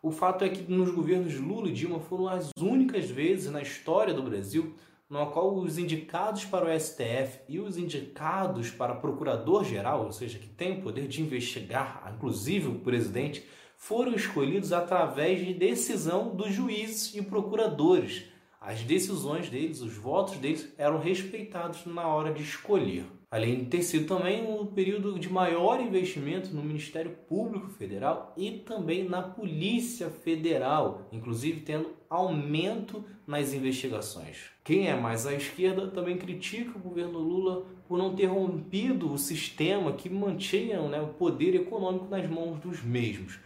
o 0.00 0.12
fato 0.12 0.44
é 0.44 0.48
que 0.48 0.70
nos 0.70 0.88
governos 0.92 1.34
Lula 1.34 1.66
e 1.66 1.72
Dilma 1.72 1.98
foram 1.98 2.28
as 2.28 2.52
únicas 2.56 3.10
vezes 3.10 3.50
na 3.50 3.60
história 3.60 4.14
do 4.14 4.22
Brasil 4.22 4.76
no 5.08 5.26
qual 5.32 5.52
os 5.52 5.78
indicados 5.78 6.44
para 6.44 6.64
o 6.64 6.80
STF 6.80 7.40
e 7.48 7.58
os 7.58 7.76
indicados 7.76 8.70
para 8.70 8.94
procurador-geral, 8.94 10.04
ou 10.04 10.12
seja, 10.12 10.38
que 10.38 10.46
tem 10.46 10.78
o 10.78 10.80
poder 10.80 11.08
de 11.08 11.20
investigar, 11.22 12.08
inclusive 12.14 12.68
o 12.68 12.78
presidente, 12.78 13.44
foram 13.76 14.14
escolhidos 14.14 14.72
através 14.72 15.44
de 15.44 15.54
decisão 15.54 16.36
dos 16.36 16.52
juízes 16.52 17.16
e 17.16 17.22
procuradores. 17.22 18.30
As 18.60 18.82
decisões 18.82 19.48
deles, 19.48 19.80
os 19.80 19.96
votos 19.96 20.36
deles 20.36 20.72
eram 20.76 20.98
respeitados 20.98 21.86
na 21.86 22.06
hora 22.06 22.32
de 22.32 22.42
escolher 22.42 23.06
além 23.30 23.60
de 23.60 23.66
ter 23.66 23.82
sido 23.82 24.06
também 24.06 24.44
um 24.44 24.66
período 24.66 25.16
de 25.16 25.32
maior 25.32 25.80
investimento 25.80 26.52
no 26.52 26.64
Ministério 26.64 27.12
Público 27.28 27.68
Federal 27.68 28.34
e 28.36 28.50
também 28.50 29.08
na 29.08 29.22
Polícia 29.22 30.10
Federal, 30.10 31.06
inclusive 31.12 31.60
tendo 31.60 31.92
aumento 32.08 33.04
nas 33.24 33.52
investigações. 33.52 34.50
Quem 34.64 34.88
é 34.88 34.96
mais 34.96 35.28
à 35.28 35.32
esquerda 35.32 35.86
também 35.86 36.18
critica 36.18 36.76
o 36.76 36.80
governo 36.82 37.20
Lula 37.20 37.64
por 37.86 37.96
não 37.96 38.16
ter 38.16 38.26
rompido 38.26 39.12
o 39.12 39.18
sistema 39.18 39.92
que 39.92 40.10
mantinha 40.10 40.80
né, 40.88 41.00
o 41.00 41.08
poder 41.08 41.54
econômico 41.54 42.06
nas 42.06 42.28
mãos 42.28 42.58
dos 42.58 42.82
mesmos. 42.82 43.38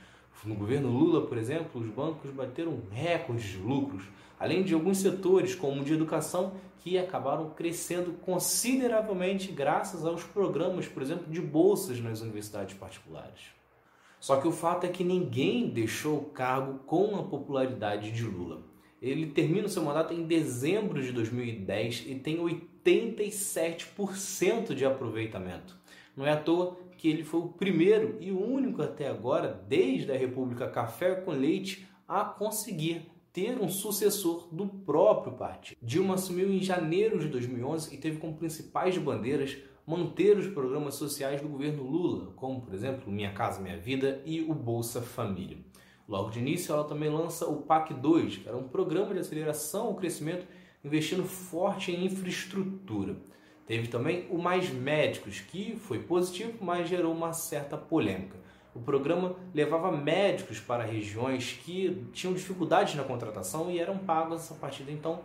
No 0.47 0.55
governo 0.55 0.91
Lula, 0.91 1.27
por 1.27 1.39
exemplo, 1.39 1.81
os 1.81 1.89
bancos 1.89 2.31
bateram 2.31 2.83
recordes 2.91 3.53
de 3.53 3.57
lucros, 3.59 4.05
além 4.39 4.63
de 4.63 4.75
alguns 4.75 4.99
setores, 4.99 5.55
como 5.55 5.81
o 5.81 5.85
de 5.85 5.93
educação, 5.93 6.53
que 6.79 6.99
acabaram 6.99 7.51
crescendo 7.51 8.13
consideravelmente 8.21 9.51
graças 9.51 10.05
aos 10.05 10.23
programas, 10.23 10.87
por 10.87 11.03
exemplo, 11.03 11.33
de 11.33 11.41
bolsas 11.41 11.99
nas 12.01 12.21
universidades 12.21 12.77
particulares. 12.77 13.55
Só 14.21 14.37
que 14.37 14.47
o 14.49 14.53
fato 14.53 14.85
é 14.85 14.89
que 14.89 15.05
ninguém 15.05 15.69
deixou 15.69 16.19
o 16.19 16.25
cargo 16.27 16.81
com 16.87 17.17
a 17.17 17.23
popularidade 17.23 18.11
de 18.11 18.25
Lula. 18.25 18.63
Ele 19.01 19.27
termina 19.27 19.67
o 19.67 19.69
seu 19.69 19.83
mandato 19.83 20.13
em 20.15 20.25
dezembro 20.25 21.03
de 21.03 21.13
2010 21.13 22.05
e 22.07 22.15
tem 22.15 22.39
87% 22.39 24.75
de 24.75 24.87
aproveitamento. 24.87 25.77
Não 26.17 26.27
é 26.27 26.33
à 26.33 26.37
toa 26.37 26.77
que 26.97 27.09
ele 27.09 27.23
foi 27.23 27.41
o 27.41 27.49
primeiro 27.49 28.17
e 28.19 28.31
o 28.31 28.43
único 28.43 28.81
até 28.81 29.09
agora, 29.09 29.63
desde 29.69 30.11
a 30.11 30.17
República 30.17 30.67
Café 30.69 31.17
com 31.17 31.33
Leite, 31.33 31.87
a 32.09 32.25
conseguir 32.25 33.11
ter 33.35 33.61
um 33.61 33.69
sucessor 33.69 34.47
do 34.53 34.65
próprio 34.65 35.33
partido. 35.33 35.77
Dilma 35.83 36.15
assumiu 36.15 36.49
em 36.53 36.61
janeiro 36.61 37.19
de 37.19 37.27
2011 37.27 37.93
e 37.93 37.99
teve 37.99 38.19
como 38.19 38.37
principais 38.37 38.97
bandeiras 38.97 39.59
manter 39.85 40.39
os 40.39 40.47
programas 40.47 40.95
sociais 40.95 41.43
do 41.43 41.49
governo 41.49 41.83
Lula, 41.83 42.33
como, 42.37 42.63
por 42.63 42.73
exemplo, 42.73 43.13
Minha 43.13 43.33
Casa 43.33 43.61
Minha 43.61 43.77
Vida 43.77 44.23
e 44.25 44.41
o 44.41 44.55
Bolsa 44.55 45.03
Família. 45.03 45.59
Logo 46.09 46.31
de 46.31 46.39
início, 46.39 46.73
ela 46.73 46.85
também 46.85 47.11
lança 47.11 47.45
o 47.47 47.63
PAC 47.63 47.93
2, 47.93 48.37
que 48.37 48.49
era 48.49 48.57
um 48.57 48.69
programa 48.69 49.13
de 49.13 49.19
aceleração 49.19 49.89
ao 49.89 49.97
crescimento 49.97 50.47
investindo 50.85 51.25
forte 51.25 51.91
em 51.91 52.05
infraestrutura. 52.05 53.17
Teve 53.67 53.89
também 53.89 54.29
o 54.31 54.39
Mais 54.39 54.71
Médicos, 54.71 55.41
que 55.41 55.75
foi 55.75 55.99
positivo, 55.99 56.53
mas 56.61 56.89
gerou 56.89 57.13
uma 57.13 57.33
certa 57.33 57.77
polêmica. 57.77 58.39
O 58.75 58.81
programa 58.81 59.37
levava 59.55 59.93
médicos 59.93 60.59
para 60.59 60.85
regiões 60.85 61.53
que 61.65 62.05
tinham 62.13 62.35
dificuldades 62.35 62.97
na 62.97 63.05
contratação 63.05 63.71
e 63.71 63.79
eram 63.79 63.99
pagos 63.99 64.51
a 64.51 64.55
partir 64.55 64.83
de 64.83 64.93
então 64.93 65.21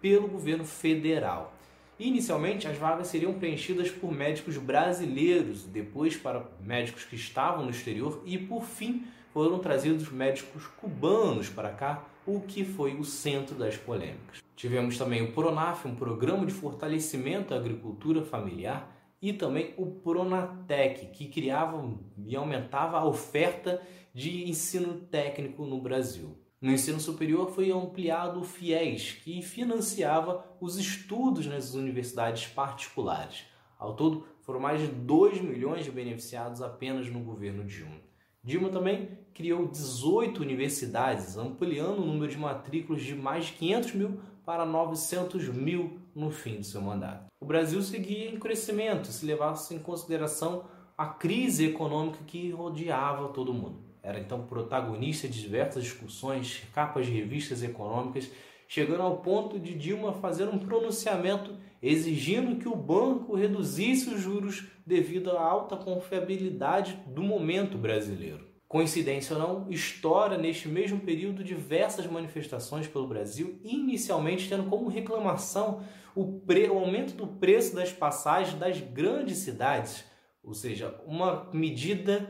pelo 0.00 0.28
governo 0.28 0.64
federal. 0.64 1.54
Inicialmente, 1.98 2.66
as 2.66 2.76
vagas 2.76 3.06
seriam 3.06 3.32
preenchidas 3.34 3.90
por 3.90 4.12
médicos 4.12 4.58
brasileiros, 4.58 5.64
depois 5.64 6.16
para 6.16 6.44
médicos 6.60 7.04
que 7.04 7.14
estavam 7.14 7.64
no 7.64 7.70
exterior 7.70 8.22
e, 8.26 8.36
por 8.36 8.64
fim, 8.64 9.06
foram 9.32 9.58
trazidos 9.58 10.10
médicos 10.10 10.66
cubanos 10.66 11.48
para 11.48 11.70
cá, 11.70 12.04
o 12.26 12.40
que 12.40 12.64
foi 12.64 12.94
o 12.94 13.04
centro 13.04 13.54
das 13.54 13.76
polêmicas. 13.76 14.42
Tivemos 14.54 14.98
também 14.98 15.22
o 15.22 15.32
Pronaf, 15.32 15.86
um 15.86 15.94
programa 15.94 16.44
de 16.44 16.52
fortalecimento 16.52 17.50
da 17.50 17.56
agricultura 17.56 18.22
familiar, 18.22 18.91
e 19.22 19.32
também 19.32 19.72
o 19.76 19.86
Pronatec, 19.86 21.06
que 21.06 21.28
criava 21.28 21.88
e 22.26 22.34
aumentava 22.34 22.98
a 22.98 23.06
oferta 23.06 23.80
de 24.12 24.50
ensino 24.50 24.94
técnico 25.02 25.64
no 25.64 25.80
Brasil. 25.80 26.36
No 26.60 26.72
ensino 26.72 27.00
superior 27.00 27.50
foi 27.50 27.70
ampliado 27.70 28.40
o 28.40 28.44
FIES, 28.44 29.12
que 29.22 29.40
financiava 29.40 30.44
os 30.60 30.76
estudos 30.76 31.46
nas 31.46 31.74
universidades 31.74 32.46
particulares. 32.48 33.44
Ao 33.78 33.94
todo, 33.94 34.26
foram 34.42 34.60
mais 34.60 34.80
de 34.80 34.88
2 34.88 35.40
milhões 35.40 35.84
de 35.84 35.90
beneficiados 35.90 36.60
apenas 36.60 37.08
no 37.08 37.20
governo 37.20 37.64
Dilma. 37.64 38.00
Dilma 38.44 38.70
também 38.70 39.18
criou 39.32 39.68
18 39.68 40.40
universidades, 40.42 41.36
ampliando 41.36 42.00
o 42.00 42.06
número 42.06 42.30
de 42.30 42.38
matrículas 42.38 43.02
de 43.02 43.14
mais 43.14 43.46
de 43.46 43.52
500 43.52 43.94
mil 43.94 44.20
para 44.44 44.66
900 44.66 45.48
mil 45.48 46.01
no 46.14 46.30
fim 46.30 46.56
do 46.56 46.64
seu 46.64 46.80
mandato. 46.80 47.26
O 47.40 47.46
Brasil 47.46 47.82
seguia 47.82 48.30
em 48.30 48.38
crescimento 48.38 49.08
se 49.08 49.24
levasse 49.26 49.74
em 49.74 49.78
consideração 49.78 50.64
a 50.96 51.06
crise 51.06 51.66
econômica 51.66 52.18
que 52.26 52.50
rodeava 52.50 53.28
todo 53.28 53.54
mundo. 53.54 53.80
Era 54.02 54.18
então 54.18 54.46
protagonista 54.46 55.28
de 55.28 55.40
diversas 55.40 55.84
discussões, 55.84 56.62
capas 56.74 57.06
de 57.06 57.12
revistas 57.12 57.62
econômicas, 57.62 58.30
chegando 58.66 59.02
ao 59.02 59.18
ponto 59.18 59.58
de 59.58 59.74
Dilma 59.74 60.12
fazer 60.14 60.48
um 60.48 60.58
pronunciamento 60.58 61.54
exigindo 61.80 62.58
que 62.58 62.68
o 62.68 62.76
banco 62.76 63.34
reduzisse 63.34 64.08
os 64.08 64.20
juros 64.20 64.64
devido 64.86 65.30
à 65.30 65.42
alta 65.42 65.76
confiabilidade 65.76 66.98
do 67.06 67.22
momento 67.22 67.76
brasileiro. 67.76 68.51
Coincidência 68.72 69.36
ou 69.36 69.38
não, 69.38 69.70
estoura 69.70 70.38
neste 70.38 70.66
mesmo 70.66 70.98
período 70.98 71.44
diversas 71.44 72.06
manifestações 72.06 72.88
pelo 72.88 73.06
Brasil, 73.06 73.60
inicialmente 73.62 74.48
tendo 74.48 74.70
como 74.70 74.88
reclamação 74.88 75.84
o, 76.14 76.40
pre... 76.40 76.70
o 76.70 76.78
aumento 76.78 77.12
do 77.12 77.26
preço 77.26 77.74
das 77.74 77.92
passagens 77.92 78.58
das 78.58 78.80
grandes 78.80 79.36
cidades, 79.36 80.06
ou 80.42 80.54
seja, 80.54 80.98
uma 81.06 81.50
medida 81.52 82.26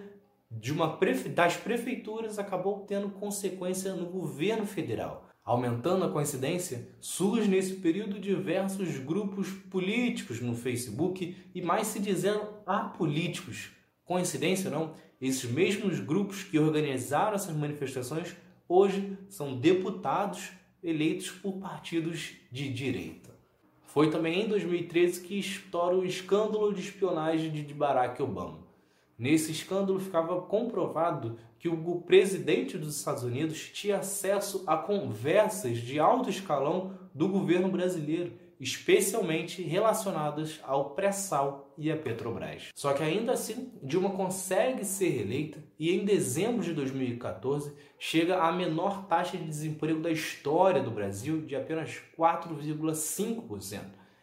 de 0.51 0.73
uma 0.73 0.97
prefe... 0.97 1.28
das 1.28 1.56
prefeituras 1.56 2.40
acabou 2.40 2.81
tendo 2.81 3.10
consequência 3.10 3.94
no 3.94 4.06
governo 4.06 4.66
federal. 4.66 5.28
Aumentando 5.44 6.05
a 6.06 6.10
coincidência, 6.10 6.89
surge 6.98 7.48
nesse 7.48 7.74
período 7.74 8.19
diversos 8.19 8.98
grupos 8.98 9.48
políticos 9.70 10.40
no 10.40 10.56
Facebook 10.56 11.36
e 11.55 11.62
mais 11.62 11.86
se 11.86 12.01
dizendo 12.01 12.48
apolíticos 12.66 13.70
Coincidência 14.05 14.70
ou 14.70 14.78
não, 14.78 14.94
esses 15.23 15.49
mesmos 15.49 16.01
grupos 16.01 16.43
que 16.43 16.59
organizaram 16.59 17.36
essas 17.36 17.55
manifestações 17.55 18.36
hoje 18.69 19.16
são 19.28 19.57
deputados 19.57 20.51
eleitos 20.82 21.31
por 21.31 21.59
partidos 21.59 22.32
de 22.51 22.69
direita. 22.73 23.31
Foi 23.82 24.11
também 24.11 24.43
em 24.43 24.49
2013 24.49 25.20
que 25.20 25.39
estoura 25.39 25.97
o 25.97 26.05
escândalo 26.05 26.74
de 26.74 26.81
espionagem 26.81 27.53
de 27.53 27.73
Barack 27.73 28.20
Obama. 28.20 28.59
Nesse 29.16 29.53
escândalo 29.53 30.01
ficava 30.01 30.40
comprovado 30.43 31.39
que 31.57 31.69
o 31.69 32.01
presidente 32.01 32.77
dos 32.77 32.97
Estados 32.97 33.23
Unidos 33.23 33.70
tinha 33.73 33.99
acesso 33.99 34.65
a 34.66 34.77
conversas 34.77 35.78
de 35.78 36.01
alto 36.01 36.28
escalão 36.28 36.99
do 37.15 37.28
governo 37.28 37.69
brasileiro 37.70 38.32
especialmente 38.62 39.60
relacionadas 39.60 40.60
ao 40.62 40.90
pré-sal 40.90 41.74
e 41.76 41.90
à 41.90 41.97
Petrobras. 41.97 42.68
Só 42.76 42.93
que 42.93 43.02
ainda 43.02 43.32
assim, 43.32 43.72
Dilma 43.82 44.10
consegue 44.10 44.84
ser 44.84 45.09
reeleita 45.09 45.59
e 45.76 45.90
em 45.90 46.05
dezembro 46.05 46.62
de 46.62 46.72
2014 46.72 47.74
chega 47.98 48.40
à 48.40 48.52
menor 48.52 49.06
taxa 49.06 49.36
de 49.36 49.44
desemprego 49.44 50.01
da 50.01 50.12
história 50.12 50.80
do 50.80 50.93
Brasil, 50.93 51.44
de 51.44 51.56
apenas 51.56 52.01
4,5%. 52.16 53.80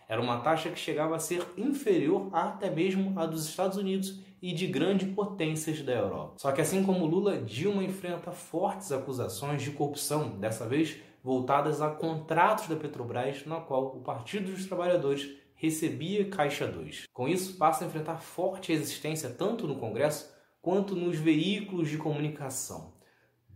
Era 0.08 0.22
uma 0.22 0.40
taxa 0.40 0.70
que 0.70 0.80
chegava 0.80 1.18
a 1.18 1.20
ser 1.20 1.46
inferior 1.58 2.30
até 2.32 2.70
mesmo 2.70 3.20
à 3.20 3.26
dos 3.26 3.46
Estados 3.46 3.78
Unidos 3.78 4.22
e 4.42 4.54
de 4.54 4.68
grandes 4.68 5.14
potências 5.14 5.82
da 5.82 5.92
Europa. 5.92 6.36
Só 6.38 6.54
que 6.54 6.62
assim 6.62 6.82
como 6.82 7.06
Lula, 7.06 7.42
Dilma 7.42 7.84
enfrenta 7.84 8.32
fortes 8.32 8.90
acusações 8.90 9.62
de 9.62 9.72
corrupção, 9.72 10.40
dessa 10.40 10.66
vez 10.66 10.98
voltadas 11.30 11.80
a 11.80 11.92
contratos 11.92 12.68
da 12.68 12.76
Petrobras, 12.76 13.46
na 13.46 13.62
qual 13.62 13.96
o 13.96 14.02
Partido 14.02 14.52
dos 14.52 14.66
Trabalhadores 14.66 15.30
recebia 15.54 16.28
Caixa 16.28 16.66
2. 16.66 17.04
Com 17.14 17.28
isso, 17.28 17.56
passa 17.56 17.84
a 17.84 17.88
enfrentar 17.88 18.18
forte 18.18 18.74
resistência 18.74 19.30
tanto 19.30 19.68
no 19.68 19.76
Congresso 19.76 20.34
quanto 20.60 20.96
nos 20.96 21.20
veículos 21.20 21.88
de 21.88 22.00
comunicação. 22.00 22.96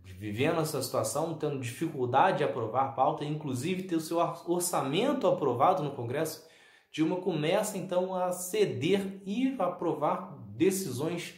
vivendo 0.04 0.60
essa 0.60 0.80
situação, 0.80 1.34
tendo 1.34 1.58
dificuldade 1.58 2.38
de 2.38 2.44
aprovar 2.44 2.84
a 2.84 2.92
pauta, 2.92 3.24
inclusive 3.24 3.82
ter 3.82 3.96
o 3.96 4.00
seu 4.00 4.18
orçamento 4.46 5.26
aprovado 5.26 5.82
no 5.82 5.96
Congresso, 5.96 6.46
Dilma 6.92 7.16
começa 7.16 7.76
então 7.76 8.14
a 8.14 8.30
ceder 8.30 9.20
e 9.26 9.52
aprovar 9.58 10.38
decisões 10.54 11.34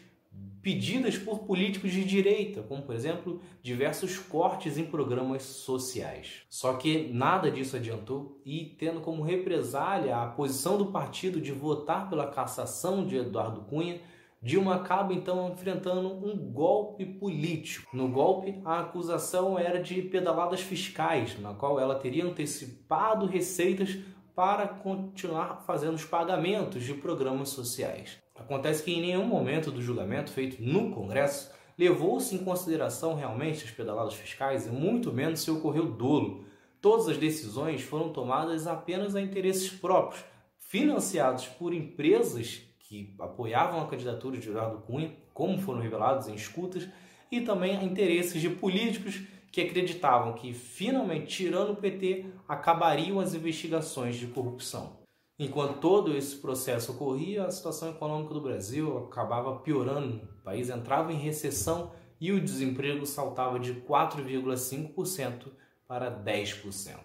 pedidas 0.66 1.16
por 1.16 1.44
políticos 1.44 1.92
de 1.92 2.04
direita, 2.04 2.60
como 2.60 2.82
por 2.82 2.92
exemplo 2.92 3.40
diversos 3.62 4.18
cortes 4.18 4.76
em 4.76 4.84
programas 4.84 5.44
sociais. 5.44 6.42
Só 6.50 6.72
que 6.72 7.08
nada 7.12 7.52
disso 7.52 7.76
adiantou 7.76 8.42
e, 8.44 8.74
tendo 8.76 9.00
como 9.00 9.22
represália 9.22 10.16
a 10.16 10.26
posição 10.26 10.76
do 10.76 10.86
partido 10.86 11.40
de 11.40 11.52
votar 11.52 12.10
pela 12.10 12.26
cassação 12.26 13.06
de 13.06 13.14
Eduardo 13.16 13.60
Cunha, 13.60 14.00
Dilma 14.42 14.74
acaba 14.74 15.14
então 15.14 15.52
enfrentando 15.52 16.08
um 16.08 16.36
golpe 16.36 17.06
político. 17.06 17.96
No 17.96 18.08
golpe, 18.08 18.60
a 18.64 18.80
acusação 18.80 19.56
era 19.56 19.80
de 19.80 20.02
pedaladas 20.02 20.62
fiscais, 20.62 21.38
na 21.38 21.54
qual 21.54 21.78
ela 21.78 21.94
teria 21.94 22.24
antecipado 22.24 23.24
receitas 23.24 23.96
para 24.34 24.66
continuar 24.66 25.62
fazendo 25.64 25.94
os 25.94 26.04
pagamentos 26.04 26.82
de 26.82 26.92
programas 26.92 27.50
sociais. 27.50 28.25
Acontece 28.38 28.82
que 28.82 28.92
em 28.92 29.00
nenhum 29.00 29.26
momento 29.26 29.70
do 29.70 29.82
julgamento 29.82 30.30
feito 30.30 30.62
no 30.62 30.90
Congresso 30.90 31.50
levou-se 31.78 32.34
em 32.34 32.44
consideração 32.44 33.14
realmente 33.14 33.64
as 33.64 33.70
pedaladas 33.70 34.14
fiscais 34.14 34.66
e 34.66 34.70
muito 34.70 35.12
menos 35.12 35.40
se 35.40 35.50
ocorreu 35.50 35.86
dolo. 35.86 36.44
Todas 36.80 37.08
as 37.08 37.18
decisões 37.18 37.82
foram 37.82 38.12
tomadas 38.12 38.66
apenas 38.66 39.16
a 39.16 39.20
interesses 39.20 39.70
próprios, 39.70 40.24
financiados 40.58 41.46
por 41.46 41.74
empresas 41.74 42.62
que 42.80 43.14
apoiavam 43.18 43.80
a 43.80 43.88
candidatura 43.88 44.38
de 44.38 44.48
Eduardo 44.48 44.78
Cunha, 44.82 45.14
como 45.34 45.58
foram 45.58 45.80
revelados 45.80 46.28
em 46.28 46.34
escutas, 46.34 46.88
e 47.30 47.40
também 47.40 47.76
a 47.76 47.82
interesses 47.82 48.40
de 48.40 48.48
políticos 48.48 49.20
que 49.50 49.60
acreditavam 49.60 50.34
que, 50.34 50.52
finalmente, 50.52 51.26
tirando 51.26 51.70
o 51.70 51.76
PT, 51.76 52.26
acabariam 52.46 53.18
as 53.18 53.34
investigações 53.34 54.16
de 54.16 54.26
corrupção. 54.26 55.05
Enquanto 55.38 55.80
todo 55.80 56.16
esse 56.16 56.36
processo 56.36 56.92
ocorria, 56.92 57.44
a 57.44 57.50
situação 57.50 57.90
econômica 57.90 58.32
do 58.32 58.40
Brasil 58.40 58.96
acabava 58.98 59.56
piorando. 59.56 60.22
O 60.40 60.42
país 60.42 60.70
entrava 60.70 61.12
em 61.12 61.18
recessão 61.18 61.92
e 62.18 62.32
o 62.32 62.40
desemprego 62.40 63.04
saltava 63.04 63.58
de 63.58 63.74
4,5% 63.74 65.48
para 65.86 66.10
10%. 66.10 66.96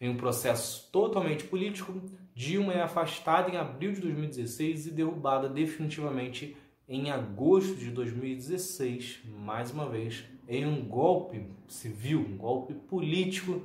Em 0.00 0.08
um 0.08 0.16
processo 0.16 0.88
totalmente 0.90 1.44
político, 1.44 2.00
Dilma 2.34 2.72
é 2.72 2.82
afastada 2.82 3.50
em 3.50 3.56
abril 3.56 3.92
de 3.92 4.00
2016 4.00 4.86
e 4.86 4.90
derrubada 4.90 5.48
definitivamente 5.48 6.56
em 6.88 7.10
agosto 7.10 7.74
de 7.74 7.90
2016, 7.90 9.20
mais 9.38 9.70
uma 9.70 9.88
vez, 9.88 10.24
em 10.48 10.64
um 10.64 10.82
golpe 10.82 11.46
civil, 11.66 12.20
um 12.20 12.36
golpe 12.36 12.72
político, 12.74 13.62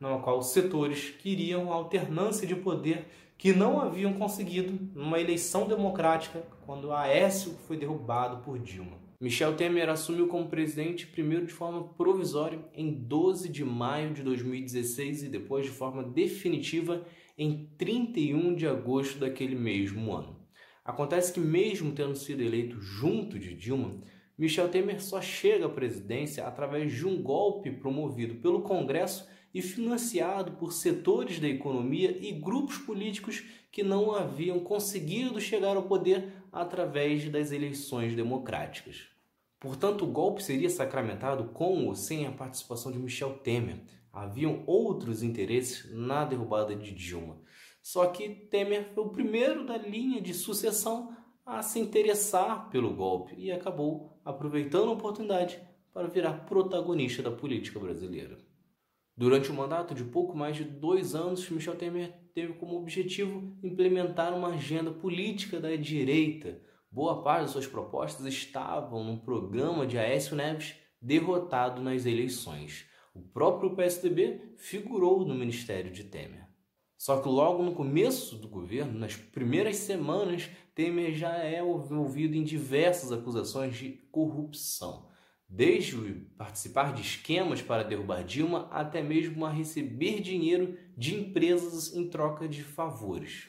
no 0.00 0.20
qual 0.20 0.42
setores 0.42 1.10
queriam 1.10 1.72
alternância 1.72 2.46
de 2.46 2.56
poder 2.56 3.06
que 3.36 3.52
não 3.52 3.80
haviam 3.80 4.12
conseguido 4.12 4.78
numa 4.94 5.20
eleição 5.20 5.66
democrática 5.66 6.42
quando 6.64 6.92
Aécio 6.92 7.52
foi 7.66 7.76
derrubado 7.76 8.42
por 8.42 8.58
Dilma. 8.58 9.02
Michel 9.20 9.54
Temer 9.54 9.88
assumiu 9.88 10.26
como 10.26 10.48
presidente 10.48 11.06
primeiro 11.06 11.46
de 11.46 11.52
forma 11.52 11.84
provisória 11.94 12.58
em 12.74 12.92
12 12.92 13.48
de 13.48 13.64
maio 13.64 14.12
de 14.12 14.22
2016 14.22 15.22
e 15.22 15.28
depois 15.28 15.64
de 15.64 15.70
forma 15.70 16.02
definitiva 16.02 17.06
em 17.38 17.68
31 17.78 18.54
de 18.54 18.66
agosto 18.66 19.18
daquele 19.18 19.54
mesmo 19.54 20.12
ano. 20.12 20.40
Acontece 20.84 21.32
que 21.32 21.38
mesmo 21.38 21.92
tendo 21.92 22.16
sido 22.16 22.42
eleito 22.42 22.80
junto 22.80 23.38
de 23.38 23.54
Dilma, 23.54 24.00
Michel 24.36 24.68
Temer 24.68 25.00
só 25.00 25.20
chega 25.20 25.66
à 25.66 25.68
presidência 25.68 26.44
através 26.44 26.92
de 26.92 27.06
um 27.06 27.22
golpe 27.22 27.70
promovido 27.70 28.36
pelo 28.36 28.62
Congresso 28.62 29.28
e 29.54 29.60
financiado 29.60 30.52
por 30.52 30.72
setores 30.72 31.38
da 31.38 31.48
economia 31.48 32.16
e 32.20 32.32
grupos 32.32 32.78
políticos 32.78 33.44
que 33.70 33.82
não 33.82 34.14
haviam 34.14 34.60
conseguido 34.60 35.40
chegar 35.40 35.76
ao 35.76 35.84
poder 35.84 36.32
através 36.50 37.28
das 37.28 37.52
eleições 37.52 38.14
democráticas. 38.14 39.08
Portanto, 39.58 40.04
o 40.04 40.08
golpe 40.10 40.42
seria 40.42 40.68
sacramentado 40.68 41.44
com 41.52 41.86
ou 41.86 41.94
sem 41.94 42.26
a 42.26 42.32
participação 42.32 42.90
de 42.90 42.98
Michel 42.98 43.38
Temer. 43.38 43.80
Haviam 44.12 44.64
outros 44.66 45.22
interesses 45.22 45.90
na 45.94 46.24
derrubada 46.24 46.74
de 46.74 46.92
Dilma. 46.92 47.40
Só 47.80 48.06
que 48.06 48.28
Temer 48.28 48.92
foi 48.94 49.04
o 49.04 49.10
primeiro 49.10 49.64
da 49.64 49.76
linha 49.76 50.20
de 50.20 50.34
sucessão 50.34 51.16
a 51.44 51.62
se 51.62 51.78
interessar 51.80 52.70
pelo 52.70 52.94
golpe 52.94 53.34
e 53.36 53.50
acabou 53.50 54.20
aproveitando 54.24 54.90
a 54.90 54.92
oportunidade 54.92 55.60
para 55.92 56.08
virar 56.08 56.44
protagonista 56.46 57.22
da 57.22 57.30
política 57.30 57.78
brasileira. 57.78 58.38
Durante 59.14 59.50
o 59.50 59.54
mandato 59.54 59.94
de 59.94 60.04
pouco 60.04 60.34
mais 60.34 60.56
de 60.56 60.64
dois 60.64 61.14
anos, 61.14 61.48
Michel 61.50 61.76
Temer 61.76 62.12
teve 62.34 62.54
como 62.54 62.76
objetivo 62.76 63.54
implementar 63.62 64.34
uma 64.34 64.54
agenda 64.54 64.90
política 64.90 65.60
da 65.60 65.76
direita. 65.76 66.62
Boa 66.90 67.22
parte 67.22 67.42
das 67.42 67.50
suas 67.50 67.66
propostas 67.66 68.26
estavam 68.26 69.04
no 69.04 69.20
programa 69.20 69.86
de 69.86 69.98
Aécio 69.98 70.34
Neves, 70.34 70.74
derrotado 71.00 71.82
nas 71.82 72.06
eleições. 72.06 72.86
O 73.14 73.20
próprio 73.20 73.76
PSDB 73.76 74.54
figurou 74.56 75.26
no 75.26 75.34
ministério 75.34 75.92
de 75.92 76.04
Temer. 76.04 76.48
Só 76.96 77.20
que 77.20 77.28
logo 77.28 77.62
no 77.62 77.74
começo 77.74 78.36
do 78.36 78.48
governo, 78.48 78.98
nas 78.98 79.14
primeiras 79.14 79.76
semanas, 79.76 80.48
Temer 80.74 81.12
já 81.12 81.36
é 81.36 81.60
envolvido 81.60 82.34
em 82.34 82.44
diversas 82.44 83.12
acusações 83.12 83.76
de 83.76 83.90
corrupção 84.10 85.11
desde 85.54 86.14
participar 86.38 86.94
de 86.94 87.02
esquemas 87.02 87.60
para 87.60 87.84
derrubar 87.84 88.24
Dilma 88.24 88.68
até 88.70 89.02
mesmo 89.02 89.44
a 89.44 89.50
receber 89.50 90.22
dinheiro 90.22 90.78
de 90.96 91.14
empresas 91.14 91.94
em 91.94 92.08
troca 92.08 92.48
de 92.48 92.62
favores. 92.62 93.48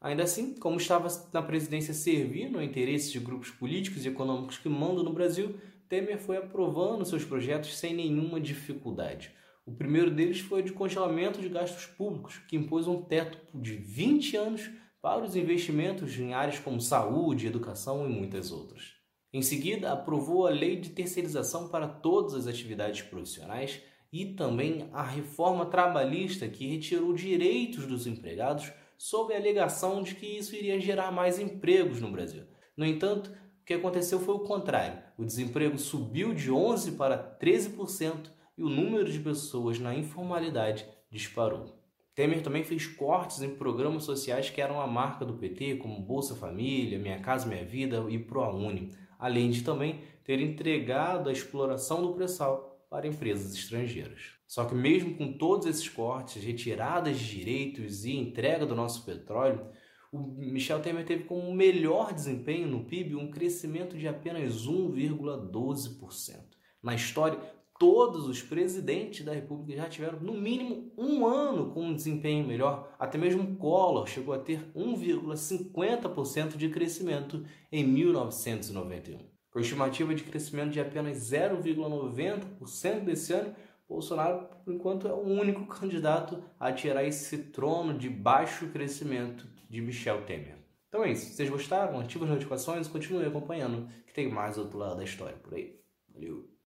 Ainda 0.00 0.22
assim, 0.22 0.54
como 0.54 0.76
estava 0.76 1.08
na 1.32 1.42
presidência 1.42 1.92
servindo 1.92 2.60
a 2.60 2.64
interesses 2.64 3.10
de 3.10 3.18
grupos 3.18 3.50
políticos 3.50 4.04
e 4.04 4.08
econômicos 4.08 4.56
que 4.56 4.68
mandam 4.68 5.02
no 5.02 5.12
Brasil, 5.12 5.58
Temer 5.88 6.16
foi 6.16 6.36
aprovando 6.36 7.04
seus 7.04 7.24
projetos 7.24 7.76
sem 7.76 7.92
nenhuma 7.92 8.40
dificuldade. 8.40 9.32
O 9.66 9.72
primeiro 9.72 10.12
deles 10.12 10.38
foi 10.38 10.62
de 10.62 10.72
congelamento 10.72 11.40
de 11.40 11.48
gastos 11.48 11.86
públicos, 11.86 12.38
que 12.46 12.56
impôs 12.56 12.86
um 12.86 13.02
teto 13.02 13.36
de 13.52 13.74
20 13.74 14.36
anos 14.36 14.70
para 15.02 15.24
os 15.24 15.34
investimentos 15.34 16.16
em 16.16 16.34
áreas 16.34 16.60
como 16.60 16.80
saúde, 16.80 17.48
educação 17.48 18.08
e 18.08 18.08
muitas 18.08 18.52
outras. 18.52 18.99
Em 19.32 19.42
seguida, 19.42 19.92
aprovou 19.92 20.46
a 20.46 20.50
lei 20.50 20.76
de 20.76 20.90
terceirização 20.90 21.68
para 21.68 21.86
todas 21.86 22.34
as 22.34 22.48
atividades 22.48 23.02
profissionais 23.02 23.80
e 24.12 24.26
também 24.34 24.88
a 24.92 25.04
reforma 25.04 25.66
trabalhista 25.66 26.48
que 26.48 26.66
retirou 26.66 27.12
direitos 27.12 27.86
dos 27.86 28.08
empregados 28.08 28.72
sob 28.98 29.32
a 29.32 29.36
alegação 29.36 30.02
de 30.02 30.16
que 30.16 30.26
isso 30.26 30.54
iria 30.56 30.80
gerar 30.80 31.12
mais 31.12 31.38
empregos 31.38 32.00
no 32.00 32.10
Brasil. 32.10 32.42
No 32.76 32.84
entanto, 32.84 33.30
o 33.62 33.64
que 33.64 33.74
aconteceu 33.74 34.18
foi 34.18 34.34
o 34.34 34.40
contrário. 34.40 35.00
O 35.16 35.24
desemprego 35.24 35.78
subiu 35.78 36.34
de 36.34 36.50
11 36.50 36.92
para 36.92 37.38
13% 37.40 38.30
e 38.58 38.64
o 38.64 38.68
número 38.68 39.10
de 39.10 39.20
pessoas 39.20 39.78
na 39.78 39.94
informalidade 39.94 40.88
disparou. 41.08 41.78
Temer 42.16 42.42
também 42.42 42.64
fez 42.64 42.86
cortes 42.86 43.40
em 43.40 43.54
programas 43.54 44.02
sociais 44.02 44.50
que 44.50 44.60
eram 44.60 44.80
a 44.80 44.88
marca 44.88 45.24
do 45.24 45.34
PT, 45.34 45.76
como 45.76 46.02
Bolsa 46.02 46.34
Família, 46.34 46.98
Minha 46.98 47.20
Casa 47.20 47.48
Minha 47.48 47.64
Vida 47.64 48.04
e 48.08 48.18
ProUni 48.18 48.90
além 49.20 49.50
de 49.50 49.62
também 49.62 50.00
ter 50.24 50.40
entregado 50.40 51.28
a 51.28 51.32
exploração 51.32 52.02
do 52.02 52.14
pré-sal 52.14 52.84
para 52.88 53.06
empresas 53.06 53.54
estrangeiras. 53.54 54.32
Só 54.46 54.64
que 54.64 54.74
mesmo 54.74 55.14
com 55.14 55.32
todos 55.34 55.66
esses 55.66 55.88
cortes, 55.88 56.42
retiradas 56.42 57.18
de 57.18 57.38
direitos 57.38 58.04
e 58.04 58.16
entrega 58.16 58.66
do 58.66 58.74
nosso 58.74 59.04
petróleo, 59.04 59.64
o 60.10 60.18
Michel 60.18 60.80
Temer 60.80 61.04
teve 61.04 61.22
como 61.24 61.54
melhor 61.54 62.12
desempenho 62.12 62.66
no 62.66 62.84
PIB 62.84 63.14
um 63.14 63.30
crescimento 63.30 63.96
de 63.96 64.08
apenas 64.08 64.66
1,12%. 64.66 66.34
Na 66.82 66.94
história, 66.94 67.38
todos 67.80 68.28
os 68.28 68.42
presidentes 68.42 69.24
da 69.24 69.32
República 69.32 69.80
já 69.80 69.88
tiveram 69.88 70.20
no 70.20 70.34
mínimo 70.34 70.92
um 70.98 71.26
ano 71.26 71.70
com 71.70 71.86
um 71.86 71.94
desempenho 71.94 72.46
melhor. 72.46 72.94
Até 72.98 73.16
mesmo 73.16 73.56
Collor 73.56 74.06
chegou 74.06 74.34
a 74.34 74.38
ter 74.38 74.70
1,50% 74.76 76.58
de 76.58 76.68
crescimento 76.68 77.42
em 77.72 77.82
1991. 77.82 79.20
Com 79.50 79.60
estimativa 79.60 80.14
de 80.14 80.22
crescimento 80.24 80.72
de 80.72 80.78
apenas 80.78 81.30
0,90% 81.30 83.00
desse 83.00 83.32
ano, 83.32 83.54
Bolsonaro, 83.88 84.46
por 84.62 84.74
enquanto, 84.74 85.08
é 85.08 85.12
o 85.14 85.26
único 85.26 85.64
candidato 85.64 86.44
a 86.60 86.70
tirar 86.70 87.02
esse 87.04 87.44
trono 87.44 87.96
de 87.96 88.10
baixo 88.10 88.68
crescimento 88.68 89.48
de 89.70 89.80
Michel 89.80 90.26
Temer. 90.26 90.58
Então 90.88 91.02
é 91.02 91.12
isso. 91.12 91.24
Se 91.24 91.36
vocês 91.36 91.48
gostaram, 91.48 91.98
ativem 91.98 92.24
as 92.24 92.34
notificações 92.34 92.86
e 92.86 92.90
continuem 92.90 93.26
acompanhando, 93.26 93.88
que 94.06 94.12
tem 94.12 94.28
mais 94.30 94.58
outro 94.58 94.76
lado 94.76 94.98
da 94.98 95.04
história 95.04 95.38
por 95.38 95.54
aí. 95.54 95.80
Valeu! 96.12 96.59